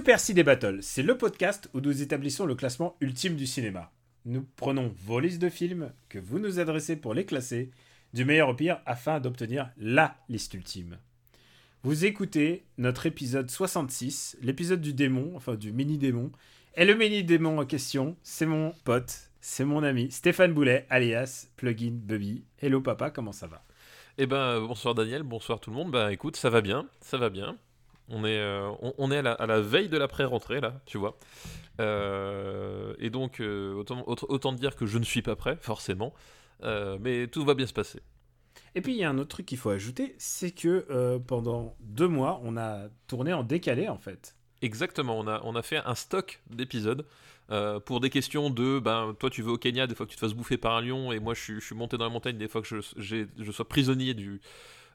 [0.00, 3.92] Super Ciné Battle, c'est le podcast où nous établissons le classement ultime du cinéma.
[4.24, 7.70] Nous prenons vos listes de films que vous nous adressez pour les classer,
[8.14, 10.96] du meilleur au pire, afin d'obtenir LA liste ultime.
[11.82, 16.32] Vous écoutez notre épisode 66, l'épisode du démon, enfin du mini-démon.
[16.76, 21.92] Et le mini-démon en question, c'est mon pote, c'est mon ami Stéphane Boulet, alias Plugin
[21.92, 22.44] Bubby.
[22.62, 23.62] Hello papa, comment ça va?
[24.16, 25.90] Eh ben, bonsoir Daniel, bonsoir tout le monde.
[25.90, 27.58] Bah écoute, ça va bien, ça va bien.
[28.10, 30.80] On est, euh, on, on est à la, à la veille de la pré-rentrée, là,
[30.86, 31.18] tu vois.
[31.80, 33.74] Euh, et donc, euh,
[34.06, 36.12] autant, dire que je ne suis pas prêt, forcément.
[36.62, 38.00] Mais tout va bien se passer.
[38.74, 42.08] Et puis il y a un autre truc qu'il faut ajouter, c'est que pendant deux
[42.08, 44.36] mois, on a tourné en décalé en fait.
[44.62, 47.06] Exactement, on a, on a fait un stock d'épisodes
[47.50, 50.16] euh, pour des questions de ben, toi tu veux au Kenya, des fois que tu
[50.16, 52.10] te fasses bouffer par un lion, et moi je, suis- je suis monté dans la
[52.10, 54.40] montagne, des fois que je, je sois prisonnier du,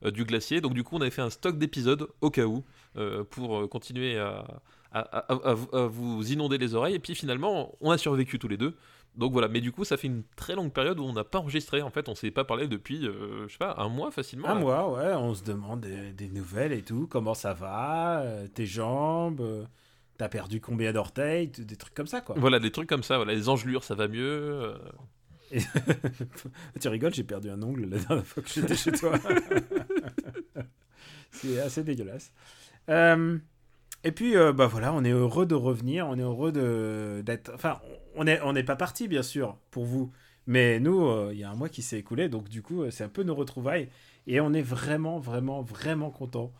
[0.03, 0.61] du glacier.
[0.61, 2.63] Donc du coup, on avait fait un stock d'épisodes au cas où
[2.97, 4.45] euh, pour euh, continuer à,
[4.91, 6.95] à, à- à vous- inonder les oreilles.
[6.95, 8.75] Et puis finalement, on a survécu tous les deux.
[9.15, 11.39] Donc voilà, mais du coup, ça fait une très longue période où on n'a pas
[11.39, 11.81] enregistré.
[11.81, 14.49] En fait, on s'est pas parlé depuis, euh, je sais pas, un mois facilement.
[14.49, 14.59] Un là.
[14.59, 18.65] mois, ouais, on se demande des, des nouvelles et tout, comment ça va, euh, tes
[18.65, 19.63] jambes, euh,
[20.17, 22.35] t'as perdu combien d'orteils, des trucs comme ça quoi.
[22.37, 23.15] Voilà, des trucs comme ça.
[23.15, 24.73] Voilà, les engelures, ça va mieux.
[25.51, 25.59] Et-
[26.79, 29.13] tu rigoles, j'ai perdu un ongle la dernière fois que j'étais chez toi.
[31.31, 32.31] C'est assez dégueulasse.
[32.89, 33.37] Euh,
[34.03, 37.51] et puis, euh, bah voilà, on est heureux de revenir, on est heureux de d'être.
[37.53, 37.79] Enfin,
[38.15, 40.11] on n'est on pas parti, bien sûr, pour vous.
[40.47, 43.03] Mais nous, euh, il y a un mois qui s'est écoulé, donc du coup, c'est
[43.03, 43.89] un peu nos retrouvailles.
[44.27, 46.51] Et on est vraiment, vraiment, vraiment content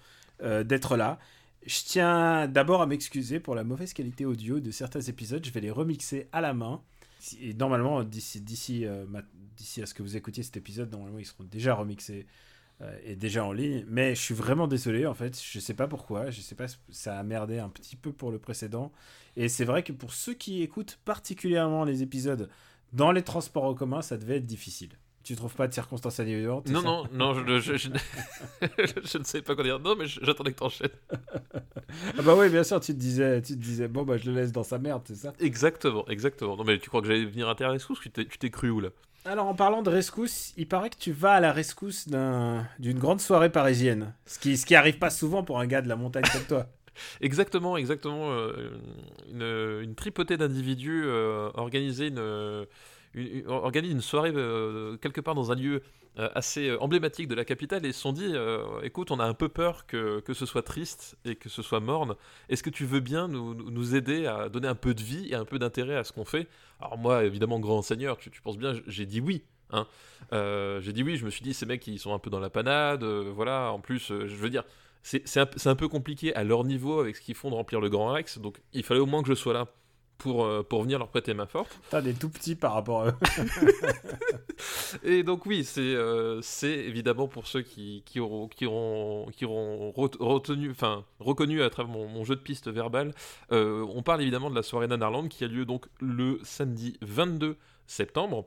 [0.42, 1.18] d'être là.
[1.66, 5.44] Je tiens d'abord à m'excuser pour la mauvaise qualité audio de certains épisodes.
[5.46, 6.82] Je vais les remixer à la main.
[7.40, 11.74] Et normalement, euh, d'ici à ce que vous écoutiez cet épisode, normalement, ils seront déjà
[11.74, 12.26] remixés
[12.82, 13.86] euh, et déjà en ligne.
[13.88, 15.42] Mais je suis vraiment désolé, en fait.
[15.42, 16.30] Je sais pas pourquoi.
[16.30, 18.92] Je sais pas, ça a merdé un petit peu pour le précédent.
[19.36, 22.50] Et c'est vrai que pour ceux qui écoutent particulièrement les épisodes
[22.94, 24.92] dans les transports en commun, ça devait être difficile.
[25.26, 27.90] Tu trouves pas de circonstances atténuantes Non, non, non, je, je, je-
[29.12, 29.80] je ne sais pas quoi dire.
[29.80, 30.90] Non, mais j'attendais que t'enchaînes.
[32.18, 34.36] Ah bah oui, bien sûr, tu te disais, tu te disais, bon bah je le
[34.38, 35.34] laisse dans sa merde, c'est ça?
[35.40, 36.56] Exactement, exactement.
[36.56, 38.00] Non, mais tu crois que j'allais venir à ta rescousse?
[38.02, 38.90] Tu t'es- cru où là?
[39.26, 43.00] Alors en parlant de rescousse, il paraît que tu vas à la rescousse d'un- d'une
[43.00, 44.14] grande soirée parisienne.
[44.28, 46.68] Ce qui, ce qui arrive pas souvent pour un gars de la montagne comme toi.
[47.20, 48.32] Exactement, exactement.
[48.32, 48.70] euh,
[49.32, 52.20] une, une tripotée d'individus euh, organisait une,
[53.16, 55.82] une- une- organise une soirée euh, quelque part dans un lieu
[56.20, 58.34] euh, assez euh, emblématique de la capitale et se sont dit
[58.84, 61.80] écoute, on a un peu peur que, que ce soit triste et que ce soit
[61.80, 62.16] morne.
[62.50, 65.36] Est-ce que tu veux bien nous, nous- aider à donner un peu de vie et
[65.36, 66.48] un peu d'intérêt à ce qu'on fait?
[66.80, 69.44] Alors, moi, évidemment, grand seigneur, tu, tu penses bien, j'ai dit oui.
[69.72, 69.88] Hein.
[70.32, 72.50] J'ai dit oui, je me suis dit, ces mecs, ils sont un peu dans la
[72.50, 74.64] panade, voilà, en plus, je veux dire,
[75.04, 77.90] c'est un, un peu compliqué à leur niveau avec ce qu'ils font de remplir le
[77.90, 79.68] Grand Rex, donc il fallait au moins que je sois là
[80.18, 81.80] pour, euh, pour venir leur prêter ma forte.
[81.90, 83.14] T'as des tout petits par rapport à eux.
[85.04, 89.92] Et donc oui, c'est euh, évidemment pour ceux qui, qui auront, qui auront, qui auront
[89.96, 93.14] re- retenu, enfin, reconnu à travers mon, mon jeu de piste verbal,
[93.52, 97.58] euh, on parle évidemment de la soirée Nanarland qui a lieu donc le samedi 22
[97.88, 98.46] septembre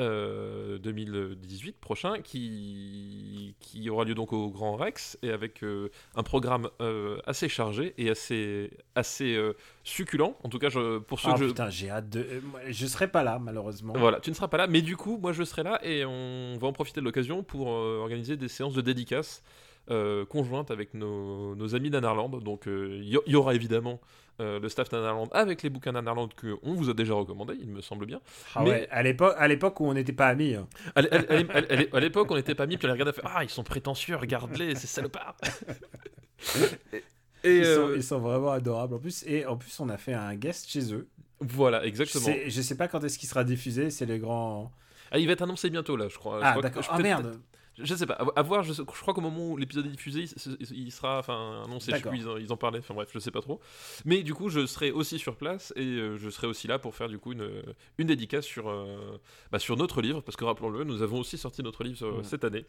[0.00, 6.22] euh, 2018 prochain, qui, qui aura lieu donc au Grand Rex, et avec euh, un
[6.22, 9.52] programme euh, assez chargé et assez, assez euh,
[9.84, 10.36] succulent.
[10.42, 11.46] En tout cas, je, pour ceux Ah que je...
[11.48, 12.20] putain, j'ai hâte de.
[12.20, 13.92] euh, Je serai pas là, malheureusement.
[13.96, 16.56] Voilà, tu ne seras pas là, mais du coup, moi je serai là et on
[16.58, 19.42] va en profiter de l'occasion pour euh, organiser des séances de dédicaces
[19.90, 22.42] euh, conjointes avec nos, nos amis d'Anarland.
[22.42, 24.00] Donc euh, il y, y aura évidemment
[24.40, 27.80] euh, le staff d'Anarland avec les bouquins d'Anarland qu'on vous a déjà recommandés, il me
[27.80, 28.20] semble bien.
[28.56, 30.54] Ah Mais- ouais, à l'époque, à l'époque où on n'était pas amis.
[30.54, 30.66] hein.
[30.96, 32.92] À l'é- à l'é- à l'é- à l'époque, on n'était pas mis, puis on les
[32.94, 35.36] regardait fait Ah, ils sont prétentieux, regarde-les, ces salopards
[36.92, 37.04] Et,
[37.44, 38.94] et, Ils, sont, euh, ils sont vraiment adorables.
[38.94, 41.08] En plus, et en plus, on a fait un guest chez eux.
[41.40, 42.24] voilà, Je exactement.
[42.24, 43.90] sais, je sais pas quand est-ce qu'il sera diffusé.
[43.90, 44.72] C'est les grands.
[45.10, 46.40] Ah, il va être annoncé bientôt, là, je crois.
[46.40, 46.82] Je Ah crois que- d'accord.
[46.82, 47.40] je Ah peux- merde.
[47.82, 50.24] Je sais pas, à, voir, je, crois qu'au moment où l'épisode est diffusé,
[50.60, 52.12] il, il sera enfin, D'accord.
[52.12, 53.60] plus, ils en, ils en parlaient, enfin bref, je sais pas trop.
[54.04, 56.94] Mais du coup, je serai aussi sur place et euh, je serai aussi là pour
[56.94, 57.50] faire du coup une,
[57.98, 59.18] une dédicace sur, euh,
[59.50, 62.24] bah, sur notre livre, parce que rappelons-le, nous avons aussi sorti notre livre euh, Ouais.
[62.24, 62.64] cette année,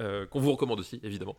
[0.00, 1.36] euh, qu'on vous recommande aussi, évidemment.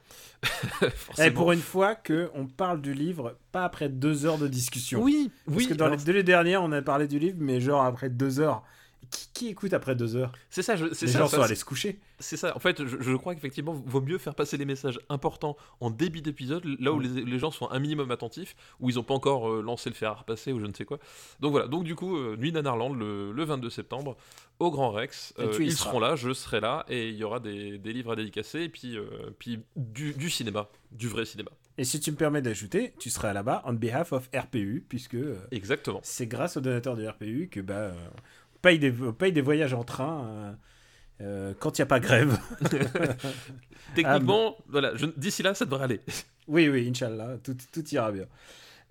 [1.18, 1.26] Et.
[1.26, 5.02] Eh, pour une fois que on parle du livre, pas après deux heures de discussion.
[5.02, 7.38] Oui, Parce oui, que dans alors, les deux les dernières, on a parlé du livre,
[7.40, 8.64] mais genre après deux heures.
[9.12, 10.32] Qui, qui écoute après deux heures?
[10.50, 12.00] C'est ça, je- Les ça, gens ça, sont allés se coucher.
[12.20, 12.56] C'est ça.
[12.56, 16.22] En fait, je, je crois qu'effectivement, vaut mieux faire passer les messages importants en début
[16.22, 19.50] d'épisode, là où les, les gens sont un minimum attentifs, où ils n'ont pas encore
[19.50, 21.00] euh, lancé le fer à repasser ou je ne sais quoi.
[21.42, 21.68] Donc voilà.
[21.68, 24.16] Donc du coup, euh, Nuit Nanarland le, le 22 septembre
[24.60, 25.34] au Grand Rex.
[25.40, 25.90] Euh, ils seras.
[25.90, 28.70] seront là, je serai là, et il y aura des, des livres à dédicacer, et
[28.70, 29.06] puis, euh,
[29.38, 31.52] puis du, du cinéma, du vrai cinéma.
[31.78, 35.18] Et si tu me permets d'ajouter, tu seras là-bas on behalf of RPU, puisque
[35.52, 36.00] Exactement.
[36.04, 37.92] c'est grâce aux donateurs de RPU que bah,
[38.66, 40.54] paye, des, paye des voyages en train euh,
[41.22, 42.36] euh, quand il n'y a pas grève.
[43.96, 46.02] Techniquement, voilà, je- d'ici là, ça devrait aller.
[46.48, 48.26] oui, oui, Inch'Allah, tout, tout ira bien.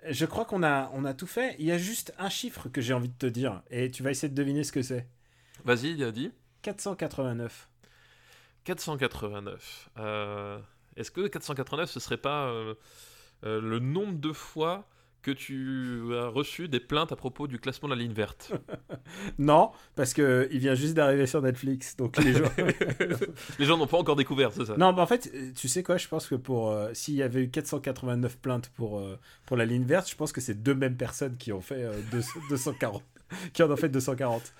[0.08, 1.56] Je crois qu'on a, on a tout fait.
[1.58, 4.12] Il y a juste un chiffre que j'ai envie de te dire, et tu vas
[4.12, 5.08] essayer de deviner ce que c'est.
[5.64, 6.30] Vas-y, dit.
[6.62, 7.68] 489.
[8.64, 9.90] 489.
[9.98, 10.58] Euh,
[10.96, 12.74] Est-ce que 489, ce serait pas euh,
[13.42, 14.86] le nombre de fois
[15.24, 18.52] que tu as reçu des plaintes à propos du classement de la ligne verte
[19.38, 22.44] Non, parce que il vient juste d'arriver sur Netflix, donc les gens.
[23.58, 24.76] Les gens n'ont pas encore découvert, c'est ça?
[24.76, 27.22] Non, mais en fait, euh, tu sais quoi Je pense que pour euh, s'il y
[27.22, 30.74] avait eu 489 plaintes pour euh, pour la ligne verte, je pense que c'est deux
[30.74, 33.02] mêmes personnes qui ont fait euh, deux- 240,
[33.52, 34.52] qui en ont fait 240.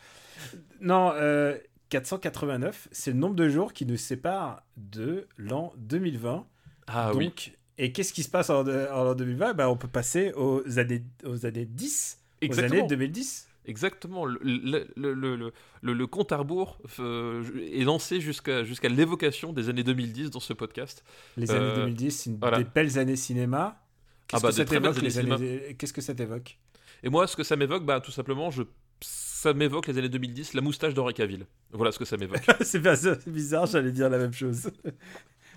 [0.81, 1.57] Non, euh,
[1.91, 6.47] 489, c'est le nombre de jours qui nous sépare de l'an 2020.
[6.87, 7.33] Ah Donc, oui,
[7.79, 11.03] Et qu'est-ce qui se passe en, en l'an 2020 bah, On peut passer aux années,
[11.25, 12.19] aux années 10,
[12.49, 13.49] aux années 2010.
[13.67, 14.27] Exactement.
[14.27, 17.43] Le, le, le, le, compte à rebours euh,
[17.73, 21.03] est lancé jusqu'à jusqu'à l'évocation des années 2010 dans ce podcast.
[21.37, 22.59] Les Euh, années 2010, c'est une- voilà.
[22.59, 23.81] des belles années cinéma.
[24.29, 25.77] Qu'est-ce bah, que ça t'évoque, les années.
[25.79, 26.59] Qu'est-ce que ça t'évoque?
[27.03, 28.63] Et moi, ce que ça m'évoque, bah, tout simplement, je...
[29.01, 31.47] ça m'évoque les années 2010, la moustache d'Henri Cavill.
[31.73, 32.45] Voilà ce que ça m'évoque.
[32.61, 32.81] c'est
[33.29, 34.71] bizarre, j'allais dire la même chose.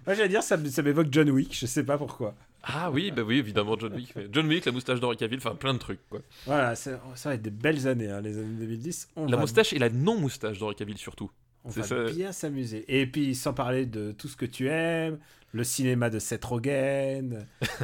[0.07, 2.33] Moi, j'allais dire, ça, ça m'évoque John Wick, je sais pas pourquoi.
[2.63, 4.13] ah oui, bah oui, évidemment, John Wick.
[4.31, 6.21] John Wick, la moustache d'Henri Cavill, enfin plein de trucs, quoi.
[6.45, 9.09] Voilà, ça, ça va être des belles années, hein, les années 2010.
[9.17, 11.29] On La va, moustache et la non-moustache d'Henri Cavill, surtout.
[11.65, 12.05] on va ça.
[12.05, 12.85] bien s'amuser.
[12.87, 15.19] Et puis, sans parler de tout ce que tu aimes,
[15.51, 17.45] le cinéma de Seth Rogen.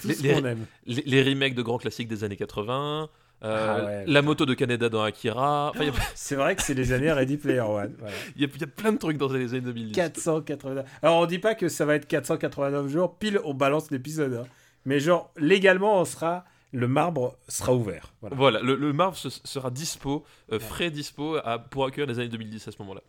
[0.00, 0.66] tout Les- ce qu'on aime.
[0.86, 3.08] Les, les remakes de grands classiques des années 80,
[3.44, 4.04] euh, Ah ouais.
[4.06, 5.70] la moto de Canada dans Akira.
[5.70, 7.94] Enfin, a- C'est vrai que c'est les années Ready Player One.
[7.98, 8.14] Voilà.
[8.36, 9.92] il y, a- il y a plein de trucs dans les années 2010.
[9.92, 10.86] 489.
[11.02, 14.34] Alors on dit pas que ça va être 489 jours, pile on balance l'épisode.
[14.34, 14.46] hein.
[14.84, 18.12] Mais genre, légalement, on sera, le marbre sera ouvert.
[18.20, 18.36] Voilà.
[18.36, 22.72] Voilà, le, se- sera dispo, euh, frais dispo à- pour accueillir les années 2010 à
[22.72, 23.00] ce moment-là.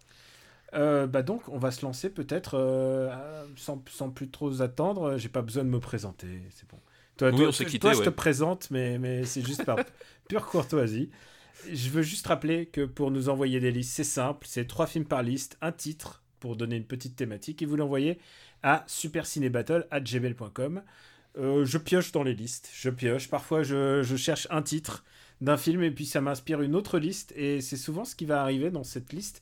[0.75, 3.13] Euh, bah donc, on va se lancer peut-être euh,
[3.55, 5.17] sans, sans plus trop attendre.
[5.17, 6.77] J'ai pas besoin de me présenter, c'est bon.
[7.17, 9.77] Toi, Oui, toi, on s'est toi, quitté, je te présente, mais, mais c'est juste par
[10.27, 11.09] pure courtoisie.
[11.71, 14.45] Je veux juste rappeler que pour nous envoyer des listes, c'est simple.
[14.49, 18.19] C'est trois films par liste, un titre pour donner une petite thématique, et vous l'envoyez
[18.63, 20.81] à supercinébattle@gmail.com.
[21.37, 23.29] Euh, je pioche dans les listes, je pioche.
[23.29, 25.03] Parfois, je, je cherche un titre
[25.41, 27.33] d'un film et puis ça m'inspire une autre liste.
[27.35, 29.41] Et c'est souvent ce qui va arriver dans cette liste,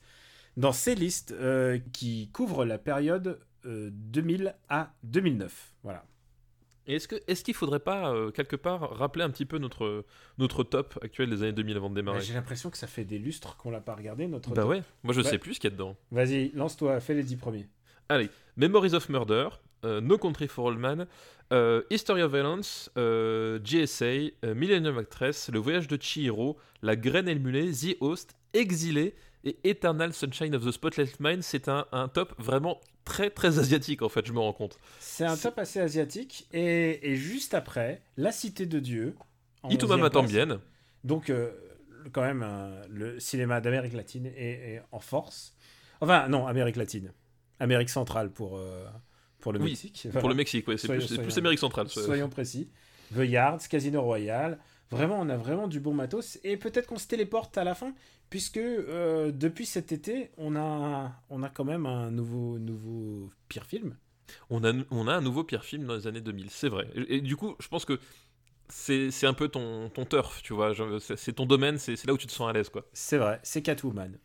[0.58, 5.74] dans ces listes euh, qui couvrent la période euh, 2000 à 2009.
[5.84, 6.06] Voilà.
[6.92, 10.04] Et est-ce que est-ce qu'il faudrait pas euh, quelque part rappeler un petit peu notre
[10.38, 13.18] notre top actuel des années 2000 avant de démarrer J'ai l'impression que ça fait des
[13.18, 14.50] lustres qu'on l'a pas regardé notre.
[14.50, 14.72] Bah top.
[14.72, 15.30] ouais, moi je Ouais.
[15.30, 15.96] sais plus ce qu'il y a dedans.
[16.12, 17.68] Vas-y, lance-toi, fais les dix premiers.
[18.10, 19.48] Allez, Memories of Murder,
[19.86, 21.08] euh, No Country for Old Men,
[21.54, 22.90] euh, History of Violence,
[23.64, 29.16] GSA, Millennium Actress, Le Voyage de Chihiro, La Graine et le Mulet, The Host, Exilé
[29.44, 31.42] et Eternal Sunshine of the Spotlight Mind.
[31.42, 34.78] C'est un, un top vraiment très très asiatique en fait, je me rends compte.
[35.00, 39.16] C'est un top assez asiatique et, et juste après, La Cité de Dieu.
[39.70, 40.32] Ituma 11e m'attend place.
[40.32, 40.62] bien.
[41.04, 41.52] Donc, euh,
[42.12, 45.56] quand même, euh, le cinéma d'Amérique latine est, est en force.
[46.00, 47.12] Enfin, non, Amérique latine.
[47.60, 48.86] Amérique centrale pour, euh,
[49.40, 50.08] pour le Oui, Mexique.
[50.20, 51.90] Pour le Mexique, ouais, c'est plus, Amérique centrale.
[51.90, 52.02] ça.
[52.04, 52.70] Soyons précis.
[53.16, 54.58] The Yards, Casino Royale.
[54.92, 56.40] Vraiment, on a vraiment du bon matos.
[56.44, 57.94] Et peut-être qu'on se téléporte à la fin,
[58.30, 63.66] puisque euh, depuis cet été, on a, on a quand même un nouveau, nouveau pire
[63.66, 63.96] film.
[64.50, 66.88] On a, on a un nouveau pire film dans les années 2000, c'est vrai.
[66.96, 68.00] Et, et du coup, je pense que
[68.72, 70.74] c'est un peu ton, ton turf, tu vois.
[71.00, 72.86] C'est ton domaine, c'est là où tu te sens à l'aise, quoi.
[72.94, 74.18] C'est vrai, c'est Catwoman.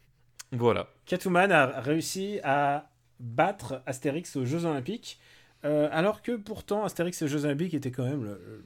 [0.52, 0.88] Voilà.
[1.06, 5.18] Catwoman a réussi à battre Astérix aux Jeux Olympiques,
[5.64, 8.64] euh, alors que pourtant Astérix aux Jeux Olympiques était quand même le,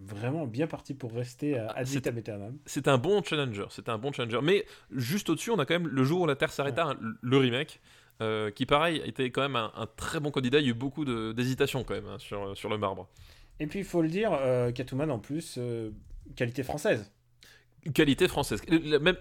[0.00, 2.58] vraiment bien parti pour rester à ad c'était- vitam aeternam.
[2.66, 4.40] C'était un bon challenger, c'était un bon challenger.
[4.42, 7.36] Mais juste au-dessus, on a quand même Le jour où la Terre s'arrêta, hein, le
[7.38, 7.80] remake,
[8.20, 10.58] euh, qui pareil était quand même un, un très bon candidat.
[10.60, 13.08] Il y a eu beaucoup d'hésitation quand même hein, sur, sur le marbre.
[13.60, 15.90] Et puis, il faut le dire, euh, Catwoman, en plus, euh,
[16.36, 17.12] qualité française.
[17.94, 18.60] Qualité française.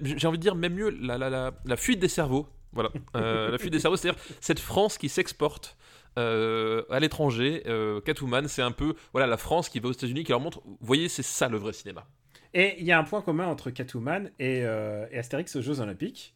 [0.02, 2.48] J'ai envie de dire même mieux la, la, la, la fuite des cerveaux.
[2.74, 5.78] Voilà, Euh, la fuite des cerveaux, c'est-à-dire cette France qui s'exporte
[6.18, 7.64] euh, à l'étranger.
[7.68, 10.62] Euh, Catwoman, c'est un peu voilà la France qui va aux États-Unis, qui leur montre.
[10.66, 12.06] Vous voyez, c'est ça le vrai cinéma.
[12.54, 15.80] Et il y a un point commun entre Catwoman et, euh, et Astérix aux Jeux
[15.80, 16.34] Olympiques.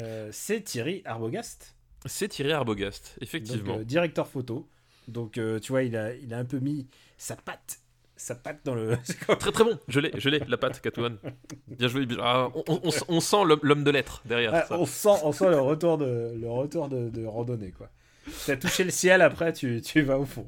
[0.00, 1.74] Euh, c'est Thierry Arbogast,
[2.06, 3.78] C'est Thierry Arbogast, effectivement.
[3.78, 4.68] euh, directeur photo.
[5.08, 6.86] Donc, tu vois, il a, il a un peu mis
[7.18, 7.80] sa patte,
[8.14, 8.96] sa patte dans le.
[9.38, 11.16] Très très bon, je l'ai, je l'ai, la patte Catwoman.
[11.66, 12.06] Bien joué.
[12.06, 14.78] bien- ah, on, on- sent l'homme- l'homme de lettres derrière Ah, ça.
[14.78, 17.90] on, sent, on sent le retour de, le retour de, de randonnée, quoi.
[18.46, 20.46] T'as touché le ciel, après, tu, tu vas au fond.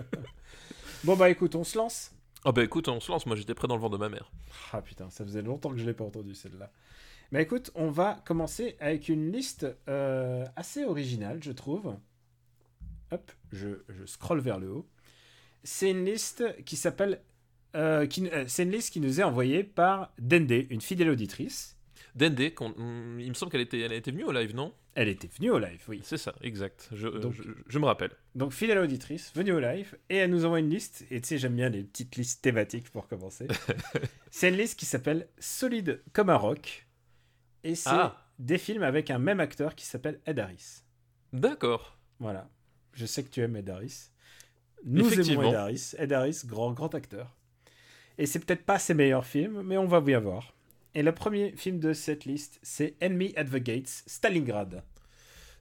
[1.04, 2.12] bon, bah écoute, on se lance.
[2.44, 3.26] Ah bah écoute, on se lance.
[3.26, 4.30] Moi j'étais près dans le vent de ma mère.
[4.72, 6.70] Ah putain, ça faisait longtemps que je l'ai pas entendu celle-là.
[7.32, 11.96] Mais écoute, on va commencer avec une liste euh, assez originale, je trouve.
[13.12, 14.88] Hop, je, je scrolle vers le haut.
[15.64, 17.20] C'est une liste qui s'appelle.
[17.76, 21.76] euh, qui- euh, c'est une liste qui nous est envoyée par Dende, une fidèle auditrice.
[22.14, 25.50] Dende, il me semble qu'elle était, elle était venue au live, non Elle était venue
[25.50, 26.00] au live, oui.
[26.02, 26.88] C'est ça, exact.
[26.92, 28.10] Je, euh, Donc- je, je me rappelle.
[28.34, 31.04] Donc, fidèle auditrice, venue au live, et elle nous envoie une liste.
[31.10, 33.46] Et tu sais, j'aime bien les petites listes thématiques pour commencer.
[34.30, 36.86] c'est une liste qui s'appelle Solide comme un rock.
[37.64, 38.26] Et c'est Ah.
[38.38, 40.82] des films avec un même acteur qui s'appelle Ed Harris.
[41.32, 41.96] D'accord.
[42.18, 42.48] Voilà.
[42.92, 44.08] Je sais que tu aimes Ed Harris.
[44.84, 45.48] Nous aimons.
[45.50, 45.92] Ed Harris.
[45.98, 47.36] Ed Harris, grand, grand acteur.
[48.18, 50.54] Et c'est peut-être pas ses meilleurs films, mais on va bien voir.
[50.94, 54.82] Et le premier film de cette liste, c'est Enemy at the Gates, Stalingrad.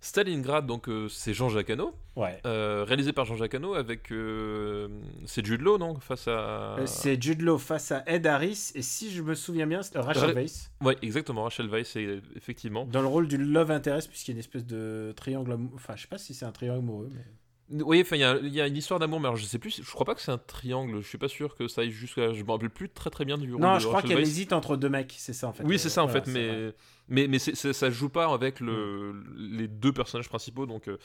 [0.02, 2.40] Stalingrad, donc euh, c'est Jean-Jacques Hano, Ouais.
[2.46, 4.12] euh, réalisé par Jean-Jacques Hano avec.
[4.14, 4.88] euh,
[5.26, 6.78] c'est Jude Law, non Face à.
[6.86, 10.28] C'est Jude Law face à Ed Harris, et si je me souviens bien, c'est Rachel
[10.30, 10.72] Ra- Weisz.
[10.82, 11.98] Ouais, exactement, Rachel Weisz,
[12.38, 12.86] effectivement.
[12.86, 15.58] Dans le rôle du love interest, puisqu'il y a une espèce de triangle.
[15.76, 17.26] Enfin, je sais pas si c'est un triangle amoureux, mais.
[17.72, 19.60] Oui, enfin, il y, a- il y a une histoire d'amour, mais alors je sais
[19.60, 21.92] plus, je crois pas que c'est un triangle, je suis pas sûr que ça aille
[21.92, 22.34] jusqu'à.
[22.34, 24.76] Je me rappelle plus très très bien du Non, de je crois qu'elle hésite entre
[24.76, 25.64] deux mecs, c'est ça en fait.
[25.64, 26.74] Oui, c'est ça en voilà, fait, mais,
[27.08, 30.98] mais, mais ça joue pas avec le, les deux personnages principaux, donc euh,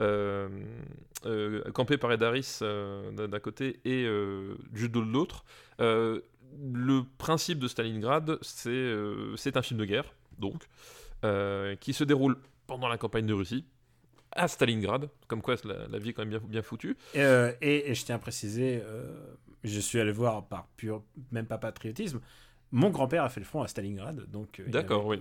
[0.00, 0.48] euh,
[1.26, 5.44] euh, campé par Ed Harris euh, d'un côté et euh, Law de l'autre.
[5.78, 8.92] Le principe de Stalingrad, c'est
[9.36, 10.64] c'est un film de guerre, donc,
[11.80, 13.64] qui se déroule pendant la campagne de Russie,
[14.34, 16.96] à Stalingrad, comme quoi la, la vie est quand même bien, bien foutue.
[17.16, 19.12] Euh, et, et je tiens à préciser, euh,
[19.64, 22.20] je suis allé voir par pur, même pas patriotisme.
[22.70, 25.18] Mon grand-père a fait le front à Stalingrad, donc euh, D'accord, oui.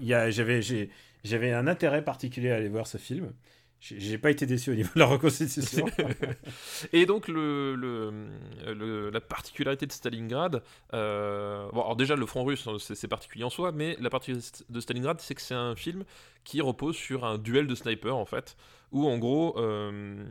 [1.23, 3.33] j'avais un intérêt particulier à aller voir ce film.
[3.81, 5.87] J'ai pas été déçu au niveau de la reconstitution.
[6.93, 8.29] Et donc, le, le-
[8.73, 10.61] le- la particularité de Stalingrad,
[10.93, 14.11] euh, bon, alors déjà, le front russe, hein, c'est c'est particulier en soi, mais la
[14.11, 16.03] particularité de Stalingrad, c'est que c'est un film
[16.43, 18.55] qui repose sur un duel de snipers, en fait,
[18.91, 20.25] où en gros, euh,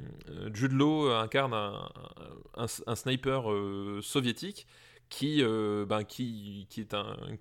[1.20, 1.54] incarne
[2.54, 4.66] un, sniper euh, soviétique
[5.08, 6.94] qui, euh, ben, qui, qui est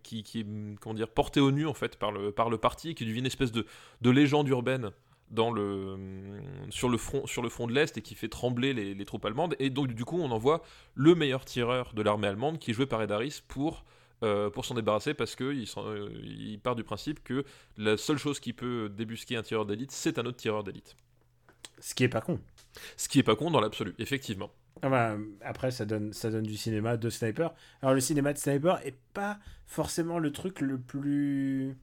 [0.04, 3.26] qui, est porté au nu en fait par le par le parti qui devient une
[3.28, 3.66] espèce de,
[4.02, 4.92] de légende urbaine
[5.30, 5.98] dans le
[6.70, 9.56] sur le front sur le front de l'est et qui fait trembler les, troupes allemandes.
[9.60, 10.64] Et donc du coup on envoie
[10.96, 13.86] le meilleur tireur de l'armée allemande qui est joué par Ed Harris pour
[14.24, 17.46] euh, pour s'en débarrasser parce que il, s'en- euh, part du principe que
[17.78, 20.98] la seule chose qui peut débusquer un tireur d'élite c'est un autre tireur d'élite
[21.80, 22.40] Ce qui est pas con.
[22.98, 26.44] ce qui est pas con dans l'absolu effectivement Ah bah, après, ça donne, ça donne
[26.46, 27.54] du cinéma de sniper.
[27.82, 31.78] Alors, le cinéma de sniper est pas forcément le truc le plus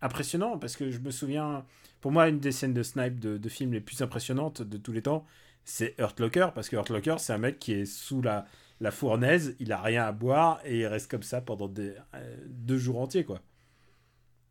[0.00, 1.64] impressionnant, parce que je me souviens,
[2.00, 4.92] pour moi, une des scènes de snipe de, de films les plus impressionnantes de tous
[4.92, 5.24] les temps,
[5.64, 8.46] c'est Hurt Locker, parce que Hurt Locker, c'est un mec qui est sous la,
[8.80, 12.36] la fournaise, il a rien à boire, et il reste comme ça pendant des, euh,
[12.48, 13.40] deux jours entiers, quoi.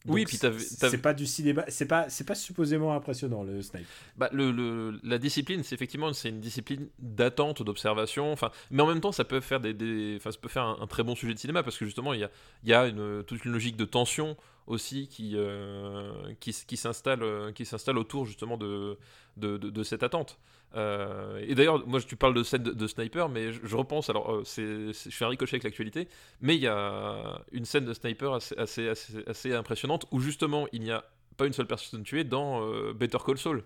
[0.07, 3.85] Oui, puis c'est- pas du cinéma, c'est pas, c'est pas supposément impressionnant, le snipe.
[4.17, 8.31] Bah, le, le- la discipline, c'est effectivement c'est une discipline d'attente, d'observation.
[8.31, 10.87] Enfin, mais en même temps, ça peut faire des, des- ça peut faire un, un
[10.87, 12.31] très bon sujet de cinéma parce que justement, il y a,
[12.63, 14.35] il y a une, toute une logique de tension
[14.71, 18.97] aussi qui euh, qui, s- qui s'installe euh, qui s'installe autour justement de
[19.37, 20.39] de, de- de cette attente.
[20.75, 24.09] Euh, et d'ailleurs, moi, tu parles de scène de, de sniper, mais je, je repense.
[24.09, 26.07] Alors, euh, je fais un ricochet avec l'actualité,
[26.41, 30.67] mais il y a une scène de sniper assez assez, assez, assez impressionnante où justement
[30.71, 31.03] il n'y a
[31.37, 33.63] pas une seule personne tuée dans euh, Better Call Saul.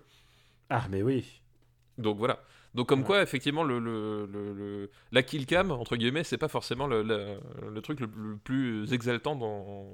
[0.68, 1.24] Ah, mais oui.
[1.98, 2.42] Donc voilà.
[2.74, 3.06] Donc comme Ouais.
[3.06, 7.80] quoi, effectivement, le, le, le- le- la kill cam, entre guillemets, c'est pas forcément le,
[7.82, 8.08] truc le,
[8.44, 9.86] plus exaltant dans,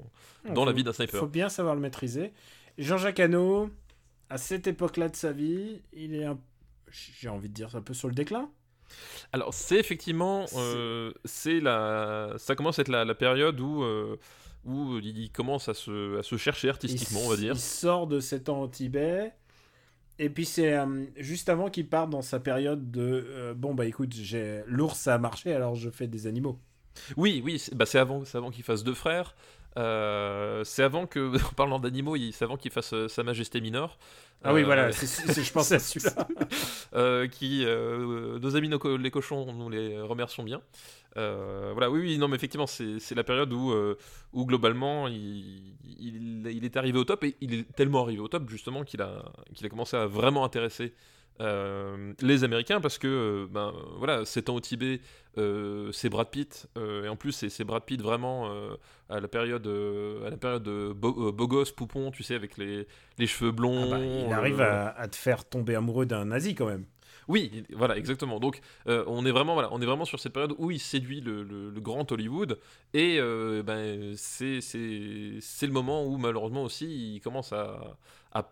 [0.52, 1.20] dans la vie d'un sniper.
[1.20, 2.32] faut bien savoir le maîtriser.
[2.78, 3.70] Jean-Jacques Hano,
[4.30, 6.38] à cette époque-là de sa vie, il est un...
[6.90, 8.50] j'ai envie de dire un peu sur le déclin.
[9.32, 14.18] Alors c'est effectivement, euh, c'est la, ça commence à être la, la période où euh,
[14.64, 17.52] où il commence à se, à se chercher artistiquement, il, on va dire.
[17.54, 19.32] Il sort de cet ans au Tibet.
[20.18, 23.86] Et puis c'est euh, juste avant qu'il parte dans sa période de euh, bon bah
[23.86, 26.58] écoute j'ai l'ours ça a marché alors je fais des animaux.
[27.16, 29.34] Oui oui c'est bah, avant c'est avant qu'il fasse deux frères.
[29.78, 33.98] Euh, c'est avant que en parlant d'animaux il- c'est avant qu'il fasse Sa Majesté Mineure.
[34.44, 37.26] Ah oui voilà c'est- c'est- je pensais à celui-là.
[37.28, 40.60] qui nos amis nos co- les cochons nous les remercions bien
[41.18, 43.98] Euh, voilà oui oui non mais effectivement c'est la période où euh,
[44.32, 48.28] où globalement il, il, il est arrivé au top et il est tellement arrivé au
[48.28, 50.94] top justement qu'il a qu'il a commencé à vraiment intéresser
[51.40, 55.00] euh, les Américains parce que ben voilà 7 ans au Tibet
[55.36, 58.50] c'est Brad Pitt et en plus c'est Brad Pitt vraiment
[59.10, 59.66] à la période
[60.24, 62.86] à la période de beau, beau gosse poupon tu sais avec les,
[63.18, 66.54] les cheveux blonds Ah bah, il arrive à, à te faire tomber amoureux d'un nazi
[66.54, 66.86] quand même.
[67.28, 68.40] Oui, il- voilà, exactement.
[68.40, 71.20] Donc, euh, on est vraiment, voilà, on est vraiment sur cette période où il séduit
[71.20, 72.58] le, grand Hollywood,
[72.94, 77.96] et euh, ben, c'est, le moment où malheureusement aussi il commence à,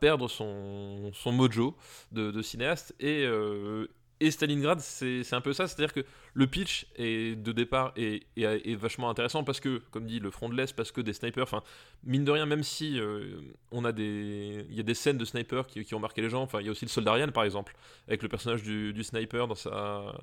[0.01, 1.77] perdre son, mojo
[2.13, 3.87] de, de cinéaste, et, euh,
[4.21, 8.71] et Stalingrad, c'est, un peu ça, c'est-à-dire que le pitch est, de départ est, est-
[8.71, 11.43] est vachement intéressant parce que, comme dit, le front de l'Est, parce que des snipers,
[11.45, 11.63] enfin,
[12.05, 13.41] mine de rien, même si euh,
[13.73, 16.29] on a des, il y a des scènes de snipers qui, qui ont marqué les
[16.31, 17.75] gens, enfin, il y a aussi le soldat Ryan, par exemple
[18.09, 20.15] avec le personnage du, du sniper dans sa,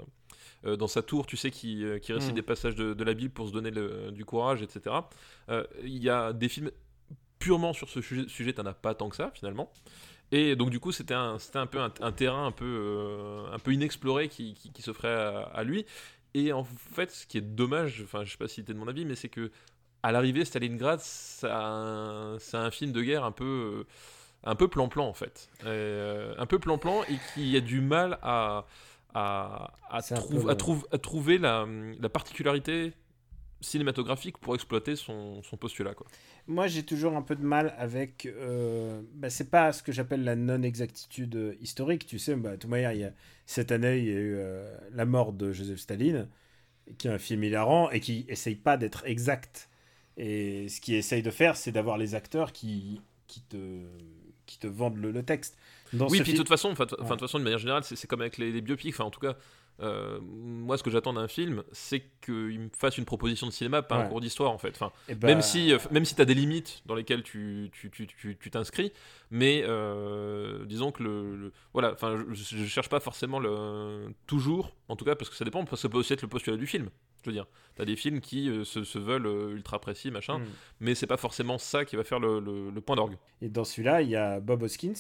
[0.66, 2.36] euh, dans sa tour, tu sais, qui, euh, qui récite Mm.
[2.36, 4.96] des passages de, de la Bible pour se donner le- du courage, etc.
[5.50, 6.72] Euh, Il y a des films
[7.40, 9.72] purement sur ce sujet, sujet t'en as pas tant que ça, finalement.
[10.32, 13.52] Et donc du coup c'était un, c'était un peu un, un terrain un peu, euh,
[13.54, 15.86] un peu inexploré qui, qui, qui s'offrait à, à lui.
[16.34, 18.88] Et en fait ce qui est dommage, enfin je sais pas si t'es de mon
[18.88, 19.52] avis, mais c'est que
[20.04, 22.38] à l'arrivée Stalingrad c'est un,
[22.72, 23.86] film de guerre un peu...
[23.86, 23.88] euh,
[24.44, 25.50] un peu plan-plan en fait.
[25.66, 28.66] Euh, un peu plan-plan et qui a du mal à,
[29.14, 31.66] à, à, trou- à, trouv- à trouver la,
[32.00, 32.94] la particularité
[33.62, 35.94] cinématographique pour exploiter son, son postulat.
[35.94, 36.08] Quoi.
[36.48, 38.26] Moi, j'ai toujours un peu de mal avec.
[38.26, 42.06] euh, bah, c'est pas ce que j'appelle la non-exactitude euh, historique.
[42.06, 43.12] Tu sais, bah, de toute manière, il y a,
[43.46, 46.30] cette année, il y a eu euh, la mort de Joseph Staline,
[46.98, 49.70] qui est un film hilarant et qui essaye pas d'être exact.
[50.18, 53.58] Et ce qu'il essaye de faire, c'est d'avoir les acteurs qui, qui, te,
[54.46, 55.58] qui te vendent le, le texte.
[55.94, 57.08] Dans Oui, puis de toute façon, enfin, de Ouais.
[57.10, 58.94] toute façon, de manière générale, c'est c'est comme avec les, les biopics.
[58.94, 59.38] Enfin, en tout cas,
[59.80, 63.82] euh, moi, ce que j'attends d'un film, c'est qu'il me fasse une proposition de cinéma,
[63.82, 64.70] pas un cours d'histoire, en fait.
[64.70, 67.70] Enfin, eh bah, même si, euh, même si tu as des limites dans lesquelles tu
[67.74, 68.92] tu, tu, tu, tu t'inscris,
[69.30, 74.76] mais euh, disons que le, le- voilà, enfin, je, je cherche pas forcément le toujours,
[74.88, 76.58] en tout cas, parce que ça dépend, parce que ça peut aussi être le postulat
[76.58, 76.90] du film.
[77.24, 80.40] Je veux dire, t'as des films qui euh, se, se veulent euh, ultra précis, machin,
[80.40, 80.46] hmm.
[80.80, 83.18] mais c'est pas forcément ça qui va faire le, le- le point d'orgue.
[83.42, 84.94] Et dans celui-là, il y a Bob Hoskins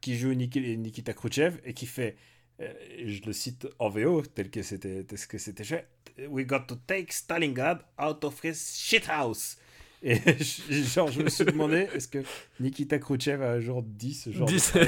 [0.00, 4.50] qui joue Niki- Nikita Khrouchtchev et qui fait, euh, je le cite en VO tel
[4.50, 5.86] que c'était tel que c'était fait,
[6.28, 9.56] We got to take Stalingrad out of his shithouse.
[10.02, 12.18] Et je- genre, je me suis demandé, est-ce que
[12.60, 14.86] Nikita Khrouchtchev a un jour dit ce genre de Dis- phrase?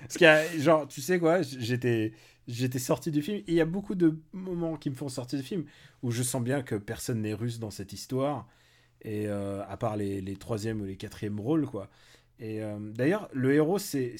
[0.00, 2.12] Parce qu'il y a, genre, tu sais quoi, j'étais,
[2.48, 3.38] j'étais sorti du film.
[3.38, 5.64] et Il y a beaucoup de moments qui me font sortir du film
[6.02, 8.46] où je sens bien que personne n'est russe dans cette histoire.
[9.02, 11.90] Et euh, à part les, les troisième ou les quatrième rôles, quoi.
[12.46, 14.16] Et euh, d'ailleurs, le héros, c'est,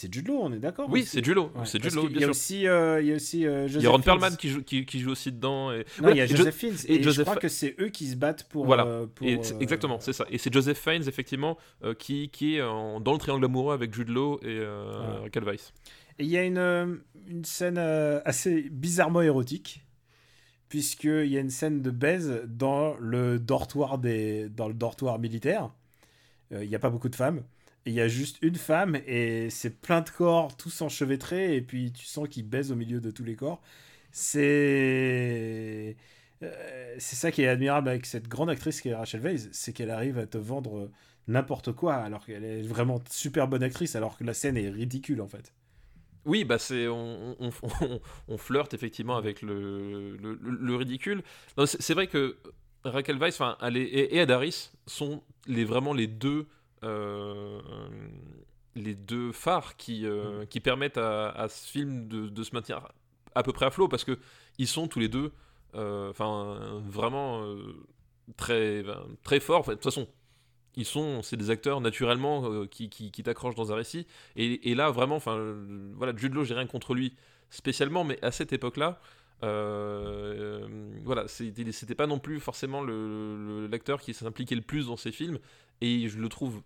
[0.00, 2.18] Jude Law, on est d'accord Oui, aussi c'est Jude Law, Ouais, c'est Jude Law, bien
[2.18, 2.30] a sûr.
[2.30, 4.00] aussi, euh, il y a aussi euh, Il y a Ron.
[4.00, 5.72] Perlman qui joue, qui, qui joue aussi dedans.
[5.72, 5.84] Et...
[6.00, 6.76] Non, il y a et Joseph Fiennes.
[6.86, 8.64] et Et, je crois que c'est eux qui se battent pour.
[8.64, 8.86] Voilà.
[8.86, 10.24] euh, pour, Et c'est- exactement, c'est ça.
[10.30, 11.58] Et c'est Joseph Fiennes, effectivement,
[11.98, 14.62] qui, qui est en- dans le triangle amoureux avec Jude Law et.
[16.18, 19.84] Et il y a une, une scène assez bizarrement érotique,
[20.68, 25.70] puisqu'il y a une scène de baise dans le dortoir, des, dans le dortoir militaire.
[26.52, 27.42] Euh, Il n'y a pas beaucoup de femmes.
[27.86, 31.92] Il y a juste une femme, et c'est plein de corps, tous enchevêtrés, et puis
[31.92, 33.60] tu sens qu'ils baisent au milieu de tous les corps.
[34.12, 35.96] C'est.
[36.42, 39.72] euh, c'est ça qui est admirable avec cette grande actrice qui est Rachel Weisz, c'est
[39.72, 40.90] qu'elle arrive à te vendre
[41.28, 45.20] n'importe quoi, alors qu'elle est vraiment super bonne actrice, alors que la scène est ridicule
[45.20, 45.52] en fait.
[46.24, 47.50] Oui, bah c'est on, on,
[48.28, 51.22] on- flirte effectivement avec le, le, le- le ridicule.
[51.66, 52.36] C'est vrai que
[52.84, 56.46] Raquel Weisz enfin, elle est- et, Harris sont les, vraiment les deux,
[56.84, 57.60] euh,
[58.74, 62.88] les deux phares qui, euh, qui permettent à, à ce film de, de se maintenir
[63.34, 64.18] à peu près à flot parce que
[64.58, 65.32] ils sont tous les deux
[65.74, 67.42] euh, enfin vraiment
[68.36, 68.84] très,
[69.22, 69.64] très forts.
[69.66, 70.08] De toute façon,
[70.76, 74.06] ils sont, c'est des acteurs naturellement euh, qui, qui, qui t'accrochent dans un récit.
[74.36, 77.14] Et, et là, vraiment, enfin, euh, voilà, Jude Law, j'ai rien contre lui
[77.50, 79.02] spécialement, mais à cette époque-là, euh,
[79.42, 80.66] euh,
[81.04, 85.38] voilà, c'était pas non plus forcément l'acteur qui s'impliquait le plus dans ses films,
[85.80, 86.62] et je le trouve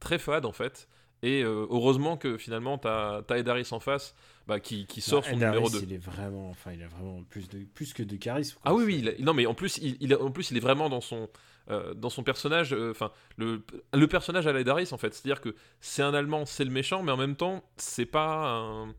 [0.00, 0.88] très fade en fait.
[1.22, 4.14] Et euh, heureusement que finalement t'as as Ed Harris en face,
[4.46, 5.82] bah, qui, qui sort Non, son Ed numéro Harris, 2.
[5.82, 8.56] Il est vraiment, enfin, il a vraiment plus de plus que de charisme.
[8.62, 8.70] quoi.
[8.70, 10.56] Ah oui, oui, il a- non, mais en plus, il, il a- en plus, il
[10.56, 11.28] est vraiment dans son,
[11.70, 15.12] euh, dans son personnage, euh, enfin, le, le personnage à la Harris, en fait.
[15.12, 18.94] C'est-à-dire que c'est un Allemand, c'est le méchant, mais en même temps, c'est pas un.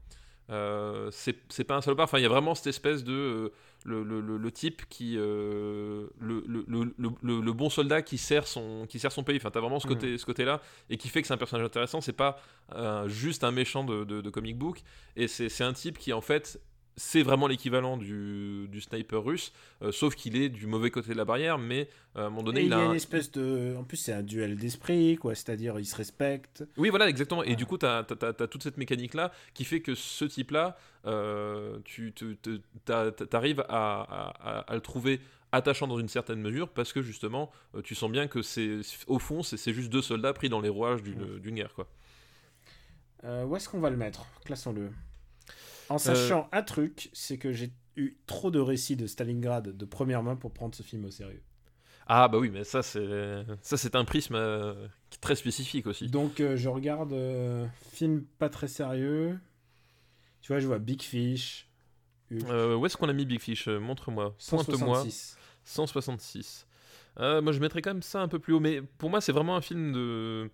[0.49, 2.05] Euh, c'est c'est pas un salopard.
[2.05, 3.13] Enfin, il y a vraiment cette espèce de.
[3.13, 3.49] euh,
[3.85, 5.15] le, le- le- type qui.
[5.17, 9.37] euh, le, le- bon soldat qui sert son, qui sert son pays.
[9.37, 10.61] Enfin, t'as vraiment ce côté- ce côté-là.
[10.89, 12.01] et qui fait que c'est un personnage intéressant.
[12.01, 12.39] C'est pas
[12.73, 14.81] euh, juste un méchant de, de- de comic book.
[15.15, 16.59] Et c'est c'est un type qui, en fait.
[17.01, 21.17] C'est vraiment l'équivalent du, du sniper russe, euh, sauf qu'il est du mauvais côté de
[21.17, 22.89] la barrière, mais euh, à un moment donné, Et il il y a a un-
[22.89, 23.73] une espèce de.
[23.79, 25.33] En plus, c'est un duel d'esprit, quoi.
[25.33, 26.65] C'est-à-dire, ils se respectent.
[26.75, 27.41] Oui, voilà, exactement.
[27.43, 27.55] Et Ouais.
[27.55, 32.13] du coup, tu as, toute cette mécanique-là qui fait que ce type-là, euh, tu
[33.31, 35.21] arrives à, à- à- à le trouver
[35.53, 37.49] attachant dans une certaine mesure parce que justement,
[37.83, 41.01] tu sens bien que c'est au fond, c'est juste deux soldats pris dans les rouages
[41.01, 41.73] d'une guerre.
[41.73, 41.87] Quoi.
[43.23, 44.25] Où est-ce qu'on va le mettre?
[44.45, 44.91] Classons-le.
[45.89, 49.85] Euh, En sachant un truc, c'est que j'ai eu trop de récits de Stalingrad de
[49.85, 51.41] première main pour prendre ce film au sérieux.
[52.07, 54.87] Ah bah oui, mais ça c'est ça c'est un prisme euh,
[55.21, 56.07] très spécifique aussi.
[56.07, 59.37] Donc, euh, je regarde euh, film pas très sérieux.
[60.41, 61.67] Tu vois, je vois Big Fish.
[62.31, 64.35] Euh, où est-ce qu'on a mis Big Fish Euh, Montre-moi.
[64.49, 65.03] Pointe-moi.
[65.03, 65.37] 166.
[65.65, 66.67] 166.
[67.19, 69.31] Euh, moi, je mettrais quand même ça un peu plus haut, mais pour moi, c'est
[69.31, 70.49] vraiment un film de.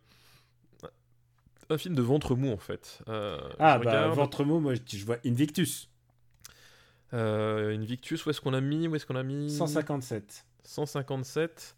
[1.69, 2.99] Un film de ventre mou, en fait.
[3.07, 4.15] Euh, Ah, bah, regarde.
[4.15, 5.89] ventre mot, moi, je vois Invictus.
[7.13, 9.49] Euh, Invictus, où est-ce qu'on l'a mis Où est-ce qu'on l'a mis?
[9.49, 10.45] 157.
[10.63, 11.75] 157.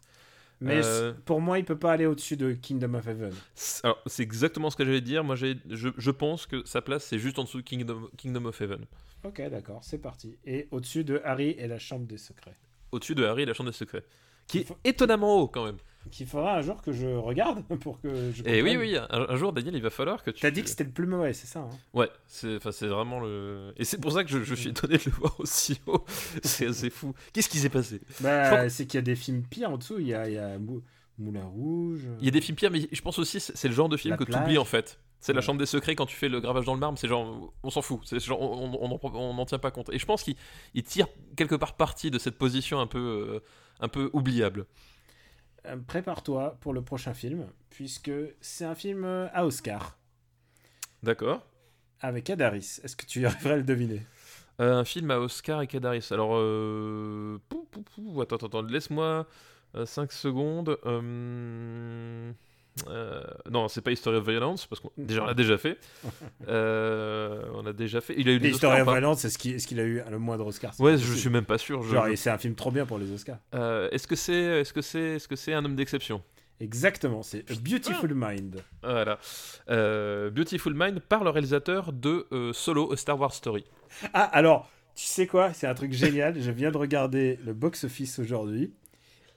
[0.60, 3.32] Mais Euh, pour moi, il peut pas aller au-dessus de Kingdom of Heaven.
[3.54, 5.22] C'est- Alors, c'est exactement ce que j'allais dire.
[5.22, 8.60] Moi, je, je pense que sa place, c'est juste en dessous de Kingdom, Kingdom of
[8.60, 8.84] Heaven.
[9.24, 10.36] Ok, d'accord, c'est parti.
[10.44, 12.56] Et au-dessus de Harry et la Chambre des Secrets.
[12.90, 14.04] Au-dessus de Harry et la Chambre des Secrets.
[14.48, 15.76] Qui est étonnamment haut, quand même.
[16.10, 18.78] Qu'il faudra un jour que je regarde pour que je Et oui, comprenne.
[18.78, 20.40] oui, un, un jour, Daniel, il va falloir que tu.
[20.40, 23.74] T'as dit que c'était le plus mauvais, c'est ça hein Ouais, c'est vraiment le.
[23.76, 26.04] Et c'est pour ça que je, je suis étonné de le voir aussi haut.
[26.42, 27.12] C'est assez fou.
[27.32, 28.00] Qu'est-ce qui s'est passé?
[28.20, 29.98] Bah, c'est qu'il y a des films pires en dessous.
[29.98, 30.82] Il y a, il y a Mou-
[31.18, 32.06] Moulin Rouge.
[32.20, 33.96] Il y a des films pires, mais je pense aussi c'est c'est le genre de
[33.96, 34.98] film que tu oublies en fait.
[35.20, 37.52] C'est la chambre des secrets quand tu fais le gravage dans le marbre, c'est genre
[37.64, 39.90] on s'en fout, c'est genre on on- on en prend- on n'en tient pas compte.
[39.92, 40.36] Et je pense qu'il
[40.74, 43.40] il tire quelque part parti de cette position un peu euh,
[43.80, 44.64] un peu oubliable.
[45.66, 49.96] Euh, Prépare-toi pour le prochain film, puisque c'est un film euh, à Oscar
[51.02, 51.46] D'accord.
[52.00, 52.80] avec Ed Harris.
[52.82, 54.02] Est-ce que tu arriverais à le deviner?
[54.60, 56.08] Euh, un film à Oscar et Kadaris.
[56.10, 57.38] Alors euh...
[57.48, 59.26] pou, pou, pou, attends attends, attends, laisse-moi
[59.84, 60.78] 5 secondes.
[60.86, 62.32] Euh,
[62.88, 65.78] euh, Non, c'est pas History of Violence parce qu'on déjà on l'a déjà fait.
[66.48, 68.14] Euh, on a déjà fait.
[68.16, 68.80] Il a eu des Oscars.
[68.80, 71.58] ou pas Violence, est-ce qu'il a eu le moindre Oscar Ouais, je suis même pas
[71.58, 71.82] sûr.
[71.82, 73.38] je- Genre, et c'est un film trop bien pour les Oscars.
[73.54, 76.22] Euh, est-ce que c'est est-ce que c'est est-ce que c'est un homme d'exception?
[76.60, 78.62] Exactement, c'est A Beautiful Mind.
[78.82, 79.18] Voilà.
[79.70, 83.64] Euh, Beautiful Mind par le réalisateur de Solo, Star Wars Story.
[84.12, 85.52] Ah, alors, tu sais quoi?
[85.52, 86.40] C'est un truc génial.
[86.40, 88.72] Je viens de regarder le box-office aujourd'hui.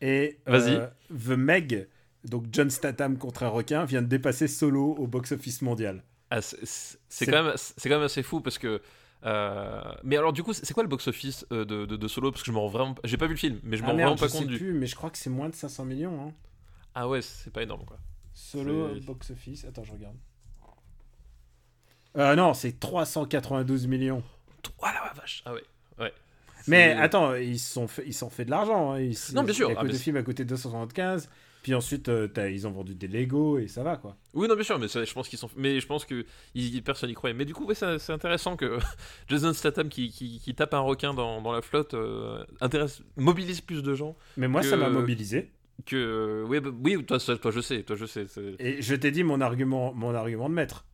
[0.01, 0.79] Et Vas-y.
[1.11, 1.87] The Meg,
[2.25, 6.03] donc John Statham contre un requin, vient de dépasser Solo au box-office mondial.
[6.29, 8.81] Ah, c'est- quand même c'est quand même assez fou parce que
[9.25, 12.31] euh, mais alors du coup c'est quoi le box office de, de, de Solo?
[12.31, 13.93] Parce que je me rends vraiment j'ai pas vu le film mais je Ah rends
[13.95, 15.55] merde, vraiment pas je compte sais du plus, mais je crois que c'est moins de
[15.55, 16.27] 500 millions.
[16.27, 16.33] Hein.
[16.95, 17.97] ah ouais c'est pas énorme quoi
[18.33, 19.65] Solo C'est- box-office.
[19.65, 20.15] Attends, je regarde.
[22.17, 24.23] Euh, non, c'est 392 millions.
[24.81, 25.63] ah la vache ah ouais
[25.99, 26.13] ouais
[26.67, 28.93] Mais attends, ils se sont fait, ils s'en fait de l'argent.
[28.95, 29.11] hein.
[29.33, 29.71] Non, bien sûr.
[29.77, 31.29] Ah, c'est- film a coûté 275.
[31.63, 34.17] Puis ensuite, euh, ils ont vendu des Lego et ça va quoi.
[34.33, 36.81] oui non bien sûr mais ça, je pense qu'ils sont mais je pense que ils,
[36.83, 38.79] personne n'y croyait mais du coup ouais, c'est intéressant que
[39.27, 43.61] Jason Statham qui, qui, qui tape un requin dans, dans la flotte euh, intéresse mobilise
[43.61, 45.51] plus de gens Mais moi, Que- ça m'a mobilisé.
[45.85, 48.25] que oui bah, oui toi, ça- toi je sais toi je sais
[48.59, 50.85] Et je t'ai dit mon argument, mon argument de maître.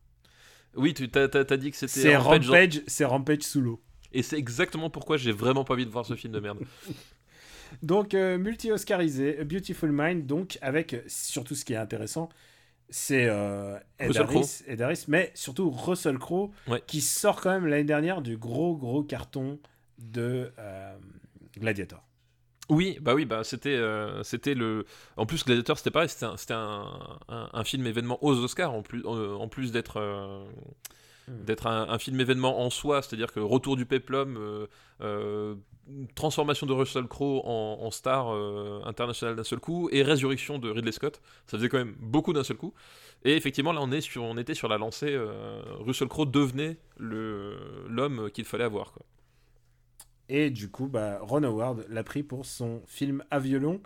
[0.76, 3.80] oui tu t'as t'as dit que c'était C'est Rampage c'est Rampage sous l'eau.
[4.12, 6.58] et c'est exactement pourquoi j'ai vraiment pas envie de voir ce film de merde
[7.82, 12.28] Donc euh, multi-oscarisé, A Beautiful Mind, donc avec surtout ce qui est intéressant,
[12.90, 16.82] c'est euh, Ed, Russell Harris, Ed Harris, mais surtout Russell Crowe, Ouais.
[16.86, 19.58] qui sort quand même l'année dernière du gros gros carton
[19.98, 20.96] de euh,
[21.58, 22.02] Gladiator.
[22.70, 24.84] Oui, bah oui, bah c'était, euh, c'était le.
[25.16, 28.74] En plus, Gladiator, c'était pareil, c'était un, c'était un, un- un film événement aux Oscars
[28.74, 30.00] en plus, en plus d'être,
[31.28, 31.44] Hmm.
[31.44, 34.66] d'être un, un film événement en soi, c'est-à-dire que retour du péplum, euh,
[35.02, 35.54] euh,
[36.14, 40.92] transformation de Russell Crowe en, star euh, internationale d'un seul coup et résurrection de Ridley
[40.92, 42.74] Scott, ça faisait quand même beaucoup d'un seul coup.
[43.24, 45.12] Et effectivement, là, on est sur, on était sur la lancée.
[45.12, 48.92] euh, Russell Crowe devenait l'homme qu'il fallait avoir.
[48.92, 49.04] Quoi.
[50.28, 53.80] Et du coup, bah, Ron Howard l'a pris pour son film à violon,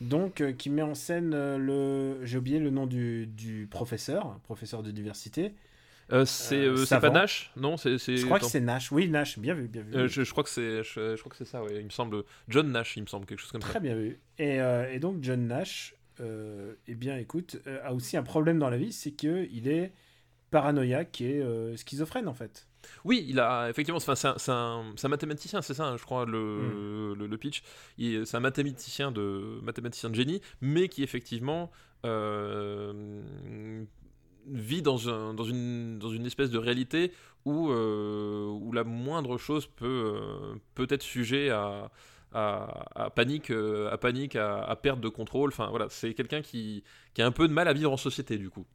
[0.00, 4.38] donc euh, qui met en scène euh, le, j'ai oublié le nom du, du professeur,
[4.44, 5.52] professeur d'université.
[6.12, 7.98] Euh, c'est Euh, euh, c'est pas Nash Non, c'est.
[7.98, 8.90] Je crois que c'est Nash.
[8.92, 9.94] Oui, Nash, bien vu, bien vu.
[9.94, 11.76] Euh, je, je crois que c'est je, je crois que c'est ça, ouais.
[11.78, 12.24] il me semble.
[12.48, 13.68] John Nash, il me semble, quelque chose comme ça.
[13.68, 14.18] Très bien vu.
[14.38, 14.56] Et,
[14.92, 19.12] et donc John Nash, eh bien écoute, a aussi un problème dans la vie, c'est
[19.12, 19.92] que il est
[20.50, 21.42] paranoïaque et
[21.76, 22.66] schizophrène en fait.
[23.04, 26.02] Oui, il a effectivement, enfin, c'est un, un- c'est un mathématicien, c'est ça, hein, je
[26.02, 26.30] crois, Hmm.
[26.32, 27.62] le, le, le pitch.
[27.98, 31.70] Il- C'est un mathématicien de, mathématicien de génie, mais qui effectivement
[32.06, 33.20] euh,
[34.46, 37.12] vit dans, un- dans, une, dans une espèce de réalité
[37.44, 41.90] où, euh, où la moindre chose peut, euh, peut être sujet à,
[42.32, 45.50] à, à panique, euh, à, panique à, à perte de contrôle.
[45.50, 48.38] Enfin, voilà, c'est quelqu'un qui, qui a un peu de mal à vivre en société,
[48.38, 48.66] du coup.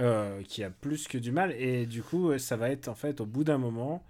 [0.00, 2.96] Euh, qui a plus que du mal et du coup euh, ça va être en
[2.96, 4.04] fait au bout d'un moment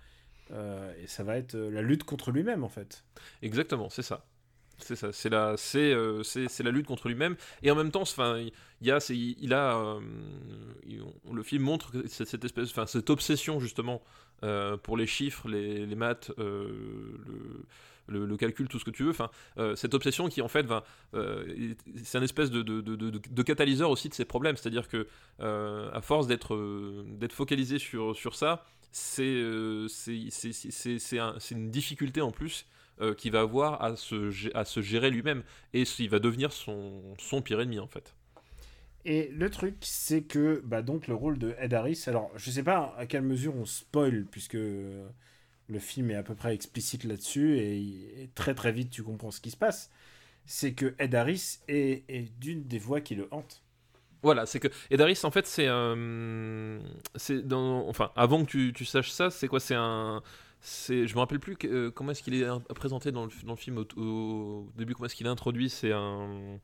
[0.52, 3.04] euh, et ça va être euh, la lutte contre lui-même en fait.
[3.42, 4.24] Exactement, c'est ça.
[4.84, 7.36] C'est ça, c'est la, euh, c'est, c'est la lutte contre lui-même.
[7.62, 10.00] Et en même temps, enfin, il y a, il a, euh,
[11.32, 14.02] le film montre cette espèce, enfin, cette obsession justement
[14.42, 19.10] euh, pour les chiffres, les, maths, le, calcul, tout ce que tu veux.
[19.10, 19.30] Enfin,
[19.74, 20.66] cette obsession qui en fait
[22.04, 24.58] c'est un espèce de, catalyseur aussi de ses problèmes.
[24.58, 25.06] C'est-à-dire que
[25.38, 29.42] à force d'être, d'être focalisé sur, sur ça, c'est,
[29.88, 32.66] c'est, c'est une difficulté en plus
[33.00, 35.42] euh, qu'il va avoir à se, à se gérer lui-même.
[35.72, 38.14] Et il va devenir son, son pire ennemi, en fait.
[39.04, 42.62] Et le truc c'est que bah donc le rôle de Ed Harris, alors je sais
[42.62, 45.06] pas à quelle mesure on spoil puisque euh,
[45.68, 49.30] le film est à peu près explicite là-dessus et, et très très vite tu comprends
[49.30, 49.90] ce qui se passe.
[50.46, 53.62] C'est que Ed Harris est, est d'une des voix qui le hante.
[54.22, 56.78] Voilà, c'est que Edaris, en fait, c'est euh,
[57.14, 59.60] c'est dans, enfin, avant que tu, tu saches ça, c'est quoi?
[59.60, 60.22] C'est un,
[60.66, 63.52] c'est, je me rappelle plus que- euh, comment est-ce qu'il est présenté dans le, dans
[63.52, 66.58] le film au, au début, comment est-ce qu'il est introduit C'est un,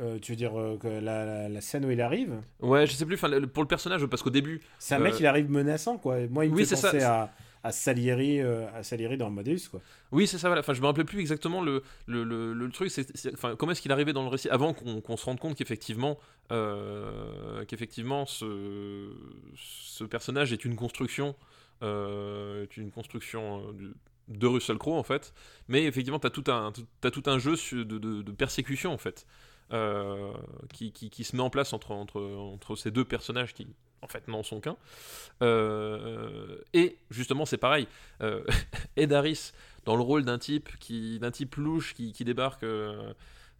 [0.00, 2.94] Euh, tu veux dire euh, que la, la- la scène où il arrive, ouais, je
[2.94, 3.20] sais plus.
[3.22, 6.16] Le- pour le personnage, parce qu'au début, c'est un mec il arrive menaçant quoi.
[6.28, 7.30] Moi il me oui, fait ça, penser à,
[7.62, 9.80] à Salieri, euh, à Salieri dans Amadeus quoi.
[10.10, 10.60] Oui, c'est ça, voilà.
[10.60, 12.90] Enfin, je me rappelais plus exactement le, le, le, le truc.
[12.90, 15.38] C'est, c'est- enfin, comment est-ce qu'il arrivé dans le récit avant qu'on, qu'on se rende
[15.38, 16.18] compte qu'effectivement,
[16.50, 19.10] euh, qu'effectivement, ce,
[19.56, 21.36] ce personnage est une construction,
[21.82, 23.94] est une construction euh,
[24.28, 25.34] de Russell Crowe en fait.
[25.68, 29.26] Mais effectivement, t'as tout un, t'as tout un jeu de, de, persécution en fait,
[29.72, 30.32] euh,
[30.72, 33.66] qui, qui, se met en place entre, entre, entre ces deux personnages qui,
[34.02, 34.76] en fait, n'en sont qu'un.
[35.42, 37.86] Euh, et justement, c'est pareil.
[38.20, 38.44] Euh,
[38.96, 39.52] Ed Harris
[39.84, 43.12] dans le rôle d'un type qui d'un type louche qui, qui débarque euh,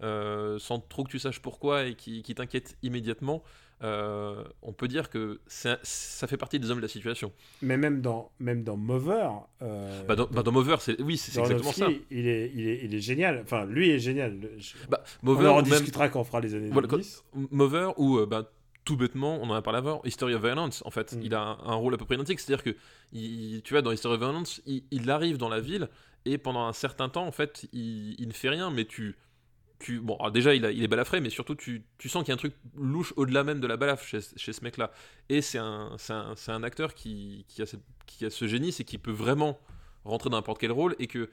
[0.03, 3.43] euh, sans trop que tu saches pourquoi et qui t'inquiète immédiatement
[3.83, 5.77] euh, on peut dire que ça
[6.29, 9.29] fait partie des hommes de la situation Mais même dans même dans Mover,
[9.63, 12.85] euh, bah, dans, bah, dans Mover c'est oui c'est exactement ça Il est, il, est,
[12.85, 13.41] il est génial.
[13.43, 14.39] Enfin, lui est génial.
[14.59, 17.25] Je- bah, on en même- discutera quand on fera les années Voilà, 2010.
[17.51, 18.51] Mover ou euh, bah,
[18.85, 21.21] tout bêtement, on en a parlé avant, History of Violence, en fait, Mm.
[21.23, 22.77] il a un, un rôle à peu près identique, c'est-à-dire que,
[23.13, 25.89] il- tu vois, dans History of Violence, il, il arrive dans la ville
[26.25, 29.17] et pendant un certain temps, en fait, il, il ne fait rien, mais tu,
[29.91, 33.13] bon, déjà, il, est balafré, mais surtout, tu, sens qu'il y a un truc louche
[33.17, 34.93] au-delà même de la balafre chez, ce mec-là.
[35.29, 39.59] Et c'est un, acteur qui, a ce génie, c'est qu'il peut vraiment
[40.05, 41.31] rentrer dans n'importe quel rôle et que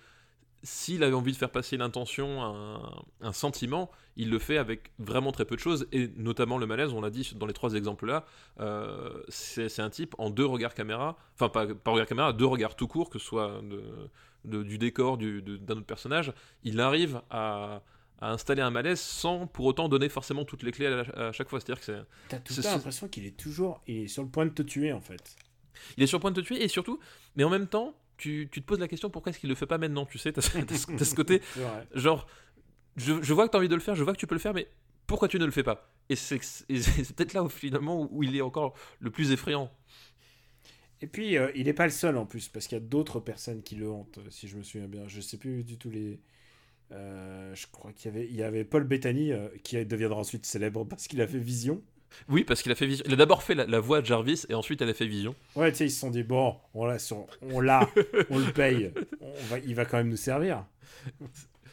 [0.64, 4.92] s'il avait envie de faire passer une intention, un, un sentiment, il le fait avec
[5.00, 7.74] vraiment très peu de choses, et notamment le malaise, on l'a dit dans les trois
[7.74, 8.26] exemples-là,
[8.60, 12.76] euh, c'est un type en deux regards caméra, enfin pas, pas regard caméra, deux regards
[12.76, 13.62] tout court, que ce soit
[14.44, 16.34] du décor d'un autre personnage,
[16.64, 17.82] il arrive à,
[18.22, 21.32] à installer un malaise sans pour autant donner forcément toutes les clés à, la- à
[21.32, 21.60] chaque fois.
[21.60, 24.52] C'est-à-dire que c'est T'as tout l'impression qu'il est toujours il est sur le point de
[24.52, 25.36] te tuer en fait.
[25.98, 27.00] Il est sur le point de te tuer, et surtout,
[27.36, 29.66] mais en même temps, tu, tu te poses la question pourquoi est-ce qu'il le fait
[29.66, 31.42] pas maintenant, tu sais, t'as ce- t'as ce t'as côté,
[31.96, 32.28] genre,
[32.98, 34.36] je, je vois que tu as envie de le faire, je vois que tu peux
[34.36, 34.68] le faire, mais
[35.08, 35.90] pourquoi tu ne le fais pas?
[36.10, 36.38] Et c'est
[37.16, 39.72] peut-être là où finalement où, il est encore le plus effrayant.
[41.02, 43.20] Et puis euh, il est pas le seul en plus parce qu'il y a d'autres
[43.20, 45.08] personnes qui le hantent si je me souviens bien.
[45.08, 46.20] Je sais plus du tout les.
[46.92, 50.46] Euh, je crois qu'il y avait il y avait Paul Bettany euh, qui deviendra ensuite
[50.46, 51.82] célèbre parce qu'il a fait Vision.
[52.28, 53.06] Oui, parce qu'il a fait Vision.
[53.08, 55.36] Il a d'abord fait la, la voix de Jarvis et ensuite elle a fait Vision.
[55.56, 56.98] Ouais, tu sais ils se sont dit bon on l'a
[57.42, 57.88] on l'a
[58.30, 60.66] on le paye on va il va quand même nous servir.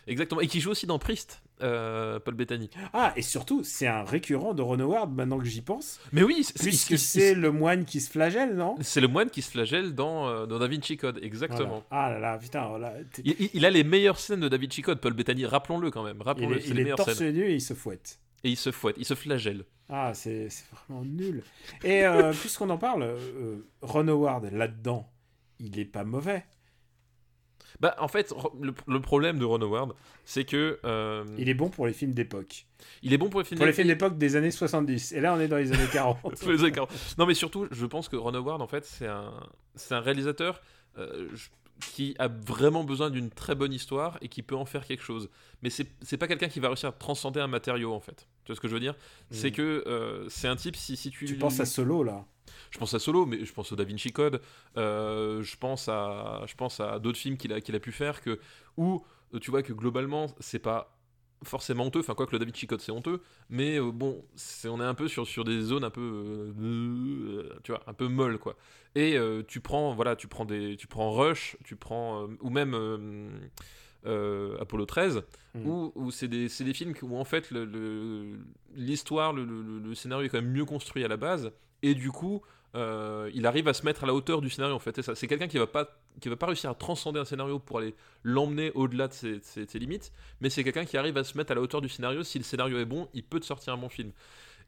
[0.07, 0.41] Exactement.
[0.41, 2.71] Et qui joue aussi dans Priest, euh, Paul Bettany.
[2.93, 6.45] Ah et surtout c'est un récurrent de Ron Howard maintenant que j'y pense Mais oui,
[6.45, 8.77] c'est- puisque c'est- le moine qui se flagelle non?
[8.83, 11.67] C'est le moine qui se flagelle dans, euh, dans Da Vinci Code, exactement.
[11.69, 11.85] Voilà.
[11.91, 12.93] Ah là là putain voilà.
[13.13, 15.91] t'es- Il, il- il a les meilleures scènes de Da Vinci Code, Paul Bettany, rappelons-le
[15.91, 16.19] quand même.
[16.21, 18.21] Il Rappelons-le, est, c'est il les est torse nu et il se fouette.
[18.45, 19.65] Et il se fouette, il se flagelle.
[19.89, 21.43] Ah, c'est c'est vraiment nul.
[21.83, 25.09] Et euh, puisqu'on en parle, euh, Ron Howard, là-dedans,
[25.59, 26.45] il est pas mauvais.
[27.81, 29.93] Bah, en fait, le, le problème de Ron Howard,
[30.25, 30.79] c'est que.
[30.85, 32.67] euh, Il est bon pour les films d'époque.
[33.03, 34.13] il est bon pour les films Pour les films d'époque.
[34.13, 35.13] d'époque des années 70.
[35.13, 36.21] Et là, on est dans les années 40.
[36.21, 36.91] Pour les années 40.
[37.19, 39.33] Non, mais surtout, je pense que Ron Howard, en fait, c'est un,
[39.75, 40.61] c'est un réalisateur
[40.99, 41.49] euh, je-
[41.81, 45.29] qui a vraiment besoin d'une très bonne histoire et qui peut en faire quelque chose.
[45.63, 48.27] Mais c'est pas quelqu'un qui va réussir à transcender un matériau, en fait.
[48.45, 48.95] Tu vois ce que je veux dire?
[49.31, 49.53] C'est Mm.
[49.53, 51.25] que euh, c'est un type, si, si tu.
[51.27, 52.25] Tu penses à Solo, là?
[52.71, 54.41] Je pense à Solo, mais je pense au Da Vinci Code.
[54.77, 58.21] euh, je pense à, je pense à d'autres films qu'il a, qu'il a pu faire
[58.23, 58.41] que,
[58.77, 59.05] où
[59.41, 60.96] tu vois que globalement, c'est pas
[61.45, 62.01] forcément honteux.
[62.01, 63.21] Enfin, quoi que le Da Vinci Code, c'est honteux.
[63.51, 66.01] Mais euh, bon, c'est, on est un peu sur, sur des zones un peu,
[66.61, 68.57] euh, tu vois, un peu molles, quoi.
[68.95, 72.75] Et euh, tu prends, voilà, tu prends des, tu prends Rush, tu prends, ou même
[74.05, 75.23] Apollo 13,
[75.55, 75.67] Mm.
[75.67, 78.39] où, où c'est des, des films où en fait le-
[78.75, 81.51] l'histoire, le, le- le scénario est quand même mieux construit à la base,
[81.83, 82.43] et du coup,
[82.77, 85.01] euh, il arrive à se mettre à la hauteur du scénario en fait.
[85.15, 87.95] C'est quelqu'un qui va pas qui va pas réussir à transcender un scénario pour aller
[88.23, 91.63] l'emmener au-delà de ses, limites, mais c'est quelqu'un qui arrive à se mettre à la
[91.63, 92.23] hauteur du scénario.
[92.23, 94.13] Si le scénario est bon, il peut te sortir un bon film.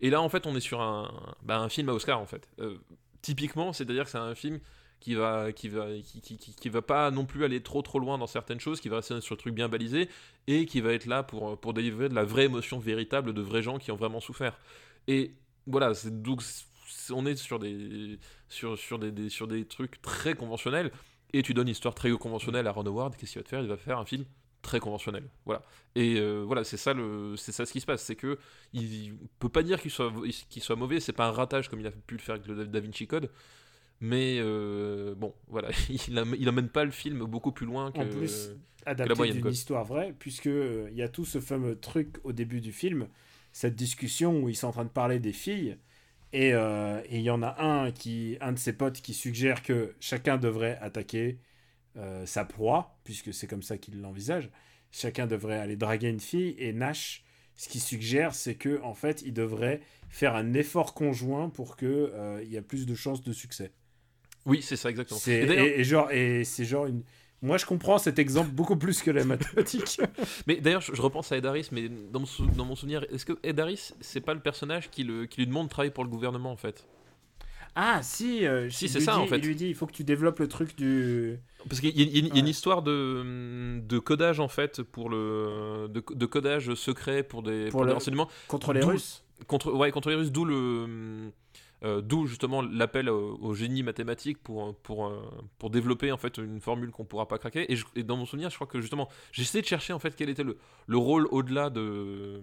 [0.00, 1.10] Et là, en fait, on est sur un,
[1.42, 2.48] bah, un film à Oscar en fait.
[2.60, 2.78] Euh,
[3.20, 4.60] typiquement, c'est-à-dire que c'est un film
[5.00, 8.26] qui va qui va qui, qui, va pas non plus aller trop trop loin dans
[8.26, 10.08] certaines choses, qui va rester sur le truc bien balisé
[10.46, 13.62] et qui va être là pour pour délivrer de la vraie émotion véritable de vrais
[13.62, 14.58] gens qui ont vraiment souffert.
[15.08, 15.32] Et
[15.66, 16.42] voilà, donc
[17.12, 18.18] on est sur des
[18.48, 20.90] sur sur des, des- sur des trucs très conventionnels
[21.32, 23.60] et tu donnes une histoire très conventionnelle à Ron Howard, qu'est-ce qu'il va te faire?
[23.60, 24.24] Il va faire un film
[24.62, 25.24] très conventionnel.
[25.46, 25.62] Voilà.
[25.94, 28.38] Et euh, voilà, c'est ça le c'est ça ce qui se passe, c'est que
[28.72, 30.12] il peut pas dire qu'il soit
[30.48, 32.66] qu'il soit mauvais, c'est pas un ratage comme il a pu le faire avec le
[32.66, 33.30] Da Vinci Code.
[34.00, 35.70] Mais euh, bon, voilà,
[36.08, 37.98] il, am- il emmène pas le film beaucoup plus loin que.
[37.98, 38.50] En plus,
[38.86, 42.60] adapté d'une histoire vraie, puisque euh, il y a tout ce fameux truc au début
[42.60, 43.08] du film,
[43.52, 45.76] cette discussion où ils sont en train de parler des filles,
[46.32, 49.62] et euh, et il y en a un qui, un de ses potes qui suggère
[49.62, 51.38] que chacun devrait attaquer
[51.96, 54.50] euh, sa proie, puisque c'est comme ça qu'il l'envisage.
[54.90, 57.24] Chacun devrait aller draguer une fille, et Nash,
[57.56, 62.12] ce qu'il suggère, c'est que en fait, il devrait faire un effort conjoint pour que
[62.14, 63.72] euh, y a plus de chances de succès.
[64.46, 65.20] Oui, c'est ça exactement.
[65.26, 67.02] Et, et genre et c'est genre une.
[67.40, 70.00] Moi, je comprends cet exemple beaucoup plus que la mathématique.
[70.48, 73.04] Mais d'ailleurs, je, je repense à Ed Harris, mais dans mon, sou- dans mon souvenir,
[73.12, 75.92] est-ce que Ed Harris, c'est pas le personnage qui, le, qui lui demande de travailler
[75.92, 76.84] pour le gouvernement en fait?
[77.76, 78.44] Ah, si.
[78.44, 79.38] euh, Si, c'est ça, dit- en fait.
[79.38, 81.38] Il lui dit il faut que tu développes le truc du.
[81.68, 85.86] Parce qu'il y, a- y y une histoire de, de codage en fait, pour le,
[85.88, 89.22] de, de codage secret pour des, Pour pour des renseignements Contre les Russes.
[89.46, 91.30] contre, ouais, contre les Russes, d'où le.
[91.84, 95.22] Euh, d'où justement l'appel au, génie mathématique pour, pour, euh,
[95.58, 97.72] pour développer en fait une formule qu'on pourra pas craquer.
[97.72, 100.44] Et, dans mon souvenir, je crois que justement, essayé de chercher en fait quel était
[100.44, 102.42] le, le rôle au-delà de,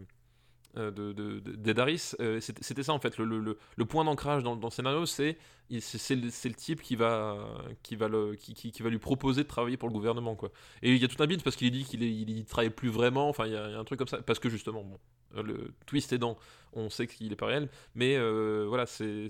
[0.78, 2.16] euh, de, de.
[2.20, 5.38] Euh, c'était, ça en fait, le, le, le, point d'ancrage dans, dans le scénario, c'est,
[5.70, 7.38] le, le type qui va,
[7.82, 10.36] qui, va le, qui, qui, va lui proposer de travailler pour le gouvernement.
[10.36, 10.52] Quoi.
[10.82, 12.90] Et il y a tout un bit parce qu'il dit qu'il il, il travaille plus
[12.90, 14.98] vraiment, enfin il y, a un truc comme ça, parce que justement, euh,
[15.34, 16.38] le twist aidant,
[16.74, 19.30] on sait qu'il est pas réel, mais euh, voilà, c'est,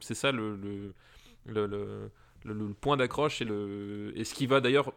[0.00, 0.94] ça le, le,
[1.46, 2.10] le,
[2.44, 4.92] le, point d'accroche et, le, et ce qui va d'ailleurs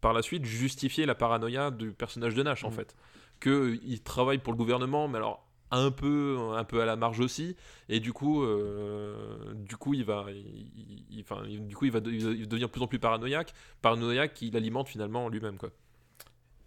[0.00, 2.74] par la suite justifier la paranoïa du personnage de Nash en Mm.
[2.74, 2.96] fait.
[3.40, 7.18] Que il travaille pour le gouvernement, mais alors un peu, un peu à la marge
[7.20, 7.56] aussi,
[7.88, 12.00] et du coup, euh, du coup, il va, il- il- enfin, du coup, il va,
[12.00, 15.28] de- il va- il va devenir de plus en plus paranoïaque, paranoïaque qu'il alimente finalement
[15.28, 15.70] lui-même quoi.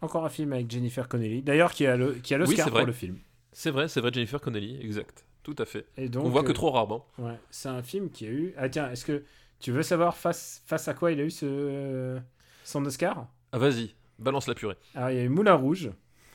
[0.01, 1.41] Encore un film avec Jennifer Connelly.
[1.41, 2.81] D'ailleurs, qui a l'Oscar vrai.
[2.81, 3.17] pour le film.
[3.51, 5.85] C'est vrai, c'est vrai, Jennifer Connelly, exact, tout à fait.
[5.97, 6.25] Et donc.
[6.25, 7.05] On voit que euh, trop rarement.
[7.17, 8.53] Ouais, c'est un film qui a eu.
[8.57, 9.23] Ah tiens, est-ce que
[9.59, 12.19] tu veux savoir face face à quoi il a eu ce
[12.65, 13.27] son Oscar?
[13.53, 14.75] Ah, vas-y, balance la purée.
[14.93, 15.89] Alors il y a eu Moulin Rouge.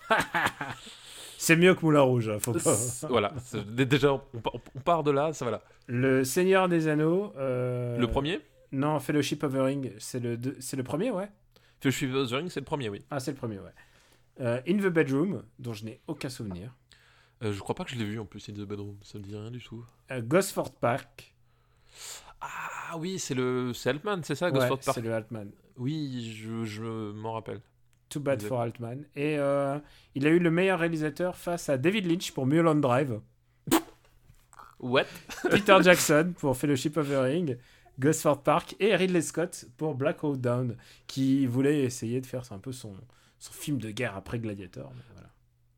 [1.38, 2.77] c'est mieux que Moulin Rouge, hein, faut pas.
[3.09, 3.33] voilà,
[3.66, 5.62] déjà on part, on part de là, ça va là.
[5.87, 7.33] Le Seigneur des Anneaux.
[7.37, 8.40] euh, Le premier,
[8.73, 11.29] Non, Fellowship of the Ring, c'est le c'est le premier, ouais.
[11.81, 13.03] Fellowship of the Ring, c'est le premier, oui.
[13.11, 13.71] Ah, c'est le premier, ouais.
[14.40, 16.75] Euh, In the Bedroom, dont je n'ai aucun souvenir.
[17.43, 19.23] Euh, je crois pas que je l'ai vu en plus, In the Bedroom, ça me
[19.25, 19.85] dit rien du tout.
[20.11, 21.35] Euh, Gosford Park.
[22.40, 24.95] Ah oui, c'est le c'est Altman, c'est ça, Ouais, Gosford Park?
[24.95, 25.51] c'est le Altman.
[25.77, 27.61] Oui, je, je m'en rappelle.
[28.09, 29.05] Too Bad for Altman.
[29.14, 29.79] Et euh,
[30.14, 33.21] il a eu le meilleur réalisateur face à David Lynch pour Mulholland Drive.
[34.81, 35.05] What?
[35.51, 37.57] Peter Jackson pour Fellowship of the Ring.
[38.01, 42.59] Gosford Park et Ridley Scott pour Black Hawk Down, qui voulait essayer de faire un
[42.59, 42.95] peu son,
[43.39, 44.91] son film de guerre après Gladiator.
[44.97, 45.29] mais voilà.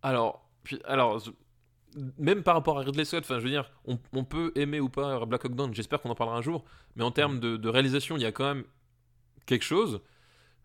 [0.02, 1.30] Alors, puis, alors, je-
[2.18, 4.88] même par rapport à Ridley Scott, enfin, je veux dire, on, on peut aimer ou
[4.88, 6.64] pas Black Hawk Down, j'espère qu'on en parlera un jour,
[6.96, 8.64] mais en termes de, de réalisation, il y a quand même
[9.44, 10.00] quelque chose.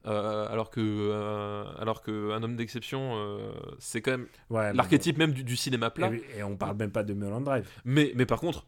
[0.06, 5.17] euh, alors que, euh, alors que un homme d'exception, euh, c'est quand même Ouais, l'archétype
[5.17, 6.12] même du, du cinéma plat.
[6.13, 7.67] Et, et on parle même pas de Mulholland Drive.
[7.84, 8.65] Mais, mais par contre,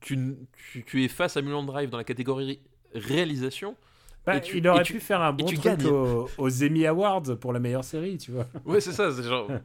[0.00, 0.36] tu, n-
[0.72, 2.60] tu, tu es face à Mulholland Drive dans la catégorie
[2.94, 3.76] réalisation,
[4.24, 7.60] Bah, tu- il aurait pu faire un bon truc aux, aux Emmy Awards pour la
[7.60, 8.46] meilleure série, tu vois.
[8.64, 9.48] Ouais, c'est ça, c'est genre.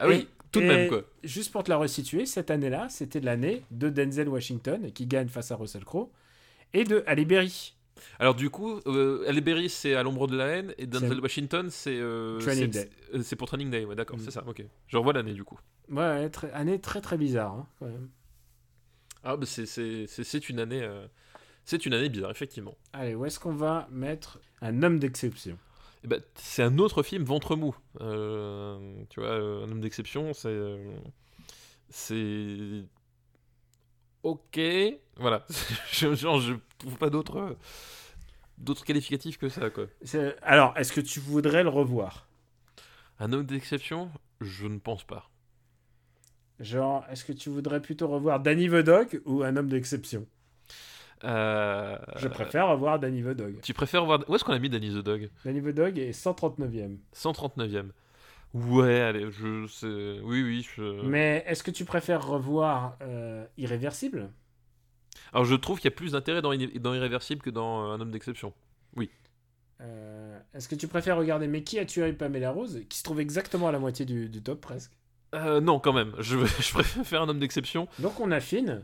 [0.00, 1.02] Ah oui, Et- tout de même, quoi.
[1.22, 5.50] Juste pour te la resituer, cette année-là, c'était l'année de Denzel Washington qui gagne face
[5.52, 6.10] à Russell Crowe
[6.72, 7.74] et de Halle Berry.
[8.18, 11.68] Alors, du coup, euh, Halle Berry, c'est à l'ombre de la haine, et Denzel Washington,
[11.70, 11.96] c'est.
[11.96, 12.90] euh, Training c'est- Day.
[13.14, 14.22] euh, C'est pour Training Day, ouais, d'accord, Mm.
[14.24, 14.64] c'est ça, ok.
[14.88, 15.58] Je revois l'année, du coup.
[15.88, 18.08] Ouais, très- année très très bizarre hein, quand même.
[19.24, 19.64] Ah, bah, c'est-
[20.48, 20.82] une année.
[20.82, 21.06] euh,
[21.64, 22.76] C'est une année bizarre, effectivement.
[22.92, 25.56] Allez, où est-ce qu'on va mettre un homme d'exception?
[26.04, 27.74] Eh ben, c'est un autre film ventre mou.
[28.02, 30.48] Euh, tu vois, euh, un homme d'exception, c'est.
[30.48, 30.94] euh,
[31.88, 32.84] c'est.
[34.22, 34.60] Ok.
[35.16, 35.46] Voilà.
[35.92, 37.56] je, genre, je trouve pas d'autres.
[38.58, 39.86] D'autres qualificatifs que ça, quoi.
[40.42, 42.28] Alors, est-ce que tu voudrais le revoir?
[43.18, 44.10] Un homme d'exception?
[44.40, 45.30] Je ne pense pas.
[46.60, 50.26] Genre, est-ce que tu voudrais plutôt revoir Danny the Dog ou un homme d'exception?
[51.24, 53.60] Euh, Je préfère revoir Danny the Dog.
[53.62, 54.24] Tu préfères voir.
[54.28, 56.98] Où est-ce qu'on a mis Danny the Dog Danny the Dog est 139e.
[57.14, 57.88] 139ème.
[58.52, 60.20] Ouais, allez, je sais.
[60.22, 60.66] Oui, oui.
[60.76, 61.02] Je...
[61.06, 64.30] Mais est-ce que tu préfères revoir euh, Irréversible?
[65.32, 67.94] Alors, je trouve qu'il y a plus d'intérêt dans, Irré- dans Irréversible que dans euh,
[67.94, 68.52] Un homme d'exception.
[69.80, 72.82] Euh, Est-ce que tu préfères regarder Mais qui a tué Pamela Rose?
[72.88, 74.92] Qui se trouve exactement à la moitié du, du top presque.
[75.34, 76.12] Euh, non, quand même.
[76.18, 77.88] Je, je préfère faire Un homme d'exception.
[77.98, 78.82] Donc on affine.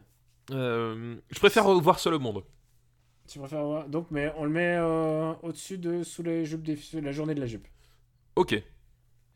[0.51, 2.43] Euh, je préfère voir Seul le monde.
[3.29, 6.77] Tu préfères voir Donc, mais on le met euh, au-dessus de sous les jupes des
[7.01, 7.69] la journée de la jupe.
[8.37, 8.61] Ok.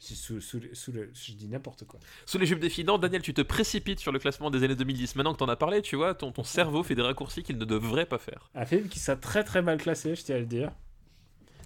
[0.00, 2.00] C'est Sous, sous, sous le, je dis n'importe quoi.
[2.26, 2.84] Sous les jupes des filles.
[2.84, 5.14] Non, Daniel, tu te précipites sur le classement des années 2010.
[5.16, 7.64] Maintenant que t'en as parlé, tu vois, ton, ton cerveau fait des raccourcis qu'il ne
[7.64, 8.50] devrait pas faire.
[8.54, 10.72] Un film qui sera très très mal classé, je tiens à le dire.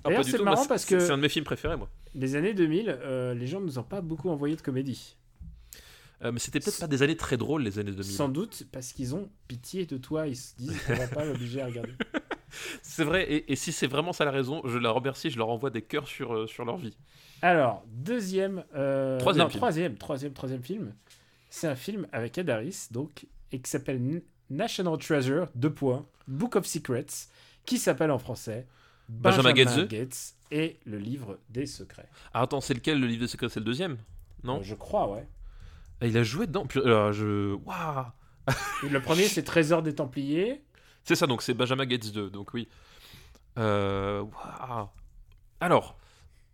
[0.04, 1.88] Ah, D'ailleurs, c'est marrant moi, parce que- C'est un de mes films préférés, moi.
[2.14, 5.16] Les années 2000, euh, les gens ne nous ont pas beaucoup envoyé de comédie.
[6.24, 8.04] Euh, mais c'était peut-être pas des années très drôles, les années 2000.
[8.04, 11.62] Sans doute parce qu'ils ont pitié de toi, ils se disent qu'on va pas l'obliger
[11.62, 11.92] à regarder.
[12.82, 15.48] C'est vrai, et, et si c'est vraiment ça la raison, je la remercie, je leur
[15.50, 16.96] envoie des cœurs sur, euh, sur leur vie.
[17.42, 18.64] Alors, deuxième...
[18.74, 19.58] euh, Troisième non, film.
[19.60, 20.94] troisième, troisième, troisième film.
[21.50, 26.56] C'est un film avec Ed Harris, donc, et qui s'appelle National Treasure, deux points, Book
[26.56, 27.06] of Secrets,
[27.64, 28.66] qui s'appelle en français
[29.08, 29.86] Benjamin Goetze.
[29.86, 32.08] Gates et le livre des secrets.
[32.34, 33.48] Ah, attends, c'est lequel le livre des secrets?
[33.50, 33.98] C'est le deuxième?
[34.42, 34.62] Non?
[34.62, 35.26] Je crois, ouais.
[36.00, 36.66] Ah, Il a joué dedans.
[36.66, 37.54] Puis, alors, je.
[37.54, 38.04] Waouh
[38.90, 40.62] le premier, c'est Trésor des Templiers.
[41.04, 42.66] C'est ça, donc c'est Benjamin Gates 2, donc oui.
[43.58, 44.88] Euh, waouh.
[45.60, 45.98] Alors,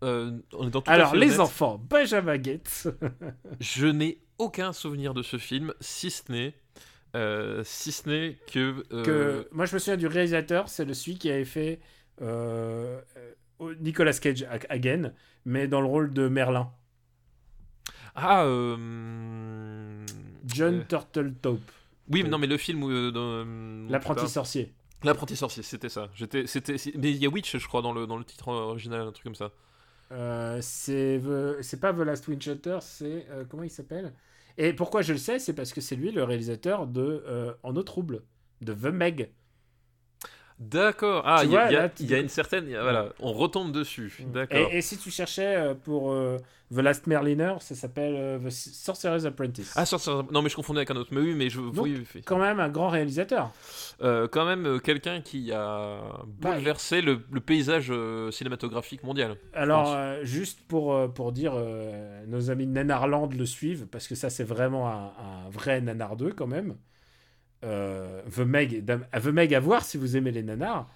[0.03, 1.41] euh, on est dans tout à Alors, les honnête.
[1.41, 2.89] enfants, Benjamin Gates.
[3.61, 6.55] Je n'ai aucun souvenir de ce film, si ce n'est.
[7.15, 8.83] euh, si ce n'est que.
[8.93, 11.79] euh, que moi je me souviens du réalisateur, c'est le celui qui avait fait
[12.23, 13.01] euh,
[13.61, 15.13] euh, Nicolas Cage ag- again,
[15.45, 16.73] mais dans le rôle de Merlin,
[18.15, 18.77] Ah, euh,
[20.47, 21.71] John euh, Turteltaub,
[22.11, 22.91] Oui, mais non, mais le film où.
[22.91, 23.45] euh, euh,
[23.89, 24.75] l'apprenti sorcier.
[25.03, 26.11] L'apprenti sorcier, c'était ça.
[26.15, 28.49] J'étais, c'était, c'est- mais il y a Witch, je crois, dans le dans le titre
[28.49, 29.53] original, un truc comme ça.
[30.13, 31.21] Euh, c'est
[31.63, 34.15] c'est pas The Last Winchester, c'est euh, comment il s'appelle?
[34.59, 37.75] Et pourquoi je le sais, c'est parce que c'est lui le réalisateur de euh, En
[37.77, 38.23] eau trouble,
[38.61, 39.33] de The Meg.
[40.59, 41.23] D'accord.
[41.27, 42.67] Ah, il y, a- y y une certaine.
[42.69, 44.13] Voilà, on retombe dessus.
[44.33, 44.57] D'accord.
[44.73, 46.39] Et, et si tu cherchais euh, pour euh,
[46.73, 49.73] The Last Merliner, ça s'appelle euh, The Sorcerer's Apprentice.
[49.77, 49.99] Ah, ça-
[50.31, 51.11] non, mais je confondais avec un autre.
[51.13, 51.61] Mais oui, mais je.
[51.61, 52.23] Donc, oui, oui.
[52.25, 53.51] Quand même un grand réalisateur.
[54.03, 55.99] Euh, quand même, quelqu'un qui a
[56.39, 57.93] Bah, bouleversé le, le paysage
[58.31, 59.37] cinématographique mondial.
[59.55, 61.55] Alors, juste pour, pour dire,
[62.29, 65.13] nos amis de Nanarland le suivent, parce que ça, c'est vraiment un,
[65.47, 66.77] un vrai nanardeux quand même.
[67.65, 70.89] Euh, The, Meg, The Meg à voir si vous aimez les nanars.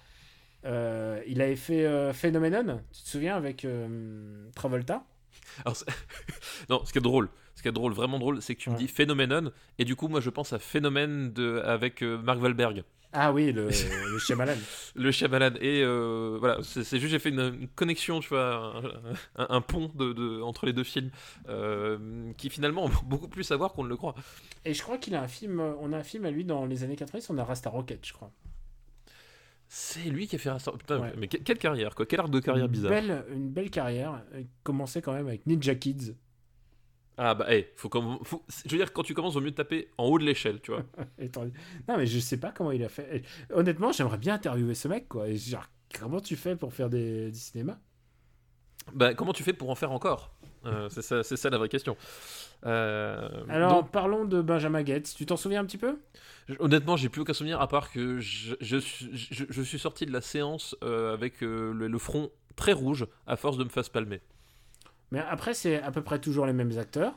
[0.65, 3.65] Euh, il avait fait euh, Phenomenon, tu te souviens, avec
[4.55, 5.03] Travolta?
[5.65, 5.77] Alors,
[6.69, 8.77] non, ce qui est drôle, ce qui est drôle, vraiment drôle, c'est que tu me
[8.77, 12.83] dis Phenomenon, et du coup, moi, je pense à Phénomène de, avec euh, Mark Wahlberg,
[13.11, 14.55] Ah oui, le, le Shyamalan.
[14.95, 15.55] le Shyamalan.
[15.61, 18.75] Et euh, voilà, c'est juste, j'ai fait une, une connexion, tu vois,
[19.35, 21.09] un, un- un pont de, de- entre les deux films,
[21.47, 24.13] euh, qui finalement ont beaucoup plus à voir qu'on ne le croit.
[24.63, 26.83] Et je crois qu'il a un film, on a un film à lui dans les
[26.83, 28.31] années 90, on a Rasta Rocket, je crois.
[29.67, 31.13] C'est lui qui a fait Rasta- Putain, Ouais.
[31.17, 32.91] mais que- quelle carrière, quoi, quel arc de carrière une bizarre.
[32.91, 36.15] Belle, une belle carrière, euh, commençait quand même avec Ninja Kids.
[37.21, 39.89] Ah bah, hey, faut, comme, faut- je veux dire, quand tu commences, au mieux taper
[39.97, 40.83] en haut de l'échelle, tu vois.
[41.87, 43.23] Non, mais je sais pas comment il a fait.
[43.53, 45.27] Honnêtement, j'aimerais bien interviewer ce mec, quoi.
[45.27, 45.65] Et genre,
[45.99, 47.77] comment tu fais pour faire des, du cinéma?
[48.93, 50.33] Bah, comment tu fais pour en faire encore?
[50.65, 51.01] Euh, C'est
[51.35, 51.97] ça, la vraie question.
[52.65, 55.13] Euh, Alors, donc, parlons de Benjamin Gates.
[55.15, 55.97] Tu t'en souviens un petit peu?
[56.59, 60.05] Honnêtement, j'ai plus aucun souvenir à part que je, je, suis- je- je suis sorti
[60.05, 63.89] de la séance euh, avec le, le front très rouge à force de me face
[63.89, 64.21] palmer.
[65.11, 67.13] Mais après, c'est à peu près toujours les mêmes acteurs.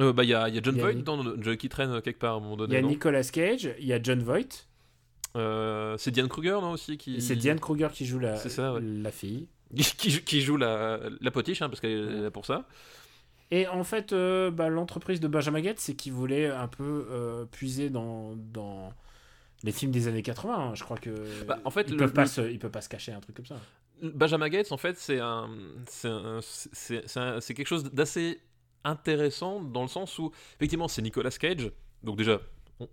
[0.00, 1.68] Euh, bah, il y a, il y a John Il y a Voight dans, qui
[1.68, 2.74] traîne quelque part à un moment Il donné.
[2.74, 4.66] y a Nicolas Cage, il y a John Voight.
[5.36, 7.20] Euh, c'est Diane Kruger, non aussi qui...
[7.22, 8.80] C'est Diane Kruger qui joue la, C'est ça, ouais.
[8.82, 9.48] la fille.
[9.76, 12.66] qui, joue- qui joue la, la potiche, hein, parce qu'elle est là pour ça.
[13.50, 17.44] Et en fait, euh, bah, l'entreprise de Benjamin Gates, c'est qu'il voulait un peu euh,
[17.46, 18.92] puiser dans, dans
[19.62, 20.54] les films des années 80.
[20.54, 20.74] hein.
[20.74, 21.10] Je crois que
[21.46, 23.46] Bah, en fait, ils le- peuvent le- se, peuvent pas se cacher un truc comme
[23.46, 23.56] ça.
[24.02, 25.18] Benjamin Gates, en fait, c'est
[27.54, 28.40] quelque chose d'assez
[28.84, 31.70] intéressant dans le sens où, effectivement, c'est Nicolas Cage.
[32.02, 32.40] Donc déjà,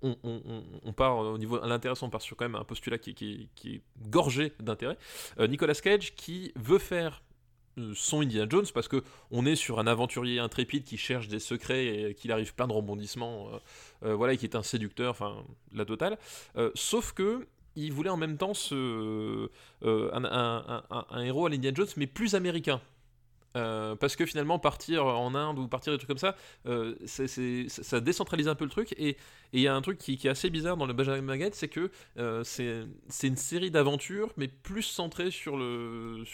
[0.01, 3.82] on, part au niveau à l'intéressant, on part sur quand même un postulat qui, est
[4.10, 4.97] gorgé d'intérêt.
[5.39, 7.24] Euh, Nicolas Cage qui veut faire
[7.78, 11.39] euh, son Indiana Jones parce que on est sur un aventurier intrépide qui cherche des
[11.39, 13.49] secrets et qu'il arrive plein de rebondissements,
[14.03, 15.43] euh, voilà, et qui est un séducteur, enfin
[15.74, 16.18] la totale.
[16.76, 17.47] Sauf que
[17.86, 19.49] il voulait en même temps ce,
[19.84, 22.82] euh, un, héros à l'Indiana Jones, mais plus américain.
[23.55, 26.36] Euh, parce que finalement, partir en Inde ou partir des trucs comme ça,
[26.67, 28.93] euh, ça décentralise un peu le truc.
[28.97, 29.17] Et
[29.54, 31.50] et il y a un truc qui, qui est assez bizarre dans le Benjamin Magnet,
[31.54, 35.58] c'est que euh, c'est une série d'aventures, mais plus centrée sur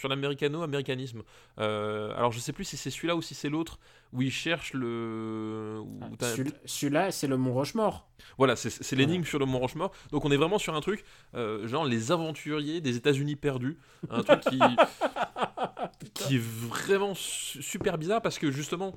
[0.09, 1.23] l'américano-américanisme.
[1.59, 3.79] Euh, alors je sais plus si c'est celui-là ou si c'est l'autre
[4.13, 5.81] où il cherche le.
[6.21, 6.25] Ah,
[6.65, 8.07] Celui-là, c'est le Mont Rochemort.
[8.37, 9.91] voilà, c'est- l'énigme sur le Mont Rochemort.
[10.11, 11.03] Donc on est vraiment sur un truc,
[11.35, 13.77] euh, genre les aventuriers des États-Unis perdus.
[14.09, 14.59] Un truc qui,
[16.13, 18.95] qui est vraiment su- super bizarre parce que justement,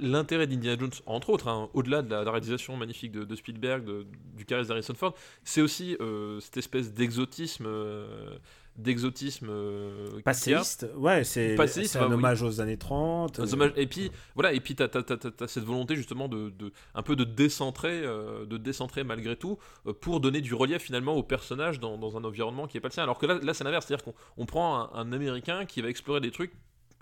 [0.00, 3.36] l'intérêt d'Indiana Jones, entre autres, hein, au-delà de la, de la réalisation magnifique de, de
[3.36, 7.64] Spielberg, de- du charisme d'Harrison Ford, c'est aussi euh, cette espèce d'exotisme.
[7.66, 8.36] euh,
[8.76, 10.20] d'exotisme euh.
[10.24, 10.88] Passéiste.
[10.96, 12.14] Ouais, c'est c'est bah un oui.
[12.14, 13.38] hommage aux années 30.
[13.38, 16.72] Un euh, hommage- Et puis voilà, et puis t'as, t'as cette volonté justement de, de-
[16.94, 19.58] un peu de décentrer, de décentrer malgré tout,
[20.00, 22.92] pour donner du relief finalement au personnage dans, dans un environnement qui est pas le
[22.94, 23.04] sien.
[23.04, 25.88] Alors que là, là c'est l'inverse, c'est-à-dire qu'on on prend un, un Américain qui va
[25.88, 26.52] explorer des trucs.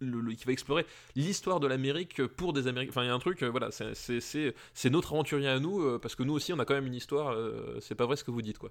[0.02, 0.84] Le- le- qui va explorer
[1.16, 2.90] l'histoire de l'Amérique pour des Américains.
[2.90, 6.14] Enfin, il y a un truc, euh, voilà, c'est, notre aventurier à nous, euh, parce
[6.14, 8.30] que nous aussi, on a quand même une histoire, euh, c'est pas vrai ce que
[8.30, 8.70] vous dites, quoi.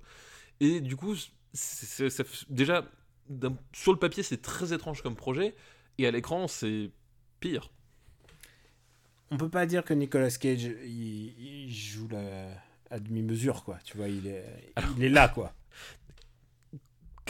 [0.60, 1.16] Et du coup,
[2.50, 2.86] déjà,
[3.74, 5.56] sur le papier, c'est très étrange comme projet,
[5.98, 6.92] et à l'écran, c'est
[7.40, 7.72] pire.
[9.32, 12.50] On peut pas dire que Nicolas Cage, il, il joue la,
[12.90, 13.78] à demi-mesure, quoi.
[13.86, 14.46] Tu vois, il est,
[14.98, 15.54] il est là, quoi.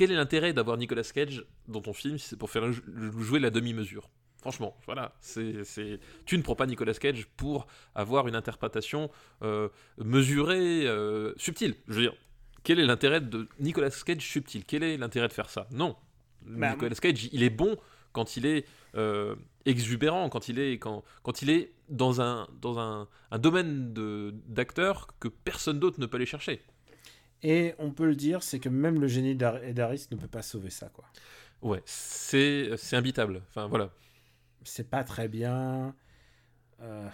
[0.01, 2.81] Quel est l'intérêt d'avoir Nicolas Cage dans ton film si c'est pour faire jou-
[3.19, 4.09] jouer la demi-mesure?
[4.39, 5.99] Franchement, voilà, c'est, c'est...
[6.25, 9.11] tu ne prends pas Nicolas Cage pour avoir une interprétation
[9.43, 11.75] euh, mesurée, euh, subtile.
[11.87, 12.15] Je veux dire,
[12.63, 14.65] quel est l'intérêt de Nicolas Cage subtil?
[14.65, 15.67] Quel est l'intérêt de faire ça?
[15.69, 15.95] Non.
[16.41, 17.77] Bah, Nicolas Cage, il est bon
[18.11, 19.35] quand il est euh,
[19.67, 24.33] exubérant, quand il est, quand, quand il est dans un, dans un, un domaine de,
[24.47, 26.63] d'acteur que personne d'autre ne peut aller chercher.
[27.43, 30.41] Et on peut le dire, c'est que même le génie d'Ar- d'Harris ne peut pas
[30.43, 31.05] sauver ça, quoi.
[31.61, 33.41] Ouais, c'est, c'est imbitable.
[33.49, 33.91] Enfin, voilà.
[34.63, 35.95] C'est pas très bien.
[36.81, 37.07] Euh,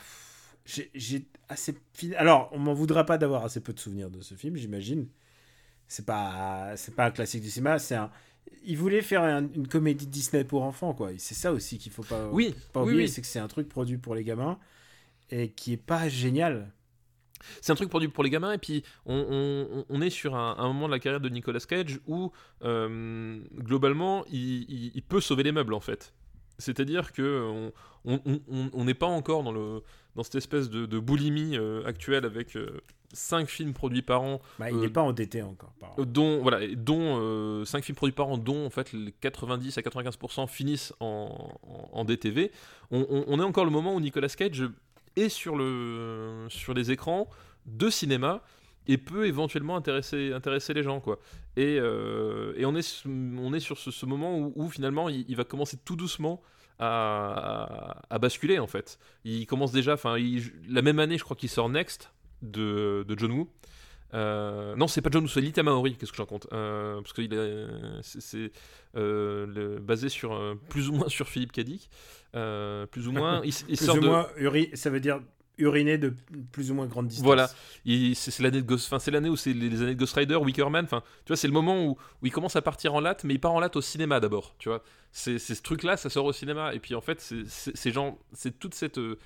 [0.66, 1.76] j'ai- assez.
[2.18, 5.08] Alors, on m'en voudra pas d'avoir assez peu de souvenirs de ce film, j'imagine.
[5.88, 7.80] C'est pas, c'est pas un classique du cinéma.
[7.80, 8.12] C'est un.
[8.64, 11.12] Il voulait faire un- une comédie Disney pour enfants, quoi.
[11.18, 13.10] C'est ça aussi qu'il faut pas, Oui, pas oui, oublier, oui.
[13.10, 14.60] c'est que c'est un truc produit pour les gamins
[15.32, 16.72] et qui est pas génial.
[17.62, 20.56] C'est un truc produit pour les gamins, et puis on, on- on est sur un,
[20.58, 22.32] un moment de la carrière de Nicolas Cage où,
[22.64, 26.14] euh, globalement, il, il- il peut sauver les meubles, en fait.
[26.60, 27.72] C'est-à-dire que
[28.06, 29.84] on- n'est pas encore dans, le,
[30.16, 32.58] dans cette espèce de, de boulimie euh, actuelle avec
[33.14, 35.74] 5 films produits par an, Bah, il Euh, n'est pas endetté encore.
[35.80, 39.78] par euh, dont voilà, dont 5 films produits par an, dont en fait les 90
[39.78, 42.52] à 95% finissent en, en, en DTV.
[42.92, 44.64] On est encore le moment où Nicolas Cage
[45.20, 47.30] est sur, le, sur les écrans
[47.66, 48.42] de cinéma
[48.88, 51.20] et peut éventuellement intéresser, intéresser les gens quoi.
[51.56, 55.78] Et, euh, et on, est, on est sur ce, moment où, finalement il, va commencer
[55.84, 56.42] tout doucement
[56.80, 59.00] à, à- basculer en fait.
[59.26, 60.16] Il commence déjà, enfin
[60.70, 62.12] la même année je crois qu'il sort Next
[62.42, 63.50] de, de John Woo.
[64.14, 67.34] Euh, non, c'est pas John c'est Lita Maori, qu'est-ce que j'en compte euh, Parce qu'il
[67.34, 67.66] est,
[68.02, 68.52] c'est, c'est,
[68.96, 71.90] euh, le- basé sur euh, plus ou moins sur Philippe Cadic,
[72.36, 73.42] euh, plus ou moins.
[73.44, 75.20] Il, Plus sort ou de, moins, uri- ça veut dire
[75.60, 76.14] uriner de
[76.52, 77.26] plus ou moins grande distance.
[77.26, 77.50] Voilà.
[77.84, 80.14] il- c'est, c'est l'année de Ghost, c'est l'année où c'est les, les années de Ghost
[80.14, 80.86] Rider, Wickerman.
[80.86, 83.34] Enfin, tu vois, c'est le moment où, où il commence à partir en latte, mais
[83.34, 84.56] il part en latte au cinéma d'abord.
[84.60, 86.74] Tu vois, c'est, c'est ce truc-là, ça sort au cinéma.
[86.76, 89.18] Et puis en fait, c'est, c'est, c'est genre, c'est toute cette euh,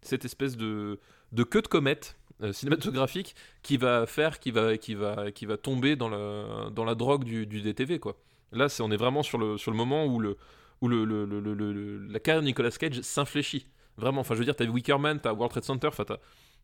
[0.00, 0.98] cette espèce de
[1.32, 5.56] de queue de comète euh, cinématographique qui va faire, qui va, qui va, qui va
[5.56, 8.16] tomber dans la, dans la drogue du, du DTV, quoi.
[8.52, 10.36] Là, c'est, on est vraiment sur le, sur le moment où, le,
[10.80, 13.66] où le, le- le- la carrière de Nicolas Cage s'infléchit.
[13.96, 15.90] Vraiment, enfin, je veux dire, t'as Wickerman, t'as World Trade Center,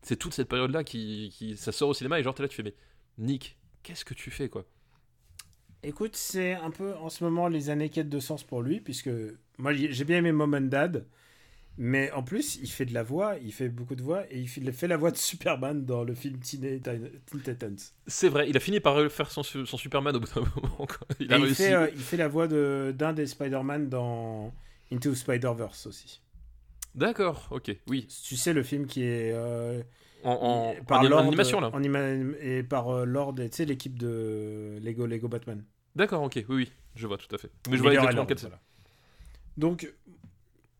[0.01, 2.55] c'est toute cette période-là qui, qui, ça sort au cinéma et genre, t'es là, tu
[2.55, 2.75] fais, mais
[3.17, 4.65] Nick, qu'est-ce que tu fais, quoi?
[5.83, 9.09] Écoute, c'est un peu en ce moment les années quête de sens pour lui, puisque
[9.57, 11.07] moi j'ai bien aimé Mom and Dad,
[11.77, 14.47] Mais en plus, il fait de la voix, il fait beaucoup de voix, et il
[14.47, 16.81] fait, la voix de Superman dans le film Teen,
[17.43, 17.75] Titans.
[18.07, 20.87] C'est vrai, il a fini par faire son, son Superman au bout d'un moment.
[21.19, 21.55] Il a il, réussi.
[21.63, 24.51] fait, euh, il fait la voix de- d'un des Spider-Man dans
[24.91, 26.21] Into Spider-Verse aussi.
[26.95, 28.07] D'accord, ok, oui.
[28.23, 29.31] Tu sais, le film qui est.
[29.33, 29.81] euh,
[30.23, 31.69] En, en, en par anim- Lord- animation là.
[31.71, 31.83] en
[32.41, 35.63] et par euh, Lord, tu sais, l'équipe de Lego, Lego Batman.
[35.95, 37.51] D'accord, ok, oui, oui, je vois tout à fait.
[37.69, 38.59] Mais je vois exactement voilà.
[39.57, 39.91] Donc,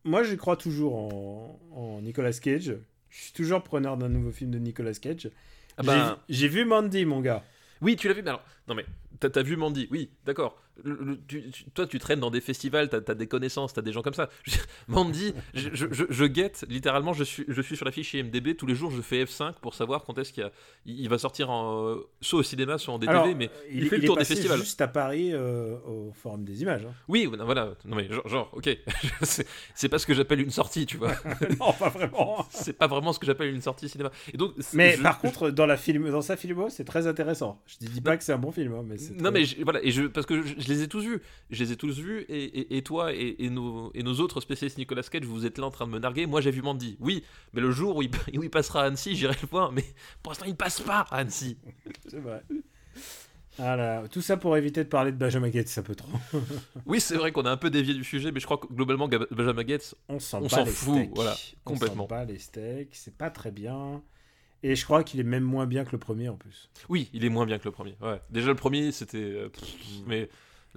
[0.04, 2.76] moi, je crois toujours en, en Nicolas Cage.
[3.10, 5.30] Je suis toujours preneur d'un nouveau film de Nicolas Cage.
[5.76, 7.44] Ah J'ai- bah, J'ai vu Mandy, mon gars.
[7.80, 8.84] Oui, tu l'as vu, mais alors, non mais,
[9.20, 10.60] t'as as vu Mandy, oui, d'accord.
[10.84, 13.82] Le- le- tu- tu- toi, tu traînes dans des festivals, t'as as des connaissances, t'as
[13.82, 14.28] des gens comme ça.
[14.88, 18.54] Mandy, je, je, je- je guette, littéralement, je suis, je suis sur la fiche IMDB,
[18.56, 20.48] tous les jours, je fais F5 pour savoir quand est-ce qu'il
[20.86, 23.98] il, il va sortir en, soit au cinéma, soit en DTV, Alors, mais il, fait
[23.98, 24.58] le tour est des passé festivals.
[24.60, 26.84] juste à Paris euh, au Forum des Images.
[26.84, 26.92] hein.
[27.08, 28.68] Oui, voilà, voilà, non mais, genre, genre, ok,
[29.74, 31.12] c'est pas ce que j'appelle une sortie, tu vois.
[31.60, 32.46] non, pas vraiment.
[32.50, 34.10] c'est pas vraiment ce que j'appelle une sortie cinéma.
[34.32, 37.60] Et donc, Mais par contre, dans, la film, dans sa filmo, c'est très intéressant.
[37.66, 39.14] Je dis pas que c'est un bon film, hein, mais c'est.
[39.20, 41.64] Non très- mais voilà et je parce que je, je les ai tous vus, je
[41.64, 45.02] les ai tous vus et, et, et toi et, nos et nos autres spécialistes Nicolas
[45.02, 46.26] Cage, vous êtes là en train de me narguer.
[46.26, 49.16] Moi j'ai vu Mandy, oui, mais le jour où il, où il passera à Annecy,
[49.16, 49.72] j'irai le voir.
[49.72, 49.84] Mais
[50.22, 51.56] pour l'instant il passe pas à Annecy.
[52.08, 52.42] C'est vrai.
[53.56, 54.04] Voilà.
[54.08, 56.08] Tout ça pour éviter de parler de Benjamin Gates, un peu trop.
[56.86, 59.08] Oui c'est vrai qu'on a un peu dévié du sujet, mais je crois que globalement
[59.08, 61.10] Benjamin Gates, On s'en On fout, steaks.
[61.14, 61.34] voilà,
[61.66, 62.04] On complètement.
[62.04, 64.02] s'en bat les steaks, c'est pas très bien.
[64.62, 66.68] Et je crois qu'il est même moins bien que le premier en plus.
[66.88, 67.96] oui, il est moins bien que le premier.
[68.00, 68.20] Ouais.
[68.30, 69.48] Déjà le premier c'était, euh,
[70.06, 70.28] mais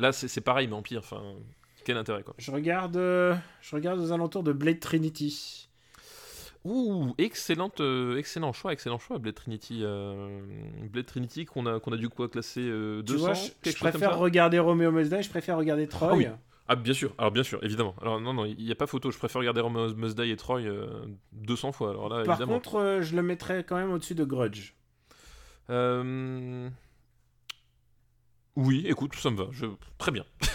[0.02, 1.00] là c'est pareil mais en pire.
[1.00, 1.22] Enfin,
[1.86, 2.36] quel intérêt quoi.
[2.38, 5.68] Je regarde, euh, je regarde aux alentours de Blade Trinity.
[6.64, 9.80] Ouh, excellente, euh, excellent choix, excellent choix, Blade Trinity.
[9.82, 10.42] euh,
[10.92, 13.34] Blade Trinity qu'on a, qu'on a du coup classé euh, 200, tu vois,
[13.72, 16.10] je, préfère regarder Romeo Must je préfère regarder Troy.
[16.12, 16.28] Ah oui.
[16.68, 17.96] Ah bien sûr, alors bien sûr, évidemment.
[18.00, 20.62] Alors non, non, il n'y a pas photo, je préfère regarder Romeo Must et Troy
[20.62, 20.88] euh,
[21.32, 22.60] 200 fois, alors là, Par évidemment.
[22.60, 24.76] contre, je le mettrais quand même au-dessus de Grudge.
[25.72, 26.70] Euh,
[28.56, 29.66] Oui, écoute, ça me va, je...
[29.98, 30.26] très bien.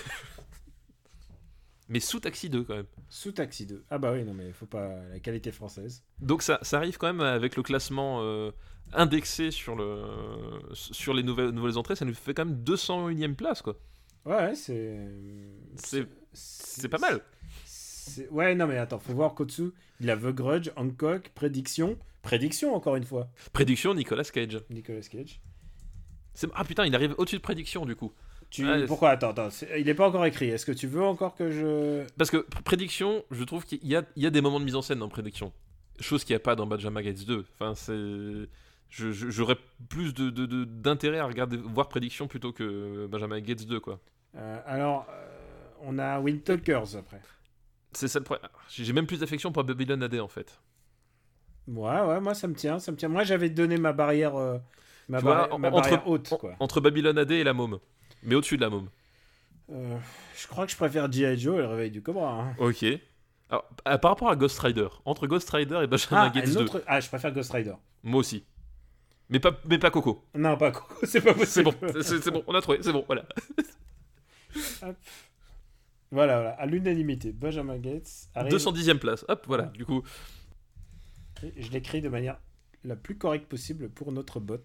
[1.88, 2.86] Mais sous Taxi 2 quand même.
[3.09, 3.84] Sous Taxi 2.
[3.90, 6.03] Ah bah oui, non mais faut pas la qualité française.
[6.20, 8.51] Donc ça, ça arrive quand même avec le classement euh,
[8.92, 10.03] indexé sur, le,
[10.72, 13.76] sur les nouvelles, nouvelles entrées, ça nous fait quand même 201ème place, quoi.
[14.24, 14.99] Ouais, c'est.
[15.76, 17.20] C'est- pas mal.
[18.30, 21.97] Ouais, non mais attends, faut voir qu'au dessous, il a The Grudge, Hancock, Prédiction.
[22.22, 24.61] Prédiction encore une fois, Prédiction, Nicolas Cage.
[24.70, 25.40] Nicolas Cage.
[26.55, 28.12] Ah putain, il arrive au-dessus de Prédiction du coup.
[28.51, 28.64] Tu...
[28.87, 29.11] Pourquoi?
[29.11, 30.49] Attends, attends, il est pas encore écrit.
[30.49, 32.07] Est-ce que tu veux encore que je.
[32.16, 34.64] Parce que pr- Prédiction, je trouve qu'il y a, il y a des moments de
[34.64, 35.53] mise en scène dans Prédiction.
[35.99, 37.45] Chose qu'il n'y a pas dans Benjamin Gates 2.
[37.59, 38.49] Enfin, c'est...
[38.89, 39.57] J'aurais
[39.89, 43.99] plus de- de- de- d'intérêt à regarder, voir Prédiction plutôt que Benjamin Gates 2, quoi.
[44.37, 45.26] Euh, alors, euh,
[45.82, 47.20] on a Windtalkers après.
[47.93, 48.49] C'est ça le problème.
[48.68, 50.61] J'ai même plus d'affection pour Babylon AD en fait.
[51.66, 53.09] Ouais, ouais, moi ça me tient, ça me tient.
[53.09, 54.59] Moi j'avais donné ma barrière, euh,
[55.09, 56.55] ma, Tu vois, ma entre- haute, quoi.
[56.61, 57.79] Entre Babylon AD et la môme.
[58.23, 58.89] Mais au-dessus de la môme.
[59.71, 59.97] Euh,
[60.37, 61.39] je crois que je préfère G.I.
[61.39, 62.41] Joe et le réveil du Cobra.
[62.43, 62.55] hein.
[62.59, 62.85] Ok.
[63.51, 66.53] Alors, à- par rapport à Ghost Rider, entre Ghost Rider et Benjamin Ah, Gates un
[66.55, 66.83] 2, autre...
[66.87, 67.75] ah, je préfère Ghost Rider.
[68.03, 68.45] moi aussi.
[69.29, 70.25] Mais pas, mais pas Coco.
[70.35, 71.93] Non, pas Coco, c'est pas C'est possible.
[71.93, 73.25] bon, c'est c'est bon, on a trouvé, c'est bon, voilà.
[76.13, 77.33] Voilà, voilà, à l'unanimité.
[77.33, 78.53] Benjamin Gates arrive.
[78.55, 80.03] 210ème place, hop, voilà, du coup.
[81.57, 82.39] Je l'écris de manière
[82.85, 84.57] la plus correcte possible pour notre bot.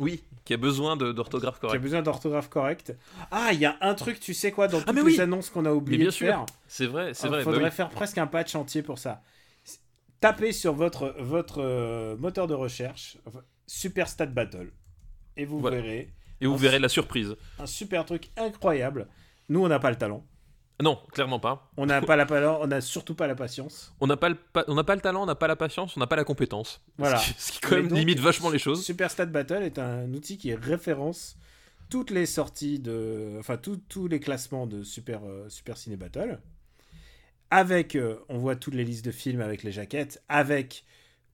[0.00, 1.82] Oui, qui a besoin d'orthographe Qui a correcte.
[1.82, 2.94] besoin d'orthographe correcte.
[3.30, 5.20] Ah, il y a un truc, tu sais quoi, dans toutes Ah, les oui.
[5.20, 6.46] annonces qu'on a Mais oublié bien de sûr, faire.
[6.66, 7.38] c'est vrai, c'est Il vrai.
[7.38, 7.70] bah faudrait oui.
[7.70, 9.22] faire presque un patch entier pour ça.
[10.20, 13.18] Tapez sur votre, votre euh, moteur de recherche
[13.66, 14.70] Super Stat Battle
[15.36, 15.76] et vous Voilà.
[15.80, 17.36] verrez Et vous verrez la surprise.
[17.58, 19.08] un super truc incroyable.
[19.48, 20.24] Nous, on n'a pas le talent.
[20.82, 21.70] Non, clairement pas.
[21.76, 22.26] On n'a pas la
[22.60, 23.94] on n'a surtout pas la patience.
[24.00, 25.96] On n'a pas, le pa- on n'a pas le talent, on n'a pas la patience,
[25.96, 26.82] on n'a pas la compétence.
[26.98, 27.18] Voilà.
[27.18, 28.84] Ce qui, ce qui quand même donc, limite vachement les choses.
[28.84, 31.36] Super Stat Battle est un outil qui référence
[31.88, 33.36] toutes les sorties de.
[33.38, 36.40] Enfin, tous- tous les classements de Super, euh, Super Ciné Battle.
[37.50, 37.94] Avec.
[37.96, 40.22] euh, on voit toutes les listes de films avec les jaquettes.
[40.28, 40.84] Avec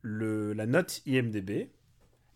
[0.02, 1.70] le, la note IMDB.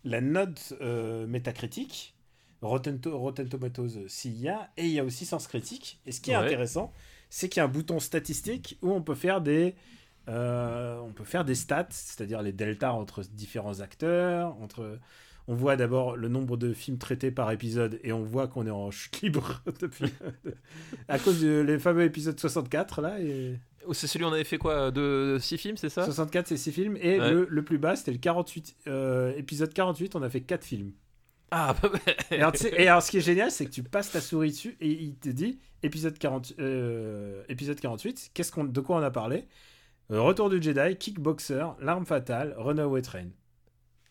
[0.03, 2.15] La note euh, métacritique.
[2.63, 4.69] Rotten, To- Rotten Tomatoes euh, s'il y a.
[4.77, 5.99] Et il y a aussi Sens Critique.
[6.05, 6.43] Et ce qui est Ouais.
[6.45, 6.91] intéressant,
[7.29, 9.75] c'est qu'il y a un bouton statistique où on peut faire des.
[10.29, 14.97] euh, on peut faire des stats, c'est-à-dire les deltas entre différents acteurs, entre
[15.49, 18.69] on voit d'abord le nombre de films traités par épisode et on voit qu'on est
[18.71, 20.05] en chute libre depuis
[21.09, 24.57] à cause des fameux épisodes 64 là et Oh, C'est celui où on avait fait
[24.57, 26.05] quoi De 6 films, c'est ça?
[26.05, 27.29] 64 c'est 6 films et Ouais.
[27.31, 30.93] le, le plus bas c'était le 48 euh, épisode 48 on a fait 4 films.
[31.55, 31.75] Ah,
[32.31, 34.89] Et alors, et ce qui est génial c'est que tu passes ta souris dessus et
[34.89, 39.45] il te dit épisode 40 euh, épisode 48 qu'est-ce qu'on de quoi on a parlé?
[40.11, 43.27] Euh, Retour du Jedi, Kickboxer, L'arme fatale, Runaway Train.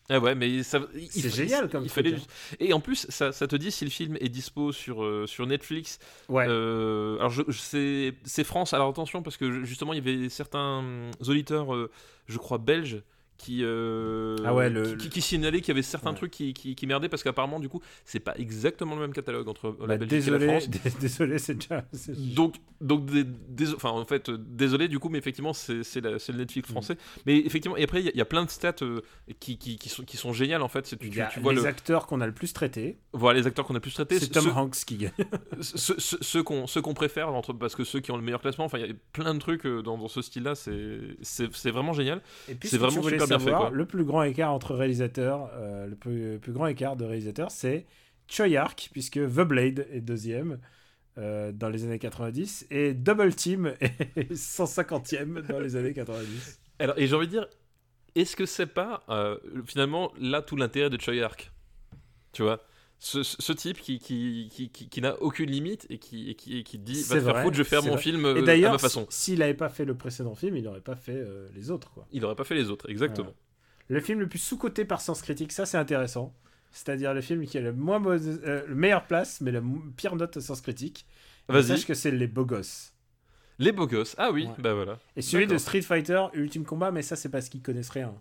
[0.09, 2.55] Ah ouais, mais ça, C'est génial comme il truc, fallait hein.
[2.59, 5.47] Et en plus, ça, ça te dit si le film est dispo sur, euh, sur
[5.47, 5.97] Netflix.
[6.27, 6.45] Ouais.
[6.47, 8.73] Euh, alors, je, je- c'est France.
[8.73, 11.89] Alors attention, parce que justement, il y avait certains hum, auditeurs, euh,
[12.27, 13.01] je crois, belges.
[13.43, 16.15] Qui, euh, Ah ouais, le- qui, qui- qui signalaient qu'il y avait certains Ouais.
[16.15, 19.71] trucs qui, qui, merdaient parce qu'apparemment du coup c'est pas exactement le même catalogue entre
[19.71, 20.69] Bah, la Belgique et la désolé, France
[21.01, 21.83] désolé, c'est déjà.
[22.35, 23.01] donc, donc
[23.75, 26.37] enfin, en fait, euh, désolé du coup, mais effectivement, c'est c'est le Mm.
[26.37, 26.95] Netflix français.
[27.25, 29.01] Mais effectivement, et après, il y, a- il y a plein de stats euh,
[29.41, 30.83] qui, sont, qui sont géniales en fait.
[30.97, 31.09] Tu,
[31.41, 33.91] vois, les le, acteurs qu'on a le plus traités, voilà les acteurs qu'on a pu
[33.91, 34.19] traiter.
[34.19, 35.11] c'est Tom ceux, Hanks qui gagne.
[35.61, 38.77] ceux, ceux- ceux qu'on préfère, entre, parce que ceux qui ont le meilleur classement, enfin,
[38.79, 40.55] il y a plein de trucs euh, dans, dans ce style-là.
[40.55, 42.21] C'est c'est- c'est vraiment génial.
[42.63, 43.71] C'est vraiment super fait, savoir.
[43.71, 47.85] Le plus grand écart entre réalisateurs, euh, le plus, plus grand écart de réalisateurs, c'est
[48.27, 50.59] Choi Ark, puisque The Blade est deuxième
[51.17, 56.59] euh, dans les années 90, et Double Team est 150e dans les années 90.
[56.79, 57.47] Alors, et j'ai envie de dire,
[58.15, 61.51] est-ce que c'est pas euh, finalement là tout l'intérêt de Choi Ark
[62.31, 62.63] Tu vois?
[63.05, 66.77] Ce, type qui, qui, qui, qui, n'a aucune limite et qui, et qui, et qui
[66.79, 68.01] dit va te faire foutre, je vais faire mon vrai.
[68.01, 69.05] film euh, Et à d'ailleurs, ma façon.
[69.09, 71.91] s'il n'avait pas fait le précédent film, il n'aurait pas fait euh, les autres.
[71.91, 72.07] Quoi.
[72.13, 73.33] Il n'aurait pas fait les autres, exactement.
[73.89, 76.33] Le film le plus sous-coté par Sens Critique, ça c'est intéressant.
[76.71, 79.61] C'est-à-dire le film qui a le moins mauvaise- euh, le meilleure place, mais la
[79.97, 81.05] pire note Sens Critique.
[81.49, 81.63] Vas-y.
[81.67, 82.93] Sache que c'est Les Beaux Gosses.
[83.59, 84.15] Les beaux gosses.
[84.17, 84.53] Ah oui, Ouais.
[84.57, 84.97] bah voilà.
[85.15, 85.57] Et celui de.
[85.59, 88.15] Street Fighter Ultime Combat, mais ça c'est parce qu'ils connaissent rien.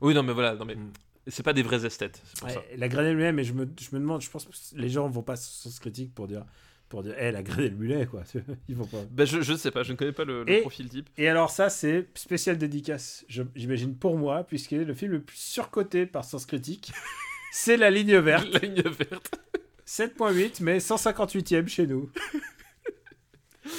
[0.00, 0.92] Oui, non, mais voilà, non, mais Mm.
[1.28, 2.62] C'est pas des vrais esthètes, pour Ouais, ça.
[2.76, 5.22] la grenade mulet, mais je me, je me demande, je pense que les gens vont
[5.22, 6.44] pas sur Sens Critique pour dire,
[6.88, 8.24] pour dire, hé, la grenade mulet, quoi.
[8.68, 8.98] Ils vont pas.
[9.10, 11.08] Bah, je, je sais pas, je ne connais pas le, profil type.
[11.16, 16.06] Et alors ça, c'est spécial dédicace, j'imagine pour moi, puisque le film le plus surcoté
[16.06, 16.92] par Sens Critique,
[17.52, 18.48] c'est La Ligne Verte.
[18.52, 19.40] La ligne verte.
[19.86, 22.10] 7.8, mais 158e chez nous.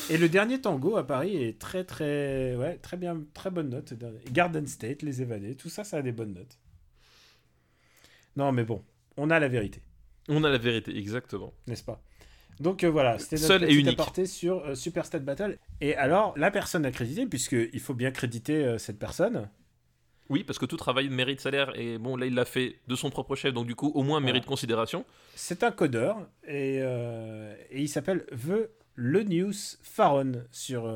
[0.10, 3.94] Et le dernier tango à Paris est très très ouais très bien très bonne note.
[4.32, 6.58] Garden State, Les Évadés, tout ça ça a des bonnes notes.
[8.36, 8.84] Non mais bon,
[9.18, 9.82] on a la vérité,
[10.30, 11.54] On a la vérité, exactement.
[11.68, 12.02] n'est-ce pas?
[12.60, 14.00] Donc euh, voilà, c'était notre Seul et unique.
[14.00, 15.58] aparté sur euh, Super Stat Battle.
[15.82, 19.50] Et alors la personne accréditée, puisque il faut bien créditer euh, cette personne.
[20.30, 23.10] Oui, parce que tout travail mérite salaire, et bon, là, il l'a fait de son
[23.10, 24.26] propre chef, donc du coup, au moins Voilà.
[24.34, 25.04] mérite considération.
[25.36, 26.18] C'est un codeur
[26.48, 30.90] et, euh, et il s'appelle The Le News Faron sur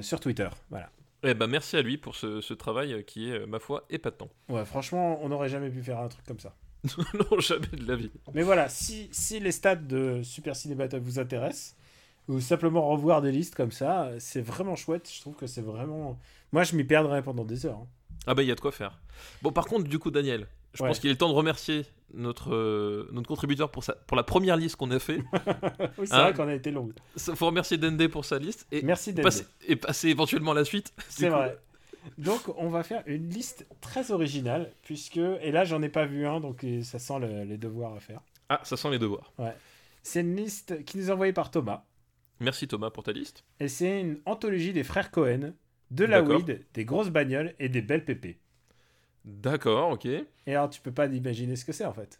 [0.00, 0.48] sur Twitter.
[0.70, 0.90] Voilà.
[1.30, 3.84] Eh ben, merci à lui pour ce, ce travail euh, qui est, euh, ma foi,
[3.90, 4.28] épatant.
[4.48, 6.54] Ouais, franchement, on n'aurait jamais pu faire un truc comme ça.
[7.14, 8.10] non, jamais de la vie.
[8.34, 11.76] Mais voilà, si, si les stats de Super Ciné Battle vous intéressent,
[12.28, 15.10] ou simplement revoir des listes comme ça, c'est vraiment chouette.
[15.14, 16.18] Je trouve que c'est vraiment.
[16.52, 17.78] Moi, je m'y perdrais pendant des heures.
[17.82, 17.86] hein.
[18.26, 19.00] Ah bah, il y a de quoi faire.
[19.42, 20.88] Bon, par contre, du coup, Daniel, je Ouais.
[20.88, 24.56] pense qu'il est temps de remercier notre, euh, notre contributeur pour, sa, pour la première
[24.56, 25.18] liste qu'on a fait.
[25.98, 26.88] oui, c'est Hein vrai qu'on a été long.
[27.16, 29.24] Il faut remercier Dende pour sa liste, et, Merci d'être.
[29.24, 30.92] passer, et passer éventuellement à la suite.
[31.08, 31.58] C'est vrai.
[32.16, 35.18] Donc, on va faire une liste très originale, puisque.
[35.18, 38.00] Et là, j'en ai pas vu un, donc euh, ça sent le- les devoirs à
[38.00, 38.20] faire.
[38.48, 39.32] Ah, ça sent les devoirs.
[40.02, 41.84] C'est une liste qui nous est envoyée par Thomas.
[42.40, 43.44] Merci Thomas pour ta liste.
[43.60, 45.52] Et c'est une anthologie des frères Cohen,
[45.90, 48.38] de la weed, des grosses bagnoles et des belles pépées.
[49.28, 50.06] D'accord, ok.
[50.06, 52.18] Et alors, tu peux pas imaginer ce que c'est en fait.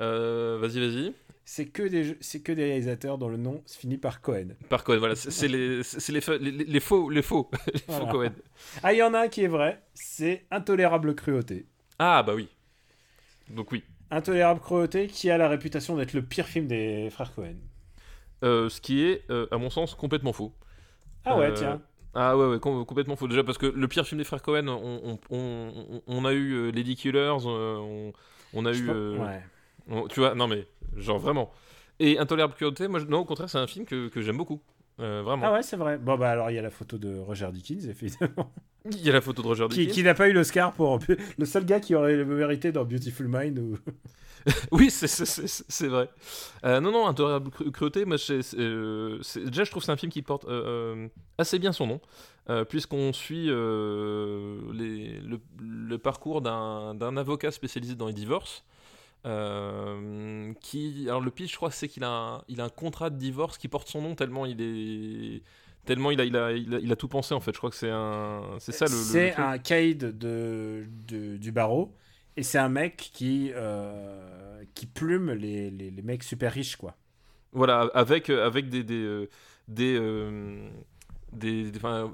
[0.00, 1.12] Euh, vas-y, vas-y.
[1.44, 4.48] C'est que, des, c'est que des réalisateurs dont le nom se finit par Cohen.
[4.68, 6.20] Par Cohen, voilà, c'est les, c'est les,
[6.50, 8.06] les, faux, les faux, les faux.
[8.06, 8.32] Cohen.
[8.82, 11.66] Ah, il y en a un qui est vrai, c'est Intolérable Cruauté.
[11.98, 12.48] Ah bah oui.
[13.50, 13.82] Donc oui.
[14.10, 17.56] Intolérable Cruauté qui a la réputation d'être le pire film des frères Cohen.
[18.44, 20.54] Euh, ce qui est, euh, à mon sens, complètement faux.
[21.24, 21.82] Ah ouais, tiens.
[22.14, 23.28] Ah ouais, ouais, com- complètement faux.
[23.28, 26.70] Déjà parce que le pire film des frères Cohen, on, on, on, on a eu
[26.72, 28.12] Lady Killers, on,
[28.66, 28.86] a Je eu...
[28.86, 29.42] pense- euh, ouais.
[29.90, 31.50] on- tu vois, non mais, genre vraiment.
[32.00, 34.60] Et Intolérable Cruauté, moi, non, au contraire, c'est un film que, que j'aime beaucoup.
[35.00, 35.46] Euh, vraiment.
[35.46, 35.98] Ah ouais, c'est vrai.
[35.98, 38.52] Bon, bah alors, il y a la photo de Roger Dickens, évidemment.
[38.84, 39.94] Il y a la photo de Roger qui Dickens.
[39.94, 40.98] qui n'a pas eu l'Oscar pour.
[41.38, 43.58] Le seul gars qui aurait mérité dans Beautiful Mind.
[43.58, 43.76] Ou...
[44.70, 46.08] Oui, c'est- vrai.
[46.64, 49.92] Euh, non, non, Intolérable Cru- Cruauté, moi, c'est- c'est, euh, déjà, je trouve que c'est
[49.92, 52.00] un film qui porte euh, euh, assez bien son nom,
[52.48, 58.64] euh, puisqu'on suit les- le, le parcours d'un avocat spécialisé dans les divorces.
[60.60, 63.16] qui, alors le pitch, je crois, c'est qu'il a, un- il a un contrat de
[63.18, 65.42] divorce qui porte son nom tellement il est,
[65.88, 67.52] tellement il a, il a, il a, il a tout pensé en fait.
[67.52, 68.90] Je crois que c'est un, c'est ça le.
[68.90, 71.94] C'est un caïd de, de- du barreau.
[72.36, 76.96] Et c'est un mec qui, euh, qui plume les, les, les mecs super riches, quoi.
[77.52, 78.84] Voilà, avec, avec des.
[78.84, 79.28] des, euh,
[79.66, 80.68] des, euh,
[81.32, 82.12] des, des- enfin,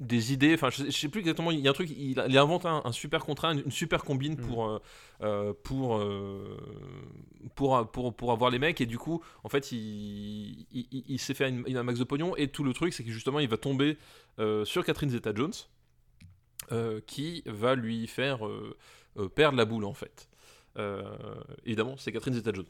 [0.00, 0.54] des idées.
[0.54, 1.50] Enfin, je, sais plus exactement.
[1.50, 1.90] Il y a un truc.
[1.90, 4.46] Il, il invente un, super contrat, une, super combine mm.
[4.46, 4.82] pour, euh,
[5.22, 6.56] euh, pour, euh,
[7.54, 8.80] pour, pour, pour, avoir les mecs.
[8.80, 12.34] Et du coup, en fait, il, il, s'est fait un max de pognon.
[12.36, 13.96] Et tout le truc, c'est que justement, il va tomber
[14.64, 15.52] sur Catherine Zeta-Jones,
[17.06, 18.40] qui va lui faire
[19.34, 20.28] perdre la boule, en fait.
[21.66, 22.64] évidemment, c'est Catherine Zeta-Jones.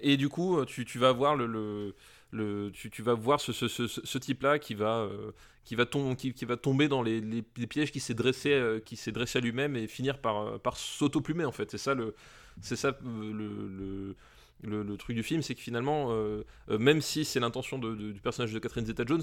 [0.00, 1.94] et du coup, tu, tu vas voir le
[2.32, 5.32] tu, vas voir ce, type-là qui va, euh,
[5.64, 5.86] qui, va
[6.56, 10.18] tomber dans les, pièges qui s'est dressé, euh, qui s'est dressé à lui-même et finir
[10.18, 11.70] par, euh, par s'auto-plumer en fait.
[11.70, 12.14] C'est ça le,
[14.98, 16.12] truc du film, c'est que finalement,
[16.68, 19.22] même si c'est l'intention du personnage de Catherine Zeta-Jones,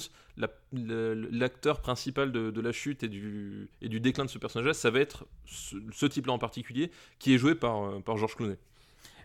[0.72, 6.06] l'acteur principal de, la chute et du, déclin de ce personnage-là, ça va être ce,
[6.06, 8.58] type-là en particulier, qui est joué par, par Georges Clooney.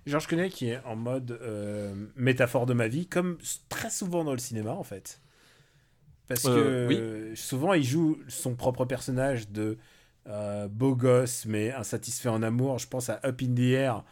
[0.07, 3.39] Georges Clooney qui est en mode euh, métaphore de ma vie, comme
[3.69, 5.21] très souvent dans le cinéma en fait.
[6.29, 9.79] Parce euh, que souvent il joue son propre personnage de
[10.27, 12.79] euh, beau gosse mais insatisfait en amour.
[12.79, 14.05] Je pense à Up in the Air,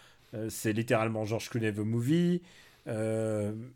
[0.48, 2.42] c'est littéralement Georges Clooney the movie.
[2.86, 3.66] même,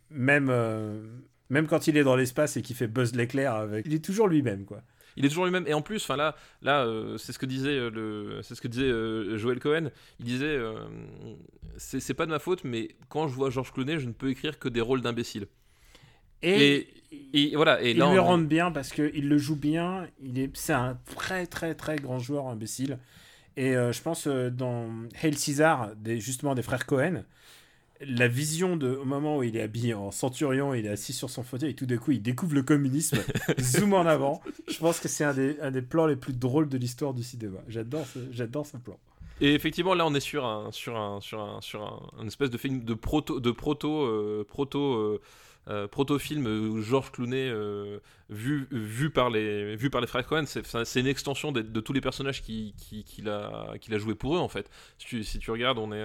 [1.51, 3.87] même quand il est dans l'espace et qu'il fait Buzz l'éclair, avec...
[3.87, 4.83] il est toujours lui-même quoi
[5.21, 5.67] il est toujours lui-même.
[5.67, 8.61] Et en plus, enfin là, là, euh, c'est ce que disait euh, le, c'est ce
[8.63, 9.91] que disait euh, Joel Cohen.
[10.19, 10.59] Il disait,
[11.77, 14.59] c'est pas de ma faute, mais quand je vois Georges Clooney, je ne peux écrire
[14.59, 15.47] que des rôles d'imbécile.
[16.43, 16.89] Et,
[17.35, 17.83] et, voilà.
[17.83, 20.09] Et il là, lui rend bien parce qu'il le joue bien.
[20.23, 22.99] Il est, c'est un très très très grand joueur imbécile.
[23.59, 24.89] Et je pense dans
[25.23, 27.25] Hail Caesar, des, justement des frères Cohen,
[28.01, 31.31] la vision de au moment où il est habillé en centurion, il est assis sur
[31.31, 33.19] son fauteuil et tout d'un coup il découvre le communisme,
[33.61, 34.41] zoom en avant.
[34.69, 37.23] Je pense que c'est un des, un des plans les plus drôles de l'histoire du
[37.23, 37.59] cinéma.
[37.69, 38.99] J'adore ce, j'adore ce plan.
[39.43, 42.59] Et effectivement, là, on est sur un, sur un, sur un, sur un, espèce de
[42.59, 44.95] film de proto, de proto, euh, proto.
[44.95, 45.21] Euh,
[45.69, 47.99] euh, proto-film euh, Georges Clooney euh,
[48.31, 50.45] vu, vu, par les, vu par les frères Cohen.
[50.47, 54.39] C'est une extension de, tous les personnages qu'il qui, qui a, a, joué pour eux,
[54.39, 54.71] en fait.
[54.99, 56.05] Si tu, si tu regardes, on est,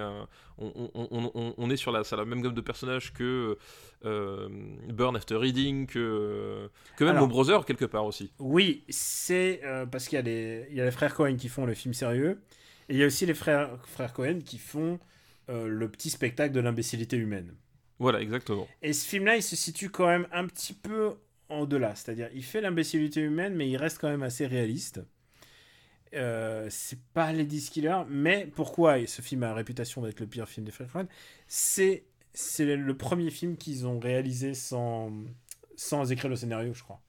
[0.58, 3.58] on, on, on, est sur la, la même gamme de personnages que
[4.03, 8.32] Burn After Reading, que, que même Brother, quelque part aussi.
[8.39, 11.66] Oui, c'est parce qu'il y, a les, il y a les frères Cohen qui font
[11.66, 12.41] le film sérieux,
[12.89, 14.99] et il y a aussi les frères, frères Cohen qui font
[15.47, 17.56] le petit spectacle de l'imbécilité humaine.
[17.99, 18.67] Voilà, exactement.
[18.81, 21.15] Et ce film-là, il se situe quand même un petit peu
[21.49, 21.95] en delà.
[21.95, 25.01] C'est-à-dire, il fait l'imbécilité humaine, mais il reste quand même assez réaliste.
[26.13, 30.47] Euh, c'est pas Lady Skiller, mais pourquoi ce film a la réputation d'être le pire
[30.47, 31.07] film des Frères Coen
[31.47, 35.11] C'est c'est le premier film qu'ils ont réalisé sans
[35.75, 37.01] sans écrire le scénario, je crois.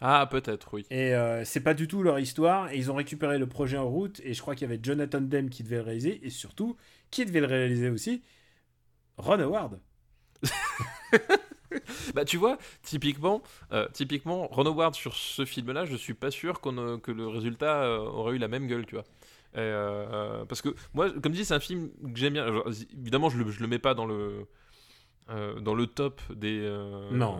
[0.00, 0.86] Ah, peut-être, oui.
[0.90, 2.72] Et euh, c'est pas du tout leur histoire.
[2.72, 4.20] Et ils ont récupéré le projet en route.
[4.24, 6.24] Et je crois qu'il y avait Jonathan Demme qui devait le réaliser.
[6.24, 6.76] Et surtout,
[7.10, 8.22] qui devait le réaliser aussi?
[9.18, 9.80] Ron Howard.
[12.14, 13.42] bah tu vois, typiquement,
[13.72, 17.84] euh, typiquement, Ron Howard sur ce film-là, je suis pas sûr qu'on que le résultat
[17.84, 19.04] euh, aurait eu la même gueule, tu vois.
[19.56, 22.46] Euh, parce que moi, comme dit, c'est un film que j'aime bien.
[22.98, 24.46] évidemment, je le, je le mets pas dans le
[25.60, 26.60] dans le top des
[27.10, 27.38] non,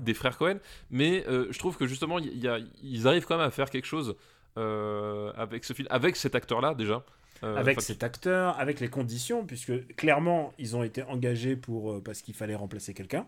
[0.00, 0.58] des, frères Cohen,
[0.90, 3.86] mais je trouve que justement, y y a, ils arrivent quand même à faire quelque
[3.86, 4.16] chose
[4.56, 7.04] avec ce film, avec cet acteur-là déjà.
[7.42, 12.00] Euh, avec cet acteur, avec les conditions, puisque clairement, ils ont été engagés pour, euh,
[12.00, 13.26] parce qu'il fallait remplacer quelqu'un.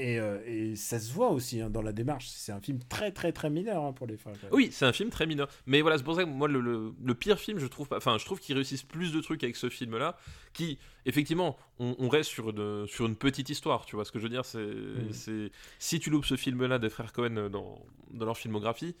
[0.00, 2.28] Et, euh, et, ça se voit aussi hein, dans la démarche.
[2.28, 4.34] C'est un film très très très mineur hein, pour les frères.
[4.52, 5.48] Oui, c'est un film très mineur.
[5.66, 8.24] Mais voilà, c'est pour ça que moi, le, le, pire film, je trouve, enfin, je
[8.24, 10.16] trouve qu'ils réussissent plus de trucs avec ce film-là,
[10.52, 13.86] qui, effectivement, on, reste sur une, sur une petite histoire.
[13.86, 14.44] Tu vois ce que je veux dire?
[14.44, 15.48] C'est mm.
[15.80, 18.94] si tu loupes ce film-là des frères Cohen dans, dans leur filmographie,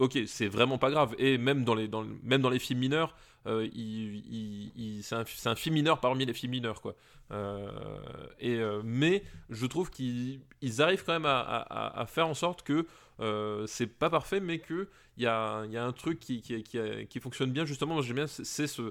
[0.00, 1.14] ok, c'est vraiment pas grave.
[1.18, 3.14] Et même dans les, dans, même dans les films mineurs,
[3.46, 3.68] euh,
[5.02, 6.96] c'est un, film mineur parmi les films mineurs, quoi.
[7.32, 7.70] Euh,
[8.40, 10.40] et, euh, mais je trouve qu'ils
[10.80, 12.86] arrivent quand même à, faire en sorte que
[13.66, 14.88] c'est pas parfait, mais qu'il
[15.18, 18.00] y a, y a un truc qui, qui, qui, fonctionne bien, justement.
[18.02, 18.90] J'aime bien, c'est ce,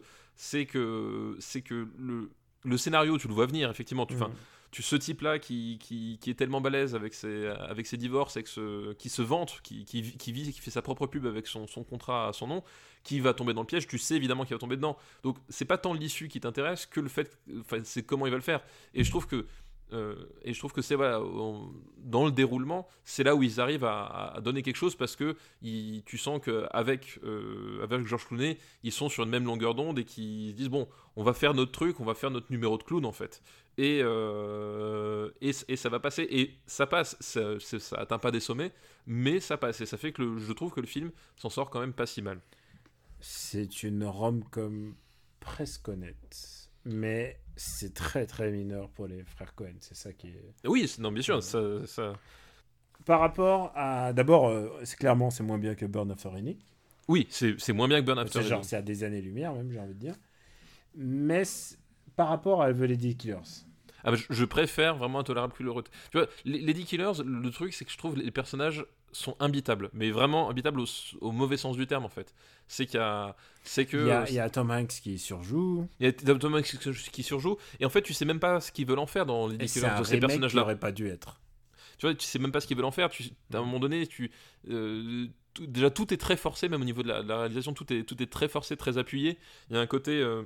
[0.64, 2.30] que, c'est que le,
[2.64, 4.06] le scénario, tu le vois venir, effectivement.
[4.06, 4.30] Tu, mmh
[4.72, 8.38] tu ce type là qui, qui, est tellement balèze avec ses, avec ses divorces
[8.98, 12.28] qui se vante qui, qui, qui qui fait sa propre pub avec son, son, contrat
[12.28, 12.64] à son nom
[13.04, 15.66] qui va tomber dans le piège tu sais évidemment qu'il va tomber dedans donc c'est
[15.66, 18.62] pas tant l'issue qui t'intéresse que le fait enfin c'est comment il va le faire
[18.94, 19.46] et je trouve que
[19.92, 21.20] euh, et je trouve que c'est voilà,
[21.98, 26.18] dans le déroulement, c'est là où ils arrivent à, donner quelque chose parce que tu
[26.18, 30.52] sens qu'avec euh, avec Georges Clooney, ils sont sur une même longueur d'onde et qu'ils
[30.52, 33.06] se disent bon, on va faire notre truc, on va faire notre numéro de clown
[33.06, 33.42] en fait.
[33.80, 36.28] Et, euh, et, ça va passer.
[36.30, 38.74] Et ça passe, ça, ça atteint pas des sommets,
[39.08, 39.80] mais ça passe.
[39.80, 42.22] Et ça fait que je trouve que le film s'en sort quand même pas si
[42.22, 42.42] mal.
[43.22, 44.96] C'est une rom-com
[45.40, 46.70] presque honnête.
[46.84, 50.68] Mais c'est très très mineur pour les frères Cohen, c'est ça qui est.
[50.68, 52.14] Oui, non, bien sûr, ça,
[53.06, 54.12] par rapport à.
[54.12, 56.60] D'abord, euh, c'est clairement, c'est moins bien que Burn of Serenity.
[57.08, 58.64] Oui, c'est moins bien que Burn After Reading.
[58.64, 60.16] c'est à des années-lumière, même, j'ai envie de dire.
[60.96, 61.44] Mais
[62.18, 63.69] par rapport à The Lady Killers.
[64.04, 65.84] Ah bah, je, je préfère vraiment Intolérable plus l'heureux.
[66.12, 69.90] Tu vois, les Lady Killers, le truc, c'est que je trouve les personnages sont imbitables,
[69.94, 70.86] mais vraiment imbitables au,
[71.22, 72.34] au mauvais sens du terme en fait.
[72.68, 75.18] C'est qu'il y a, c'est que Il y, a, il y a Tom Hanks qui
[75.18, 75.88] surjoue.
[76.00, 76.78] il y a Tom Hanks
[77.12, 79.48] qui, surjoue, et en fait, tu sais même pas ce qu'ils veulent en faire dans
[79.48, 80.62] Lady Et Killers, un ces personnages-là.
[80.62, 81.42] aurait pas dû être.
[81.98, 83.10] Tu vois, tu sais même pas ce qu'ils veulent en faire.
[83.10, 83.24] Tu,
[83.54, 84.32] à un moment donné, tu,
[84.70, 85.26] euh,
[85.56, 87.92] tout- déjà tout est très forcé, même au niveau de la, de la réalisation, tout
[87.92, 89.38] est, tout est très forcé, très appuyé.
[89.70, 90.44] Il y a un côté, euh,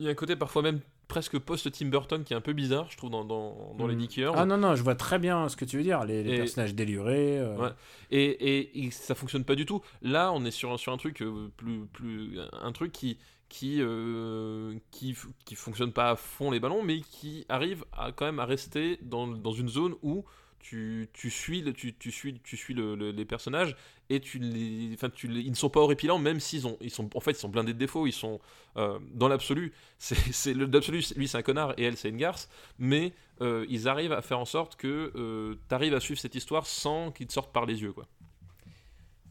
[0.00, 0.80] il y a un côté parfois même
[1.10, 3.90] presque post Tim Burton qui est un peu bizarre, je trouve, dans, dans, dans Mm.
[3.90, 4.32] Lady Killers.
[4.34, 6.04] Ah non, non, je vois très bien ce que tu veux dire.
[6.04, 7.38] Les, les Et- personnages délurés.
[7.38, 7.68] euh, Ouais.
[8.10, 9.82] Et, et, et ça fonctionne pas du tout.
[10.00, 13.18] Là, on est sur, un- sur un truc euh, plus, plus, un truc qui,
[13.50, 18.24] qui, euh, qui, qui fonctionne pas à fond les ballons, mais qui arrive à quand
[18.24, 20.24] même à rester dans, dans une zone où
[20.60, 23.74] tu, tu suis, le- tu, tu suis, tu suis le- le- les personnages
[24.08, 26.90] et tu les, enfin, tu les- ils ne sont pas horripilants, même s'ils ont, ils
[26.90, 28.06] sont, en fait, ils sont blindés de défauts.
[28.06, 28.40] Ils sont
[28.76, 31.02] euh, dans l'absolu, c'est, l'absolu.
[31.16, 32.48] Lui, c'est un connard et elle, c'est une garce,
[32.78, 36.66] mais euh, ils arrivent à faire en sorte que tu arrives à suivre cette histoire
[36.66, 38.06] sans qu'ils te sortent par les yeux, quoi.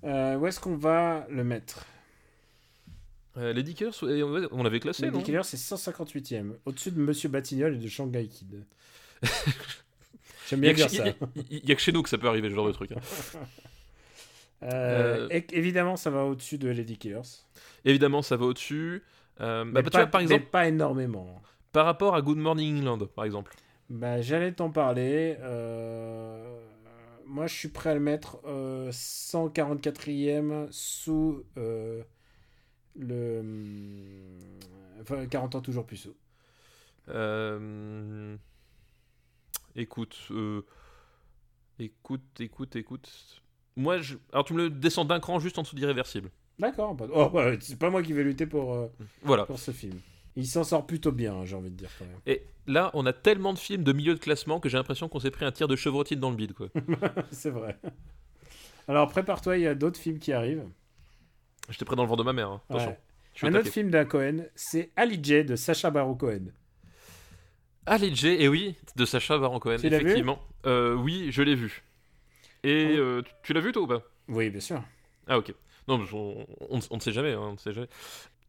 [0.04, 1.86] euh, où est-ce qu'on va le mettre?
[3.38, 5.22] Euh, Killers, et on l'avait classé, non?
[5.22, 6.56] Killers, c'est 158ème.
[6.66, 8.66] Au-dessus de Monsieur Batignolles et de Shanghai Kid.
[10.50, 11.06] J'aime bien a que dire chez- ça.
[11.50, 12.92] il y a- que chez nous que ça peut arriver, ce genre de truc.
[12.92, 13.00] hein.
[14.62, 17.22] Euh, Euh, évidemment, ça va au-dessus de Lady Killers.
[17.86, 19.04] Évidemment, ça va au-dessus.
[19.40, 21.42] Euh, bah, tu pas, vois, par mais exemple, pas énormément.
[21.72, 23.56] par rapport à Good Morning England, par exemple.
[23.90, 25.38] Bah, J'allais t'en parler.
[27.26, 32.04] Moi, je suis prêt à le mettre euh, 144e sous le.
[35.02, 36.16] Enfin, 40 ans toujours plus sous.
[39.76, 40.62] Écoute, euh,
[41.80, 43.10] écoute, écoute, écoute.
[43.76, 44.16] Moi, je...
[44.34, 46.30] alors tu me le descends d'un cran juste en dessous d'irréversible.
[46.58, 46.96] D'accord.
[46.98, 48.88] pas- Oh, bah, c'est pas moi qui vais lutter pour, euh,
[49.24, 49.46] Voilà.
[49.46, 50.00] pour ce film.
[50.36, 52.20] Il s'en sort plutôt bien, hein, j'ai envie de dire quand même.
[52.26, 55.20] Et là, on a tellement de films de milieu de classement que j'ai l'impression qu'on
[55.20, 56.68] s'est pris un tir de chevrotine dans le bide, quoi.
[57.32, 57.78] c'est vrai.
[58.88, 60.66] Alors prépare-toi, il y a d'autres films qui arrivent.
[61.70, 62.50] J'étais près dans le vent de ma mère.
[62.50, 62.62] hein.
[62.70, 62.90] Attention.
[62.92, 62.98] Ouais.
[63.44, 63.60] Un attaqué.
[63.60, 66.48] autre film d'un Cohen, c'est Ali J de Sacha Baron Cohen.
[67.90, 70.40] Ali J, et oui, de Sacha Baron Cohen, Tu l'as vu effectivement.
[70.66, 71.84] Euh, oui, je l'ai vu.
[72.64, 73.00] Et Oh.
[73.02, 74.04] euh, tu- l'as vu toi ou pas?
[74.28, 74.84] Oui, bien sûr.
[75.28, 75.54] Ah ok.
[75.88, 77.88] Non, on, on- on ne sait jamais, hein, on ne sait jamais.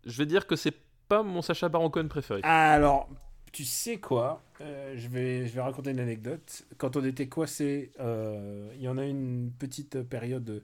[0.04, 0.74] Je vais dire que c'est
[1.08, 2.40] pas mon Sacha Baron Cohen préféré.
[2.42, 3.08] Alors,
[3.52, 4.42] tu sais quoi?
[4.60, 6.62] Euh, je, vais, je vais raconter une anecdote.
[6.76, 10.62] Quand on était coincé, il y en a une petite période de,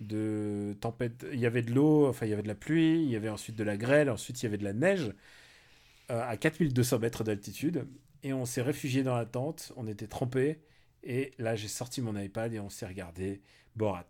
[0.00, 1.26] de tempête.
[1.32, 3.28] Il y avait de l'eau, enfin il y avait de la pluie, il y avait
[3.28, 5.12] ensuite de la grêle, ensuite il y avait de la neige
[6.10, 7.86] euh, à 4200 mètres d'altitude.
[8.22, 10.58] Et on s'est réfugié dans la tente, on était trempés.
[11.04, 13.40] Et là, j'ai sorti mon iPad et on s'est regardé
[13.76, 14.06] Borat,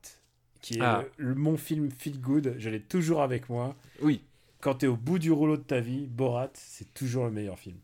[0.63, 1.05] qui est Ah.
[1.19, 2.55] le- le- mon film feel good.
[2.59, 3.75] Je l'ai toujours avec moi.
[4.01, 4.23] Oui,
[4.61, 7.59] Quand tu es au bout du rouleau de ta vie, Borat, c'est toujours le meilleur
[7.59, 7.77] film.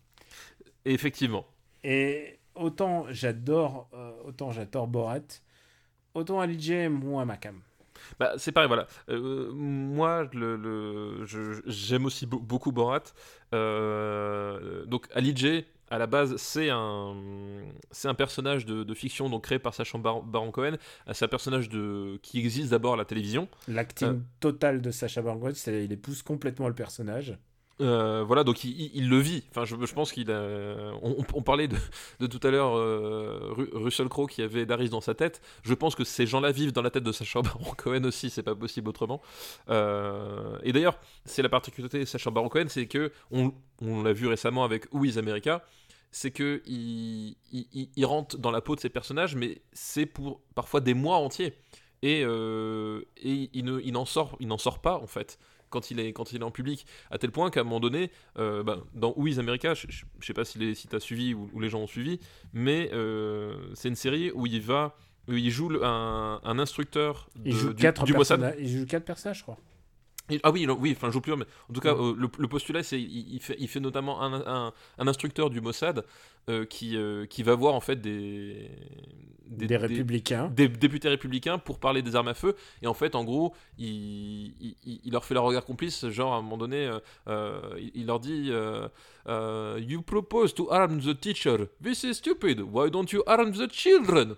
[0.85, 1.47] effectivement.
[1.85, 5.20] Et autant j'adore, euh, autant j'adore Borat,
[6.14, 7.61] autant Ali J moins ma cam.
[8.18, 8.87] Bah, c'est pareil, voilà.
[9.11, 11.25] Euh, moi, le, le-
[11.66, 13.03] j'aime aussi beau- beaucoup Borat.
[13.55, 15.64] Euh, donc, Ali J,
[15.95, 17.14] à la base, c'est un,
[17.90, 20.72] c'est un personnage de, de fiction donc créé par Sacha Baron, Baron Cohen.
[21.09, 23.49] Euh, C'est un personnage de, qui existe d'abord à la télévision.
[23.68, 24.18] L'acting Euh.
[24.40, 27.36] total de Sacha Baron Cohen, c'est il épouse complètement le personnage.
[27.80, 29.43] Euh, voilà, donc il, il- il le vit.
[29.51, 30.93] Enfin, je, je pense qu'il a.
[31.03, 31.76] On, on parlait de,
[32.20, 35.40] de tout à l'heure euh, Ru- Russell Crowe qui avait Daris dans sa tête.
[35.64, 38.30] Je pense que ces gens-là vivent dans la tête de Sacha Baron Cohen aussi.
[38.30, 39.20] C'est pas possible autrement.
[39.70, 44.12] Euh, et d'ailleurs, c'est la particularité de Sacha Baron Cohen, c'est que on, on l'a
[44.12, 45.64] vu récemment avec Who is America.
[46.13, 50.07] C'est que il, il, il- il rentre dans la peau de ses personnages, mais c'est
[50.07, 51.55] pour parfois des mois entiers.
[52.03, 55.39] Et, euh, et il ne- il n'en sort, il sort pas en fait
[55.71, 58.11] quand il est quand il est en public à tel point qu'à un moment donné
[58.39, 61.01] euh, bah, dans Who is America je, je- je sais pas si les si t'as
[61.01, 62.19] suivi ou, ou les gens ont suivi
[62.53, 64.95] mais euh, c'est une série où il va
[65.29, 68.55] où il joue un, un instructeur Il joue du, quatre du Mossad.
[68.59, 69.57] Il joue quatre personnages, je crois.
[70.43, 72.01] Ah oui, oui, enfin, je joue plus, mais en tout cas, Mm.
[72.01, 75.51] euh, le, le postulat, c'est il, il fait, il fait notamment un, un, un instructeur
[75.51, 76.05] du Mossad
[76.49, 78.70] euh, qui, euh, qui va voir en fait des
[79.47, 80.49] Des, républicains.
[80.49, 82.55] des députés républicains pour parler des armes à feu.
[82.81, 84.55] Et en fait, en gros, il,
[84.87, 86.09] il, leur fait leur regard complice.
[86.09, 86.91] Genre, à un moment donné,
[87.95, 88.51] il, leur dit
[89.27, 91.66] You propose to arm the teacher.
[91.83, 92.61] This is stupid.
[92.61, 94.37] Why don't you arm the children?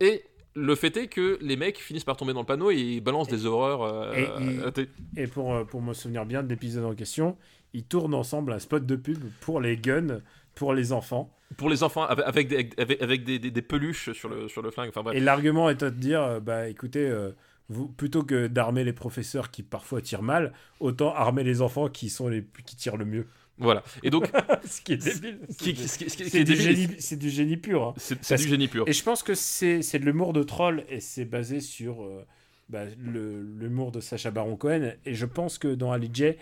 [0.00, 0.24] Et
[0.54, 3.28] le fait est que les mecs finissent par tomber dans le panneau et ils balancent
[3.28, 3.82] des horreurs.
[3.82, 4.70] euh,
[5.16, 5.22] Et.
[5.22, 7.36] Et pour, euh, pour me souvenir bien de l'épisode en question,
[7.72, 10.20] ils tournent ensemble un spot de pub pour les guns
[10.54, 11.30] pour les enfants.
[11.56, 14.62] Pour les enfants, avec, avec des, avec, avec des, des, des peluches sur le, sur
[14.62, 14.88] le flingue.
[14.90, 15.16] Enfin bref.
[15.16, 17.32] Et l'argument est de dire, euh, bah écoutez, euh,
[17.68, 22.08] vous, plutôt que d'armer les professeurs qui parfois tirent mal, autant armer les enfants qui
[22.10, 23.26] sont les qui tirent le mieux.
[23.58, 23.82] Voilà.
[24.02, 24.30] Et donc,
[24.64, 25.38] ce qui est débile.
[25.48, 25.70] C'est
[26.40, 26.56] est du,
[27.30, 27.82] génie- pur.
[27.82, 27.94] hein.
[27.96, 28.84] c'est du génie pur.
[28.88, 32.24] Et je pense que c'est de l'humour de troll et c'est basé sur euh,
[32.68, 34.92] bah, l'humour de Sacha Baron Cohen.
[35.04, 36.32] Et je pense que dans Ali J,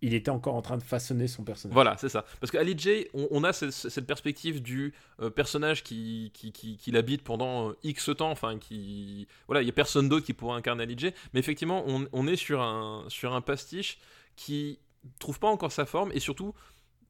[0.00, 1.74] il était encore en train de façonner son personnage.
[1.74, 2.24] Voilà, c'est ça.
[2.40, 6.76] Parce qu'Ali J, on, on a cette, cette perspective du euh, personnage qui, qui, qui,
[6.76, 9.26] qui l'habite pendant euh, X temps, enfin, qui.
[9.48, 11.10] Voilà, il n'y a personne d'autre qui pourrait incarner Ali J.
[11.32, 13.98] Mais effectivement, on, on est sur un, sur un pastiche
[14.36, 14.78] qui
[15.18, 16.54] trouve pas encore sa forme et surtout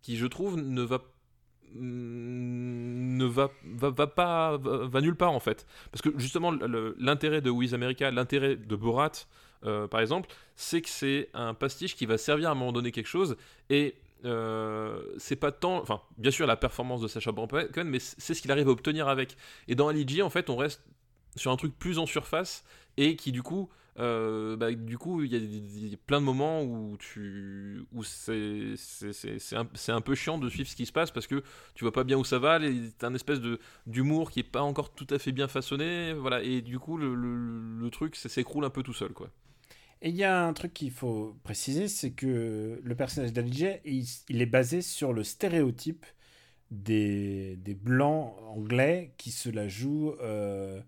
[0.02, 1.00] qui, je trouve, ne va
[1.74, 5.66] ne va, va, va pas va, nulle part en fait.
[5.92, 6.50] Parce que justement
[6.98, 9.12] l'intérêt de Wiz America l'intérêt de Borat
[9.64, 12.92] euh, par exemple c'est que c'est un pastiche qui va servir à un moment donné
[12.92, 13.36] quelque chose
[13.70, 17.98] et euh, c'est pas tant enfin bien sûr la performance de Sacha Baron Cohen mais
[17.98, 19.36] c'est ce qu'il arrive à obtenir avec.
[19.68, 20.82] Et dans Ali G en fait on reste
[21.36, 22.64] sur un truc plus en surface
[22.96, 23.68] et qui du coup
[23.98, 28.74] euh, bah, du coup il y a plein de moments où tu où c'est
[29.88, 31.42] un, peu chiant de suivre ce qui se passe parce que
[31.74, 32.60] tu vois pas bien où ça va
[32.98, 36.42] t'as un espèce de d'humour qui est pas encore tout à fait bien façonné voilà
[36.42, 39.30] et du coup le, le- le truc s'écroule un peu tout seul quoi
[40.00, 43.66] Et il y a un truc qu'il faut préciser, c'est que le personnage d'Ali J,
[43.84, 46.06] il, il est basé sur le stéréotype
[46.70, 50.80] des, des blancs anglais qui se la jouent euh,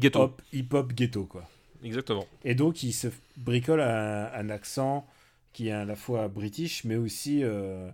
[0.00, 0.22] Ghetto.
[0.22, 1.48] hip-hop hip-hop ghetto, quoi.
[1.82, 5.06] Exactement Et donc, il se bricole un, un accent
[5.52, 7.90] qui est à la fois british, mais aussi euh,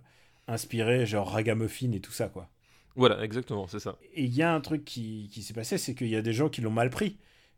[0.47, 2.49] inspiré, genre ragamuffin et tout ça, quoi.
[2.95, 5.95] voilà exactement c'est ça Et il y a un truc qui, qui s'est passé, c'est
[5.95, 7.17] qu'il y a des gens qui l'ont mal pris.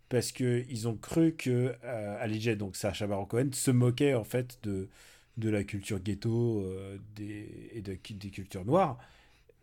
[0.09, 4.23] Parce qu'ils ont cru que euh, Ali J, donc Sacha Baron Cohen, se moquait en
[4.23, 4.88] fait de,
[5.36, 8.97] de la culture ghetto euh, des, et de, des cultures noires.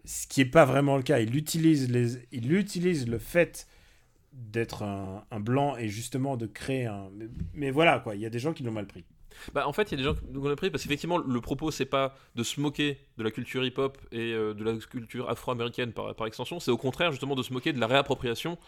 [0.04, 1.20] Ce qui n'est pas vraiment le cas.
[1.20, 3.66] Il utilise, les, il utilise le fait
[4.34, 7.10] d'être un, blanc et justement de créer un.
[7.54, 9.04] Mais, voilà, quoi, il y a des gens qui l'ont mal pris.
[9.52, 11.70] Bah, en fait, il y a des gens qui l'ont pris parce qu'effectivement, le propos,
[11.70, 15.92] c'est pas de se moquer de la culture hip-hop et euh, de la culture afro-américaine
[15.92, 18.58] par, par extension, c'est au contraire justement de se moquer de la réappropriation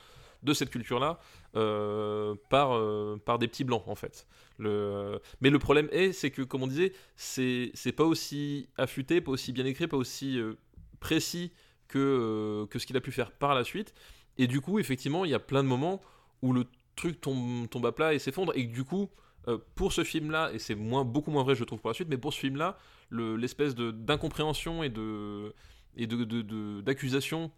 [0.42, 1.18] de cette culture-là
[1.54, 4.26] euh, par, euh, par des petits blancs, en fait.
[4.58, 5.20] Le...
[5.40, 9.52] Mais le problème est, c'est que, comme on disait, c'est pas aussi affûté, pas aussi
[9.52, 10.40] bien écrit, pas aussi
[11.00, 11.52] précis
[11.88, 13.94] que, que ce qu'il a pu faire par la suite.
[14.39, 16.01] Et du coup, effectivement, il y a plein de moments
[16.43, 16.66] où le
[16.97, 19.09] truc tombe, à plat et s'effondre, et du coup,
[19.49, 22.18] euh, pour ce film-là, et c'est beaucoup moins vrai, je trouve, pour la suite, mais
[22.18, 22.78] pour ce film-là,
[23.11, 24.91] le- l'espèce d'incompréhension et
[26.82, 27.51] d'accusation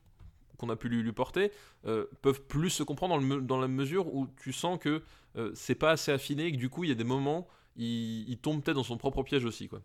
[0.57, 1.53] qu'on a pu lui, porter
[1.87, 5.03] euh, peuvent plus se comprendre dans la mesure où tu sens que
[5.37, 8.29] euh, c'est pas assez affiné et que du coup, il y a des moments, il,
[8.29, 9.81] il tombe peut-être dans son propre piège aussi, quoi.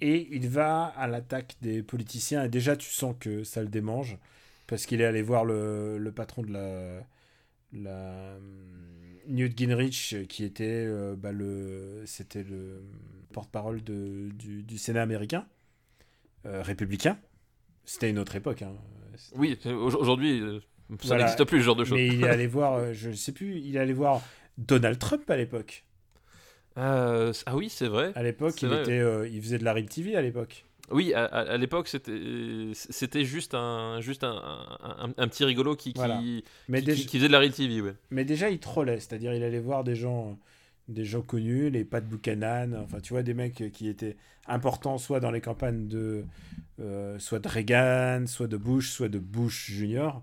[0.00, 2.44] Et il va à l'attaque des politiciens.
[2.44, 4.16] Et déjà, tu sens que ça le démange.
[4.70, 7.06] Parce qu'il est allé voir le, le patron de la.
[7.72, 8.38] la
[9.28, 12.02] Newt Gingrich, qui était euh, bah, le.
[12.06, 12.82] C'était le
[13.32, 15.46] porte-parole de- du, du Sénat américain,
[16.46, 17.18] euh, républicain.
[17.84, 18.62] C'était une autre époque.
[18.62, 18.72] hein.
[19.34, 21.24] Oui, au- aujourd'hui, euh, ça Voilà.
[21.24, 21.98] n'existe plus, ce genre de choses.
[21.98, 24.22] Mais il est allé voir, euh, je ne sais plus, il est allé voir
[24.56, 25.84] Donald Trump à l'époque.
[26.78, 28.12] Euh, ah oui, c'est vrai.
[28.14, 28.82] À l'époque, il, vrai.
[28.82, 30.64] était, euh, il faisait de la RIP TV à l'époque.
[30.90, 34.30] Oui, à, l'époque, c'était juste un juste un,
[34.82, 36.20] un, un- un petit rigolo qui, qui, Voilà.
[36.68, 37.94] Mais qui, déjà- qui- faisait de la real TV, ouais.
[38.10, 40.38] Mais déjà, il trollait, c'est-à-dire il allait voir des gens,
[40.88, 44.16] des gens connus, les Pat Buchanan, enfin tu vois, des mecs qui étaient
[44.46, 46.24] importants soit dans les campagnes de,
[46.80, 50.22] euh, soit de Reagan, soit de Bush, soit de Bush Junior.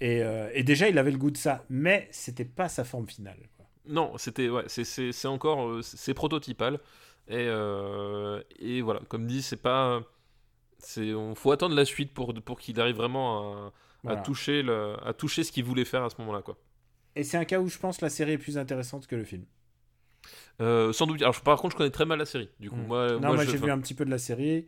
[0.00, 3.08] Et, euh, et déjà, il avait le goût de ça, mais c'était pas sa forme
[3.08, 3.38] finale.
[3.56, 3.66] quoi.
[3.88, 6.78] Non, c'était ouais, c'est- c'est c'est encore euh, c'est prototypal
[7.28, 10.02] et euh, et voilà, comme dit, c'est pas
[10.78, 13.72] c'est on faut attendre la suite pour pour qu'il arrive vraiment
[14.06, 16.56] à, toucher le, à toucher ce qu'il voulait faire à ce moment-là quoi.
[17.16, 19.44] Et c'est un cas où je pense la série est plus intéressante que le film.
[20.60, 21.20] Euh, sans doute.
[21.22, 22.48] Alors par contre, je connais très mal la série.
[22.60, 22.86] Du coup, Mm.
[22.86, 24.66] moi, non, moi, j'ai vu un petit peu de la série.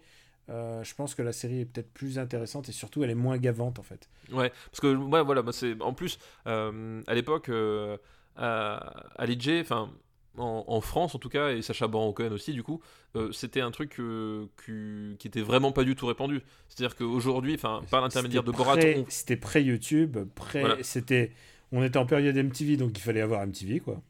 [0.50, 3.36] Euh, je pense que la série est peut-être plus intéressante et surtout elle est moins
[3.36, 4.08] gavante en fait.
[4.32, 7.98] Ouais, parce que moi, voilà, c'est en plus euh, à l'époque euh,
[8.34, 8.76] à,
[9.16, 9.90] à l'IJ, enfin
[10.38, 12.80] en, en France en tout cas, et Sacha Baron Cohen aussi, du coup,
[13.16, 16.40] euh, c'était un truc euh, qui, qui était vraiment pas du tout répandu.
[16.68, 20.60] C'est-à-dire qu'aujourd'hui, enfin par l'intermédiaire de Borat, on- C'était pré-YouTube, pré...
[20.60, 20.82] Voilà.
[20.82, 21.32] c'était...
[21.72, 24.00] on était en période MTV donc il fallait avoir MTV quoi.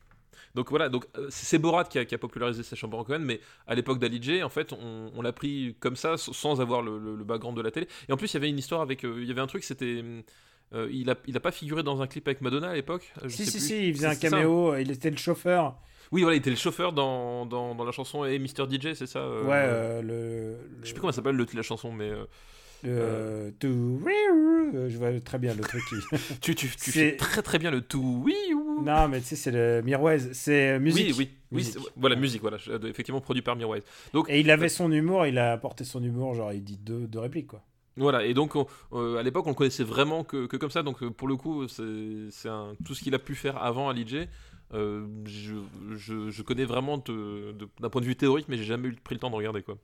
[0.55, 3.41] donc voilà, donc euh, c'est Borat qui a, qui a popularisé Sacha Baron Cohen, mais
[3.67, 7.17] à l'époque d'Ali en fait, on, on l'a pris comme ça, sans avoir le, le-
[7.17, 7.87] le background de la télé.
[8.09, 10.03] Et en plus, il y avait une histoire avec, il y avait un truc, c'était
[10.75, 13.11] euh, il a, il a pas figuré dans un clip avec Madonna à l'époque.
[13.29, 13.67] Si, sais si, plus.
[13.67, 14.27] si, il faisait un ça.
[14.27, 14.31] hein.
[14.31, 15.79] caméo, il était le chauffeur.
[16.13, 18.67] Oui, voilà, il était le chauffeur dans, dans, dans la chanson Hey Mr.
[18.71, 21.93] DJ, c'est ça euh, ouais, euh, le, Je sais plus comment s'appelle le, la chanson,
[21.93, 22.11] mais.
[22.11, 22.25] euh,
[22.85, 24.01] Euh, tout-
[24.89, 25.97] Je vois très bien le truc qui.
[26.41, 28.23] Tu, tu, tu fais très très bien le tout.
[28.25, 28.83] Oui, ou...
[28.85, 30.19] non, mais tu sais, c'est le Mirwais.
[30.33, 31.09] C'est euh, musique.
[31.09, 31.79] Oui, oui, oui, Musique.
[31.97, 33.83] voilà, musique, voilà, effectivement produit par Mirwais.
[34.13, 37.07] Donc, Et il avait son humour, il a apporté son humour, genre il dit deux,
[37.07, 37.63] deux répliques, quoi.
[37.97, 40.85] Voilà, et donc on- euh, à l'époque on le connaissait vraiment que, que comme ça,
[40.85, 41.83] donc pour le coup c'est
[42.85, 44.29] tout ce qu'il a pu faire avant Ali J.
[44.75, 45.55] euh, je,
[45.97, 49.21] je, je connais vraiment d'un point de vue théorique, mais j'ai jamais eu pris le
[49.21, 49.79] temps de regarder quoi.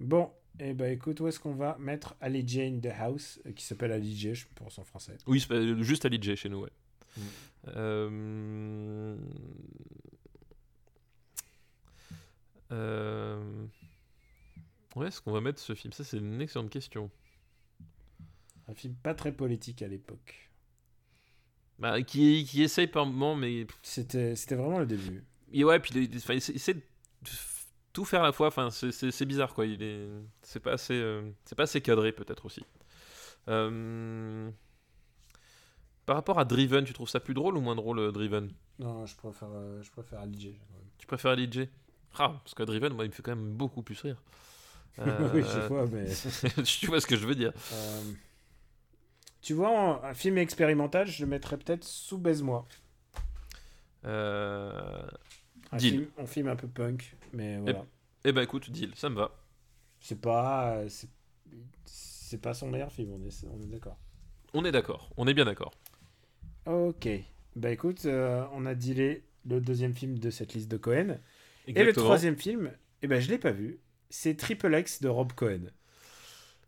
[0.00, 0.30] Bon,
[0.60, 3.64] et bah écoute, où est-ce qu'on va mettre Ali J in the House, euh, qui
[3.64, 5.16] s'appelle Ali J, je pense en français.
[5.26, 6.72] Oui, pas- juste Ali J chez nous, ouais.
[7.16, 7.20] Mm.
[7.68, 9.16] Euh...
[12.72, 13.66] Euh...
[14.94, 17.10] Où est-ce qu'on va mettre ce film Ça c'est une excellente question.
[18.68, 20.45] Un film pas très politique à l'époque.
[21.78, 25.22] Bah, qui, qui essaye par moment, mais C'était vraiment le début.
[25.52, 26.80] Et ouais, puis il, il- essaie- de
[27.92, 28.48] tout faire à la fois.
[28.48, 29.66] Enfin, c'est- bizarre, quoi.
[29.66, 30.08] Il est,
[30.42, 32.62] c'est pas assez, euh, c'est pas assez cadré, peut-être aussi.
[33.48, 34.50] Euh,
[36.06, 38.50] Par rapport à Driven, tu trouves ça plus drôle ou moins drôle, euh, Driven?
[38.78, 40.20] Non, je préfère, euh, je préfère.
[40.98, 41.68] Tu préfères Ali J?
[42.18, 44.22] Ah, parce que Driven, moi, il me fait quand même beaucoup plus rire.
[44.98, 46.06] oui, je vois, mais.
[46.64, 47.52] tu vois ce que je veux dire
[49.46, 52.66] Tu vois, un film expérimental, je le mettrais peut-être sous Baise-moi.
[54.04, 55.06] euh...
[55.70, 55.92] Un Deal.
[55.92, 57.84] film, un film un peu punk, mais voilà.
[58.24, 59.30] Eh ben, écoute, deal, ça me va.
[60.00, 60.78] C'est pas.
[60.78, 63.96] euh, c'est- pas son meilleur film, on est, on est d'accord.
[64.52, 65.72] On est d'accord, on est bien d'accord.
[66.66, 67.08] Ok.
[67.54, 71.20] Bah écoute, euh, on a dealé le deuxième film de cette liste de Cohen.
[71.68, 73.78] Et le troisième film, eh ben je l'ai pas vu.
[74.10, 75.70] C'est Triple X de Rob Cohen.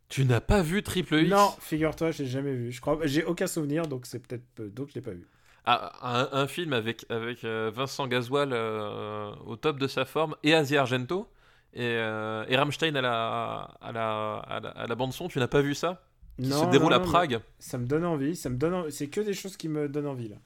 [0.09, 2.73] Tu n'as pas vu Triple X Non, figure-toi, je l'ai jamais vu.
[2.73, 5.27] Je crois, j'ai aucun souvenir, donc c'est peut-être peu- donc je l'ai pas vu.
[5.67, 5.93] Ah,
[6.33, 10.55] un, un film avec, avec euh, Vincent Gasoil euh, au top de sa forme et
[10.55, 11.29] Asia Argento
[11.75, 15.29] et, euh, et Rammstein à la, à la, à la, à la bande son.
[15.29, 16.03] Tu n'as pas vu ça?
[16.41, 17.33] Qui se déroule à non, Prague.
[17.33, 18.35] mais Ça me donne envie.
[18.35, 18.73] Ça me donne.
[18.73, 20.37] en- C'est que des choses qui me donnent envie là.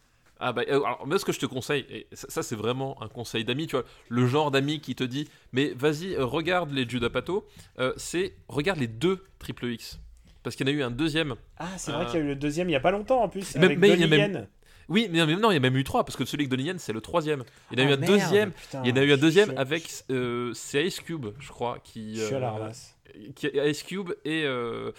[0.44, 3.00] Ah bah, euh, alors, moi, ce que je te conseille, et ça, ça, c'est vraiment
[3.02, 6.72] un conseil d'ami, tu vois, le genre d'ami qui te dit, mais vas-y, euh, regarde
[6.72, 7.46] les Judas Pato,
[7.78, 10.00] euh, c'est regarde les deux Triple X.
[10.42, 11.36] Parce qu'il y en a eu un deuxième.
[11.58, 13.22] Ah, c'est Euh, vrai qu'il y a eu le deuxième il y a pas longtemps
[13.22, 13.54] en plus.
[13.54, 14.48] Même- avec mais il y a Donnie même- Yen.
[14.88, 16.78] Oui, mais non, il y a même eu trois, parce que celui avec Donnie Yen,
[16.80, 17.44] c'est le troisième.
[17.70, 19.12] Il y en a eu Ah, un merde, deuxième, putain, il y en a eu
[19.12, 22.16] un deuxième avec, euh, c'est Ice Cube, je crois, qui...
[22.16, 22.98] Je suis à la euh, ramasse.
[23.36, 24.90] qui Ice Cube et euh,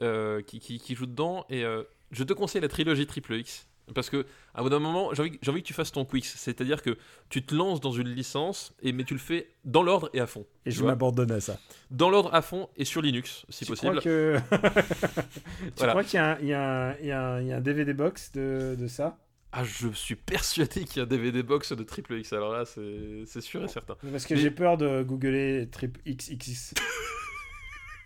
[0.00, 1.44] euh, qui, qui, qui joue dedans.
[1.50, 3.66] Et euh, je te conseille la trilogie Triple X.
[3.94, 6.24] Parce que, à bout d'un moment, j'ai envie, que tu fasses ton Quicks.
[6.24, 6.96] C'est-à-dire que
[7.28, 10.26] tu te lances dans une licence, et, mais tu le fais dans l'ordre et à
[10.26, 10.46] fond.
[10.64, 11.58] Et je m'abandonne à ça.
[11.90, 13.98] Dans l'ordre à fond et sur Linux, si tu possible.
[13.98, 14.38] crois que.
[14.50, 15.92] tu Voilà.
[15.92, 19.18] crois qu'il y, a un- y, y, a DVD box de, de ça?
[19.54, 22.32] Ah, je suis persuadé qu'il y a un DVD box de Triple X.
[22.32, 23.96] Alors là, c'est sûr et certain.
[24.10, 26.72] Parce que Mais- j'ai peur de googler trip XXX.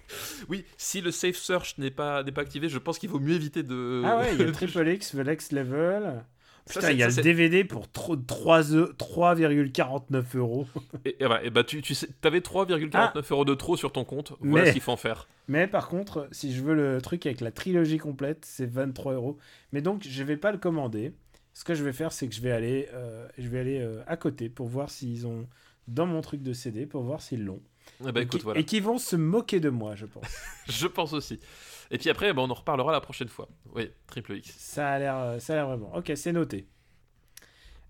[0.48, 3.34] Oui, si le Safe Search n'est pas, n'est pas activé, je pense qu'il vaut mieux
[3.34, 4.02] éviter de.
[4.04, 6.24] Ah ouais, il y a Triple X, The Next Level.
[6.68, 10.66] Putain, il y a ça, le DVD pour tro- 3 e- 3,49 euros.
[11.04, 14.04] Et, et voilà, et bah, tu, tu sais, avais 3,49 euros de trop sur ton
[14.04, 14.32] compte.
[14.40, 14.64] Voilà Ah.
[14.64, 15.28] Mais- ce qu'il faut en faire.
[15.48, 19.38] Mais par contre, si je veux le truc avec la trilogie complète, c'est 23 euros.
[19.72, 21.12] Mais donc, je vais pas le commander.
[21.54, 24.02] Ce que je vais faire, c'est que je vais aller, euh, je vais aller euh,
[24.08, 25.46] à côté pour voir s'ils ont
[25.86, 27.62] dans mon truc de CD, pour voir s'ils l'ont.
[28.06, 28.60] Eh bah, et qui- voilà.
[28.60, 30.24] et qui vont se moquer de moi, je pense.
[30.68, 31.40] Je pense aussi.
[31.90, 33.48] Et puis après, bah, on en reparlera la prochaine fois.
[33.74, 34.54] Oui, Triple X.
[34.58, 35.94] ça a l'air, euh, ça a l'air vraiment.
[35.94, 36.66] Ok, c'est noté.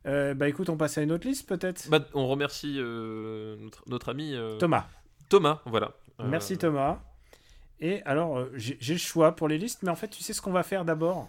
[0.06, 1.88] Euh, bah écoute, on passe à une autre liste peut-être?
[1.88, 4.86] Bah, on remercie euh, notre, notre ami euh, Thomas.
[5.28, 5.92] Thomas, voilà.
[6.22, 7.00] Merci Thomas.
[7.80, 10.52] Et alors, j'ai le choix pour les listes, mais en fait, tu sais ce qu'on
[10.52, 11.28] va faire d'abord?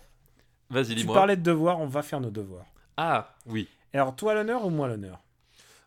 [0.70, 1.16] Vas-y, Tu dis-moi.
[1.16, 2.66] parlais de devoirs, on va faire nos devoirs.
[2.98, 3.68] Ah, oui.
[3.94, 5.20] Alors, toi l'honneur ou moi l'honneur?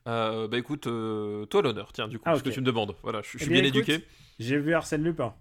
[0.07, 2.95] Euh, bah écoute, euh, toi l'honneur, tiens, du coup, Ah, parce que tu me demandes.
[3.03, 4.07] Voilà, je, je Eh suis bien, bien, écoute, éduqué.
[4.39, 5.35] J'ai vu Arsène Lupin.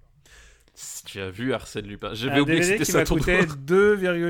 [0.76, 2.14] Si Tu as vu Arsène Lupin.
[2.14, 3.58] J'avais oublié que DVD c'était qui ça ton coûté devoir.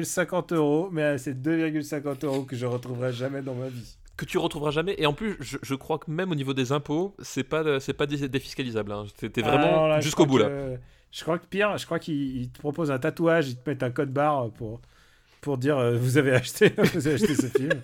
[0.04, 3.96] 2,50 euros, mais euh, c'est 2,50 euros que je retrouverai jamais dans ma vie.
[4.18, 4.96] Que tu retrouveras jamais.
[4.98, 7.94] Et en plus, je, je crois que même au niveau des impôts, c'est pas, c'est
[7.94, 8.92] pas dé- défiscalisable.
[8.92, 9.06] Hein.
[9.18, 10.46] T'es vraiment je jusqu'au bout là.
[10.48, 10.78] que-
[11.12, 13.84] Je crois que pire, je crois qu'il il te propose un tatouage, il te met
[13.84, 14.82] un code barre pour,
[15.42, 17.82] pour dire euh, vous avez acheté, vous avez acheté ce film.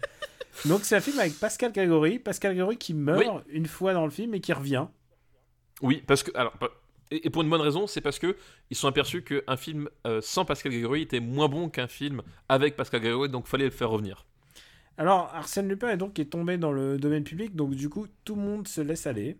[0.64, 4.12] Donc c'est un film avec Pascal Grégory, Pascal Grégory qui meurt une fois dans le
[4.12, 4.88] film et qui revient.
[5.82, 6.32] Oui, parce que.
[6.36, 6.54] Alors,
[7.12, 8.36] et, pour une bonne raison, c'est parce que
[8.70, 12.76] ils sont aperçus qu'un film euh, sans Pascal Grégory était moins bon qu'un film avec
[12.76, 14.26] Pascal Grégory, donc fallait le faire revenir.
[14.98, 18.36] Alors Arsène Lupin est donc est tombé dans le domaine public, donc du coup tout
[18.36, 19.38] le monde se laisse aller.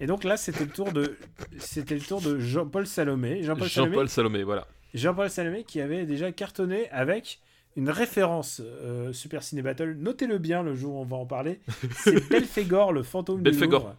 [0.00, 1.18] Et donc là c'était le tour de
[1.58, 3.42] c'était le tour de Jean-Paul Salomé.
[3.42, 4.66] Jean-Paul Salomé, Jean-Paul Salomé, voilà.
[4.94, 7.40] Jean-Paul Salomé qui avait déjà cartonné avec
[7.76, 9.94] une référence euh, Super Ciné Battle.
[9.98, 11.60] Notez-le bien le jour où on va en parler.
[11.98, 13.80] C'est Belphégor, le fantôme Belphégor.
[13.80, 13.96] du Louvre.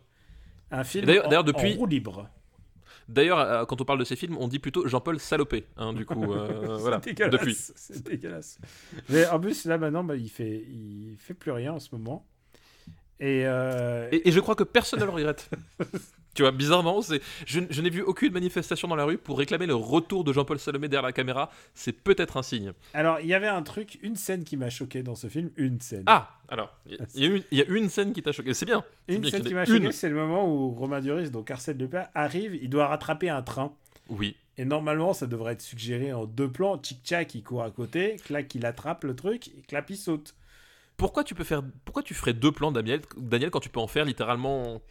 [0.72, 2.30] Un film d'ailleurs- depuis- en roue libre.
[3.08, 6.06] D'ailleurs, euh, quand on parle de ces films, on dit plutôt Jean-Paul Salopé, hein, du
[6.06, 7.56] coup, euh, voilà, dégueulasse, depuis.
[7.56, 8.60] C'est dégueulasse.
[9.08, 12.26] Mais en plus, là, maintenant, bah, il, fait, il fait plus rien en ce moment.
[13.22, 15.50] Et, euh, Et, et je crois que personne ne le regrette.
[16.38, 19.66] tu vois, bizarrement, c'est, je, je n'ai vu aucune manifestation dans la rue pour réclamer
[19.66, 21.50] le retour de Jean-Paul Salomé derrière la caméra.
[21.74, 22.74] C'est peut-être un signe.
[22.94, 25.50] alors, il y avait un truc, une scène qui m'a choqué dans ce film.
[25.58, 26.04] Une scène.
[26.06, 28.54] Ah, alors, il y, a une- il y a une scène qui t'a choqué.
[28.54, 28.84] C'est bien.
[29.08, 29.92] une bien scène qui m'a choqué, une.
[29.92, 32.54] c'est le moment où Romain Duris, donc Arsène Lupin, arrive.
[32.62, 33.74] Il doit rattraper un train.
[34.10, 34.36] Oui.
[34.60, 36.78] Et normalement, ça devrait être suggéré en deux plans.
[36.78, 38.16] Tchic-tchac, il court à côté.
[38.26, 39.48] Clac, il attrape le truc.
[39.50, 40.36] Et clap, il saute.
[40.98, 43.86] Pourquoi tu peux faire, pourquoi tu ferais deux plans, Daniel, Daniel, quand tu peux en
[43.88, 44.82] faire littéralement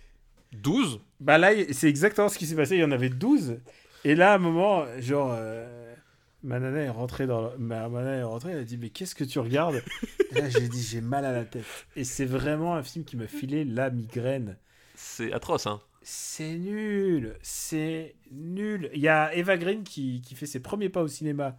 [0.62, 2.76] 12 Bah là, c'est exactement ce qui s'est passé.
[2.76, 3.58] Il y en avait 12.
[4.04, 5.94] Et là, à un moment, genre, euh,
[6.42, 7.42] ma nana est rentrée dans.
[7.50, 9.82] le- Ma, ma nana est rentrée, elle a dit Mais qu'est-ce que tu regardes?
[10.30, 11.64] Et Là, j'ai dit J'ai mal à la tête.
[11.96, 14.56] Et c'est vraiment un film qui me filait la migraine.
[14.94, 15.80] C'est atroce, hein.
[16.02, 17.34] C'est nul.
[17.42, 18.90] C'est nul.
[18.94, 21.58] Il y a Eva Green qui, qui fait ses premiers pas au cinéma.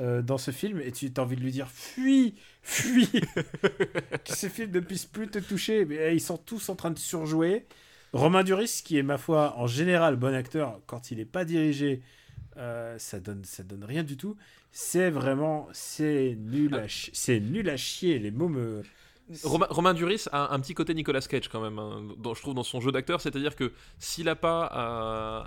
[0.00, 3.06] euh, dans ce film et tu as envie de lui dire fuis fuis
[4.24, 6.90] que ce film ne puisse plus te toucher mais eh, ils sont tous en train
[6.90, 7.64] de surjouer
[8.14, 12.00] Romain Duris qui est ma foi en général bon acteur quand il n'est pas dirigé
[12.56, 14.36] euh, ça donne ça donne rien du tout
[14.70, 18.82] c'est vraiment c'est nul à c'est nul à chier les mots me
[19.42, 22.62] Romain, Romain Duris a un petit côté Nicolas Cage quand même, hein, je trouve, dans
[22.62, 23.22] son jeu d'acteur.
[23.22, 24.70] C'est-à-dire que s'il n'a pas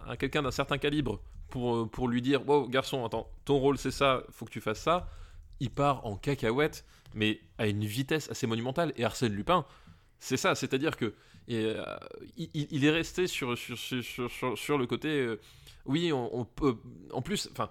[0.08, 3.60] euh, un quelqu'un d'un certain calibre pour, euh, pour lui dire Wow, garçon, attends, ton
[3.60, 5.08] rôle c'est ça, faut que tu fasses ça,
[5.60, 8.94] il part en cacahuète, mais à une vitesse assez monumentale.
[8.98, 9.64] Et Arsène Lupin,
[10.20, 11.14] c'est ça, c'est-à-dire que
[11.48, 11.84] et, euh,
[12.38, 15.08] il, est resté sur, sur, sur, sur, le côté.
[15.10, 15.40] euh,
[15.86, 16.78] oui, on, on peut.
[17.12, 17.70] En plus, enfin.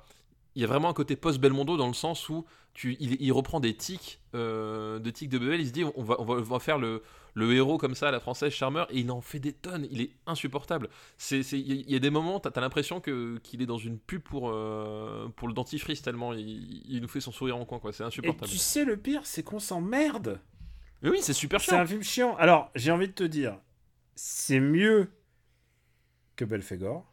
[0.55, 3.61] Il y a vraiment un côté post-Belmondo dans le sens où tu, il, il reprend
[3.61, 6.41] des tics, euh, de tics de Bebel, il se dit on va, on va, on
[6.41, 7.03] va faire le,
[7.35, 10.01] le héros comme ça à la française charmeur, et il en fait des tonnes, il
[10.01, 10.89] est insupportable.
[11.19, 13.61] C'est, c'est- Il y, a- il y a des moments, t'as, t'as l'impression que, qu'il
[13.61, 17.33] est dans une pub pour, euh, pour le dentifrice tellement il, il nous fait son
[17.33, 17.93] sourire en coin, quoi.
[17.93, 18.51] c'est et insupportable.
[18.51, 20.41] tu sais le pire c'est qu'on s'emmerde
[21.03, 21.81] Mais oui, c'est super C'est chiant.
[21.81, 22.35] un film chiant.
[22.37, 23.59] Alors, j'ai envie de te dire,
[24.17, 25.09] c'est mieux
[26.35, 27.07] que Belphégor,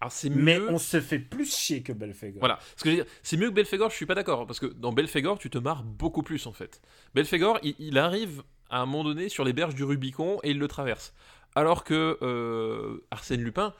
[0.00, 0.70] Alors c'est mais mieux.
[0.70, 2.40] on se fait plus chier que Belphégor.
[2.40, 4.58] Voilà, ce que je veux dire, c'est mieux que Belphégor, je suis pas d'accord, parce
[4.60, 6.80] que dans Belphégor, tu te marres beaucoup plus en fait.
[7.14, 10.58] Belphégor, il, il arrive à un moment donné sur les berges du Rubicon et il
[10.58, 11.14] le traverse.
[11.54, 13.72] Alors que euh, Arsène Lupin,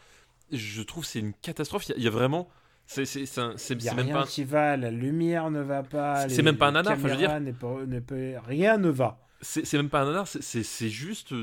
[0.53, 2.49] je trouve c'est une catastrophe, il y a- il y, a vraiment.
[2.87, 4.27] C'est même rien pas.
[4.27, 6.29] qui va, la lumière ne va pas.
[6.29, 9.27] C'est même pas un nanar, enfin, je veux dire- pas- peut- rien ne va.
[9.41, 11.35] C'est même pas un nanar, c'est- juste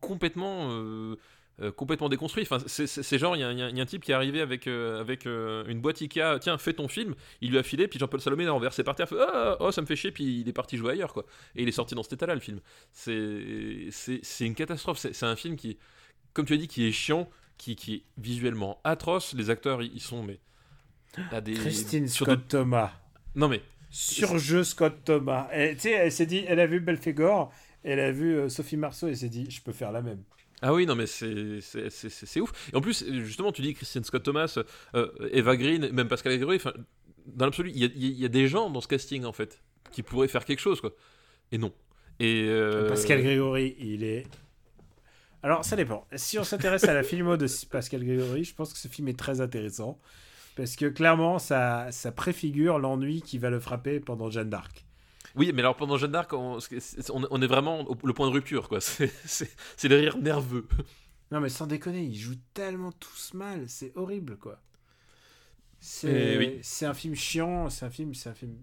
[0.00, 0.68] complètement.
[0.70, 1.16] euh,
[1.60, 2.42] euh, complètement déconstruit.
[2.42, 4.66] Enfin, c'est- genre, il y, a un- y y a type qui est arrivé avec,
[4.66, 8.00] euh, avec euh, une boîte Ikea, tiens, fais ton film, il lui a filé, puis
[8.00, 10.48] Jean-Paul Salomé l'a renversé par terre, fait, ah, oh, ça me fait chier, puis il
[10.48, 11.24] est parti jouer ailleurs, quoi.
[11.54, 12.58] Et il est sorti dans cet état-là, le film.
[12.92, 14.98] C'est une catastrophe.
[14.98, 15.78] C'est un film qui,
[16.32, 19.34] comme tu as dit, qui est chiant, qui, qui est visuellement atroce.
[19.34, 20.40] Les acteurs, ils sont, mais.
[21.40, 22.92] des- Christine sur Scott de- Thomas.
[23.36, 23.62] Non, mais.
[23.90, 25.48] Surjeu Scott Thomas.
[25.52, 27.52] Tu sais, elle s'est dit, elle a vu Belphégor,
[27.84, 30.22] elle a vu euh, Sophie Marceau, et s'est dit, je peux faire la même.
[30.62, 32.70] Ah oui, non, mais c'est ouf.
[32.72, 34.58] Et en plus, justement, tu dis Christian Scott Thomas,
[34.94, 36.58] euh, Eva Green, même Pascal Grégory,
[37.26, 39.60] dans l'absolu, il y a, il y a des gens dans ce casting, en fait,
[39.92, 40.92] qui pourraient faire quelque chose, quoi.
[41.52, 41.72] Et non.
[42.20, 42.46] Et.
[42.48, 44.26] euh, Pascal Grégory, il est.
[45.42, 46.06] Alors, ça dépend.
[46.14, 49.18] Si on s'intéresse à la filmo de Pascal Grégory, je pense que ce film est
[49.18, 50.00] très intéressant.
[50.56, 54.83] Parce que clairement, ça, ça préfigure l'ennui qui va le frapper pendant Jeanne d'Arc.
[55.36, 56.58] Oui, mais alors pendant Jeanne d'Arc, on,
[57.12, 58.80] on- est vraiment au le point de rupture, quoi.
[58.80, 59.10] C'est-
[59.88, 60.66] le rire nerveux.
[61.32, 63.64] Non, mais sans déconner, ils jouent tellement tous mal.
[63.68, 64.60] C'est horrible, quoi.
[65.80, 66.60] Eh C'est oui.
[66.86, 68.56] un film chiant, c'est un film, c'est un film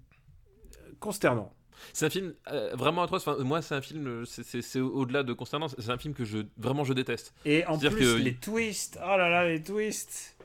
[0.77, 1.53] euh, consternant.
[1.93, 3.27] C'est un film euh, vraiment atroce.
[3.27, 5.67] Enfin, moi, c'est un film, euh, c'est- au-delà de consternant.
[5.67, 7.33] C'est un film que je vraiment je déteste.
[7.45, 8.97] Et en plus, que- les twists.
[9.03, 10.37] Oh là là, les twists.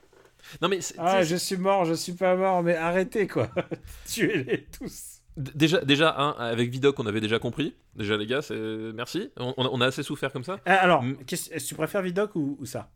[0.62, 3.48] Non, mais Ah, je suis mort, je suis pas mort, mais arrêtez, quoi.
[4.06, 5.15] Tuez-les tous.
[5.36, 7.74] Déjà, déjà hein, avec Vidoc, on avait déjà compris.
[7.94, 8.56] Déjà, les gars, c'est
[8.94, 9.30] merci.
[9.36, 10.58] On, on a- assez souffert comme ça.
[10.64, 12.90] Ah, alors, que tu préfères Vidoc ou, ou ça?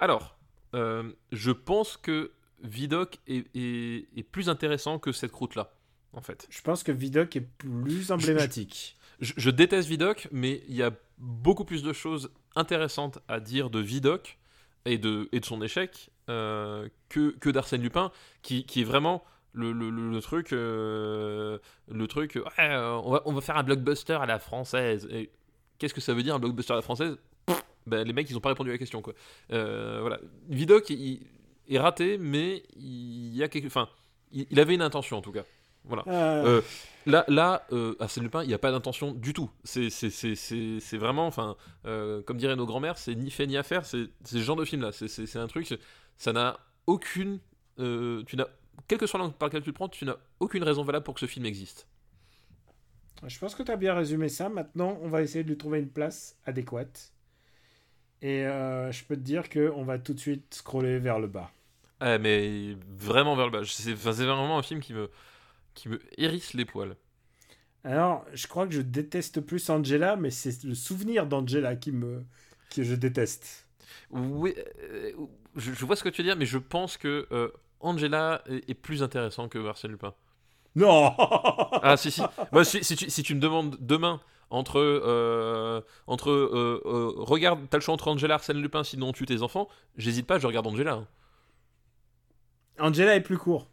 [0.00, 0.36] Alors,
[0.74, 2.32] euh, je pense que
[2.62, 5.74] Vidoc est, est- est plus intéressant que cette croûte-là,
[6.14, 6.46] en fait.
[6.50, 8.96] Je pense que Vidoc est plus emblématique.
[9.20, 13.68] Je, je déteste Vidoc, mais il y a beaucoup plus de choses intéressantes à dire
[13.70, 14.38] de Vidoc
[14.84, 18.10] et de, et de son échec euh, que, que d'Arsène Lupin,
[18.42, 19.22] qui, qui est vraiment
[19.54, 21.58] le, le- truc, euh,
[21.90, 25.06] le truc, ouais, euh, on, va, on va faire un blockbuster à la française.
[25.10, 25.30] Et
[25.78, 27.16] qu'est-ce que ça veut dire un blockbuster à la française?
[27.46, 29.02] Pff, ben, Les mecs, ils n'ont pas répondu à la question.
[29.02, 29.12] Quoi.
[29.52, 30.18] Euh, voilà.
[30.48, 31.26] Vidoc il-
[31.68, 33.88] est raté, mais il y a quelque, enfin,
[34.32, 35.44] il, il avait une intention en tout cas.
[35.84, 36.04] Voilà.
[36.06, 36.60] Euh, Euh,
[37.06, 39.50] là, là euh, Arsène Lupin, il n'y a pas d'intention du tout.
[39.64, 39.88] C'est
[40.96, 43.84] vraiment, enfin, comme diraient nos grands-mères, c'est ni fait ni à faire.
[43.84, 44.92] C'est ce genre de film-là.
[44.92, 45.76] C'est- un truc,
[46.16, 47.38] ça n'a aucune.
[47.78, 48.46] tu n'as,
[48.88, 51.14] quelle que soit l'angle par lequel tu le prends, tu n'as aucune raison valable pour
[51.14, 51.86] que ce film existe.
[53.26, 54.48] Je pense que tu as bien résumé ça.
[54.48, 57.12] Maintenant, on va essayer de lui trouver une place adéquate.
[58.20, 61.50] Et euh, je peux te dire qu'on va tout de suite scroller vers le bas.
[62.00, 63.62] Ah, mais vraiment vers le bas.
[63.64, 65.10] C'est vraiment un film qui me,
[65.74, 66.96] qui me hérisse les poils.
[67.84, 72.24] Alors, je crois que je déteste plus Angela, mais c'est le souvenir d'Angela qui me
[72.70, 73.66] que je déteste.
[74.10, 75.12] Oui, euh,
[75.56, 77.50] je, je vois ce que tu veux dire, mais je pense que euh,
[77.82, 80.14] Angela est, est plus intéressant que Arsène Lupin.
[80.74, 81.14] Non
[81.82, 82.22] Ah si si.
[82.52, 87.60] Moi, si, si tu, si tu me demandes demain entre euh, entre euh, euh, regarde
[87.70, 90.38] t'as le choix entre Angela et Arsène Lupin sinon on tue tes enfants j'hésite pas
[90.38, 91.06] je regarde Angela hein.
[92.78, 93.68] Angela est plus court.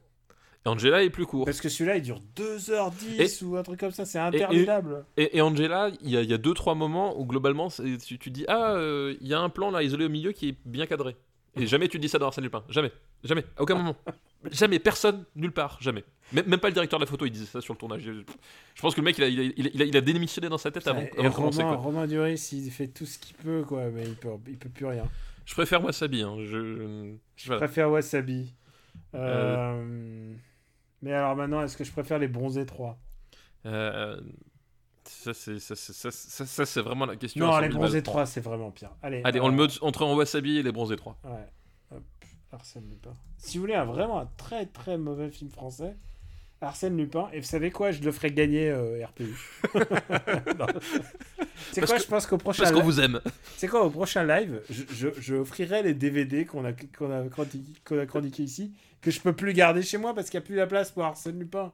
[0.65, 4.05] Angela est plus court Parce que celui-là, il dure 2h10 ou un truc comme ça.
[4.05, 5.05] C'est interminable.
[5.17, 8.19] et, et Angela il y a, il y a deux trois moments où globalement tu,
[8.19, 10.57] tu dis ah euh, il y a un plan là isolé au milieu qui est
[10.65, 11.15] bien cadré
[11.55, 12.91] et jamais tu dis ça dans Arsène Lupin jamais
[13.23, 13.95] jamais à aucun moment
[14.51, 17.45] jamais personne nulle part jamais même, même pas le directeur de la photo il disait
[17.45, 19.69] ça sur le tournage je, pense que le mec il a, il a, il a,
[19.73, 21.75] il a- il a démissionné dans sa tête avant, de commencer quoi.
[21.75, 24.85] Romain Duris, il fait tout ce qu'il peut, quoi, mais il peut, il peut plus
[24.85, 25.05] rien.
[25.45, 26.35] je préfère Wasabi hein.
[26.39, 27.59] je, je- Je voilà.
[27.65, 28.53] préfère Wasabi.
[29.15, 30.33] Euh,
[31.01, 32.97] Mais alors maintenant, est-ce que je préfère les bronzés 3
[33.65, 34.19] Euh,
[35.05, 37.45] ça, c'est, ça, ça, ça, vraiment la question.
[37.45, 38.03] Non, à 100 les 000 bronzés balles.
[38.03, 38.91] 3, c'est vraiment pire.
[39.01, 41.17] Allez, Allez, euh, on le met entre en wasabi et les bronzés 3.
[41.23, 41.31] Ouais.
[42.51, 43.13] Arsène Lupin.
[43.37, 45.95] Si vous voulez un, vraiment un très très mauvais film français,
[46.61, 49.33] Arsène Lupin, et vous savez quoi, je le ferai gagner euh, RPU.
[51.71, 53.21] C'est quoi, que- je pense qu'au prochain, Parce qu'on vous aime.
[53.57, 57.27] c'est quoi au prochain live, je, je, je offrirai les DVD qu'on a qu'on a
[57.29, 60.47] chroniqué, a chroniqué ici, que je peux plus garder chez moi parce qu'il n'y a
[60.47, 61.71] plus la place pour Arsène Lupin.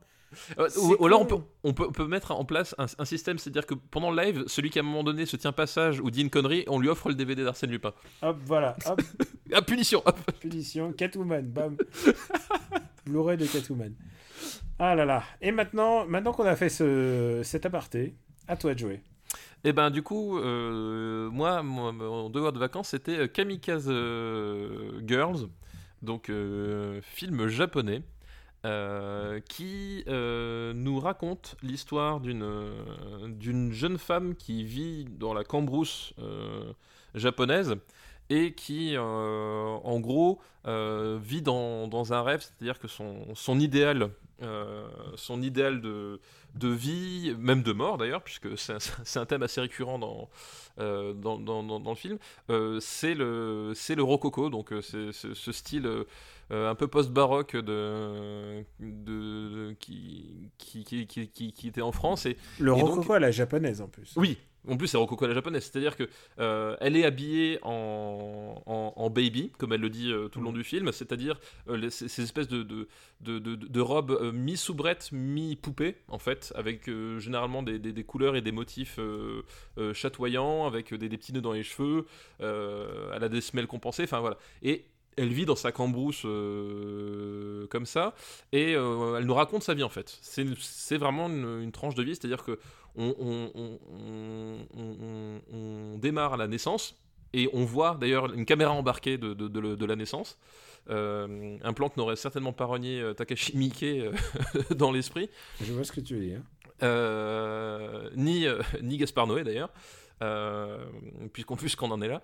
[0.60, 3.06] Euh, ou, ou alors, on peut, on, peut, on peut mettre en place un, un
[3.06, 5.68] système, c'est-à-dire que pendant le live, celui qui à un moment donné se tient pas
[5.68, 7.94] sage ou dit une connerie, on lui offre le DVD d'Arsène Lupin.
[8.22, 9.02] Hop, voilà, hop,
[9.53, 10.20] Ah, punition hop.
[10.40, 11.78] punition, Catwoman, bam.
[13.06, 13.94] Blu-ray de Catwoman.
[14.80, 15.24] Ah là là.
[15.41, 18.16] Et maintenant, maintenant qu'on a fait ce, cet aparté,
[18.48, 19.02] à toi de jouer.
[19.64, 23.90] Et ben du coup, euh, moi, mon, mon devoir de vacances, c'était euh, Kamikaze
[25.07, 25.48] Girls,
[26.02, 28.03] donc euh, film japonais,
[28.66, 35.44] euh, qui euh, nous raconte l'histoire d'une euh, d'une jeune femme qui vit dans la
[35.44, 36.16] cambrousse
[37.14, 37.76] japonaise
[38.32, 44.10] et qui, en gros, vit dans, dans un rêve, c'est-à-dire que son, son idéal,
[45.16, 46.20] son idéal de,
[46.56, 50.28] de vie, même de mort d'ailleurs, puisque c'est un, thème assez récurrent dans,
[50.78, 52.18] dans, dans, le film,
[52.80, 55.88] c'est le, le rococo, donc c'est ce style
[56.52, 62.26] euh, un peu post-baroque de, de, qui, qui, qui, qui, était en France.
[62.26, 64.14] Et, Le Et donc- rococo à la japonaise en plus.
[64.16, 66.10] oui, en plus c'est rococo à la japonaise, c'est-à-dire que
[66.40, 70.46] euh, elle est habillée en, en, en baby, comme elle le dit euh, tout le
[70.46, 71.40] long du film, c'est-à-dire
[71.70, 72.88] euh, ces, ces espèces de, de,
[73.22, 76.90] de, de- de robes mi-soubrette, mi-poupée, en fait, avec
[77.20, 79.00] généralement des, des- des couleurs et des motifs
[79.94, 82.06] chatoyants, avec des, des petits nœuds dans les cheveux,
[82.40, 84.38] elle a des semelles compensées, enfin voilà.
[84.64, 84.86] Et
[85.18, 88.14] elle vit dans sa cambrousse euh, comme ça,
[88.52, 90.18] et euh, elle nous raconte sa vie en fait.
[90.22, 92.60] C'est vraiment une, une tranche de vie, c'est-à-dire que
[92.96, 95.42] on, on- on- on- on-
[95.94, 96.96] on démarre à la naissance
[97.34, 100.38] et on voit d'ailleurs une caméra embarquée de, de- de- de la naissance.
[100.90, 103.86] Euh, un plan que n'aurait certainement pas renié euh, Takashi Miike
[104.76, 105.30] dans l'esprit,
[105.62, 106.42] Je vois ce que tu veux dire.
[108.16, 108.46] Ni,
[108.84, 109.72] ni Gaspard Noé d'ailleurs,
[111.34, 112.22] puisqu'on puisqu'on en est là.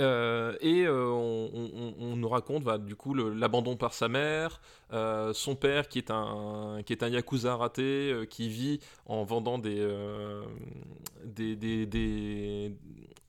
[0.00, 4.60] Euh, et euh, on, nous raconte bah, du coup l'abandon par sa mère,
[4.92, 9.58] euh, son père qui est un qui est un yakuza raté qui vit en vendant
[9.58, 9.86] des,
[11.56, 12.72] des- des-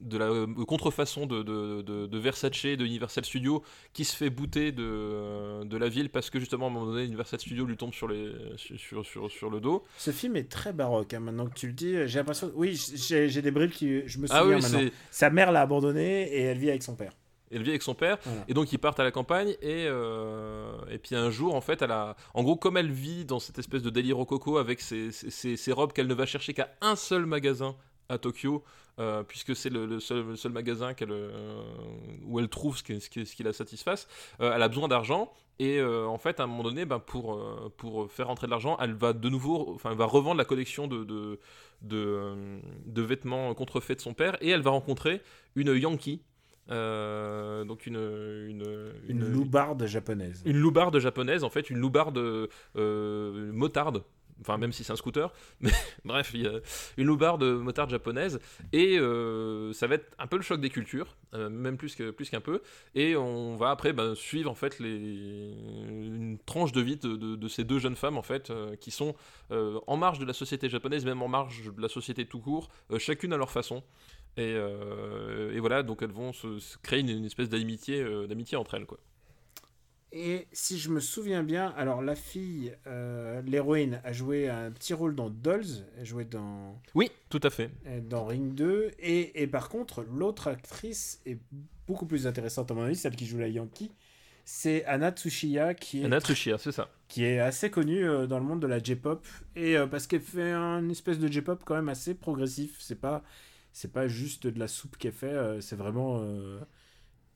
[0.02, 3.64] de la euh, contrefaçon de, de, de, de Versace de Universal Studios
[3.94, 7.06] qui se fait bouter de, de la ville parce que justement à un moment donné
[7.06, 9.84] Universal Studios lui tombe sur les sur, sur, sur le dos.
[9.98, 11.96] Ce film est très baroque, hein, maintenant que tu le dis.
[12.08, 12.52] J'ai l'impression.
[12.56, 14.08] Oui, j'ai des bribes qui.
[14.08, 14.82] Je me souviens Ah oui, maintenant.
[15.12, 17.14] Sa mère l'a abandonné et elle vit avec son père.
[17.52, 18.44] Elle vit avec son père Voilà.
[18.48, 21.84] et donc ils partent à la campagne et, euh, et puis un jour en fait
[21.84, 25.12] elle a en gros comme elle vit dans cette espèce de délire rococo avec ses-
[25.12, 27.76] ses robes qu'elle ne va chercher qu'à un seul magasin
[28.10, 28.64] à Tokyo
[29.00, 31.64] euh, puisque c'est le, le seul, le seul magasin qu'elle, euh,
[32.26, 34.08] où elle trouve ce qui, ce qui, ce qui la satisfasse
[34.42, 37.40] euh, elle a besoin d'argent et en fait à un moment donné ben, pour,
[37.78, 40.88] pour faire rentrer de l'argent elle va de nouveau enfin elle va revendre la collection
[40.88, 41.40] de, de,
[41.84, 45.22] de, de vêtements contrefaits de son père et elle va rencontrer
[45.56, 46.24] une Yankee
[46.72, 50.42] euh, donc une une, Une loubarde japonaise.
[50.46, 54.04] une loubarde japonaise en fait, une loubarde euh, motarde.
[54.42, 55.32] Enfin, même si c'est un scooter,
[55.62, 55.72] mais
[56.04, 56.60] bref, il y a
[56.98, 58.40] une loubarde motarde japonaise,
[58.72, 62.12] et euh, ça va être un peu le choc des cultures, euh, même plus que
[62.12, 62.62] plus qu'un peu,
[62.96, 67.48] et on va après ben, suivre en fait une tranche de vie de, de- de
[67.48, 69.16] ces deux jeunes femmes en fait, euh, qui sont
[69.52, 73.34] en marge de la société japonaise, même en marge de la société tout court, chacune
[73.34, 73.84] à leur façon.
[74.38, 74.56] Et,
[75.60, 78.98] voilà, donc elles vont se, créer une, une espèce d'amitié, d'amitié entre elles, quoi.
[80.16, 84.94] Et si je me souviens bien, alors la fille, euh, l'héroïne, a joué un petit
[84.94, 85.66] rôle dans Dolls,
[85.98, 87.72] elle jouait dans, Oui, tout à fait.
[87.88, 91.40] euh, dans Ring 2, et, et par contre, l'autre actrice est
[91.88, 93.92] beaucoup plus intéressante à mon avis, celle qui joue la Yankee,
[94.46, 96.90] c'est Anna Tsuchiya, qui est, Anna Tsuchiya, c'est ça.
[97.08, 99.26] qui est assez connue euh, dans le monde de la J-pop,
[99.56, 103.24] et euh, parce qu'elle fait un espèce de J-pop quand même assez progressif, c'est pas,
[103.72, 106.24] c'est pas juste de la soupe qu'elle fait, c'est vraiment...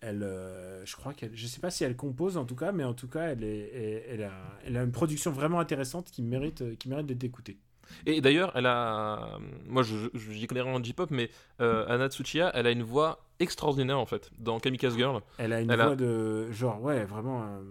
[0.04, 2.72] euh, elle, euh, je crois qu'elle, je sais pas si elle compose en tout cas,
[2.72, 4.32] mais en tout cas, elle, est, elle, a,
[4.66, 7.58] elle a une production vraiment intéressante qui mérite, euh, qui mérite d'être écoutée.
[8.06, 9.40] Et d'ailleurs, elle a.
[9.66, 11.30] Moi, je je- connais rien en J-pop, mais
[11.62, 15.22] euh, Anna Tsuchiya, elle a une voix extraordinaire en fait dans Kamikaze Girl.
[15.38, 17.44] Elle a une Elle a- voix de genre, ouais, vraiment.
[17.46, 17.62] euh,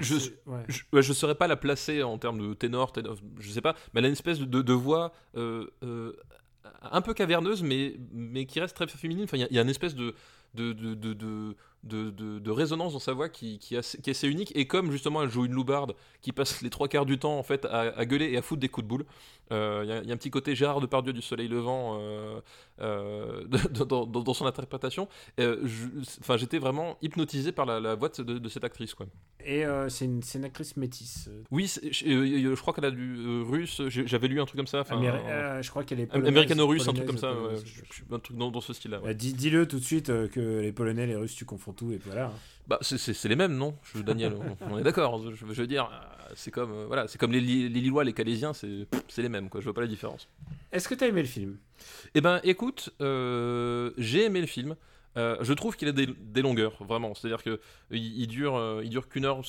[0.00, 0.14] Je-
[0.46, 0.64] ouais.
[0.68, 3.74] Je, ouais, je saurais pas la placer en termes de ténor, ténor, je sais pas,
[3.94, 6.12] mais elle a une espèce de, de voix euh, euh,
[6.90, 9.24] un peu caverneuse, mais, mais qui reste très féminine.
[9.24, 10.14] Enfin, il y a- il y, a une espèce de,
[10.54, 13.98] de, de, de, de, de- de- de résonance dans sa voix qui, qui, est assez,
[14.00, 14.52] qui est assez unique.
[14.54, 17.42] Et comme justement elle joue une loubarde qui passe les trois quarts du temps en
[17.42, 19.04] fait à, à gueuler et à foutre des coups de boule,
[19.52, 21.98] euh, il y, a- il y a un petit côté Gérard Depardieu du Soleil Levant
[22.00, 22.40] euh,
[22.80, 23.44] euh,
[23.86, 25.08] dans, dans- dans son interprétation.
[25.38, 25.66] Euh,
[26.20, 29.06] Enfin, j'étais vraiment hypnotisé par la, la voix de, de cette actrice, quoi.
[29.44, 31.28] Et euh, c'est une, actrice métisse.
[31.28, 33.80] euh, Oui, je, euh, je crois qu'elle a du euh, russe.
[33.88, 34.82] J'avais lu un truc comme ça.
[34.82, 36.14] améri- euh, euh, je crois qu'elle est.
[36.14, 37.32] Américano-russe, un truc comme ça.
[37.32, 38.98] polonaise, ouais, je- je- je- un truc dans, dans ce style-là.
[39.00, 39.06] ouais.
[39.08, 41.92] Ouais, dis- Dis-le tout de suite euh, que les Polonais, les Russes, tu confonds tout
[41.92, 42.26] et voilà.
[42.26, 42.32] hein.
[42.66, 43.74] Bah, c'est- les mêmes, non?
[43.82, 45.20] Je, Daniel, on, on est d'accord.
[45.30, 48.12] Je, je veux dire, euh, c'est comme, euh, voilà, c'est comme les, les Lillois, les
[48.12, 49.48] Calaisiens, c'est c'est les mêmes.
[49.48, 50.28] Quoi, je vois pas la différence.
[50.70, 51.58] Est-ce que t'as aimé le film?
[52.14, 54.76] Eh ben, écoute, euh, j'ai aimé le film.
[55.16, 57.14] Euh, je trouve qu'il a des, des longueurs, vraiment.
[57.16, 57.60] C'est-à-dire que
[57.90, 59.40] il, il dure, euh, il dure qu'une heure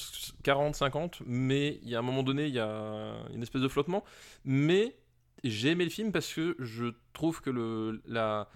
[0.41, 3.67] 40, 50, mais il y a un moment donné, il y a une espèce de
[3.67, 4.03] flottement.
[4.43, 4.95] Mais
[5.43, 8.49] j'ai aimé le film parce que je trouve que le, la,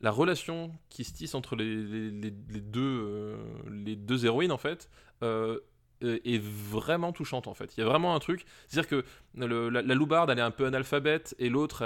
[0.00, 3.36] la relation qui se tisse entre les, deux, euh,
[3.70, 4.88] les deux héroïnes, en fait,
[5.22, 5.58] euh,
[6.04, 7.76] euh, est vraiment touchante, en fait.
[7.76, 8.44] Il y a vraiment un truc.
[8.68, 9.04] C'est-à-dire que
[9.34, 11.84] la, loubarde, elle est un peu analphabète, et l'autre,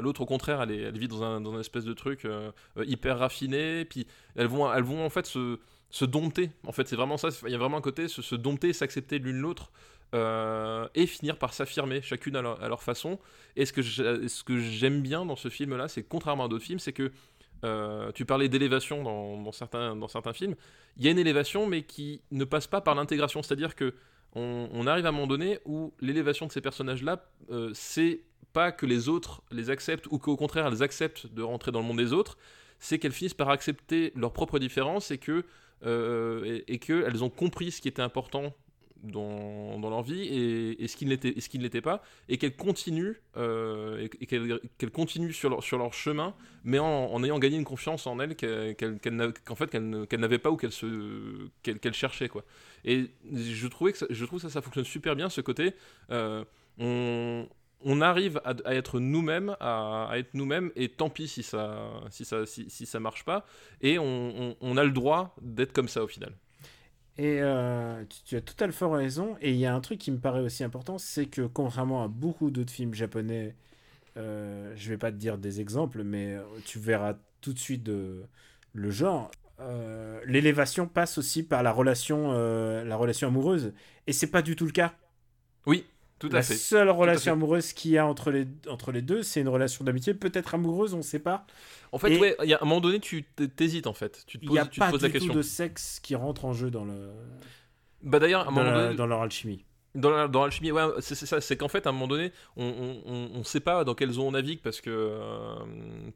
[0.00, 2.26] l'autre au contraire, elle, vit dans un, dans un espèce de truc
[2.78, 3.84] hyper raffiné.
[3.84, 4.06] Puis
[4.36, 5.58] elles vont, elles vont en fait se,
[5.90, 6.50] se dompter.
[6.66, 7.28] En fait, c'est vraiment ça.
[7.44, 9.70] Il y a vraiment un côté se, se dompter, s'accepter l'une l'autre.
[10.94, 13.18] et finir par s'affirmer chacune à leur, à leur façon.
[13.56, 17.12] Et ce que j'aime bien dans ce film-là, c'est contrairement à d'autres films, c'est que
[17.64, 20.54] euh, tu parlais d'élévation dans, certains, films.
[20.96, 23.42] Il y a une élévation, mais qui ne passe pas par l'intégration.
[23.42, 23.94] C'est-à-dire que
[24.34, 28.22] on, on arrive à un moment donné où l'élévation de ces personnages-là, euh, c'est
[28.52, 31.86] pas que les autres les acceptent ou qu'au contraire elles acceptent de rentrer dans le
[31.86, 32.36] monde des autres,
[32.78, 35.44] c'est qu'elles finissent par accepter leurs propres différences et que
[35.86, 38.54] euh, et qu'elles ont compris ce qui était important
[39.04, 45.50] dans, leur vie et, ce qui ne l'était pas et qu'elles continuent euh, et, sur
[45.78, 50.20] leur, chemin mais en, ayant gagné une confiance en elles qu'elles- n'a- qu'en fait qu'elles
[50.20, 50.72] n'avaient pas ou qu'elles
[51.62, 52.44] qu'elles cherchaient quoi
[52.84, 55.74] et je trouvais que ça, je trouve ça ça fonctionne super bien ce côté
[56.10, 56.44] euh,
[57.84, 62.46] on arrive à, être nous-mêmes, à, être nous-mêmes, et tant pis si ça, si ça,
[62.46, 63.46] si, ça marche pas.
[63.82, 66.32] Et on a le droit d'être comme ça au final.
[67.16, 68.66] Et euh, tu, as tout à
[68.96, 69.36] raison.
[69.40, 72.08] Et il y a un truc qui me paraît aussi important, c'est que contrairement à
[72.08, 73.54] beaucoup d'autres films japonais,
[74.16, 77.88] euh, je vais pas te dire des exemples, mais euh, tu verras tout de suite
[78.74, 79.30] le genre.
[79.60, 83.74] euh, L'élévation passe aussi par la relation, la relation amoureuse.
[84.06, 84.94] Et c'est pas du tout le cas.
[85.66, 85.84] Oui,
[86.28, 86.54] tout à la fait.
[86.54, 90.14] seule relation amoureuse qu'il y a entre les, entre les deux, c'est une relation d'amitié,
[90.14, 91.46] peut-être amoureuse, on sait pas.
[91.92, 94.24] En fait, Et- ouais, il y a un moment donné, tu t'hésites en fait.
[94.26, 95.32] Tu te poses, n'y a tu te pas poses du la question.
[95.32, 97.10] tout de sexe qui rentre en jeu dans, le,
[98.02, 99.64] Bah d'ailleurs, à un dans, la- donné, dans leur alchimie.
[99.94, 101.40] Dans, la- dans l'alchimie, ouais, c'est ça.
[101.40, 102.64] C'est qu'en fait, à un moment donné, on,
[103.32, 105.54] on sait pas dans quelles eaux on navigue parce que, euh,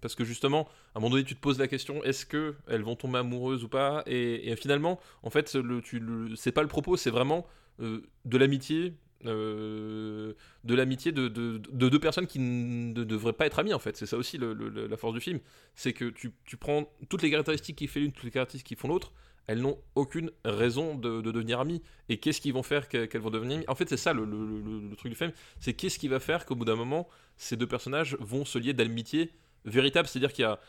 [0.00, 2.82] parce que justement, à un moment donné, tu te poses la question est-ce que elles
[2.82, 4.02] vont tomber amoureuses ou pas?
[4.06, 7.46] Et, et finalement, en fait, le, tu, le, c'est pas le propos, c'est vraiment
[7.80, 8.94] euh, de l'amitié.
[9.26, 10.34] Euh,
[10.64, 13.78] de l'amitié de, de, de deux personnes qui ne de- devraient pas être amies en
[13.78, 13.96] fait.
[13.96, 15.40] C'est ça aussi la force du film.
[15.74, 18.88] C'est que tu, prends toutes les caractéristiques qui fait l'une toutes les caractéristiques qui font
[18.88, 19.12] l'autre
[19.48, 21.82] elles n'ont aucune raison de, de devenir amies.
[22.10, 23.64] Et qu'est-ce qu'ils vont faire que- qu'elles vont devenir amies?
[23.66, 26.66] En fait, c'est ça le, truc du film, c'est qu'est-ce qui va faire qu'au bout
[26.66, 29.32] d'un moment, ces deux personnages vont se lier d'amitié
[29.64, 30.60] véritable, c'est-à-dire qu'il y a,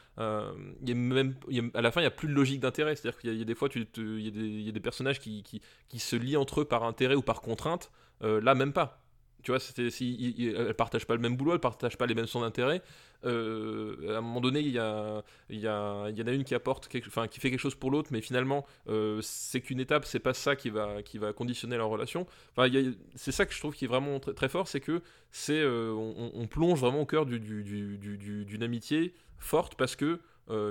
[0.82, 1.36] il y a même,
[1.74, 3.56] à la fin, il y a plus de logique d'intérêt, c'est-à-dire qu'il y, a- des
[3.56, 3.82] fois, il,
[4.22, 7.92] y a des, personnages qui, qui se lient entre eux par intérêt ou par contrainte,
[8.24, 9.02] Euh, là même pas.
[9.44, 12.16] Tu vois, c'était, si, il- elles partagent pas le même boulot, elles partagent pas les
[12.16, 12.82] mêmes sons d'intérêt.
[13.26, 16.32] Euh, à un moment donné, il y, a, il, y a, il y en a
[16.32, 19.80] une qui apporte, enfin, qui fait quelque chose pour l'autre, mais finalement, euh, c'est qu'une
[19.80, 22.28] étape, c'est pas ça qui va, qui va conditionner leur relation.
[22.56, 22.70] Enfin,
[23.16, 25.02] c'est ça que je trouve qui est vraiment très, très fort, c'est que
[25.32, 27.64] c'est, on, on plonge vraiment au cœur du- du-
[27.98, 30.20] du- d'une amitié forte parce que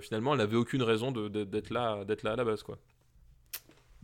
[0.03, 2.79] finalement, elle n'avait aucune raison d'être là, d'être là à la base, quoi.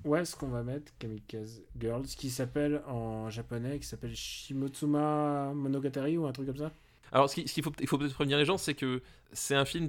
[0.04, 6.18] Où est-ce qu'on va mettre Kamikaze Girls qui s'appelle en japonais, qui s'appelle Shimotsuma Monogatari
[6.18, 6.70] ou un truc comme ça?
[7.10, 9.02] Alors, ce qu'il faut, faut peut-être prévenir les gens, c'est que
[9.32, 9.88] c'est un film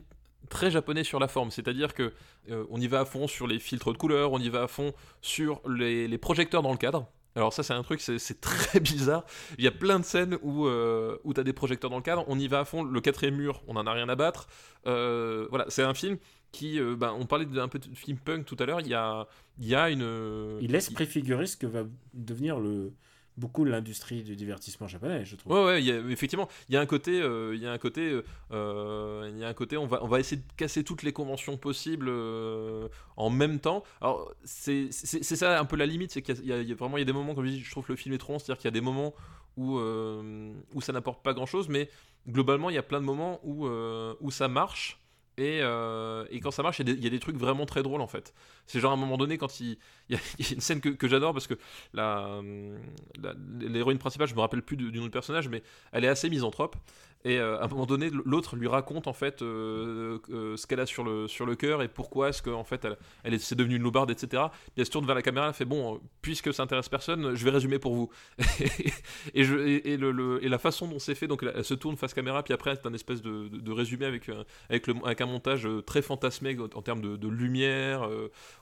[0.49, 2.13] très japonais sur la forme, c'est-à-dire que
[2.51, 4.67] euh, on y va à fond sur les filtres de couleurs, on y va à
[4.67, 7.09] fond sur les projecteurs dans le cadre.
[7.36, 9.26] Alors ça c'est un truc, c'est très bizarre.
[9.57, 12.02] Il y a plein de scènes où, euh, où tu as des projecteurs dans le
[12.03, 14.48] cadre, on y va à fond, le quatrième mur, on en a rien à battre.
[14.88, 16.18] Euh, voilà, c'est un film
[16.52, 16.80] qui...
[16.80, 19.28] euh, ben, on parlait d'un peu de film punk tout à l'heure, il y a,
[19.60, 20.57] il y a une...
[20.62, 21.84] Il laisse préfigurer ce que va
[22.14, 22.94] devenir le
[23.38, 25.52] beaucoup l'industrie du divertissement japonais, je trouve.
[25.53, 27.78] Ouais, ouais, y a- effectivement, il y a un côté, euh, il y a un
[27.78, 28.22] côté,
[28.52, 31.57] euh, y a un côté, on va, on va essayer de casser toutes les conventions
[31.57, 32.88] possibles euh,
[33.18, 33.84] en même temps.
[34.02, 37.06] Alors, c'est ça un peu la limite, c'est qu'il y, a- vraiment, il y a
[37.06, 38.70] des moments, comme je dis, je trouve que le film est trop c'est-à-dire qu'il y
[38.70, 39.14] a des moments
[39.57, 41.90] où, euh, où ça n'apporte pas grand-chose, mais
[42.28, 44.99] globalement, il y a plein de moments où, où ça marche.
[45.38, 48.07] Et, euh, et quand ça marche, il y, a des- trucs vraiment très drôles en
[48.07, 48.34] fait.
[48.68, 49.78] C'est genre à un moment donné, quand il,
[50.10, 50.20] y a,
[50.52, 51.56] une scène que, j'adore parce que
[51.94, 52.41] la,
[53.22, 56.10] la- l'héroïne principale, je me rappelle plus du, du nom du personnage, mais elle est
[56.10, 56.78] assez misanthrope.
[57.26, 60.80] Et euh, à un moment donné, l'autre lui raconte en fait euh, euh, ce qu'elle
[60.80, 63.77] a sur le, sur le cœur et pourquoi est-ce qu'en fait elle, elle est, devenue
[63.77, 64.43] une loubarde, etc.
[64.52, 67.43] Puis elle se tourne vers la caméra, elle fait bon, puisque ça intéresse personne, je
[67.43, 68.11] vais résumer pour vous.
[69.34, 71.97] et, je, et, et le, et la façon dont c'est fait, donc elle, se tourne
[71.97, 74.30] face caméra, puis après c'est un espèce de, de- résumé avec,
[74.69, 78.07] avec, avec un montage très fantasmé en, en termes de, lumière,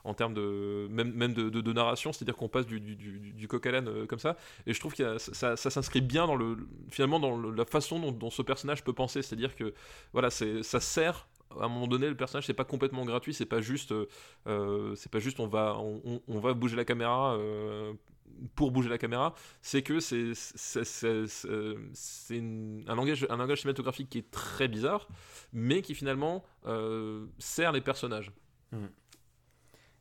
[0.04, 3.66] en termes de même, même de, narration, c'est-à-dire qu'on passe du, du, du, du coq
[3.66, 4.38] à l'âne comme ça.
[4.66, 6.56] Et je trouve que ça, s'inscrit bien dans le,
[6.90, 8.40] finalement dans la façon dont, dont ce
[8.84, 9.74] peut penser, c'est-à-dire que
[10.12, 11.28] voilà, c'est, ça sert.
[11.60, 14.08] À un moment donné, le personnage c'est pas complètement gratuit, c'est pas juste, euh,
[14.46, 17.92] euh, c'est pas juste on va, on, va bouger la caméra euh,
[18.54, 19.34] pour bouger la caméra.
[19.62, 21.06] C'est que c'est, c'est,
[22.38, 25.08] un langage, un langage cinématographique qui est très bizarre,
[25.52, 26.44] mais qui finalement
[27.38, 28.32] sert les personnages.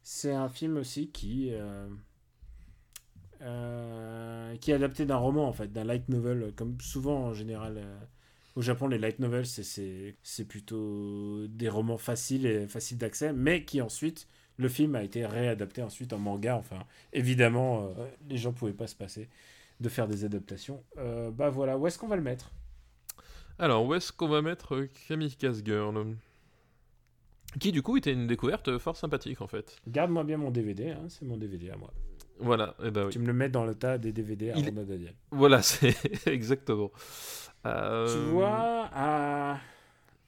[0.01, 1.51] C'est un film aussi qui,
[3.39, 7.85] qui est adapté d'un roman, en fait, d'un light novel, comme souvent en général.
[8.55, 10.15] Au Japon, les light novels, c'est-
[10.47, 14.27] plutôt des romans faciles et faciles d'accès, mais qui ensuite,
[14.57, 16.55] le film a été réadapté ensuite en manga.
[16.57, 16.80] Enfin,
[17.13, 19.27] évidemment, euh, les gens pouvaient pas se passer
[19.80, 20.84] de faire des adaptations.
[20.97, 22.51] Euh, bah voilà, où est-ce qu'on va le mettre?
[23.59, 26.15] Alors, où est-ce qu'on va mettre euh, Kamikaze Girl
[27.59, 29.77] Qui, du coup, était une découverte fort sympathique, en fait.
[29.88, 31.91] Garde-moi bien mon DVD, hein, c'est mon DVD à moi.
[32.39, 33.11] Voilà, et ben oui.
[33.13, 35.13] Tu me le mets dans le tas des DVD à Il- Ronald Daniel.
[35.31, 35.95] Voilà, c'est
[36.27, 36.91] exactement.
[37.65, 39.60] Euh, Tu vois, un,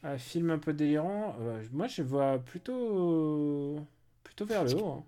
[0.04, 3.80] un film un peu délirant, euh, moi je vois plutôt,
[4.24, 4.88] plutôt vers le haut.
[4.88, 5.04] hein.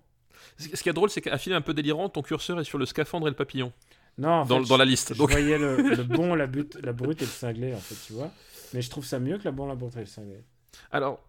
[0.58, 2.86] Ce qui est drôle, c'est qu'un film un peu délirant, ton curseur est sur le
[2.86, 3.72] scaphandre et le papillon.
[4.18, 5.30] Non, en Dans- la liste, Je donc.
[5.30, 8.30] voyais le, le bon, la, but, la brute et le cinglé, en fait, tu vois.
[8.74, 10.42] Mais je trouve ça mieux que la bon, la brute et le cinglé.
[10.90, 11.20] Alors,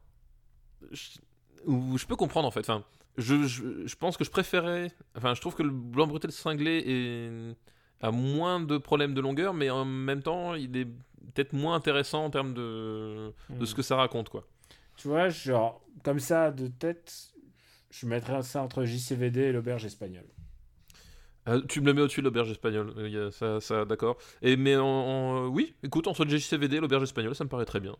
[0.91, 2.61] je, peux comprendre en fait.
[2.61, 2.83] Enfin,
[3.17, 4.91] je, je, pense que je préférais.
[5.15, 7.55] Enfin, je trouve que le blanc brutal cinglé est,
[8.01, 12.25] a moins de problèmes de longueur, mais en même temps, il est peut-être moins intéressant
[12.25, 14.47] en termes de, de ce que ça raconte, quoi.
[14.95, 17.31] Tu vois, genre, comme ça, de tête,
[17.91, 20.27] je mettrais ça entre JCVD et l'auberge espagnole.
[21.47, 24.17] Euh, tu me le mets au-dessus de l'auberge espagnole, euh, ça, ça d'accord.
[24.41, 27.65] Et mais en, en- oui, écoute, entre le GCVD et l'auberge espagnole, ça me paraît
[27.65, 27.95] très bien.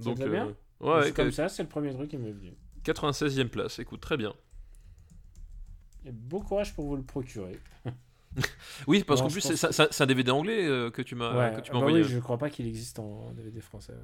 [0.00, 2.52] Te va bien ouais, C'est comme ça, c'est le premier truc qui m'est venu.
[2.82, 4.34] 96e place, écoute, très bien.
[6.06, 7.58] Et bon courage pour vous le procurer.
[8.86, 11.78] Oui, parce qu'en plus, c'est un DVD anglais euh, que tu m'as Ouais, ah bah
[11.78, 12.02] envoyé.
[12.02, 13.92] oui, je crois pas qu'il existe en DVD français.
[13.92, 13.98] ouais.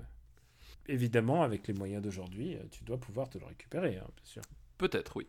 [0.94, 4.42] Évidemment, avec les moyens d'aujourd'hui, euh, tu dois pouvoir te le récupérer, hein, bien sûr.
[4.78, 5.26] Peut-être, oui.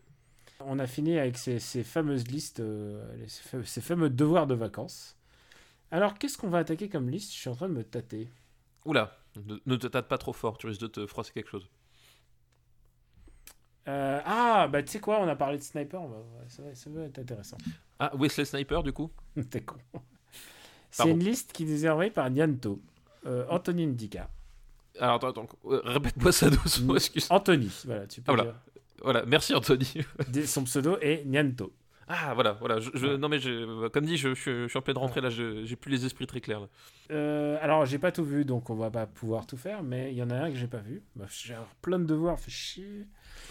[0.60, 5.16] On a fini avec ces, ces fameuses listes, euh, les- ces fameux devoirs de vacances.
[5.90, 7.32] Alors, qu'est-ce qu'on va attaquer comme liste?
[7.32, 8.28] Je suis en train de me tâter.
[8.84, 9.16] Oula,
[9.46, 11.68] ne, ne te tâte pas trop fort, tu risques de te froisser quelque chose.
[13.88, 16.00] Euh, ah, bah tu sais quoi, on a parlé de Sniper,
[16.48, 17.58] ça, va, ça va être intéressant.
[17.98, 19.10] Ah, Wesley Sniper, du coup
[19.50, 19.76] T'es con.
[20.90, 22.80] C'est une liste qui nous est envoyée par Nianto.
[23.26, 24.28] Euh, Anthony Indica.
[25.00, 27.26] Alors, attends, attends, euh, répète-moi ça doucement, excuse.
[27.30, 28.54] Anthony, voilà, tu peux Ah,
[29.02, 29.24] voilà.
[29.26, 29.94] merci Anthony.
[30.46, 31.72] Son pseudo est Nianto.
[32.08, 32.78] Ah, voilà, voilà.
[32.78, 35.90] Je, je- Non, mais je- comme dit, je, suis en pleine rentrée là, j'ai plus
[35.90, 36.68] les esprits très clairs.
[37.10, 40.18] Euh, alors, j'ai pas tout vu, donc on va pas pouvoir tout faire, mais il
[40.18, 41.02] y en a un que j'ai pas vu.
[41.16, 43.06] Bah, j'ai plein de devoirs, fait chier.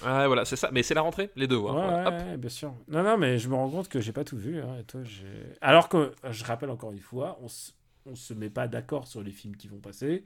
[0.06, 0.70] Ah, voilà, c'est ça.
[0.72, 1.58] Mais c'est la rentrée, les deux.
[1.58, 1.62] hein.
[1.62, 2.10] Ouais, Voilà.
[2.26, 2.74] ouais, bien sûr.
[2.88, 4.60] Non, non, mais je me rends compte que j'ai pas tout vu.
[4.62, 5.26] hein, et toi, j'ai-
[5.62, 7.48] Alors que, je rappelle encore une fois, on
[8.08, 10.24] on se met pas d'accord sur les films qui vont passer.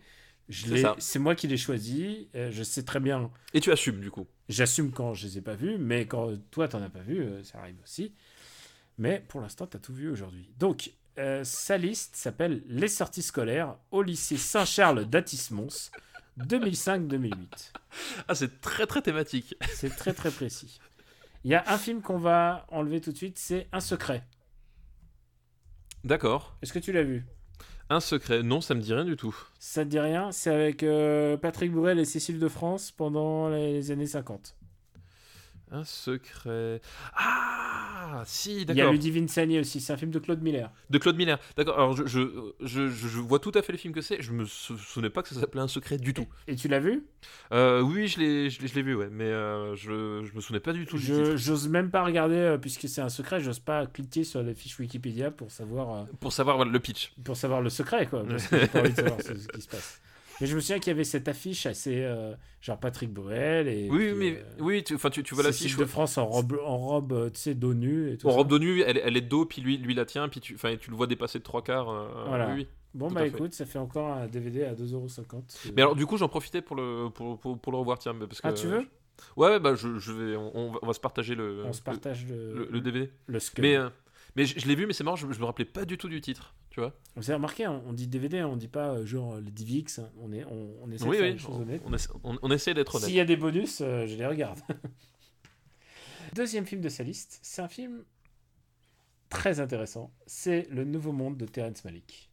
[0.99, 2.25] C'est moi qui les choisis.
[2.33, 3.29] je sais très bien.
[3.53, 4.27] Et tu assumes du coup.
[4.47, 7.43] J'assume quand je les ai pas vus, mais quand toi t'en as pas vu, euh,
[7.43, 8.13] ça arrive aussi.
[8.97, 10.49] Mais pour l'instant, t'as tout vu aujourd'hui.
[10.57, 15.91] Donc, euh, sa liste s'appelle Les sorties scolaires au lycée Saint-Charles d'Atis-Mons,
[16.39, 17.71] 2005-2008.
[18.27, 19.55] Ah, c'est très très thématique.
[19.73, 20.79] C'est très très précis.
[21.43, 24.23] Il y a un film qu'on va enlever tout de suite, c'est Un secret.
[26.03, 26.57] D'accord.
[26.61, 27.25] Est-ce que tu l'as vu?
[27.89, 28.41] Un secret.
[28.43, 29.35] Non, ça me dit rien du tout.
[29.59, 30.31] Ça te dit rien?
[30.31, 34.55] C'est avec euh, Patrick Bourrel et Cécile de France pendant les années 50.
[35.71, 36.81] Un secret.
[37.15, 37.64] Ah,
[38.25, 38.91] si, Il y a d'accord.
[38.93, 40.71] Ludivine Sagné aussi, c'est un film de Claude Miller.
[40.89, 41.39] De Claude Miller.
[41.57, 41.75] D'accord.
[41.75, 44.21] Alors, je, je, je, je- vois tout à fait le film que c'est.
[44.21, 46.27] Je me sou- souvenais pas que ça s'appelait Un secret du tout.
[46.47, 47.03] Et tu l'as vu?
[47.51, 49.09] Euh, oui, je l'ai, je l'ai, je l'ai vu, ouais.
[49.11, 51.35] Mais euh, je, je me souvenais pas du tout du Je titre.
[51.37, 54.79] j'ose même pas regarder euh, puisque c'est un secret, j'ose pas cliquer sur les fiches
[54.79, 57.11] Wikipédia pour savoir euh, Pour savoir le pitch.
[57.23, 59.61] pour savoir le secret quoi parce que j'ai pas envie de savoir ce, ce qui
[59.61, 60.01] se passe.
[60.41, 63.87] Mais je me souviens qu'il y avait cette affiche assez euh, genre Patrick Borel et
[63.89, 65.77] Oui, puis, mais euh, oui, tu, enfin, tu, tu vois l'affiche.
[65.77, 68.35] de France en robe en robe euh, tu sais dos nu et tout En ça.
[68.37, 70.75] robe de nuit, elle, elle est dos, puis lui, lui la tient, puis tu, enfin,
[70.75, 71.89] tu le vois dépasser de trois quarts.
[71.89, 72.47] euh, Voilà.
[72.49, 72.67] oui, oui.
[72.93, 75.71] Bon tout bah écoute, ça fait encore un DVD à 2,50€.
[75.75, 78.15] Mais alors, du coup, j'en profitais pour le, pour, pour, pour le revoir, tiens.
[78.15, 78.85] Parce que, Ah tu veux
[79.35, 82.25] Ouais, ouais, bah, je, je vais, on, on va, se partager le, On se partage
[82.25, 83.11] le, le le, le DVD.
[83.27, 83.63] le scum.
[83.63, 83.89] Mais, euh,
[84.37, 86.07] mais je, je l'ai vu, mais c'est marrant, je, je me rappelais pas du tout
[86.09, 86.93] du titre, tu vois.
[87.15, 90.09] Vous avez remarqué, hein, on dit DVD, on dit pas euh, genre le DivX, hein,
[90.19, 91.81] on est on, on essaie Oui, de faire oui, des choses on, honnêtes.
[91.85, 93.07] on essaie, on- on essaie d'être honnête.
[93.07, 94.59] S'il y a des bonus, euh, je les regarde.
[96.33, 98.03] Deuxième film de sa liste, c'est un film
[99.29, 100.11] très intéressant.
[100.25, 102.29] C'est Le Nouveau Monde de Terrence Malick.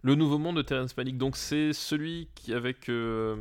[0.00, 2.88] Le Nouveau Monde de Terrence Malick, donc c'est celui qui avec.
[2.88, 3.36] euh,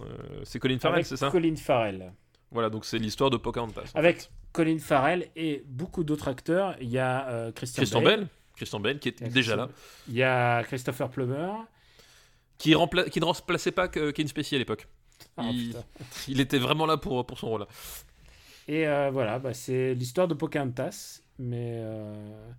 [0.00, 1.30] euh, c'est Colin Farrell, c'est ça?
[1.30, 2.12] Colin Farrell.
[2.52, 3.90] Voilà, donc c'est l'histoire de Pocahontas.
[3.94, 4.30] Avec fait.
[4.52, 6.76] Colin Farrell et beaucoup d'autres acteurs.
[6.80, 8.20] Il y a euh, Christian, Christian Bale.
[8.20, 8.28] Bell.
[8.56, 9.68] Christian Bell qui est déjà là.
[10.08, 11.50] Il y a Christopher Plummer.
[12.58, 14.86] Qui, rempla- qui ne remplaçait pas que- Kane Spacey à l'époque.
[15.36, 15.50] Ah,
[16.28, 16.40] il...
[16.40, 17.66] était vraiment là pour, pour son rôle.
[18.68, 22.50] Et euh, voilà, bah, c'est l'histoire de Pocahontas, mais, euh,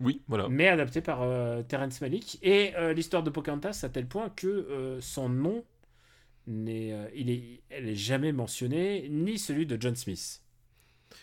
[0.00, 0.48] Oui, voilà.
[0.48, 2.38] mais adapté par euh, Terrence Malick.
[2.42, 5.64] Et euh, l'histoire de Pocahontas à tel point que euh, son nom
[6.46, 10.40] n'est, euh, il est, elle est jamais mentionnée, ni celui de John Smith.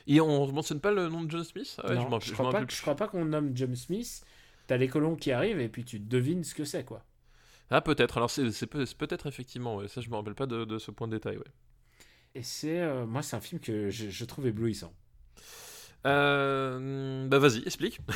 [0.08, 1.80] Et on ne mentionne pas le nom de John Smith?
[1.84, 2.82] Ah ouais, Non, je je, crois pas, rappelle je plus.
[2.82, 4.24] crois pas qu'on nomme John Smith.
[4.68, 7.06] T'as les colons qui arrivent et puis tu devines ce que c'est, quoi.
[7.70, 8.18] Ah, peut-être.
[8.18, 9.76] Alors, c'est c'est peut- c'est peut-être effectivement.
[9.78, 9.88] ouais.
[9.88, 11.38] Ça, je me rappelle pas de, de ce point de détail.
[11.38, 11.44] Ouais.
[12.36, 14.94] Et c'est, euh, moi, c'est un film que je, je trouve éblouissant.
[16.06, 18.00] Euh, bah, vas-y, explique.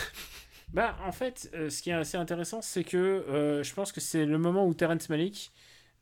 [0.74, 3.24] Bah, en fait, euh, ce qui est assez intéressant, c'est que
[3.64, 5.52] je pense que c'est le moment où Terrence Malick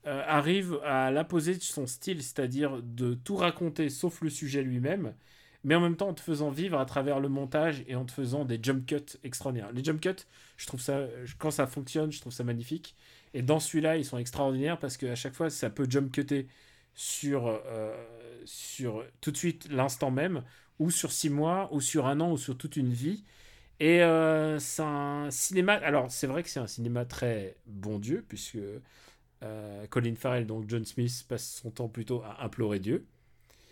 [0.06, 5.14] arrive à l'apposer de son style, c'est-à-dire de tout raconter sauf le sujet lui-même,
[5.64, 8.12] mais en même temps en te faisant vivre à travers le montage et en te
[8.12, 9.72] faisant des jump cuts extraordinaires.
[9.72, 10.26] Les jump cuts,
[10.58, 11.08] je trouve ça,
[11.40, 12.96] quand ça fonctionne, je trouve ça magnifique.
[13.34, 16.48] Et dans celui-là, ils sont extraordinaires parce qu'à chaque fois, ça peut jump cutter
[16.96, 17.96] sur, euh,
[18.46, 20.44] sur tout de suite l'instant même,
[20.80, 23.24] ou sur six mois, ou sur un an, ou sur toute une vie.
[23.80, 25.74] Et euh, c'est un cinéma.
[25.74, 28.58] Alors, c'est vrai que c'est un cinéma très bon Dieu, puisque
[29.44, 33.06] euh, Colin Farrell, donc John Smith, passe son temps plutôt à implorer Dieu.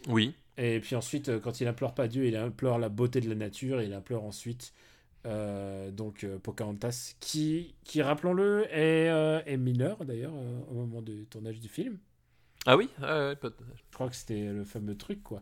[0.08, 0.34] Oui.
[0.58, 3.36] Et puis ensuite, euh, quand il implore pas Dieu, il implore la beauté de la
[3.36, 4.74] nature, et il implore ensuite
[5.26, 10.34] euh, donc euh, Pocahontas, qui, qui rappelons-le, est, euh, est mineur d'ailleurs
[10.70, 11.98] au moment du tournage du film.
[12.68, 15.42] Ah oui Ah, Je crois que c'était le fameux truc, quoi.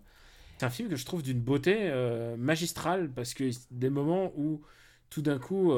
[0.58, 1.92] C'est un film que je trouve d'une beauté
[2.38, 4.62] magistrale parce que des moments où
[5.10, 5.74] tout d'un coup,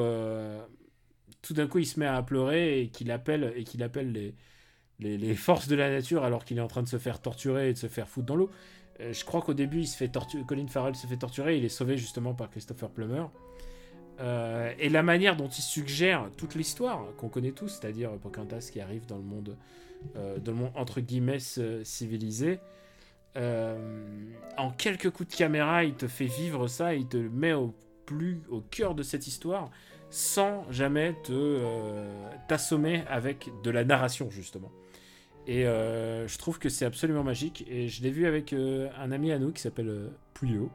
[1.42, 4.34] tout d'un coup, il se met à pleurer et qu'il appelle et qu'il appelle les,
[5.00, 7.72] les, forces de la nature alors qu'il est en train de se faire torturer et
[7.72, 8.50] de se faire foutre dans l'eau.
[9.00, 9.84] Euh, je crois qu'au début.
[10.46, 11.58] Colin Farrell se fait torturer.
[11.58, 13.24] Il est sauvé justement par Christopher Plummer.
[14.20, 18.80] Euh, et la manière dont il suggère toute l'histoire qu'on connaît tous, c'est-à-dire Pocahontas qui
[18.80, 19.56] arrive dans le monde,
[20.16, 21.38] euh, dans le monde entre guillemets
[21.84, 22.58] civilisé,
[24.56, 27.74] en quelques coups de caméra, il te fait vivre ça, il te met au
[28.06, 29.70] plus au cœur de cette histoire,
[30.08, 31.60] sans jamais te
[32.48, 34.72] t'assommer avec de la narration justement.
[35.46, 37.64] Et euh, je trouve que c'est absolument magique.
[37.68, 40.70] Et je l'ai vu avec euh, un ami à nous qui s'appelle euh, Puyo.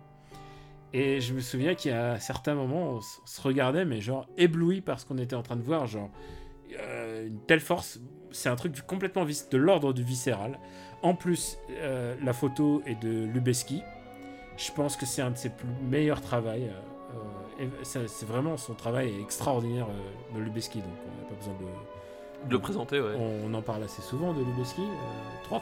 [0.93, 4.81] Et je me souviens qu'il y a certains moments, on, se regardait, mais genre ébloui
[4.81, 5.87] par ce qu'on était en train de voir.
[5.87, 6.09] Genre,
[6.69, 7.99] une telle force.
[8.31, 10.57] C'est un truc complètement de l'ordre du viscéral.
[11.01, 11.57] En plus,
[12.21, 13.81] la photo est de Lubeski.
[14.57, 16.49] Je pense que c'est un de ses plus meilleurs travaux.
[17.83, 19.87] c'est vraiment son travail extraordinaire
[20.35, 21.90] de Lubeski, donc on n'a pas besoin de.
[22.47, 23.15] De le présenter, ouais.
[23.45, 24.81] On, en parle assez souvent de Lubeski.
[24.81, 25.57] euh,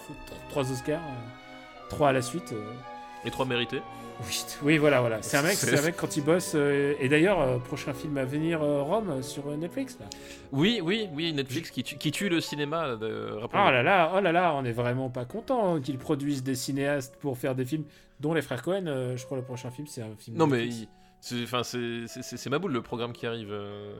[0.50, 2.52] trois, Oscars, euh, trois à la suite.
[2.54, 2.64] euh.
[3.26, 3.82] Et trois mérités.
[4.22, 5.22] Oui, oui, voilà, voilà.
[5.22, 6.54] C'est un mec, C'est- un mec quand il bosse.
[6.56, 9.98] euh, et d'ailleurs, euh, prochain film à venir, euh, Rome, sur Netflix.
[10.00, 10.06] Là.
[10.52, 12.96] Oui, oui, oui, Netflix qui tue, qui tue le cinéma.
[12.96, 13.38] De...
[13.42, 17.16] Oh là là, oh là là, on est vraiment pas content qu'ils produisent des cinéastes
[17.22, 17.84] pour faire des films,
[18.20, 18.84] dont les frères Cohen.
[19.16, 20.38] je crois le prochain film, c'est un film.
[20.38, 20.88] Non mais il-
[21.44, 23.94] enfin c'est ma boule le programme qui arrive euh,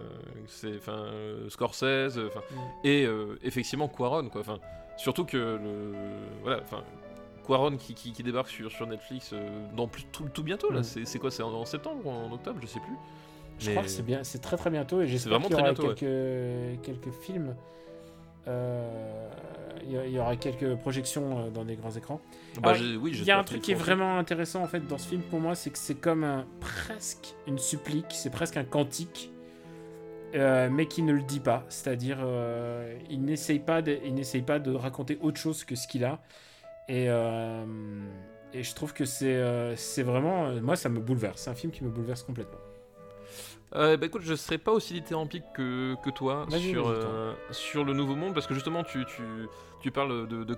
[0.48, 1.84] c'est enfin euh, Scorsese
[2.18, 2.58] euh, enfin Mm.
[2.88, 4.58] et euh, effectivement Quaron quoi enfin
[4.98, 5.94] surtout que le
[6.44, 6.84] voilà enfin
[7.46, 9.40] Quaron qui, qui, qui débarque sur, sur Netflix euh,
[9.76, 11.04] dans plus tout, tout bientôt là Mm.
[11.06, 12.96] c'est quoi c'est en, en septembre ou en octobre je sais plus
[13.60, 15.64] Je Mais- crois que c'est bien, c'est très très bientôt et j'espère qu'il y aura
[15.74, 17.56] bientôt, quelques, quelques films.
[18.50, 19.30] Euh,
[19.88, 22.20] Il y aura quelques projections euh, dans des grands écrans.
[22.56, 24.86] bah, Alors, j'ai- oui Il y a un truc qui est vraiment intéressant en fait
[24.86, 28.58] dans ce film pour moi, c'est que c'est comme un presque une supplique, c'est presque
[28.58, 29.32] un cantique,
[30.36, 31.66] euh, mais qui ne le dit pas.
[31.70, 35.88] C'est-à-dire, euh, il n'essaye pas, de, il n'essaye pas de raconter autre chose que ce
[35.88, 36.20] qu'il a.
[36.88, 37.66] Et, euh,
[38.54, 39.42] et je trouve que c'est,
[39.76, 41.42] c'est vraiment, moi ça me bouleverse.
[41.42, 42.60] C'est un film qui me bouleverse complètement.
[43.76, 47.94] Euh, bah écoute, je serais pas aussi dithyrambique que, que toi sur, euh, sur le
[47.94, 49.22] Nouveau Monde, parce que justement, tu, tu,
[49.80, 50.54] tu parles de, de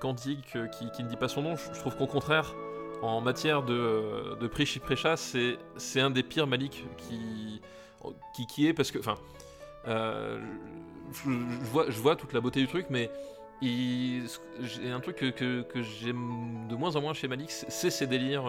[0.56, 1.56] euh, qui, qui ne dit pas son nom.
[1.58, 2.56] Je, je trouve qu'au contraire,
[3.02, 7.62] en matière de, de Prichy Précha, c'est c'est un des pires Malik qui,
[8.34, 9.16] qui, qui est, parce que, enfin,
[9.88, 10.40] euh,
[11.12, 13.10] je, je vois, je vois toute la beauté du truc, mais
[13.62, 14.24] il-
[14.62, 18.08] j'ai un truc que, que, que j'aime de moins en moins chez Malik, c'est ses
[18.08, 18.46] délires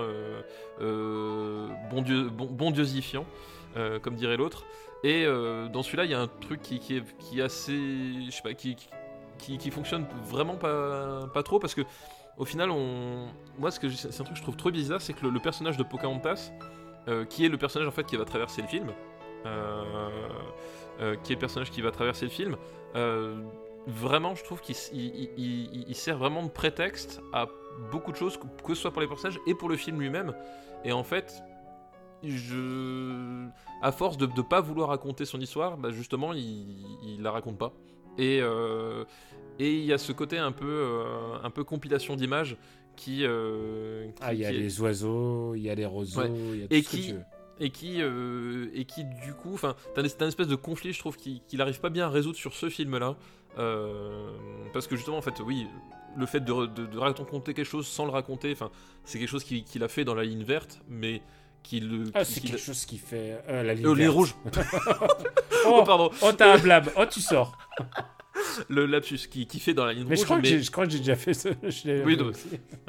[1.90, 3.26] bon Dieu, bon, bon dieusifiants,
[3.76, 4.64] euh, comme dirait l'autre.
[5.04, 7.76] Et euh, dans celui-là, il y a un truc qui, est, qui est assez,
[8.26, 8.76] je sais pas, qui,
[9.38, 11.82] qui, fonctionne vraiment pas, pas trop parce que
[12.38, 13.28] au final, on,
[13.58, 16.52] moi, c'est un truc que je trouve trop bizarre, c'est que le, personnage de Pocahontas,
[17.08, 18.92] euh, qui est le personnage en fait qui va traverser le film,
[21.22, 22.56] qui est le personnage qui va traverser le film.
[23.86, 27.46] vraiment, je trouve qu'il il, il- sert vraiment de prétexte à
[27.90, 30.34] beaucoup de choses, que ce soit pour les personnages et pour le film lui-même.
[30.84, 31.42] Et en fait,
[32.24, 33.46] je,
[33.82, 36.66] à force de ne pas vouloir raconter son histoire, bah justement, il,
[37.04, 37.72] il la raconte pas.
[38.18, 39.04] Et euh,
[39.58, 42.56] et il y a ce côté un peu, euh, un peu compilation d'images
[42.96, 46.20] qui, euh, qui- Ah, il y a est- les oiseaux, il y a les roseaux,
[46.20, 46.30] Ouais.
[46.54, 47.22] il y a tout Et ce que qui- tu veux.
[47.60, 48.00] et qui
[48.74, 51.80] et qui du coup enfin t'as un, espèce de conflit je trouve qu'il qu'il arrive
[51.80, 53.14] pas bien à résoudre sur ce film là
[54.72, 55.66] parce que justement en fait oui
[56.16, 58.70] le fait de, de, de raconter quelque chose sans le raconter enfin
[59.04, 61.22] c'est quelque chose qu'il qu'il a fait dans la ligne verte mais
[61.62, 64.34] qu'il le Ah, c'est quelque chose qui fait euh, la ligne Euh, les rouges
[65.66, 66.90] Oh, oh pardon oh, t'as un blab.
[66.96, 67.56] Oh, tu sors.
[68.68, 70.70] le lapsus qui, qui fait dans la ligne Mais rouge je crois, que mais- je
[70.70, 71.50] crois que j'ai déjà fait ça.
[72.04, 72.34] Oui, donc-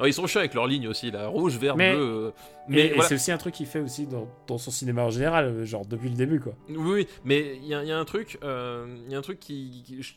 [0.04, 2.32] ils sont chiants avec leur ligne aussi là rouge vert Mais- bleu euh,
[2.68, 3.04] Mais voilà.
[3.04, 5.86] c'est aussi un truc qu'il fait aussi dans, dans son cinéma en général, euh, genre
[5.86, 6.54] depuis le début, quoi.
[6.70, 9.18] Oui, oui, mais il y, a il y a un truc, euh, il y a
[9.18, 10.16] un truc qui, qui- qui-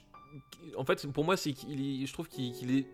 [0.76, 2.86] en fait, pour moi, c'est qu'il, je trouve qu'il, qu'il est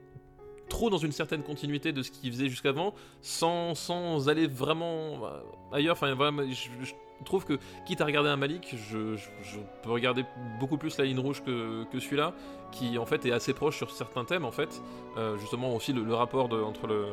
[0.68, 5.40] trop dans une certaine continuité de ce qu'il faisait jusqu'avant, sans, sans aller vraiment euh,
[5.72, 5.92] ailleurs.
[5.94, 6.92] Enfin, vraiment, je, je
[7.24, 10.24] trouve que quitte à regarder un Malik, je, je- je peux regarder
[10.58, 12.32] beaucoup plus la ligne rouge que, que celui-là,
[12.72, 14.82] qui en fait est assez proche sur certains thèmes, en fait.
[15.18, 17.06] Euh, justement aussi le, le rapport de- entre le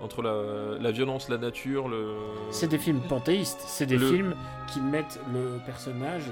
[0.00, 2.14] entre la, la violence, la nature, le.
[2.50, 4.34] C'est des films panthéistes, c'est des Le- films
[4.72, 6.24] qui mettent le personnage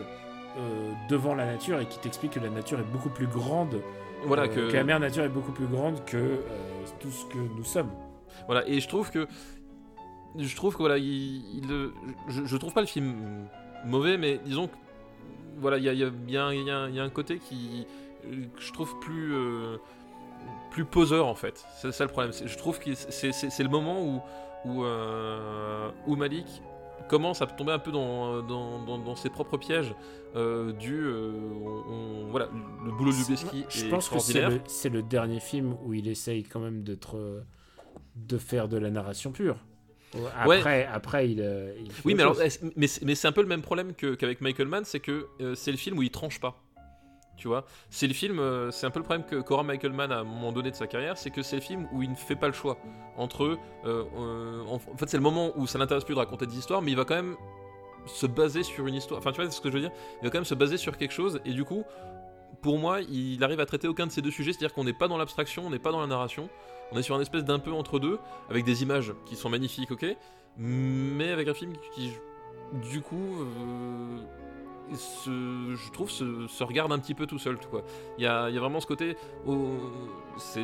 [0.59, 3.81] euh, devant la nature et qui t'expliquent que la nature est beaucoup plus grande,
[4.27, 4.77] voilà euh, que.
[4.77, 6.37] la mère nature est beaucoup plus grande que euh,
[7.01, 7.91] tout ce que nous sommes.
[8.47, 9.27] Voilà, et je trouve que.
[10.39, 11.05] Je trouve que voilà, il,
[11.59, 11.91] il-
[12.29, 13.47] je, je trouve pas le film
[13.85, 14.75] mauvais, mais disons que.
[15.59, 16.53] Voilà, il y a, y, a, il y a
[16.89, 17.87] y a un- côté qui.
[18.23, 19.35] que je trouve plus.
[19.35, 19.77] euh,
[20.71, 21.65] plus poseur en fait.
[21.77, 22.33] C'est ça le problème.
[22.33, 24.21] C'est- Je trouve que c'est le moment où.
[24.67, 26.63] Où, euh, où Malik
[27.11, 29.93] commence à tomber un peu dans, dans, dans- dans ses propres pièges
[30.37, 30.95] euh, du.
[31.03, 31.33] euh,
[31.65, 32.49] on- on- voilà,
[32.85, 35.93] le boulot de Lubeski Je est pense que c'est le, c'est le dernier film où
[35.93, 37.41] il essaye quand même d'être, euh,
[38.15, 39.57] de faire de la narration pure.
[40.15, 40.57] Ouais.
[40.59, 41.39] Après, après il,
[41.85, 42.37] il fait Oui, mais alors,
[42.77, 45.27] mais c'est mais c'est un peu le même problème que- qu'avec Michael Mann, c'est que
[45.41, 46.63] euh, c'est le film où il tranche pas.
[47.41, 50.13] Tu vois, c'est le film, euh, c'est un peu le problème que qu'aura Michael Mann
[50.13, 52.15] à un moment donné de sa carrière, c'est que c'est le film où il ne
[52.15, 52.77] fait pas le choix
[53.17, 53.45] entre.
[53.45, 53.57] euh,
[53.87, 56.91] euh, en, fait, c'est le moment où ça l'intéresse plus de raconter des histoires, mais
[56.91, 57.37] il va quand même
[58.05, 59.21] se baser sur une histoire.
[59.21, 59.91] Enfin, tu vois ce que je veux dire?
[60.21, 61.83] Il va quand même se baser sur quelque chose, et du coup,
[62.61, 65.09] pour moi, il arrive à traiter aucun de ces deux sujets, c'est-à-dire qu'on n'est pas
[65.09, 66.51] dans l'abstraction, on n'est pas dans la narration,
[66.93, 68.19] on est sur un espèce d'un peu entre deux,
[68.51, 70.05] avec des images qui sont magnifiques, ok,
[70.59, 72.13] mais avec un film qui,
[72.91, 73.47] du coup,
[74.97, 77.85] se- je trouve, se, se regarde un petit peu tout seul, tout, quoi.
[78.19, 79.79] Il y a, il y a vraiment ce côté, oh,
[80.39, 80.63] c'est,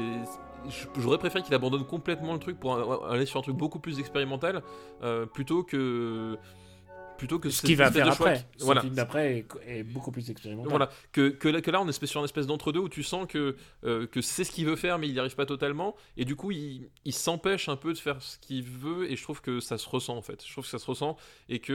[0.98, 4.62] j'aurais préféré qu'il abandonne complètement le truc pour aller sur un truc beaucoup plus expérimental,
[5.03, 6.36] euh, plutôt que
[7.19, 8.47] plutôt que Ce qu'il va faire après.
[8.59, 8.82] qui- voilà.
[8.82, 9.47] film d'après est,
[9.78, 10.69] est beaucoup plus expérimental.
[10.69, 13.27] Voilà, que, que, là, que là, on est sur une espèce d'entre-deux où tu sens
[13.27, 15.97] que, euh, que c'est ce qu'il veut faire, mais il n'y arrive pas totalement.
[16.19, 19.23] Et du coup, il, il s'empêche un peu de faire ce qu'il veut, et je
[19.23, 20.44] trouve que ça se ressent en fait.
[20.47, 21.16] Je trouve que ça se ressent,
[21.48, 21.73] et que.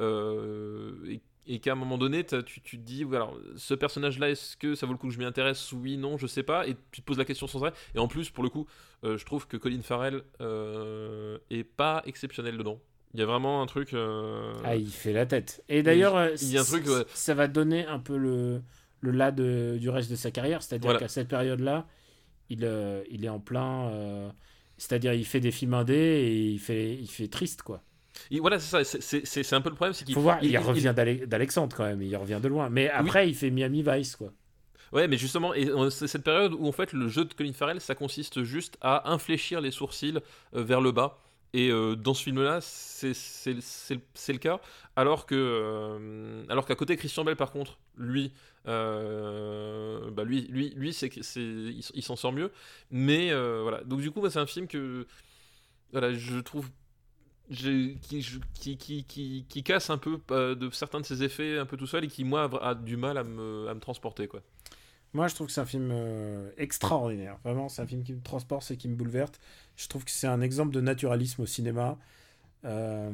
[0.00, 4.30] euh, euh, et, et qu'à un moment donné, tu, tu te dis, alors, ce personnage-là,
[4.30, 5.72] est-ce que ça vaut le coup que je m'y intéresse?
[5.72, 6.68] Oui, non, je sais pas.
[6.68, 7.72] Et tu te poses la question sans arrêt.
[7.94, 8.66] Et en plus, pour le coup,
[9.04, 12.80] euh, je trouve que Colin Farrell euh, est pas exceptionnel dedans.
[13.14, 13.94] Il y a vraiment un truc.
[13.94, 15.64] euh, Ah, il fait la tête.
[15.68, 17.04] Et d'ailleurs, euh, il y a un truc, ouais.
[17.14, 18.62] ça va donner un peu le,
[19.00, 20.62] le là de, du reste de sa carrière.
[20.62, 20.98] C'est-à-dire Voilà.
[21.00, 21.86] qu'à cette période-là,
[22.50, 23.88] il, euh, il est en plein.
[23.88, 24.30] euh,
[24.76, 27.82] c'est-à-dire, il fait des films indés et il fait, il fait triste, quoi.
[28.30, 28.98] Et voilà, c'est ça.
[29.00, 31.84] c'est- un peu le problème, c'est qu'il Faut voir, il, il- revient d'Ale- d'Alexandre quand
[31.84, 32.02] même.
[32.02, 32.68] Il revient de loin.
[32.70, 34.32] Mais après, il fait Miami Vice, quoi.
[34.92, 37.78] Ouais, mais justement, euh, c'est cette période où en fait le jeu de Colin Farrell,
[37.80, 40.14] ça consiste juste à infléchir les sourcils
[40.54, 41.18] euh, vers le bas.
[41.54, 44.60] Et euh, dans ce film-là, c'est le cas.
[44.96, 48.32] Alors que, euh, alors qu'à côté Christian Bell, par contre, lui,
[48.66, 52.50] euh, bah lui, lui, lui, c'est il, il s'en sort mieux.
[52.90, 53.32] Mais
[53.62, 53.82] voilà.
[53.84, 55.06] Donc du coup, c'est un film que,
[55.92, 56.68] voilà, je trouve
[57.50, 57.98] qui,
[58.54, 61.76] qui, qui, qui, qui casse un peu euh, de certains de ses effets un peu
[61.76, 64.42] tout seul et qui moi a, du mal à me, à me transporter quoi.
[65.14, 67.38] Moi, je trouve que c'est un film euh, extraordinaire.
[67.44, 69.32] Vraiment, c'est un film qui me transporte et qui me bouleverse.
[69.76, 71.98] Je trouve que c'est un exemple de naturalisme au cinéma.
[72.64, 73.10] Euh,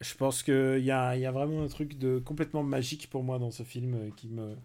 [0.00, 3.50] Je pense qu'il y y a vraiment un truc de complètement magique pour moi dans
[3.52, 4.56] ce film qui me,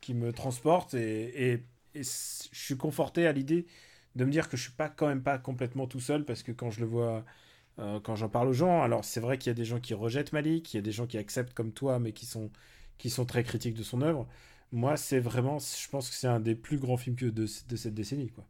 [0.00, 0.94] qui me transporte.
[0.94, 1.64] Et, et-
[1.94, 3.66] et je suis conforté à l'idée
[4.16, 6.52] de me dire que je suis pas quand même pas complètement tout seul parce que
[6.52, 7.24] quand je le vois,
[7.78, 9.94] euh, quand j'en parle aux gens, alors c'est vrai qu'il y a des gens qui
[9.94, 12.50] rejettent Malik, il y a des gens qui acceptent comme toi, mais qui sont,
[12.98, 14.26] qui sont très critiques de son œuvre.
[14.72, 17.76] Moi, c'est vraiment, je pense que c'est un des plus grands films que de, de
[17.76, 18.44] cette décennie, quoi.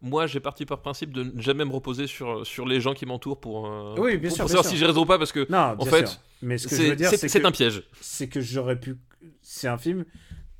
[0.00, 3.04] Moi, j'ai parti par principe de ne jamais me reposer sur, sur les gens qui
[3.04, 4.70] m'entourent pour, euh, Oui, bien pour, sûr, pour bien savoir sûr.
[4.70, 6.20] si j'ai raison ou pas, parce que Non, bien fait, sûr.
[6.42, 7.82] Mais ce que je veux c'est dire, c'est- un piège.
[8.00, 8.96] c'est que j'aurais pu.
[9.42, 10.04] C'est un film,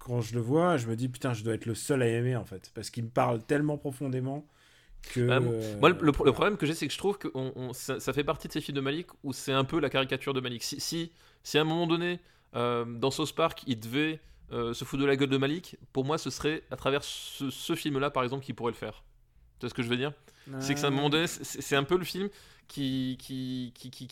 [0.09, 2.35] quand je le vois, je me dis, putain, je dois être le seul à aimer,
[2.37, 2.71] en fait.
[2.75, 4.47] Parce qu'il me parle tellement profondément
[5.03, 5.29] que.
[5.31, 7.73] Ah, euh, Moi, le, le problème que j'ai, c'est que je trouve que on- on-
[7.73, 10.35] ça, ça fait partie de ces films de Malik où c'est un peu la caricature
[10.35, 10.63] de Malik.
[10.63, 11.13] Si, si,
[11.43, 12.21] si à un moment donné,
[12.57, 14.21] euh, dans South Park, il devait
[14.53, 17.51] euh, se foutre de la gueule de Malik, pour moi, ce serait à travers ce,
[17.51, 19.05] ce film-là, par exemple, qu'il pourrait le faire.
[19.59, 20.13] Tu vois ce que je veux dire?
[20.61, 22.31] C'est que c'est à un moment donné, c'est un peu le film
[22.69, 24.07] qui, qui, qui, qui,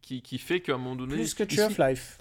[0.00, 1.16] qui, qui, fait qu'à un moment donné.
[1.16, 2.18] Plus que Tree of Life.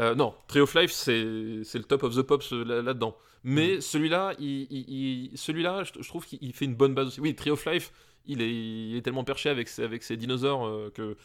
[0.00, 3.16] Euh, non, Tree of Life, c'est le top of the pops euh, là- là-dedans.
[3.44, 3.80] Mais Mm.
[3.80, 7.20] celui-là, il, il- il- celui-là, je, je trouve qu'il il fait une bonne base aussi.
[7.20, 7.92] Oui, Tree of Life,
[8.26, 11.16] il est, il est tellement perché avec ses, avec ses dinosaures euh, que.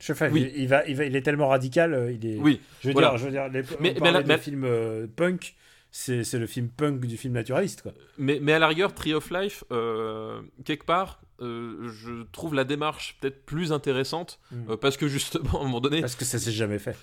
[0.00, 0.50] Je sais, Oui.
[0.54, 2.36] il, il va, il va, il est tellement radical, il est.
[2.38, 3.10] Oui, Je veux voilà.
[3.10, 5.54] dire, je veux dire, les, Mais- on mais parlait là- de mais- film euh, punk,
[5.96, 7.92] c'est le film punk du film naturaliste, quoi.
[8.18, 12.64] mais, mais à la rigueur, Tree of Life, euh, quelque part, euh, je trouve la
[12.64, 14.70] démarche peut-être plus intéressante Mm.
[14.70, 16.96] euh, parce que justement, à un moment donné, Parce que ça s'est jamais fait.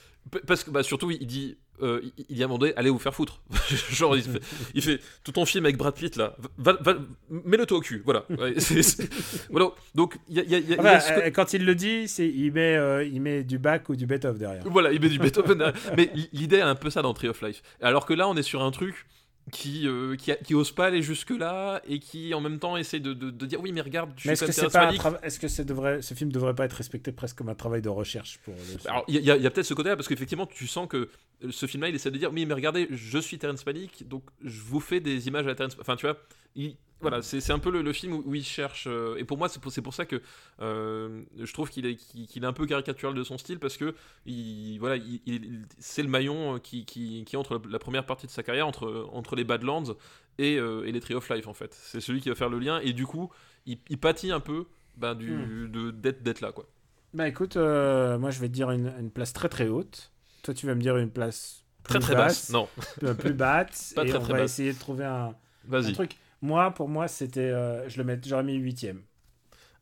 [0.45, 2.99] Parce que bah, surtout, il dit, euh, il, dit à un moment donné, allez vous
[2.99, 3.41] faire foutre.
[3.91, 4.39] Genre, il fait,
[4.75, 6.95] il fait tout ton film avec Brad Pitt là, va, va-
[7.29, 8.01] mets-le toi au cul.
[8.05, 8.25] Voilà.
[8.29, 8.53] Ouais,
[9.49, 9.69] voilà.
[9.95, 12.07] Donc, y a, y a- y a- y a ce euh, quand il le dit,
[12.07, 14.63] c'est il met, euh, il met du bac ou du Beethoven derrière.
[14.65, 15.57] Voilà, il met du Beethoven.
[15.57, 15.75] derrière.
[15.97, 17.61] Mais l'idée est un peu ça dans Tree of Life.
[17.81, 19.05] Alors que là, on est sur un truc
[19.51, 22.99] qui, euh, qui, a- qui ose pas aller jusque-là et qui en même temps essaie
[22.99, 24.91] de, de- de dire oui, mais regarde, je Mais suis est-ce que c'est pas
[25.23, 26.01] Est-ce que c'est devrait...
[26.01, 29.03] ce film devrait pas être respecté presque comme un travail de recherche pour le Alors,
[29.07, 31.09] il y a, a- peut-être ce côté-là, parce qu'effectivement, tu sens que
[31.49, 34.61] ce film-là, il essaie de dire Oui, mais regardez, je suis Terrence Malick, donc je
[34.61, 36.17] vous fais des images à Terrence Enfin, tu vois,
[36.55, 38.85] il- voilà, c'est un peu le, le film où, il cherche.
[38.87, 40.21] euh, et pour moi, c'est pour, pour ça que
[40.61, 43.95] euh, je trouve qu'il est, qu'il est un peu caricatural de son style, parce que
[44.25, 48.27] il, voilà, il- il- c'est le maillon euh, qui, qui, qui entre la première partie
[48.27, 49.95] de sa carrière, entre, entre les Badlands
[50.37, 51.73] et, euh, et les Tree of Life, en fait.
[51.73, 53.31] C'est celui qui va faire le lien, et du coup,
[53.65, 54.65] il, il pâtit un peu
[54.97, 55.71] ben, du, Hmm.
[55.71, 56.65] de- d'être là, quoi.
[57.13, 60.11] Bah écoute, moi je vais te dire une, une place très très haute.
[60.43, 62.49] Toi tu vas me dire une place plus Très très basse.
[62.51, 62.69] Non,
[63.19, 63.91] plus basse.
[63.95, 64.51] Pas et très, on très va basse.
[64.51, 65.35] essayer de trouver un,
[65.93, 66.17] truc.
[66.41, 69.03] Moi, pour moi, c'était, euh, je le mets, j'aurais mis huitième.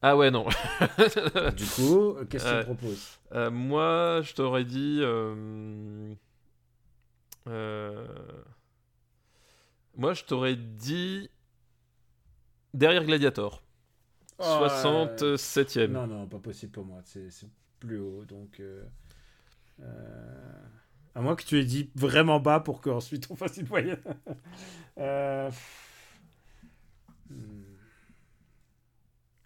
[0.02, 0.46] Ah ouais, non.
[1.58, 3.20] Du coup, euh, qu'est-ce que tu me proposes?
[3.34, 5.02] Euh, moi, je t'aurais dit.
[9.98, 11.30] Moi, je t'aurais dit.
[12.74, 13.64] Derrière Gladiator.
[14.38, 15.88] Oh, 67ème.
[15.92, 17.02] Non, non, pas possible pour moi.
[17.04, 17.30] C'est
[17.80, 18.60] plus haut, donc.
[18.60, 18.84] euh,
[21.16, 24.02] À moins que tu aies dit vraiment bas pour qu'ensuite on fasse une moyenne.
[24.98, 25.50] Euh.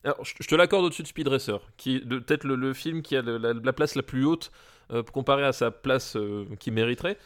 [0.03, 3.15] Alors, je te l'accorde au-dessus de Speed Racer, qui est peut-être le, le film qui
[3.15, 4.51] a le- la, la place la plus haute
[4.91, 7.17] euh, comparé à sa place euh, qui mériterait.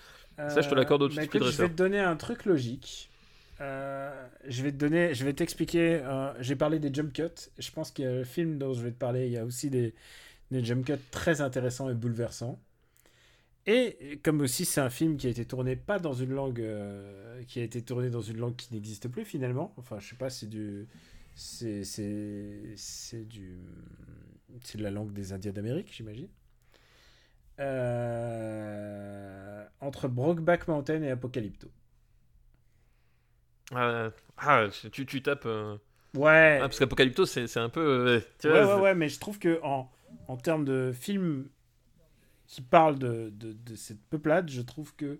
[0.48, 1.70] Ça, je te l'accorde au-dessus bah de Speed écoute, Je vais Racer.
[1.70, 3.12] te donner un truc logique.
[3.60, 5.96] Euh, je vais te donner, je vais t'expliquer.
[6.04, 7.50] euh, J'ai parlé des jump cuts.
[7.58, 9.28] Je pense qu'il y a le film dont je vais te parler.
[9.28, 9.96] Il y a aussi des,
[10.52, 12.60] Des jump cuts très intéressants et bouleversants.
[13.68, 17.44] Et comme aussi c'est un film qui a été tourné pas dans une langue euh,
[17.44, 19.74] qui a été tourné dans une langue qui n'existe plus finalement.
[19.78, 20.88] Enfin, je sais pas, c'est du
[21.36, 23.58] c'est c'est c'est du
[24.64, 26.30] c'est de la langue des Indiens d'Amérique, j'imagine.
[27.60, 31.68] Euh, entre Brokeback Mountain et Apocalypto.
[33.74, 35.46] Euh, ah, tu, tu tapes.
[35.46, 35.78] euh,
[36.16, 36.58] Ouais.
[36.62, 38.22] Ah, parce qu'Apocalypto, c'est c'est un peu.
[38.40, 39.92] tu ouais, vois, ouais, ouais, mais je trouve que en,
[40.28, 41.50] en termes de film
[42.48, 45.20] qui parle de, de, de cette peuplade, je trouve que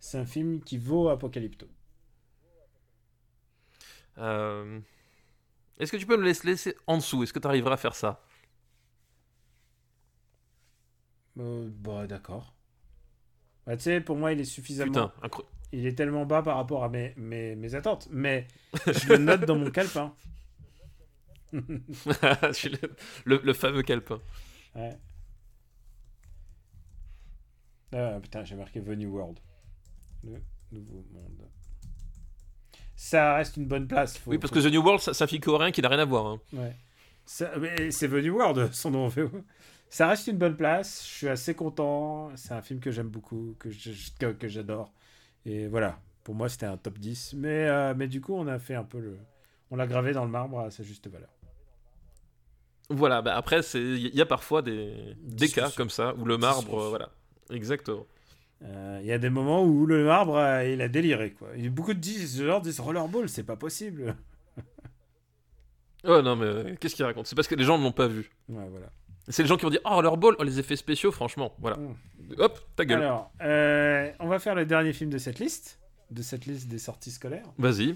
[0.00, 1.68] c'est un film qui vaut Apocalypto.
[4.18, 4.80] euh,
[5.78, 7.22] Est-ce que tu peux me laisser, en dessous?
[7.22, 8.24] Est-ce que tu arriveras à faire ça?
[11.38, 12.54] Euh, bah, d'accord.
[13.66, 14.92] Bah, tu sais, pour moi, il est suffisamment.
[14.92, 18.08] Putain, incro- Il est tellement bas par rapport à mes, mes, mes attentes.
[18.10, 18.46] Mais
[18.86, 20.14] je le note dans mon calepin.
[23.24, 24.20] Le, le fameux calepin.
[24.74, 24.98] Ouais.
[27.92, 29.38] Ah, putain, j'ai marqué The New World.
[30.24, 30.40] Le
[30.72, 31.48] nouveau monde.
[32.96, 34.16] Ça reste une bonne place.
[34.18, 35.88] faut- Oui, parce faut- que The New World, ça- c'est un film coréen qui n'a
[35.88, 36.26] rien à voir.
[36.26, 36.40] hein.
[36.52, 36.76] Ouais.
[37.24, 39.10] Ça- mais c'est The New World, son nom.
[39.88, 41.02] Ça reste une bonne place.
[41.06, 42.30] Je suis assez content.
[42.36, 44.92] C'est un film que j'aime beaucoup, que je- que, que j'adore.
[45.44, 45.98] Et voilà.
[46.24, 47.34] Pour moi, c'était un top 10.
[47.34, 49.18] Mais, euh, mais du coup, on a fait un peu le.
[49.70, 51.30] On l'a gravé dans le marbre à sa juste valeur.
[52.90, 56.78] Voilà, bah après, il y a parfois des, des cas comme ça où le marbre,
[56.78, 57.08] euh, voilà.
[57.52, 58.06] Exactement.
[58.64, 61.32] Euh, Il y a des moments où le marbre, euh, il a déliré.
[61.32, 61.48] Quoi.
[61.56, 64.16] Il y a beaucoup de genre, disent Rollerball, c'est pas possible.
[66.04, 67.28] Oh non, mais euh, qu'est-ce qu'il raconte?
[67.28, 68.28] C'est parce que les gens ne l'ont pas vu.
[68.48, 68.90] Ouais, voilà.
[69.28, 71.54] C'est les gens qui vont dire Oh, leur ball, oh, les effets spéciaux, franchement.
[71.60, 71.76] Voilà.
[71.76, 71.94] Mm.
[72.38, 73.02] Hop, ta gueule.
[73.02, 73.30] Alors,
[74.18, 75.78] on va faire le dernier film de cette liste,
[76.10, 77.46] de cette liste des sorties scolaires.
[77.56, 77.94] Vas-y.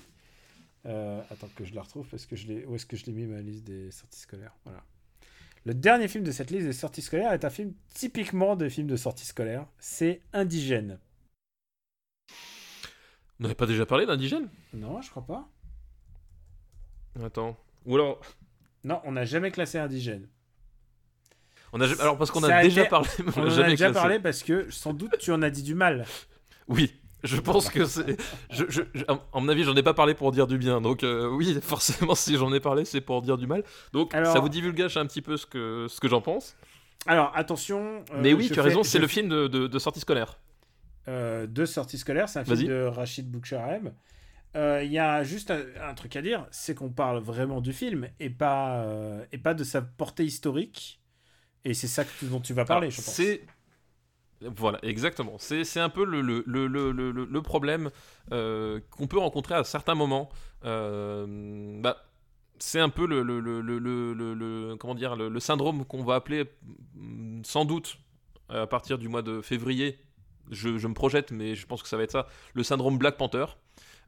[0.84, 2.64] Attends que je la retrouve parce que je l'ai.
[2.64, 4.54] Où est-ce que je l'ai mis ma liste des sorties scolaires?
[4.64, 4.84] Voilà.
[5.66, 8.86] Le dernier film de cette liste des sorties scolaires est un film typiquement de film
[8.86, 9.66] de sortie scolaire.
[9.80, 11.00] C'est Indigène.
[13.40, 14.48] On n'avait pas déjà parlé d'indigène?
[14.72, 15.48] Non, je crois pas.
[17.22, 17.58] Attends.
[17.84, 18.20] Ou alors.
[18.84, 20.28] Non, on n'a jamais classé Indigène.
[21.72, 22.00] On a...
[22.00, 23.92] Alors, parce qu'on a, a déjà été- parlé, on On a déjà classé.
[23.92, 26.06] parlé parce que sans doute tu en as dit du mal.
[26.68, 26.94] Oui,
[27.26, 28.16] je pense que c'est.
[28.50, 30.80] Je, je, je- à à mon avis, j'en ai pas parlé pour dire du bien.
[30.80, 33.62] Donc, euh, oui, forcément, si j'en ai parlé, c'est pour dire du mal.
[33.92, 36.56] Donc, Alors- ça vous divulgage un petit peu ce que, ce que j'en pense.
[37.06, 38.04] Alors attention.
[38.12, 40.38] euh, Mais oui, tu as raison, c'est le film de, de, de sortie scolaire.
[41.08, 42.28] euh, de sortie scolaire.
[42.28, 43.92] C'est un film de Rachid Boucharem.
[44.56, 47.72] Euh, Il y a juste un, un truc à dire, c'est qu'on parle vraiment du
[47.72, 48.84] film et pas,
[49.30, 51.00] et pas de sa portée historique.
[51.64, 53.14] Et c'est ça que- dont tu vas parler, Alors, je pense.
[53.14, 53.42] C'est.
[54.42, 55.36] Voilà, exactement.
[55.38, 57.90] C'est un peu le, le, le, le, problème
[58.32, 60.28] euh, qu'on peut rencontrer à certains moments.
[60.64, 61.96] Euh, bah,
[62.58, 66.02] c'est un peu le, le, le, le, le- le- le- comment dire, le, syndrome qu'on
[66.04, 66.44] va appeler
[66.94, 67.98] mm, sans doute
[68.48, 69.98] à partir du mois de février.
[70.50, 72.28] Je, je me projette, mais je pense que ça va être ça.
[72.54, 73.46] Le syndrome Black Panther.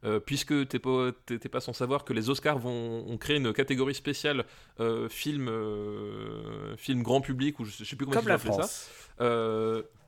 [0.05, 1.09] Euh, puisque t'es pas,
[1.51, 4.45] pas sans savoir que les Oscars vont ont créé une catégorie spéciale
[4.79, 8.29] euh, film, euh, film grand public ou je sais, je sais plus comment Comme ils
[8.29, 9.25] la appellent ça.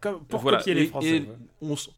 [0.01, 0.57] Comme, pour voilà.
[0.57, 1.17] copier les Français.
[1.17, 1.27] et
[1.61, 1.89] on, s-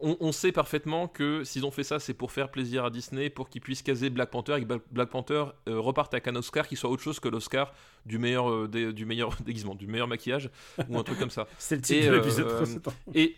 [0.00, 3.30] on- on sait parfaitement que s'ils ont fait ça, c'est pour faire plaisir à Disney,
[3.30, 6.68] pour qu'ils puissent caser Black Panther et que Black- Panther euh, reparte avec un Oscar
[6.68, 7.72] qui soit autre chose que l'Oscar
[8.04, 10.50] du meilleur, euh, du meilleur déguisement, du meilleur maquillage
[10.90, 11.46] ou un truc comme ça.
[11.58, 12.92] C'est le titre et, de l'épisode euh, précédent.
[13.14, 13.36] Et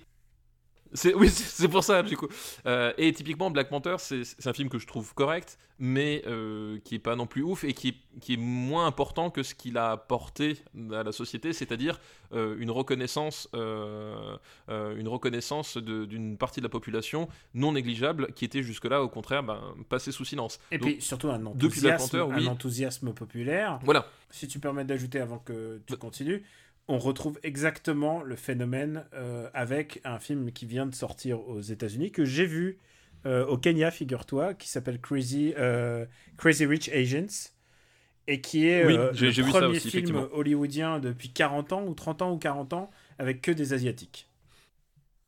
[1.17, 2.29] oui, c'est pour ça du coup.
[2.67, 6.95] Euh, et typiquement Black Panther, c'est un film que je trouve correct, mais euh, qui
[6.97, 9.77] est pas non plus ouf et qui est, qui est moins important que ce qu'il
[9.79, 10.59] a apporté
[10.93, 12.01] à la société, c'est-à-dire
[12.33, 19.03] euh, une reconnaissance, une reconnaissance d'une partie de la population non négligeable qui était jusque-là
[19.03, 20.59] au contraire ben, passée sous silence.
[20.71, 22.47] Et Donc, puis surtout un enthousiasme, Panther, oui.
[22.47, 23.79] un enthousiasme populaire.
[23.85, 24.07] voilà.
[24.31, 26.43] Si tu permets d'ajouter avant que tu Bah- continues,
[26.89, 32.11] on retrouve exactement le phénomène euh, avec un film qui vient de sortir aux États-Unis
[32.13, 32.79] que j'ai vu
[33.27, 36.07] euh, au Kenya, figure-toi, qui s'appelle Crazy, euh,
[36.37, 37.27] Crazy Rich Asians
[38.27, 42.33] et qui est Oui, le premier aussi, film hollywoodien depuis 40 ans ou 30 ans
[42.33, 44.29] ou 40 ans avec que des asiatiques.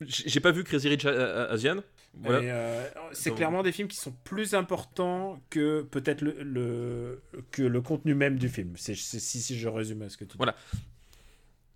[0.01, 1.83] J'ai pas vu Crazy Rich Asian.
[2.15, 2.85] Voilà.
[3.13, 7.81] C'est Donc- clairement des films qui sont plus importants que peut-être le, le- que le
[7.83, 8.77] contenu même du film.
[8.77, 10.37] Si, si je résume ce que tu dis.
[10.39, 10.57] Voilà.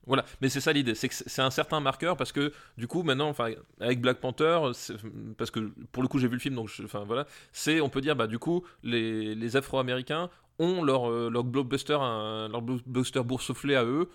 [0.07, 3.03] Voilà, mais c'est ça l'idée, c'est que c'est un certain marqueur parce que du coup
[3.03, 3.51] maintenant, enfin
[3.81, 4.95] avec Black Panther, c'est-
[5.39, 5.61] parce que
[5.93, 8.15] pour le coup j'ai vu le film donc, je- enfin voilà, c'est on peut dire
[8.15, 10.29] bah du coup les, les Afro-Américains
[10.59, 14.11] ont leur euh, leur blockbuster, un- leur blockbuster boursouflé à eux,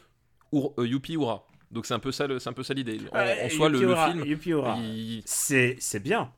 [0.52, 1.46] ou euh, youpi hurrah.
[1.72, 3.00] Donc c'est un peu ça, le- c'est un peu ça l'idée.
[3.12, 3.80] En, Ouais, en soi le,
[4.12, 4.24] film,
[4.80, 6.32] il- C'est c'est bien.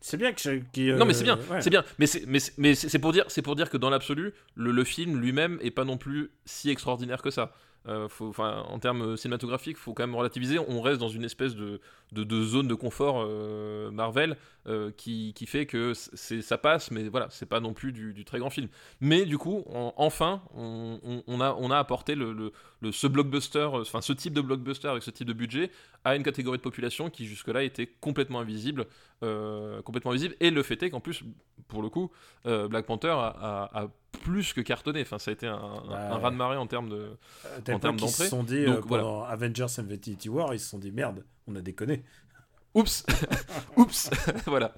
[0.00, 1.60] C'est bien que je- qui, non mais euh, c'est bien, ouais.
[1.60, 3.90] c'est bien, mais c'est mais c'est- mais c'est pour dire c'est pour dire que dans
[3.90, 7.52] l'absolu le, le film lui-même est pas non plus si extraordinaire que ça.
[7.88, 8.08] Euh,
[8.38, 10.58] en termes cinématographiques, faut quand même relativiser.
[10.58, 11.80] On reste dans une espèce de,
[12.12, 14.36] de, de zone de confort euh, Marvel
[14.66, 18.12] euh, qui, qui, fait que c'est, ça passe, mais voilà, c'est pas non plus du,
[18.12, 18.68] du, très grand film.
[19.00, 23.06] Mais du coup, on, enfin, on, on, a, on a apporté le, le, le, ce
[23.06, 25.70] blockbuster, enfin ce type de blockbuster avec ce type de budget
[26.04, 28.86] à une catégorie de population qui jusque-là était complètement invisible,
[29.20, 30.36] complètement invisible.
[30.40, 31.24] Et le fait est qu'en plus,
[31.66, 32.10] pour le coup,
[32.44, 35.02] Black Panther a, a, a plus que cartonné.
[35.02, 37.78] Enfin, ça a été un, bah, un raz de marée en termes de, euh, en
[37.78, 38.06] termes d'entrée.
[38.06, 39.32] Ils se sont dit Donc, euh, pendant voilà.
[39.32, 42.04] Avengers Infinity War, ils se sont dit merde, on a déconné.
[42.74, 43.04] Oups,
[43.76, 44.10] oups,
[44.46, 44.74] voilà.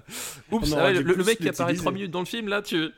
[0.51, 2.89] Oups, ah, le, le, mec qui apparaît 3 minutes dans le film, là, tu.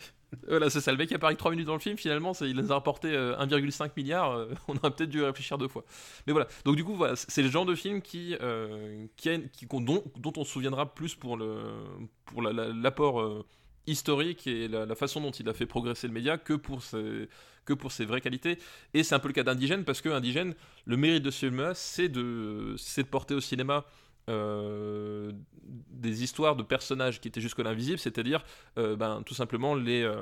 [0.47, 2.71] Voilà, c'est ça, le mec qui apparaît 3 minutes dans le film, finalement, il nous
[2.71, 5.83] a rapporté 1,5 milliard, euh, on aurait peut-être dû réfléchir deux fois.
[6.25, 9.37] Mais voilà, donc du coup, voilà, c'est le genre de film qui, euh, qui, a,
[9.39, 13.43] qui dont, dont, on se souviendra plus pour l'apport la, la, euh,
[13.87, 17.27] historique et la, façon dont il a fait progresser le média que pour ses,
[17.65, 18.57] que pour ses vraies qualités.
[18.93, 20.55] Et c'est un peu le cas d'Indigène, parce que Indigène,
[20.85, 22.75] le mérite de ce film c'est de,
[23.09, 23.85] porter au cinéma
[24.29, 28.43] euh, des histoires de personnages qui étaient jusque-là invisibles, c'est-à-dire
[28.77, 30.15] euh, ben, tout simplement les, euh,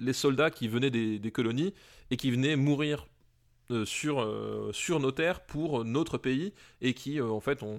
[0.00, 1.72] les soldats qui venaient des, colonies
[2.10, 3.06] et qui venaient mourir
[3.70, 7.78] euh, sur, euh, sur nos terres pour notre pays et qui euh, en fait ont,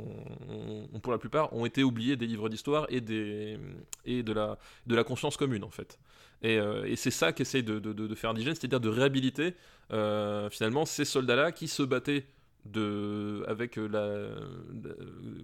[1.04, 3.60] pour la plupart ont été oubliés des livres d'histoire et, des,
[4.04, 4.58] et de, la,
[4.88, 6.00] de la conscience commune en fait.
[6.42, 9.56] Et, et c'est ça qu'essaye de, de, de, faire Indigène, c'est-à-dire de réhabiliter
[9.90, 12.26] finalement ces soldats-là qui se battaient
[12.66, 14.30] de, avec la, la,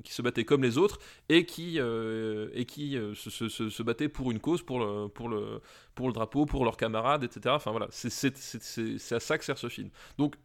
[0.03, 0.99] qui se battaient comme les autres
[1.29, 5.07] et qui, euh, et qui euh, se, se, se, battaient pour une cause, pour le,
[5.07, 5.61] pour, le,
[5.95, 7.55] pour le drapeau, pour leurs camarades, etc.
[7.55, 9.89] Enfin voilà, c'est à ça que sert ce film.
[10.17, 10.35] Donc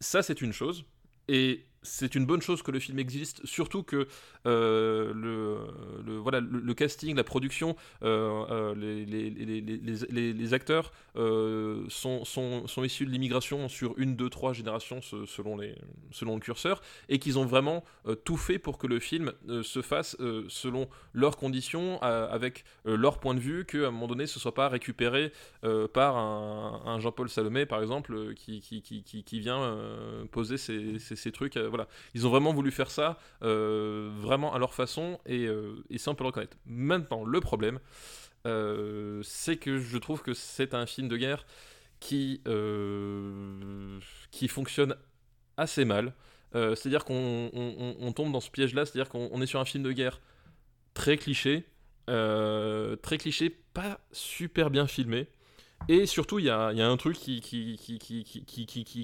[0.00, 0.84] ça c'est une chose.
[1.28, 4.08] Et c'est une bonne chose que le film existe, surtout que
[4.46, 11.84] euh, le, voilà, le, casting, la production, euh, euh, les, les, les, les, acteurs euh,
[11.88, 15.74] sont, sont, sont, issus de l'immigration sur une, deux, trois générations selon, les,
[16.10, 17.84] selon le curseur, et qu'ils ont vraiment
[18.24, 19.32] tout fait pour que le film
[19.62, 20.16] se fasse
[20.48, 24.68] selon leurs conditions, avec leur point de vue, qu'à un moment donné ce soit pas
[24.68, 25.32] récupéré
[25.92, 29.78] par un, Jean-Paul Salomé, par exemple, qui, qui, qui, qui vient
[30.30, 31.56] poser ces, ces trucs
[32.14, 35.48] ils ont vraiment voulu faire ça, euh, vraiment à leur façon, et,
[35.96, 36.56] ça on peut le reconnaître.
[36.66, 37.78] Maintenant, le problème,
[38.46, 41.46] euh, c'est que je trouve que c'est un film de guerre
[42.00, 43.98] qui, euh,
[44.48, 44.96] fonctionne
[45.56, 46.14] assez mal.
[46.52, 49.92] C'est-à-dire qu'on on, on tombe dans ce piège-là, c'est-à-dire qu'on est sur un film de
[49.92, 50.20] guerre
[50.94, 51.66] très cliché,
[52.06, 55.28] très cliché, pas super bien filmé.
[55.86, 57.38] Et surtout, il y a, un truc qui,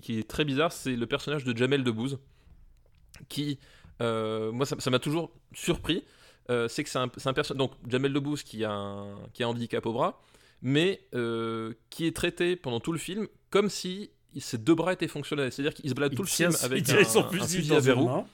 [0.09, 2.19] est très bizarre, c'est le personnage de Jamel Debbouze
[3.29, 3.59] qui,
[4.01, 6.05] euh, moi, ça m'a toujours surpris.
[6.51, 7.59] Euh, c'est que c'est un, un personnage.
[7.59, 10.21] Donc, Jamel Debbouze qui a un, qui a un handicap au bras,
[10.61, 15.09] mais euh, qui est traité pendant tout le film comme si ses deux bras étaient
[15.09, 15.53] fonctionnels.
[15.53, 18.25] C'est-à-dire qu'il se balade tout le film avec un, son fusil, un fusil à verrou.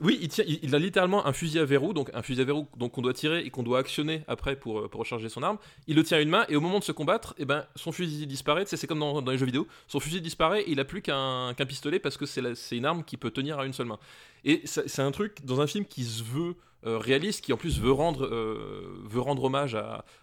[0.00, 0.30] Oui,
[0.62, 3.40] il, a littéralement un fusil à verrou, donc un fusil à verrou qu'on doit tirer
[3.40, 5.58] et qu'on doit actionner après pour, euh, pour recharger son arme.
[5.88, 7.90] Il le tient à une main et au moment de se combattre, eh ben, son
[7.90, 8.64] fusil disparaît.
[8.66, 9.66] C'est comme dans, les jeux vidéo.
[9.88, 13.02] Son fusil disparaît et il a plus qu'un qu pistolet parce que c'est une arme
[13.02, 13.98] qui peut tenir à une seule main.
[14.44, 16.54] Et c'est un truc dans un film qui se veut
[16.86, 19.76] euh, réaliste, qui en plus veut rendre, euh, veut rendre hommage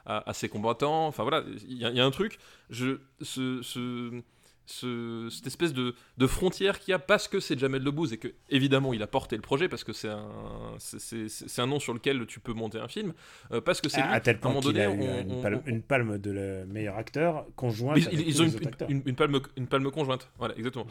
[0.05, 1.07] à, ses combattants.
[1.07, 2.39] Enfin voilà, il y, a un truc.
[4.65, 8.17] Ce, cette espèce de, de frontière qu'il y a parce que c'est Jamel Debbouze et
[8.17, 10.27] que évidemment il a porté le projet parce que c'est un,
[10.79, 13.13] c'est, un nom sur lequel tu peux monter un film
[13.51, 15.81] euh, parce que c'est à, tel point qu'il a eu on, une, palme, on, une,
[15.81, 18.45] palme, de le meilleur acteur conjointe ils, ils ont
[18.89, 20.87] une, une, palme, une palme conjointe voilà exactement.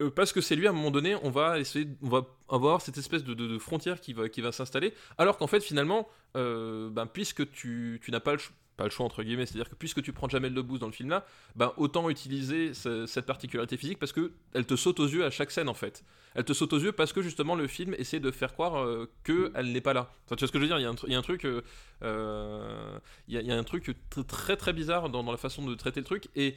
[0.00, 2.80] Euh, parce que c'est lui à un moment donné on va essayer on va avoir
[2.80, 6.08] cette espèce de, de, de frontière qui va, qui va s'installer alors qu'en fait finalement
[6.36, 9.68] euh, ben, puisque tu, tu n'as pas le choix pas le choix entre guillemets, c'est-à-dire
[9.68, 11.26] que puisque tu prends Jamel Debbouze dans le film là,
[11.56, 15.30] ben autant utiliser ce, cette particularité physique parce que elle te saute aux yeux à
[15.30, 16.04] chaque scène en fait.
[16.34, 19.10] Elle te saute aux yeux parce que justement le film essaie de faire croire euh,
[19.24, 20.12] que elle n'est pas là.
[20.24, 20.78] Enfin, tu vois ce que je veux dire?
[20.78, 21.62] Il y a un, il y a un truc, euh,
[22.02, 23.94] euh, il, y a, il y, a un truc
[24.28, 26.54] très très bizarre dans, dans, la façon de traiter le truc et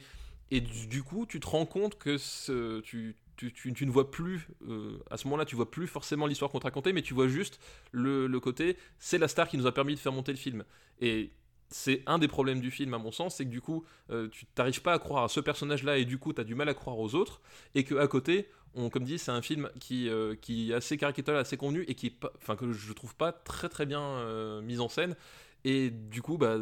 [0.52, 3.90] et du, du coup tu te rends compte que ce, tu tu, tu, tu, ne
[3.90, 7.02] vois plus, euh, à ce moment-là, tu vois plus forcément l'histoire qu'on te racontait, mais
[7.02, 7.58] tu vois juste
[7.90, 10.64] le, le côté, c'est la star qui nous a permis de faire monter le film.
[11.00, 11.32] Et
[11.72, 14.46] c'est un des problèmes du film à mon sens, c'est que du coup euh, tu
[14.46, 16.68] t'arrives pas à croire à ce personnage là et du coup tu as du mal
[16.68, 17.40] à croire aux autres
[17.74, 20.96] et que à côté on comme dit c'est un film qui, euh, qui est assez
[20.96, 24.80] caricatural, assez convenu et qui enfin que je trouve pas très très bien euh, mis
[24.80, 25.16] en scène
[25.64, 26.58] et du coup bah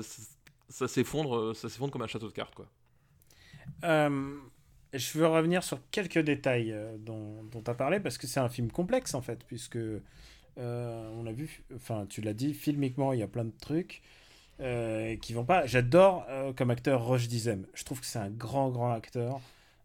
[0.68, 2.66] ça s'effondre ça s'effondre comme un château de cartes quoi.
[3.82, 8.70] je veux revenir sur quelques détails dont tu as parlé parce que c'est un film
[8.70, 9.78] complexe en fait puisque
[10.56, 14.02] on a vu enfin tu l'as dit filmiquement il y a plein de trucs
[14.60, 15.66] euh, qui vont pas.
[15.66, 17.64] J'adore euh, comme acteur Roche Dizem.
[17.74, 19.40] Je trouve que c'est un grand, grand acteur.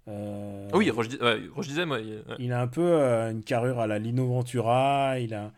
[0.08, 2.36] Euh, Ah oui, Roche, Di- ouais, Roche il- ouais.
[2.40, 5.52] Il a un peu euh, une carrure à la Lino Ventura, il a,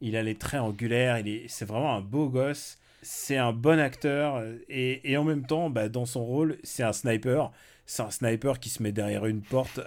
[0.00, 3.78] il a les traits angulaires, il est, c'est vraiment un beau gosse, c'est un bon
[3.78, 7.50] acteur, et, et en même temps, bah, dans son rôle, c'est un sniper,
[7.84, 9.80] c'est un sniper qui se met derrière une porte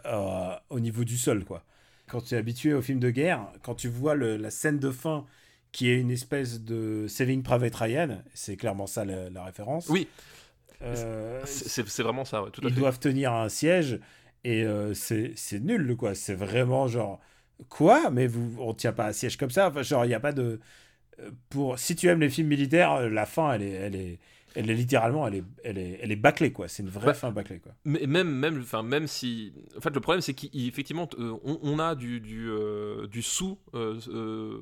[0.69, 1.64] au niveau du sol, quoi.
[2.07, 4.91] Quand tu es habitué aux films de guerre, quand tu vois le- la scène de
[4.91, 5.26] fin
[5.73, 9.89] qui est une espèce de Saving Private Ryan, c'est clairement ça la, la référence.
[9.89, 10.07] Oui,
[10.81, 12.81] Euh, c'est vraiment ça, ouais, tout à ils fait.
[12.81, 13.99] doivent tenir un siège
[14.43, 17.21] et euh, c'est nul quoi c'est vraiment genre
[17.69, 18.09] quoi?
[18.11, 19.69] Mais vous on tient pas un siège comme ça?
[19.69, 20.59] Enfin, genre il y a pas de
[21.19, 24.19] euh, pour si tu aimes les films militaires euh, la fin elle est elle est
[24.55, 27.13] elle est littéralement elle est elle est elle est bâclée quoi c'est une vraie Ouais.
[27.13, 31.09] fin bâclée quoi Mais même, même, enfin, même si, en fait, le problème c'est qu'effectivement,
[31.17, 33.57] on, on a du du, euh, du sous.
[33.73, 34.59] euh, euh,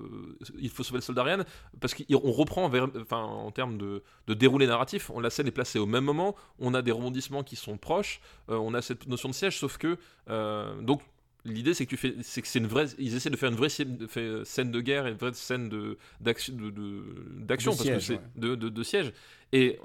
[0.59, 1.43] il faut sauver le soldat Ryan
[1.80, 5.51] parce qu'on reprend, vers, enfin, en termes de, de déroulé narratif, on la scène est
[5.51, 6.35] placée au même moment.
[6.59, 8.22] On a des rebondissements qui sont proches.
[8.49, 9.97] euh, on a cette notion de siège, sauf que
[10.30, 11.01] euh, donc.
[11.43, 12.85] L'idée, c'est que tu fais, c'est que c'est une vraie.
[12.99, 16.53] Ils essaient de faire une vraie scène de, guerre et une vraie scène de d'action,
[16.55, 17.03] de, de-
[17.39, 18.22] d'action De parce que siège, c'est ouais.
[18.35, 19.11] de, de, de siège.
[19.51, 19.80] Et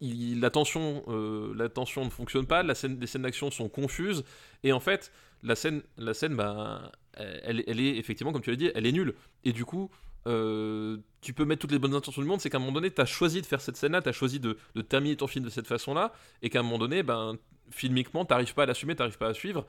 [0.00, 3.68] il- la tension, euh, la tension ne fonctionne pas, la scène, les scènes d'action sont
[3.68, 4.24] confuses,
[4.64, 5.12] et en fait,
[5.42, 8.92] la scène, la scène, bah, elle, elle est effectivement, comme tu l'as dit, elle est
[8.92, 9.14] nulle.
[9.44, 9.90] Et du coup,
[10.26, 12.90] euh, tu peux mettre toutes les bonnes intentions du monde, c'est qu'à un moment donné,
[12.90, 15.44] tu as choisi de faire cette scène-là, tu as choisi de, de terminer ton film
[15.44, 17.36] de cette façon-là, et qu'à un moment donné, ben,
[17.70, 19.66] filmiquement, t'arrives pas à l'assumer, t'arrives pas à suivre,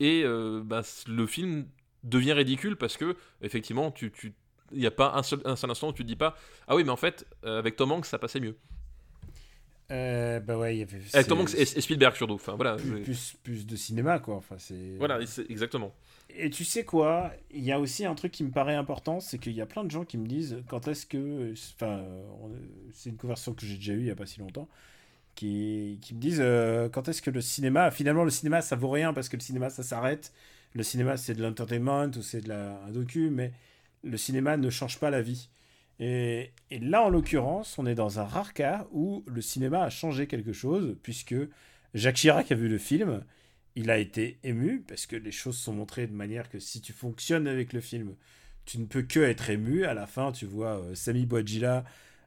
[0.00, 1.66] et euh, bah, le film
[2.04, 4.10] devient ridicule parce que, effectivement, tu.
[4.12, 4.32] tu
[4.72, 6.36] il n'y a pas un seul, un seul instant où tu te dis pas
[6.66, 8.56] Ah oui, mais en fait, euh, avec Tom Hanks, ça passait mieux.
[9.92, 12.34] euh, bah ouais il y avait Avec Tom Hanks et, et Spielberg surtout.
[12.34, 12.74] Enfin, voilà.
[12.74, 15.94] plus, je- plus plus de cinéma quoi enfin c'est Voilà, exactement.
[16.36, 19.38] Et tu sais quoi Il y a aussi un truc qui me paraît important, c'est
[19.38, 21.52] qu'il y a plein de gens qui me disent quand est-ce que.
[21.76, 22.24] Enfin, euh,
[22.92, 24.68] c'est une conversation que j'ai déjà eue il n'y a pas si longtemps,
[25.36, 27.92] qui, qui me disent euh, quand est-ce que le cinéma.
[27.92, 30.32] Finalement, le cinéma, ça vaut rien parce que le cinéma, ça s'arrête.
[30.74, 33.52] Le cinéma, c'est de l'entertainment ou c'est de la, un docu, mais
[34.02, 35.48] le cinéma ne change pas la vie.
[36.00, 39.90] Et, et là, en l'occurrence, on est dans un rare cas où le cinéma a
[39.90, 41.36] changé quelque chose, puisque
[41.94, 43.22] Jacques Chirac a vu le film,
[43.76, 46.92] il a été ému parce que les choses sont montrées de manière que si tu
[46.92, 48.14] fonctionnes avec le film,
[48.64, 49.84] tu ne peux que être ému.
[49.84, 51.84] À la fin, tu vois euh, Sami Bouadjila,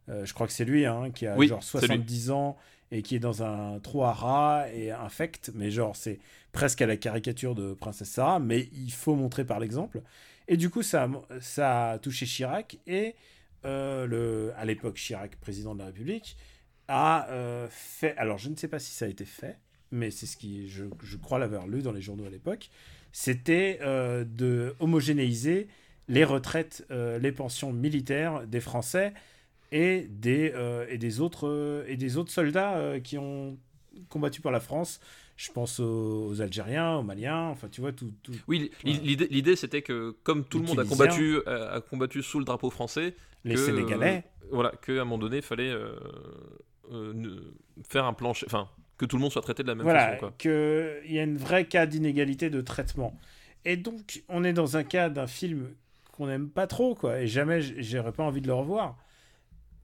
[0.09, 1.87] euh, je crois que c'est lui, hein, qui a Oui, genre c'est lui.
[1.87, 2.57] 70 ans
[2.91, 6.19] et qui est dans un trou à rats et infect, mais genre c'est
[6.51, 10.01] presque à la caricature de Princesse Sarah, mais il faut montrer par l'exemple.
[10.47, 11.07] Et du coup, ça,
[11.41, 13.15] ça a touché Chirac et
[13.65, 16.37] euh, le, à l'époque Chirac, président de la République,
[16.87, 18.17] a euh, fait.
[18.17, 19.59] Alors, je ne sais pas si ça a été fait,
[19.91, 22.71] mais c'est ce qui, je, je crois l'avoir lu dans les journaux à l'époque.
[23.11, 25.67] C'était euh, de homogénéiser
[26.07, 29.13] les retraites, les pensions militaires des Français
[29.71, 33.57] et des, euh, et des, autres, euh, et des autres soldats euh, qui ont
[34.09, 34.99] combattu pour la France.
[35.35, 38.11] Je pense aux, Algériens, aux Maliens, enfin tu vois, tout.
[38.23, 42.39] tout- Oui, l'idée, l'idée, c'était que comme tout le monde a combattu, a combattu sous
[42.39, 43.15] le drapeau français,
[43.45, 44.23] les que, Sénégalais.
[44.43, 45.93] euh, voilà, qu'à un moment donné, il fallait euh,
[46.91, 47.13] euh,
[47.89, 48.67] faire un plancher, enfin,
[48.97, 50.19] que tout le monde soit traité de la même voilà, façon.
[50.19, 50.33] Quoi.
[50.37, 53.17] qu'il y a une vraie cas d'inégalité de traitement.
[53.63, 55.69] Et donc, on est dans un cas d'un film
[56.11, 58.97] qu'on n'aime pas trop, quoi, et jamais j'aurais pas envie de le revoir,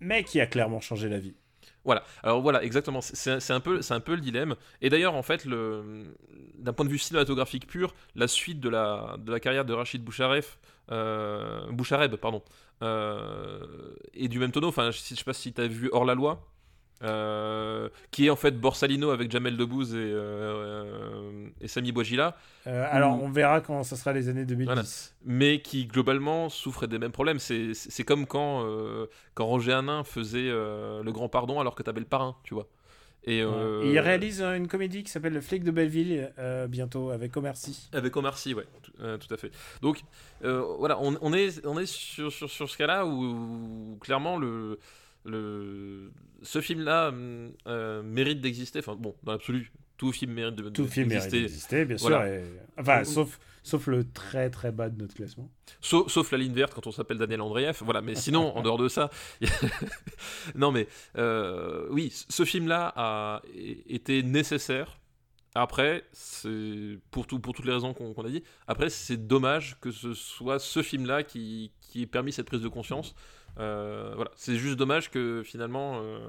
[0.06, 1.36] mais qui a clairement changé la vie.
[1.84, 4.56] Voilà, alors voilà, exactement, c'est un, peu- un peu le dilemme.
[4.82, 9.32] Et d'ailleurs, en fait, d'un point de vue cinématographique pur, la suite de la, de
[9.32, 10.58] la carrière de Rachid Boucharef,
[10.92, 12.42] euh, Bouchareb, pardon,
[12.82, 14.70] euh, est du même tonneau.
[14.70, 16.48] Enfin, je, je sais pas si tu as vu Hors la loi,
[17.04, 22.88] euh, qui est en fait Borsalino avec Jamel Debbouze et, euh, et Sami Bouajila, Euh,
[22.90, 25.14] alors, on verra quand ça sera les années 2010.
[25.24, 27.40] mais qui globalement souffrait des mêmes problèmes.
[27.40, 31.90] C'est comme quand, euh, quand Roger Hanin faisait euh, Le Grand Pardon alors que tu
[31.90, 32.68] avais le parrain, tu vois.
[33.28, 36.68] Et, euh, Et il réalise euh, une comédie qui s'appelle Le flic de Belleville euh,
[36.68, 37.90] bientôt avec Omar Sy.
[37.92, 39.52] Avec Omar Sy, ouais, tout, euh, tout à fait.
[39.82, 40.02] Donc
[40.44, 44.38] euh, voilà, on, on est, on est sur, sur, sur ce cas-là où, où clairement
[44.38, 44.78] le,
[45.26, 46.12] le,
[46.44, 48.80] ce film-là hum, euh, mérite d'exister.
[48.80, 51.42] Enfin bon, dans l'absolu, tout film mérite de, Tout film mérite d'exister.
[51.42, 52.26] d'exister, bien Voilà.
[52.26, 52.34] sûr.
[52.36, 52.44] et-
[52.78, 55.50] Enfin, sauf, sauf le très très bas de notre classement.
[55.82, 58.02] Sauf, sauf la ligne verte quand on s'appelle Daniel Andreev, voilà.
[58.02, 59.10] Mais sinon, en dehors de ça,
[60.56, 60.88] non mais
[61.18, 63.42] euh, oui, ce film-là a
[63.88, 65.00] été nécessaire.
[65.58, 68.44] Après, c'est pour tout, pour toutes les raisons qu'on a dit.
[68.68, 72.68] Après, c'est dommage que ce soit ce film-là qui, qui ait permis cette prise de
[72.68, 73.16] conscience.
[73.60, 76.20] Euh, voilà, c'est juste dommage que finalement, euh,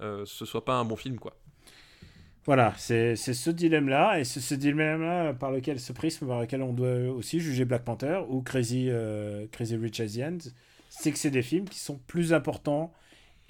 [0.00, 1.36] euh, ce soit pas un bon film, quoi.
[2.46, 6.72] Voilà, c'est ce dilemme-là, et c'est ce dilemme-là par lequel, ce prisme par lequel on
[6.72, 8.90] doit aussi juger Black Panther ou Crazy,
[9.52, 10.38] Crazy Rich Asians,
[10.88, 12.92] c'est que c'est des films qui sont plus importants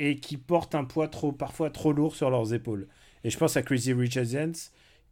[0.00, 2.88] et qui portent un poids trop, parfois trop lourd sur leurs épaules.
[3.22, 4.52] Et je pense à Crazy Rich Asians,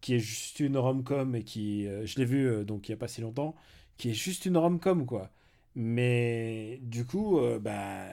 [0.00, 3.09] qui est juste une rom-com et qui, je l'ai vu donc il y a pas
[3.09, 3.55] si longtemps,
[3.96, 5.30] qui est juste une rom-com quoi.
[5.80, 8.06] Mais du coup, euh, bah,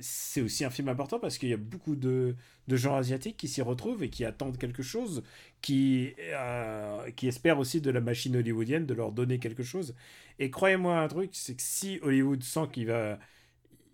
[0.00, 2.34] c'est aussi un film important parce qu'il y a beaucoup de,
[2.66, 5.22] de gens asiatiques qui s'y retrouvent et qui attendent quelque chose,
[5.60, 9.94] qui, euh, qui espèrent aussi de la machine hollywoodienne de leur donner quelque chose.
[10.38, 13.18] Et croyez-moi un truc, c'est que si Hollywood sent qu'il va,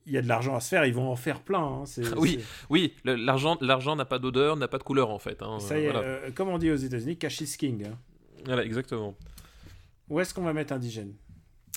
[0.07, 1.82] il y a de l'argent à se faire, ils vont en faire plein.
[1.82, 1.85] hein.
[2.16, 2.39] Oui,
[2.70, 5.43] oui, l'argent, l'argent n'a pas d'odeur, n'a pas de couleur en fait.
[5.43, 6.03] hein, Ça y est, voilà.
[6.07, 7.86] euh, comme on dit aux États-Unis, cash is king.
[7.86, 7.98] hein.
[8.44, 9.16] Voilà, exactement.
[10.09, 11.15] Où est-ce qu'on va mettre Indigène?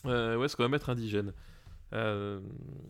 [0.05, 1.33] Euh, où est-ce qu'on va mettre indigène
[1.93, 2.39] Euh,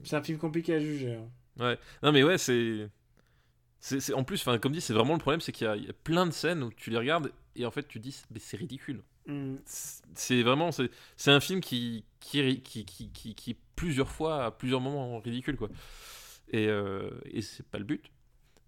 [0.04, 1.16] C'est un film compliqué à juger.
[1.16, 1.76] hein.
[2.04, 2.90] Non mais ouais, c'est...
[3.80, 5.86] c'est, c'est- En plus, comme dit, c'est vraiment le problème, c'est qu'il y a, il
[5.86, 8.40] y a plein de scènes où tu les regardes et en fait tu dis, mais
[8.40, 9.02] c'est ridicule.
[9.26, 9.56] Hmm.
[9.66, 14.52] C'est vraiment, c'est, c'est un film qui qui, qui, qui, qui, qui plusieurs fois, à
[14.52, 15.70] plusieurs moments, ridicule quoi.
[16.52, 18.12] Et, euh, et c'est pas le but.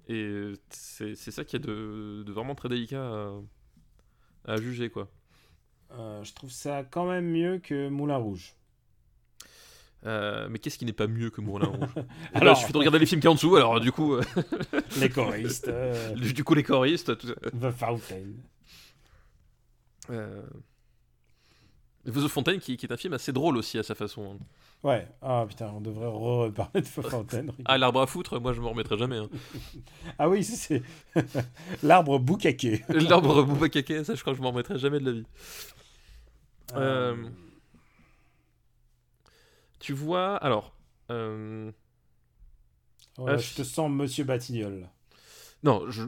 [0.07, 3.33] Et c'est, c'est ça qui est de, de vraiment très délicat à,
[4.53, 5.09] à juger quoi.
[5.97, 8.53] Euh, je trouve ça quand même mieux que Moulin Rouge.
[10.05, 11.89] Euh, mais qu'est-ce qui n'est pas mieux que Moulin Rouge?
[12.33, 13.55] Alors- Alors, il suffit de regarder les films qui sont en dessous.
[13.55, 14.21] Alors du coup, euh,
[14.99, 17.27] Les choristes, euh, du coup les choristes, tout.
[17.33, 18.31] The Fountain.
[20.09, 20.41] Euh...
[22.05, 24.33] The Fontaine qui, qui est un film assez drôle aussi à sa façon.
[24.33, 24.43] hein.
[24.83, 27.45] Ouais, ah putain, on devrait reparler de The Fountain.
[27.65, 29.17] Ah l'arbre à foutre, moi je m'en remettrai jamais.
[29.17, 29.29] hein.
[30.17, 30.81] Ah oui, c'est
[31.83, 32.83] l'arbre boucaqué.
[32.89, 35.25] L'arbre Boubakake, ça je crois que je m'en remettrai jamais de la vie.
[36.75, 37.15] Euh,
[39.79, 40.75] Tu vois, alors...
[41.09, 41.71] euh,
[43.17, 44.87] Ouais, ah, je te sens Monsieur Batignol.
[45.63, 46.03] Non, je...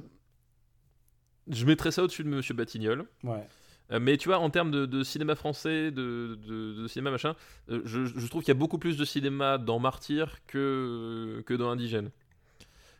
[1.49, 3.05] Je mettrais ça au-dessus de Monsieur Batignolles.
[3.23, 3.45] Ouais.
[3.91, 7.35] Euh, mais tu vois, en termes de, de cinéma français, de, de- de cinéma machin,
[7.69, 11.53] euh, je, je trouve qu'il y a beaucoup plus de cinéma dans Martyr que, que
[11.53, 12.09] dans Indigène.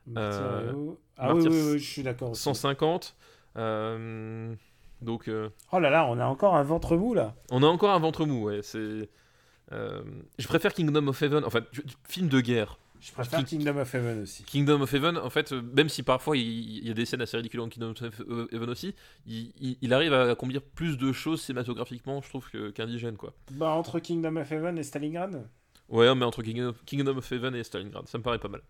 [0.07, 2.31] Martyr- ah Martyr- oui, oui, oui, je suis d'accord.
[2.31, 2.41] aussi.
[2.41, 3.15] 150.
[3.55, 4.53] euh,
[5.03, 7.35] donc, euh, Oh là là, on a encore un ventre mou là.
[7.51, 8.61] on a encore un ventre mou, ouais.
[8.63, 9.09] C'est.
[9.71, 10.01] euh,
[10.37, 12.77] je préfère Kingdom of Heaven, enfin, je- film de guerre.
[12.99, 14.43] Je préfère Kingdom of Heaven aussi.
[14.45, 17.35] Kingdom of Heaven, en fait, euh, même si parfois il, y a des scènes assez
[17.35, 21.41] ridicules dans Kingdom of Heaven aussi, il, il- il arrive à accomplir plus de choses
[21.41, 23.33] cinématographiquement, je trouve, qu'Indigène, quoi.
[23.51, 25.45] Bah, entre Kingdom of Heaven et Stalingrad?
[25.89, 28.61] Ouais, mais entre Kingdom, Kingdom of Heaven et Stalingrad, ça me paraît pas mal.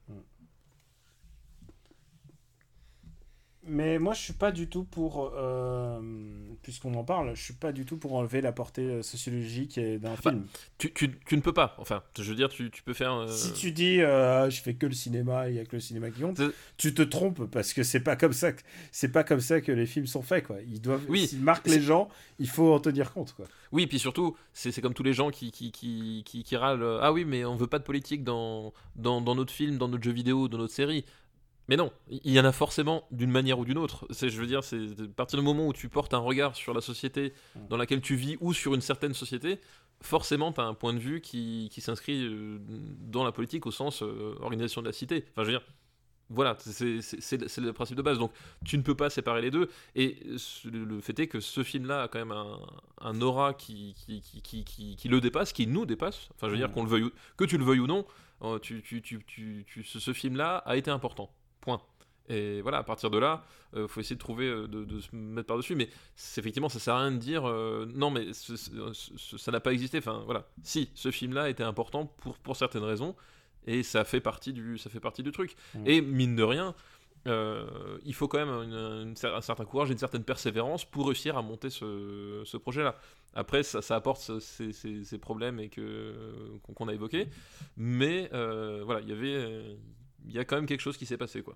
[3.65, 6.02] Mais moi, je suis pas du tout pour, euh,
[6.64, 9.98] puisqu'on en parle, je suis pas du tout pour enlever la portée euh, sociologique euh,
[9.99, 10.45] d'un Bah, film.
[10.77, 13.14] Tu, tu- tu ne peux pas, enfin, je veux dire, tu, tu peux faire.
[13.14, 15.80] euh, Si tu dis, euh, je fais que le cinéma, il y a que le
[15.80, 16.41] cinéma qui compte,
[16.77, 18.61] tu te trompes parce que c'est pas comme ça que
[18.91, 20.57] c'est pas comme ça que les films sont faits quoi.
[20.68, 22.10] Ils doivent, Oui, s'ils marquent les gens,
[22.40, 23.45] il faut en tenir compte quoi.
[23.72, 27.14] Oui, puis surtout, c'est comme tous les gens qui, qui, qui, qui, qui râlent Ah
[27.14, 30.11] oui, mais on veut pas de politique dans, dans, dans notre film, dans notre jeu
[30.11, 31.06] vidéo, dans notre série.
[31.69, 34.06] Mais non, il y en a forcément d'une manière ou d'une autre.
[34.10, 36.73] C'est, je veux dire, c'est à partir du moment où tu portes un regard sur
[36.73, 37.34] la société
[37.69, 39.60] dans laquelle tu vis ou sur une certaine société,
[40.02, 42.57] forcément, tu as un point de vue qui, qui s'inscrit euh,
[42.99, 45.23] dans la politique au sens euh, organisation de la cité.
[45.31, 45.65] Enfin, je veux dire,
[46.30, 48.18] voilà, c'est, c'est, c'est- c'est le principe de base.
[48.19, 48.31] Donc,
[48.65, 49.69] tu ne peux pas séparer les deux.
[49.95, 50.18] Et
[50.65, 52.60] le fait est que ce film-là a quand même un,
[53.02, 56.27] un aura qui, qui, qui, qui, qui- le dépasse, qui nous dépasse.
[56.35, 58.06] Enfin, je veux dire, qu'on le veuille, ou- que tu le veuilles ou non,
[58.41, 61.30] euh, tu, tu, tu, ce film-là a été important.
[61.64, 61.81] Point.
[62.30, 63.44] Et voilà, à partir de là,
[63.76, 65.76] il faut essayer de trouver, euh, de, de se mettre par-dessus.
[65.76, 65.90] Mais
[66.38, 69.60] effectivement, ça sert à rien de dire euh, non, mais ce- ce- ce- ça n'a
[69.60, 69.98] pas existé.
[69.98, 70.45] Enfin, voilà.
[70.61, 73.15] Si, ce film-là était important pour, pour certaines raisons,
[73.68, 75.56] et ça fait partie du, ça fait partie du truc.
[75.76, 75.84] Mm.
[75.88, 76.76] Et mine de rien,
[77.27, 77.65] euh,
[78.06, 81.07] il faut quand même une- une cer- un certain courage et une certaine persévérance pour
[81.07, 82.98] réussir à monter ce, ce projet-là.
[83.34, 86.14] Après, ça, ça apporte ce- ces, ces- ces problèmes et que
[86.76, 87.27] qu'on a évoqués,
[87.76, 89.76] mais euh, voilà, il y avait, euh,
[90.28, 91.56] il y a quand même quelque chose qui s'est passé, quoi.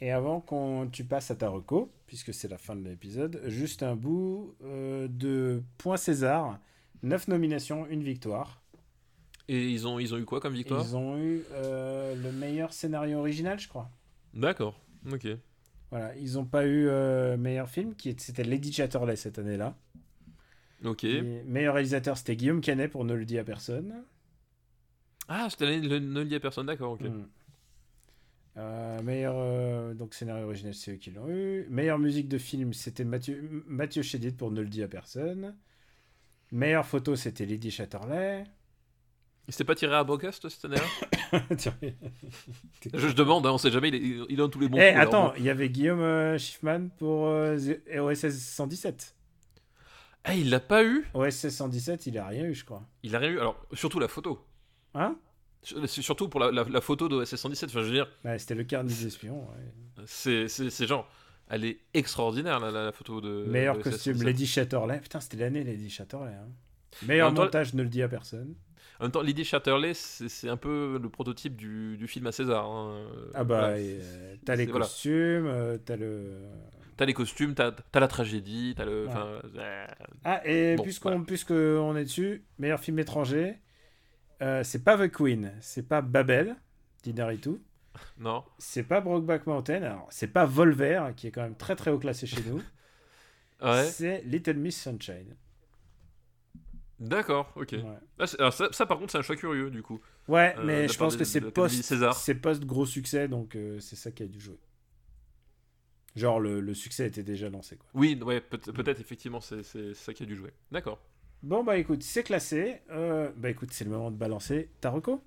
[0.00, 3.82] Et avant qu'on tu passes à ta reco, puisque c'est la fin de l'épisode, juste
[3.82, 6.58] un bout euh, de Point César,
[7.02, 8.62] 9 nominations, une victoire.
[9.48, 10.84] Et ils ont, ils ont eu quoi comme victoire?
[10.84, 13.90] Ils ont eu euh, le meilleur scénario original, je crois.
[14.34, 14.78] D'accord.
[15.10, 15.26] Ok.
[15.90, 19.76] Voilà, ils n'ont pas eu euh, meilleur film, qui c'était Lady Chatterley cette année-là.
[20.84, 21.04] Ok.
[21.04, 24.04] Et meilleur réalisateur, c'était Guillaume Canet pour Ne le dire à personne.
[25.28, 26.66] Ah, c'était ne le dit à personne.
[26.66, 26.92] D'accord.
[26.92, 27.02] Ok.
[27.02, 27.26] Mm.
[28.58, 31.66] Euh, meilleur euh, donc scénario original, c'est eux qui l'ont eu.
[31.68, 35.54] Meilleure musique de film, c'était Mathieu, Mathieu Chédid pour Ne le dire à personne.
[36.52, 38.44] Meilleure photo, c'était Lady Chatterley.
[39.48, 41.76] Il s'était pas tiré à Brocast cette année-là Tiens.
[42.94, 43.88] je, je demande, hein, on sait jamais.
[43.88, 44.78] Il est, il tous les bons.
[44.78, 47.56] Eh, coups, attends, il y avait Guillaume euh, Schiffman pour euh,
[47.96, 49.14] OSS 117.
[50.24, 51.06] Ah, il l'a pas eu.
[51.14, 52.82] OSS 117, il a rien eu, je crois.
[53.04, 53.38] Il a rien eu.
[53.38, 54.44] Alors, surtout la photo.
[54.94, 55.16] Hein?
[55.86, 57.70] Surtout pour la, la, la photo d'OSS 117.
[57.70, 59.48] Enfin, je veux dire, Ouais, C'était le carnet des espions.
[59.48, 60.04] ouais.
[60.06, 61.08] c'est genre.
[61.48, 63.44] elle est extraordinaire la, photo de.
[63.48, 65.00] Meilleur de- costume, Lady Chatterley.
[65.00, 66.32] Putain, c'était l'année Lady Chatterley.
[66.32, 66.48] hein.
[67.06, 68.54] Meilleur temps- montage, ne le dis à personne.
[68.98, 72.64] En même temps, Lady Chatterley, c'est un peu le prototype du, du film à César.
[72.64, 73.06] hein.
[73.34, 73.76] Ah bah, Voilà.
[73.76, 74.86] euh, t'as les voilà.
[74.86, 76.30] costumes, euh, t'as le.
[76.96, 79.06] T'as les costumes, t'as as la tragédie, t'as le.
[79.06, 79.12] Ouais.
[79.58, 79.86] euh,
[80.24, 81.24] Ah, et Bon, puisqu'on voilà.
[81.26, 83.58] puisqu'on est dessus, meilleur film étranger,
[84.42, 86.56] euh, c'est pas The Queen, c'est pas Babel,
[87.02, 87.56] d'Inaritu,
[88.18, 88.44] non.
[88.58, 91.98] c'est pas Brokeback Mountain, alors c'est pas Volver, qui est quand même très très haut
[91.98, 92.62] classé chez nous,
[93.62, 93.84] Ouais.
[93.84, 95.36] c'est Little Miss Sunshine.
[96.98, 97.72] D'accord, ok.
[97.72, 97.84] Ouais,
[98.18, 100.00] Ah, alors ça, ça, par contre, c'est un choix curieux du coup.
[100.28, 101.82] Ouais, Euh, mais je pense des- que c'est post,
[102.14, 104.58] c'est post gros succès, donc euh, c'est ça qui a dû jouer.
[106.14, 107.86] Genre le, le succès était déjà lancé quoi.
[107.92, 109.62] Oui, ouais, peut- peut-être effectivement, c'est
[109.94, 110.52] ça qui a dû jouer.
[110.72, 110.98] D'accord.
[111.42, 112.80] Bon bah écoute, c'est classé.
[112.90, 115.22] Euh, bah écoute, c'est le moment de balancer Taroko.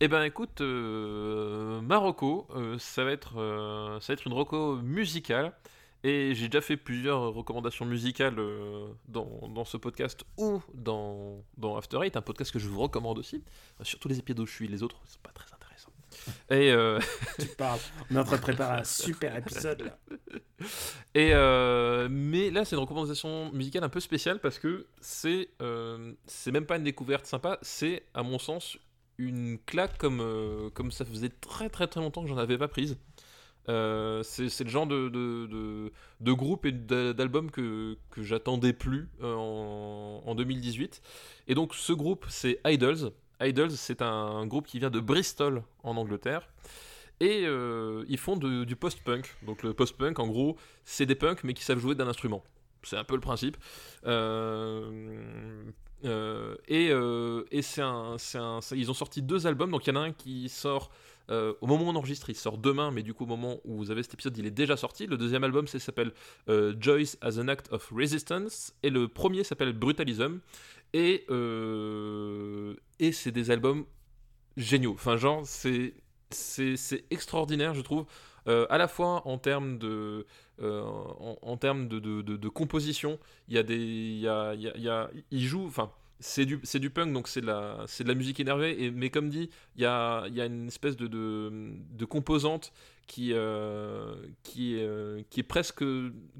[0.00, 4.76] Eh ben écoute, euh, Marocco, euh, ça va être, euh, ça va être une reco
[4.76, 5.52] musicale.
[6.02, 11.76] Et j'ai déjà fait plusieurs recommandations musicales euh, dans, dans ce podcast ou dans, dans
[11.78, 13.42] After Eight, un podcast que je vous recommande aussi.
[13.82, 15.46] Surtout les épisodes où je suis, les autres, c'est pas très.
[16.50, 16.98] Et, euh,
[17.38, 17.80] Tu parles.
[18.10, 19.98] On est en train de préparer un super épisode là.
[21.14, 26.12] Et euh, mais là, c'est une recommandation musicale un peu spéciale parce que c'est euh,
[26.26, 28.78] c'est même pas une découverte sympa, c'est à mon sens
[29.18, 32.96] une claque comme, comme ça faisait très très très longtemps que j'en avais pas prise.
[33.68, 38.72] Euh, c'est le genre de, de, de, de groupe et d'a- d'album que, que j'attendais
[38.74, 41.00] plus en, en 2018.
[41.48, 43.12] Et donc ce groupe, c'est Idols.
[43.40, 46.48] Idols, c'est un groupe qui vient de Bristol en Angleterre.
[47.20, 49.36] Et euh, ils font du post-punk.
[49.46, 52.42] Donc le post-punk, en gros, c'est des punks mais qui savent jouer d'un instrument.
[52.82, 53.56] C'est un peu le principe.
[54.04, 55.62] Euh,
[56.04, 56.88] euh, et
[57.56, 59.70] et c'est un, un- ils ont sorti deux albums.
[59.70, 60.90] Donc il y en a un qui sort
[61.28, 63.90] au moment où on enregistre, il sort demain, mais du coup au moment où vous
[63.90, 65.06] avez cet épisode, il est déjà sorti.
[65.06, 66.12] Le deuxième album s'appelle
[66.78, 68.74] Joyce as an Act of Resistance.
[68.82, 70.40] Et le premier s'appelle Brutalism.
[70.94, 73.86] Et, euh, et c'est des albums
[74.56, 74.94] géniaux.
[74.94, 75.94] Enfin, genre, c'est
[76.30, 78.06] c'est c'est extraordinaire, je trouve,
[78.48, 80.26] euh, à la fois en termes de,
[80.62, 80.82] euh,
[81.42, 83.18] en, termes de, de, de- composition.
[83.48, 85.92] Il y a des, il y a, y a, joue, enfin.
[86.20, 88.84] C'est du, c'est du punk, donc c'est de la, c'est de la musique énervée.
[88.84, 92.72] Et, mais comme dit, il y a, y a une espèce de, de composante
[93.06, 95.84] qui, euh, qui, euh, qui, est presque,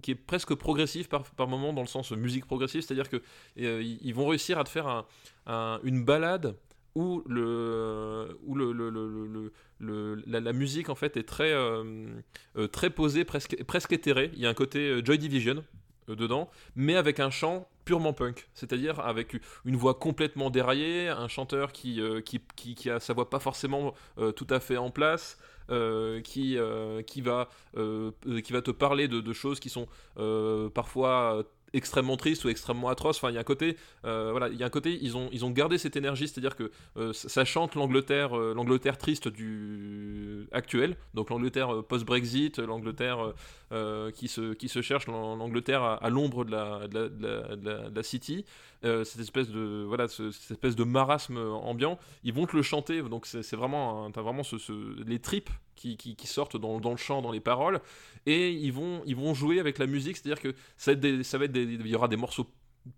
[0.02, 2.82] qui est presque progressive par, par moment, dans le sens musique progressive.
[2.82, 3.22] C'est-à-dire que
[3.60, 5.06] euh, ils vont réussir à te faire un-
[5.46, 6.56] un- une balade
[6.94, 12.06] où le, où le, la, musique en fait est très, euh,
[12.70, 14.30] très posée, presque, presque éthérée.
[14.34, 15.64] Il y a un côté Joy Division
[16.06, 21.72] dedans, mais avec un chant purement punk, c'est-à-dire avec une voix complètement déraillée, un chanteur
[21.72, 22.40] qui, qui,
[22.74, 23.94] qui, a sa voix pas forcément
[24.36, 25.38] tout à fait en place,
[25.68, 29.86] qui, euh, qui, va, euh, euh, qui va te parler de, choses qui sont
[30.18, 31.42] euh, parfois euh,
[31.74, 33.16] extrêmement tristes ou extrêmement atroces.
[33.16, 35.28] Enfin, il y a un côté, euh, voilà, il y a un côté, ils ont,
[35.32, 40.46] ils ont gardé cette énergie, c'est-à-dire que euh, ça chante l'Angleterre, euh, l'Angleterre triste du
[40.52, 43.34] actuel, donc l'Angleterre euh, post-Brexit, l'Angleterre euh,
[43.72, 47.56] euh, qui se qui se cherche, l'An- l'Angleterre à, l'ombre de de de
[47.90, 48.44] de la city,
[48.84, 52.62] euh, cette espèce de voilà, ce- cette espèce de marasme ambiant, ils vont te le
[52.62, 54.56] chanter, donc c'est c'est vraiment, t'as vraiment ce,
[55.04, 57.80] les tripes qui, sortent dans, dans le chant, dans les paroles,
[58.26, 61.22] et ils vont ils vont jouer avec la musique, c'est-à-dire que ça va être des,
[61.22, 62.46] ça va être des, il y aura des morceaux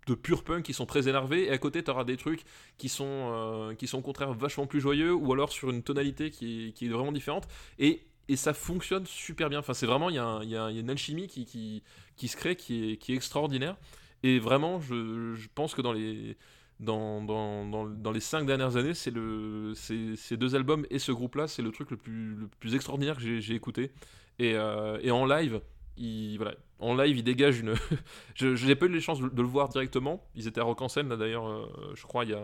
[0.07, 1.45] de pur punk qui sont très énervés.
[1.45, 2.43] Et à côté tu auras des trucs
[2.77, 6.31] qui sont euh, qui sont au contraire vachement plus joyeux ou alors sur une tonalité
[6.31, 7.47] qui est, vraiment différente.
[7.79, 9.59] Et et ça fonctionne super bien.
[9.59, 11.83] Enfin c'est vraiment il y, a une alchimie qui,
[12.27, 13.77] se crée qui est extraordinaire
[14.23, 16.37] et vraiment je, pense que dans les
[16.79, 21.47] dans, dans, dans, les cinq dernières années, c'est le, ces deux albums et ce groupe-là,
[21.47, 23.91] c'est le truc le plus, le plus extraordinaire que j'ai écouté.
[24.37, 25.61] Et, euh, et en live,
[25.97, 27.73] il, voilà, en live, il dégage une.
[28.35, 30.23] je n'ai pas eu les chances de, le voir directement.
[30.35, 31.65] Ils étaient à Rock en scène, d'ailleurs, euh,
[31.95, 32.43] je crois, il y a,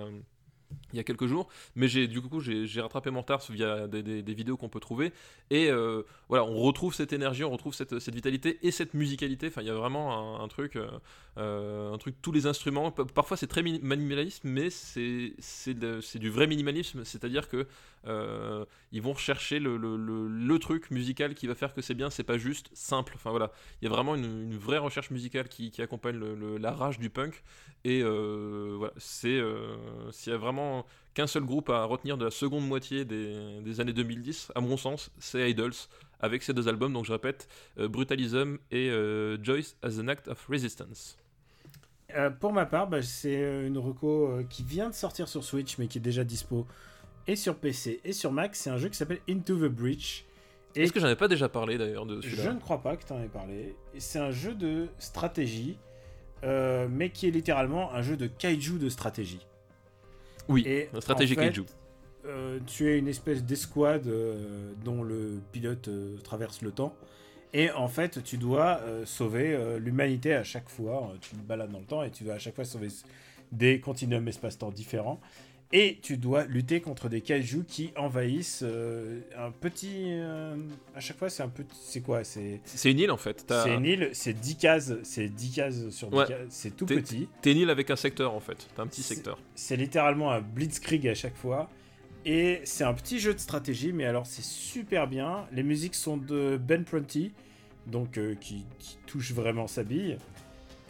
[0.91, 1.47] il y a quelques jours.
[1.75, 4.79] Mais j'ai, du coup, j'ai rattrapé mon retard via des, des- des vidéos qu'on peut
[4.79, 5.11] trouver.
[5.49, 6.03] Et euh,
[6.33, 9.49] voilà, on retrouve cette énergie, on retrouve cette, cette vitalité et cette musicalité.
[9.49, 10.89] Enfin, il y a vraiment un, truc, euh,
[11.37, 12.89] euh, un truc, tous les instruments.
[12.89, 15.35] Parfois, c'est très mini- minimaliste, mais c'est
[16.15, 17.05] du vrai minimalisme.
[17.05, 17.67] C'est-à-dire que
[18.07, 22.09] euh, ils vont rechercher le, truc musical qui va faire que c'est bien.
[22.09, 23.13] C'est pas juste simple.
[23.15, 23.51] Enfin voilà,
[23.83, 26.19] il y a vraiment une, vraie recherche musicale qui, accompagne
[26.57, 27.43] la rage du punk.
[27.83, 33.61] Et euh, voilà, c'est vraiment qu'un seul groupe à retenir de la seconde moitié des,
[33.61, 35.73] des années 2010, à mon sens, c'est Idols,
[36.23, 40.29] avec ces deux albums, donc je répète, euh, Brutalism et euh, Joyce as an Act
[40.29, 41.17] of Resistance.
[42.15, 45.87] Euh, pour ma part, bah, c'est une reco qui vient de sortir sur Switch, mais
[45.87, 46.65] qui est déjà dispo
[47.27, 48.55] et sur PC et sur Mac.
[48.55, 50.25] C'est un jeu qui s'appelle Into the Breach.
[50.75, 53.05] Est-ce que j'en ai pas déjà parlé d'ailleurs de Je celui-là ne crois pas que
[53.05, 53.75] tu en aies parlé.
[53.97, 55.77] C'est un jeu de stratégie,
[56.43, 59.45] mais qui est littéralement un jeu de kaiju de stratégie.
[60.49, 61.65] Oui, Et la stratégie en fait, Kaiju.
[62.25, 66.95] euh, tu es une espèce d'escouade euh, dont le pilote euh, traverse le temps.
[67.53, 71.13] Et en fait, tu dois sauver l'humanité à chaque fois.
[71.21, 72.87] Tu te balades dans le temps et tu dois à chaque fois sauver
[73.51, 75.21] des continuums espace-temps différents.
[75.75, 80.03] Et tu dois lutter contre des kaiju qui envahissent euh, un petit.
[80.11, 80.55] euh,
[80.95, 81.75] à chaque fois, c'est un petit.
[81.81, 83.43] C'est quoi C'est une île en fait.
[83.49, 86.27] C'est une île, c'est 10 cases, c'est 10 cases sur 10 Ouais.
[86.27, 87.27] cases, c'est tout petit.
[87.41, 88.67] T'es une île avec un secteur en fait.
[88.75, 89.39] T'as un petit secteur.
[89.55, 91.69] C'est littéralement un blitzkrieg à chaque fois.
[92.23, 95.45] Et c'est un petit jeu de stratégie, mais alors c'est super bien.
[95.51, 97.33] Les musiques sont de Ben Prunty,
[97.87, 100.17] donc euh, qui, qui touche vraiment sa bille.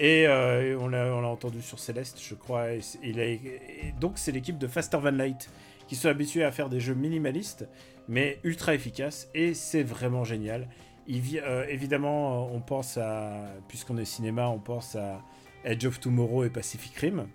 [0.04, 2.74] Et euh, on l'a on entendu sur Céleste, je crois.
[2.74, 5.50] Et, c'est- il a- et donc c'est l'équipe de Faster Van Light
[5.88, 7.68] qui sont habitués à faire des jeux minimalistes,
[8.10, 9.30] mais ultra efficaces.
[9.34, 10.68] Et c'est vraiment génial.
[11.08, 15.22] Il euh, évidemment, on pense à, puisqu'on est cinéma, on pense à
[15.64, 17.28] Edge of Tomorrow et Pacific Rim.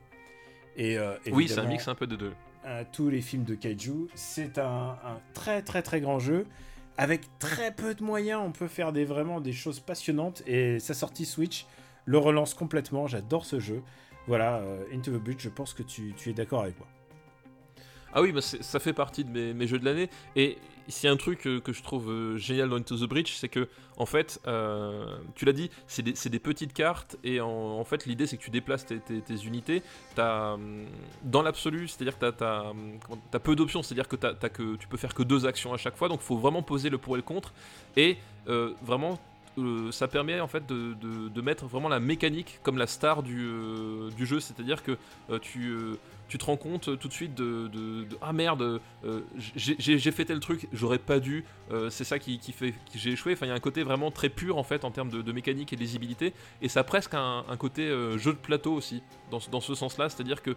[0.77, 2.33] Et, euh, Oui, c'est un mix un peu des deux.
[2.65, 4.09] à tous les films de kaiju.
[4.15, 6.47] C'est un, un très très très grand jeu.
[6.99, 10.43] Avec très peu de moyens, on peut faire des, vraiment des choses passionnantes.
[10.47, 11.65] Et sa sortie Switch
[12.09, 13.07] le relance complètement.
[13.07, 13.83] J'adore ce jeu.
[14.27, 16.89] Voilà, euh, Into the Breach, je pense que tu, es d'accord avec moi.
[18.15, 20.09] Ah oui, bah c'est- ça fait partie de mes, jeux de l'année.
[20.35, 20.57] Et
[21.05, 23.69] a un truc euh, que je trouve euh, génial dans Into the Breach, c'est que,
[23.99, 24.41] en fait,
[25.35, 27.19] tu l'as dit, c'est des, c'est petites cartes.
[27.25, 29.83] Et en, fait, l'idée, c'est que tu déplaces tes, unités.
[30.17, 30.87] Hum,
[31.25, 33.83] dans l'absolu, c'est-à-dire que tu as, peu d'options.
[33.83, 36.09] C'est-à-dire que, que tu peux faire que deux actions à chaque fois.
[36.09, 37.53] Donc, il faut vraiment poser le pour et le contre.
[37.99, 38.17] Et
[38.47, 39.19] vraiment.
[39.59, 43.47] Euh, ça permet en fait de, de- mettre vraiment la mécanique comme la star du,
[43.47, 44.97] euh, jeu, c'est-à-dire que
[45.31, 45.75] euh, tu,
[46.29, 49.21] tu te rends compte euh, tout de suite de, de- ah merde euh,
[49.57, 53.11] j'ai- fait tel truc j'aurais pas dû euh, c'est ça qui, qui fait que j'ai
[53.13, 53.33] échoué.
[53.35, 55.73] Enfin il y a un côté vraiment très pur en fait en termes de, mécanique
[55.73, 56.33] et de lisibilité.
[56.63, 59.99] Et ça a presque un, un côté jeu de plateau aussi dans, dans ce sens
[59.99, 60.57] là c'est à dire que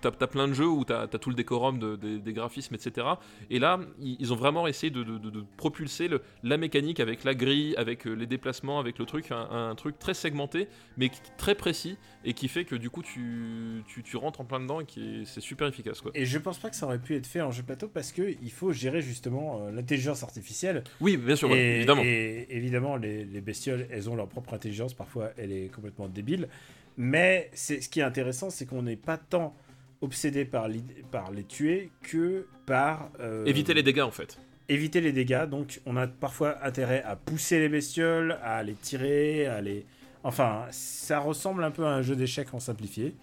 [0.00, 3.06] t'as as plein de jeux où t'as as tout le décorum de- des- graphismes etc
[3.50, 5.04] et là ils, ont vraiment essayé de,
[5.56, 6.08] propulser
[6.42, 9.30] la mécanique avec la grille avec les déplacements avec le truc.
[9.32, 13.09] Un, un truc très segmenté mais très précis et qui fait que du coup tu,
[13.12, 16.10] tu, tu rentres en plein dedans et qui c'est super efficace quoi.
[16.14, 18.34] Et je pense pas que ça aurait pu être fait en jeu plateau parce que
[18.42, 20.84] il faut gérer justement euh, l'intelligence artificielle.
[21.00, 22.02] Oui, bien sûr, ouais, et, évidemment.
[22.04, 24.94] et évidemment, les, les bestioles, elles ont leur propre intelligence.
[24.94, 26.48] Parfois, elle est complètement débile.
[26.96, 29.54] Mais c'est ce qui est intéressant, c'est qu'on n'est pas tant
[30.02, 30.66] obsédé par,
[31.10, 34.38] par les tuer que par euh, Éviter les dégâts en fait.
[34.68, 35.46] éviter les dégâts.
[35.46, 39.84] Donc, on a parfois intérêt à pousser les bestioles, à les tirer, à les.
[40.22, 43.16] Enfin, ça ressemble un peu à un jeu d'échecs en simplifié.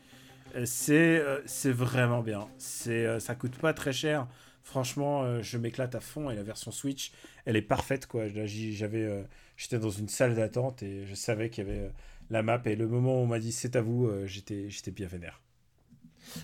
[0.56, 2.48] Euh, C'est euh, c'est vraiment bien.
[2.58, 4.28] C'est euh, ça coûte pas très cher.
[4.64, 7.14] Franchement, je m'éclate à fond et la version Switch,
[7.46, 8.28] elle est parfaite quoi.
[8.28, 9.26] J'avais,
[9.56, 11.90] j'étais dans une salle d'attente et je savais qu'il y avait
[12.30, 15.08] la map et le moment où on m'a dit c'est à vous, j'étais, j'étais bien
[15.08, 15.40] vénère.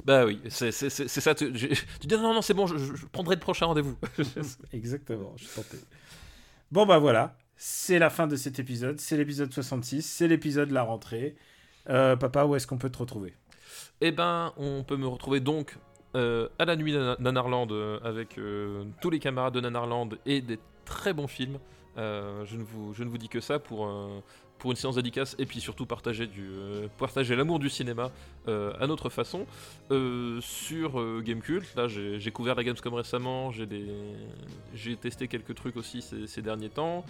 [0.05, 1.35] Bah oui, c'est ça.
[1.35, 1.67] Tu, dis
[2.11, 3.97] non, non, c'est bon, je prendrai le prochain rendez-vous.
[4.71, 5.77] Exactement, je suis tenté.
[6.71, 7.35] Bon bah voilà,
[7.65, 8.99] c'est la fin de cet épisode.
[8.99, 11.37] C'est l'épisode 66, c'est l'épisode de la rentrée.
[11.89, 13.33] Euh, papa, où est-ce qu'on peut te retrouver?
[14.01, 15.77] Eh ben, on peut me retrouver donc
[16.17, 18.37] euh, à la nuit de Nanarland euh, avec
[18.99, 21.57] tous les camarades de Nanarland et des très bons films.
[21.95, 23.89] Je, ne vous, je ne vous dis que ça pour,
[24.63, 28.11] pour une séance dédicace et puis surtout partager, du, euh, partager l'amour du cinéma
[28.47, 29.45] euh, à notre façon.
[29.91, 33.91] Euh, sur euh, Gamecult, là j'ai couvert la Gamescom récemment, j'ai des-
[34.73, 37.03] j'ai testé quelques trucs aussi ces, ces derniers temps.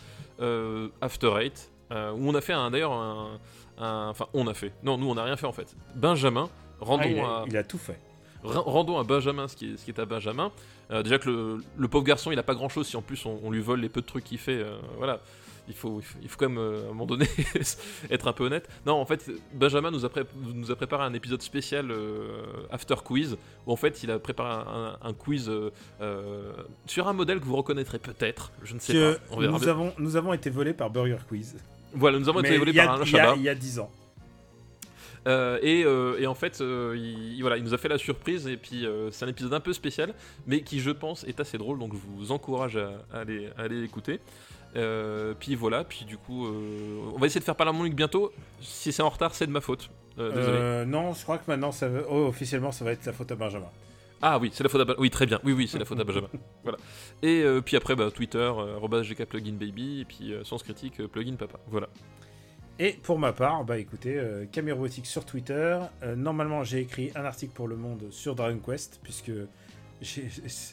[0.99, 1.95] After Eight, où
[2.29, 3.39] on a fait un- d'ailleurs un,
[3.77, 4.73] un- Enfin, on a fait.
[4.83, 5.75] Non, nous on n'a rien fait en fait.
[5.95, 6.49] Benjamin,
[6.79, 7.45] rendons Ah, il, a, à.
[7.47, 7.99] il a tout fait.
[8.43, 10.51] Rendons à Benjamin ce qui est, ce qui est à Benjamin.
[10.91, 13.25] Euh, déjà que le, le pauvre garçon, il a pas grand chose si en plus
[13.25, 14.57] on, on lui vole les peu de trucs qu'il fait.
[14.57, 15.21] euh, voilà.
[15.69, 17.25] Il faut, il faut, quand même, euh, à un moment donné,
[18.11, 18.67] être un peu honnête.
[18.85, 22.95] Non, en fait, Benjamin nous a, pré- nous a préparé un épisode spécial euh, After
[23.03, 26.51] Quiz, où en fait, il a préparé un, un- un quiz euh, euh,
[26.85, 28.51] sur un modèle que vous reconnaîtrez peut-être.
[28.63, 29.19] Je ne sais Que pas.
[29.31, 29.67] On verra nous, bien.
[29.69, 31.55] avons, nous avons été volés par Burger Quiz.
[31.93, 33.35] Voilà, nous avons Mais été volés a- par un Shabbat.
[33.37, 33.89] Il y a 10 ans.
[35.25, 38.45] Euh, et, euh, et en fait, euh, il, voilà, il nous a fait la surprise.
[38.47, 40.13] Et puis, c'est un épisode un peu spécial,
[40.45, 41.79] mais qui, je pense, est assez drôle.
[41.79, 44.19] Donc, je vous encourage à, à aller, à aller l'écouter.
[44.75, 47.83] Euh, puis voilà, puis du coup, euh, on va essayer de faire parler à mon
[47.83, 48.31] Luc bientôt.
[48.61, 49.89] Si c'est en retard, c'est de ma faute.
[50.17, 50.57] Euh, désolé.
[50.57, 53.35] Euh, non, je crois que maintenant, ça oh, officiellement, ça va être la faute à
[53.35, 53.69] Benjamin.
[54.21, 55.01] Ah oui, c'est la faute à Benjamin.
[55.01, 55.39] Oui, très bien.
[55.43, 56.29] Oui, oui, c'est la faute à Benjamin.
[56.63, 56.77] voilà.
[57.21, 61.59] Et euh, puis après, bah, Twitter, euh, arobase @gkpluginbaby, et puis Sens Critique, plugin papa.
[61.67, 61.87] Voilà.
[62.79, 65.79] Et pour ma part, bah écoutez, euh, Camille Robotique sur Twitter.
[66.15, 69.31] Normalement, j'ai écrit un article pour Le Monde sur Dragon Quest, puisque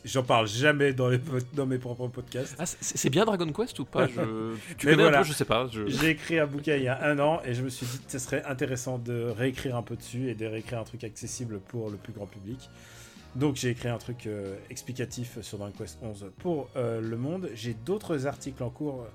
[0.04, 2.56] J'en parle jamais dans, les, pod- dans mes propres podcasts.
[2.58, 4.06] Ah, c'est bien Dragon Quest ou pas?
[4.08, 4.54] Je...
[4.76, 5.18] Tu, connais voilà.
[5.18, 5.68] un peu, je sais pas.
[5.72, 5.86] Je...
[5.86, 8.10] J'ai écrit un bouquin il y a un an et je me suis dit que
[8.10, 11.90] ce serait intéressant de réécrire un peu dessus et de réécrire un truc accessible pour
[11.90, 12.68] le plus grand public.
[13.36, 17.48] Donc j'ai écrit un truc euh, explicatif sur Dragon Quest 11 pour euh, le monde.
[17.54, 19.06] J'ai d'autres articles en cours,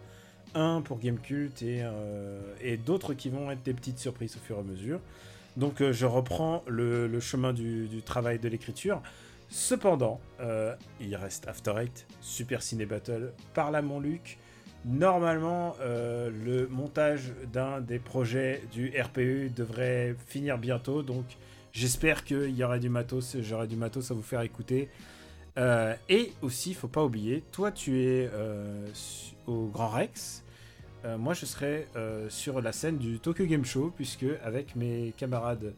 [0.53, 4.56] un pour Gamecult et, euh, et d'autres qui vont être des petites surprises au fur
[4.56, 5.01] et à mesure.
[5.58, 9.01] Donc euh, je reprends le, le chemin du, du travail de l'écriture.
[9.56, 14.38] Cependant, euh, il reste After Eight, Super Ciné Battle, Parle à mon Luc.
[14.84, 21.24] Normalement, euh, le montage d'un des projets du RPU devrait finir bientôt, donc
[21.72, 24.90] j'espère qu'il y aura du matos, j'aurai du matos à vous faire écouter.
[25.58, 28.30] Euh, et aussi, faut pas oublier, toi tu es
[29.48, 30.43] au Grand Rex,
[31.17, 31.88] moi je serai
[32.27, 35.74] sur la scène du Tokyo Game Show, puisque avec mes camarades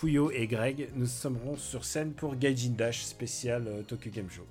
[0.00, 4.46] Pouillot et Greg, nous serons sur scène pour Gaijin Dash spécial euh, Tokyo Game Show.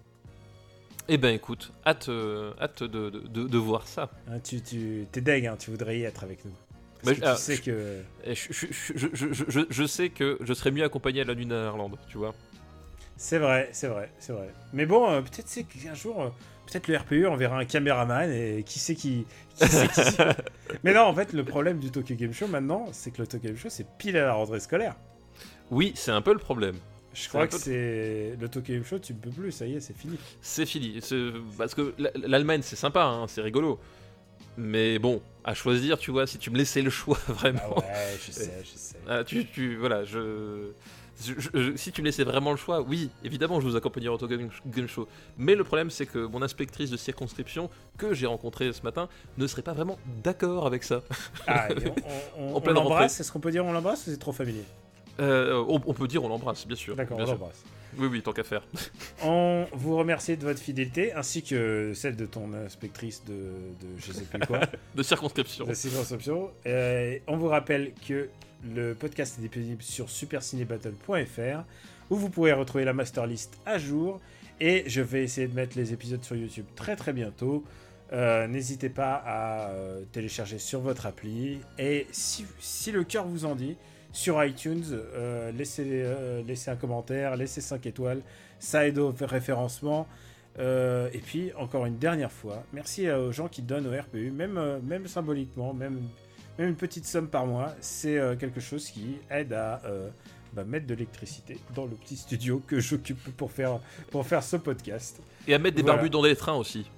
[1.08, 4.10] Eh ben écoute, hâte, euh, hâte de, de, de- de voir ça.
[4.30, 6.52] Hein, tu tu t'es deg, hein, tu voudrais y être avec nous.
[7.06, 8.02] Bah, Parce que tu sais je- que
[9.70, 12.36] je, sais que je serais mieux accompagné à la Lune à Irlande, tu vois.
[13.16, 14.50] c'est vrai, c'est vrai, c'est vrai.
[14.74, 16.28] Mais bon, euh, peut-être c'est qu'un jour, euh,
[16.66, 19.26] peut-être le RPU enverra un caméraman et qui sait qui.
[19.56, 20.02] qui, sait qui.
[20.84, 23.48] Mais non, en fait, le problème du Tokyo Game Show maintenant, c'est que le Tokyo
[23.48, 24.96] Game Show, c'est pile à la rentrée scolaire.
[25.72, 26.76] Oui, c'est un peu le problème.
[27.14, 29.76] Je crois que peu- c'est le Tokyo Game Show, tu ne peux plus, ça y
[29.76, 30.18] est, c'est fini.
[30.42, 31.00] C'est fini.
[31.58, 33.80] Parce que l'Allemagne, c'est sympa, hein, c'est rigolo.
[34.56, 37.60] Mais bon, à choisir, tu vois, si tu me laissais le choix, vraiment.
[37.78, 38.96] Ah ouais, je sais, je sais.
[39.08, 40.72] Ah, tu, tu, voilà, je,
[41.24, 44.18] je- je- si tu me laissais vraiment le choix, oui, évidemment, je vous accompagnerai au
[44.18, 44.38] Tokyo
[44.68, 45.08] Game- Show.
[45.38, 49.46] Mais le problème, c'est que mon inspectrice de circonscription, que j'ai rencontrée ce matin, ne
[49.48, 51.02] serait pas vraiment d'accord avec ça.
[51.48, 51.68] Ah,
[52.38, 54.64] on, on- on l'embrasse Est-ce qu'on peut dire on l'embrasse ou c'est trop familier?
[55.20, 56.96] Euh, on, on peut dire on l'embrasse, bien sûr.
[56.96, 57.64] D'accord, on l'embrasse.
[57.98, 58.62] Oui, oui, tant qu'à faire.
[59.24, 64.12] On vous remercie de votre fidélité ainsi que celle de ton inspectrice de, de je
[64.12, 64.60] sais plus quoi.
[64.96, 65.66] De circonscription.
[65.66, 66.52] de circonscription.
[66.68, 68.30] Euh, on vous rappelle que
[68.72, 71.64] le podcast est disponible sur supercinébattle.fr
[72.10, 74.20] où vous pourrez retrouver la master list à jour
[74.60, 77.64] et je vais essayer de mettre les épisodes sur YouTube très très bientôt.
[78.14, 79.72] Euh, N'hésitez pas à
[80.12, 83.76] télécharger sur votre appli et si, si le cœur vous en dit,
[84.12, 88.22] sur iTunes, euh, laissez, euh, laissez un commentaire, laissez 5 étoiles,
[88.60, 90.08] ça aide au référencement.
[90.60, 94.80] Euh, et puis, encore une dernière fois, merci aux gens qui donnent au RPU, même,
[94.84, 96.02] même symboliquement, même,
[96.58, 97.76] même une petite somme par mois.
[97.80, 99.82] C'est quelque chose qui aide à
[100.54, 103.80] bah, mettre de l'électricité dans le petit studio que j'occupe pour faire,
[104.10, 105.22] pour faire ce podcast.
[105.48, 105.98] Et à mettre des Voilà.
[105.98, 106.90] barbus dans les trains aussi.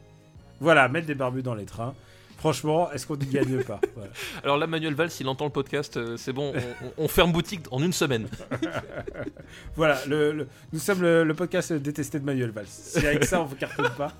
[0.61, 1.93] Voilà, mettre des barbus dans les trains.
[2.39, 4.11] Franchement, est-ce qu'on y gagne pas Voilà.
[4.43, 7.31] Alors là, Manuel Valls, s'il entend le podcast, euh, c'est bon, on, on- on ferme
[7.31, 8.27] boutique en une semaine.
[9.75, 12.67] Voilà, le, le- nous sommes le, le podcast détesté de Manuel Valls.
[12.67, 14.13] Si avec ça on ne cartonne pas,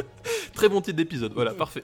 [0.54, 1.82] Très bon titre d'épisode, voilà, parfait.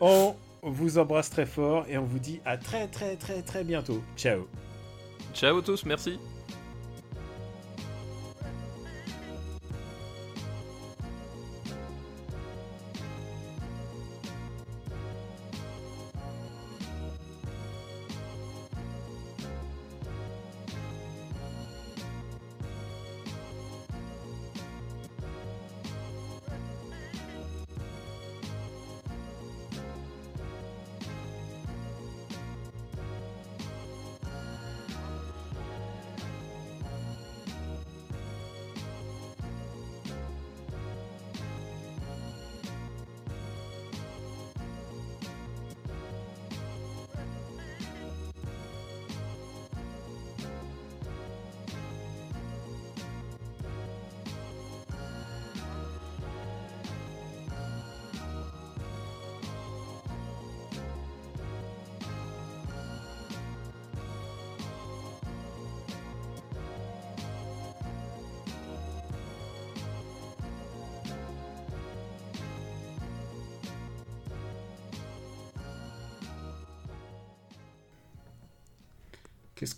[0.00, 4.02] on vous embrasse très fort et on vous dit à très très très très bientôt.
[4.16, 4.46] Ciao
[5.34, 6.18] Ciao tous, merci.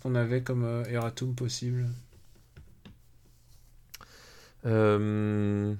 [0.05, 1.87] Qu'on avait comme euh, erratum possible
[4.67, 5.73] Euh,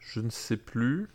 [0.00, 1.06] Je ne sais plus.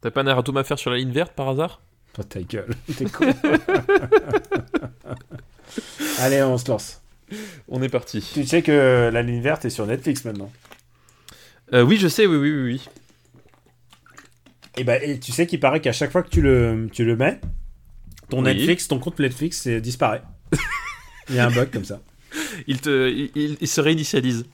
[0.00, 1.80] T'as pas un erratum à faire sur la ligne verte par hasard?
[2.12, 3.32] Toi ta gueule, t'es con.
[6.18, 7.02] Allez, on se lance.
[7.68, 8.20] On est parti.
[8.34, 10.50] Tu sais que la ligne verte est sur Netflix maintenant.
[11.72, 12.62] Euh, oui, je sais, oui, oui, oui.
[12.64, 12.88] oui.
[14.76, 17.16] Et bah, et tu sais qu'il paraît qu'à chaque fois que tu le, tu le
[17.16, 17.40] mets,
[18.28, 18.54] ton Oui.
[18.54, 20.22] Netflix, ton compte Netflix disparaît.
[21.28, 22.00] Il y a un bug comme ça.
[22.66, 24.44] il, te, il, il- il se réinitialise.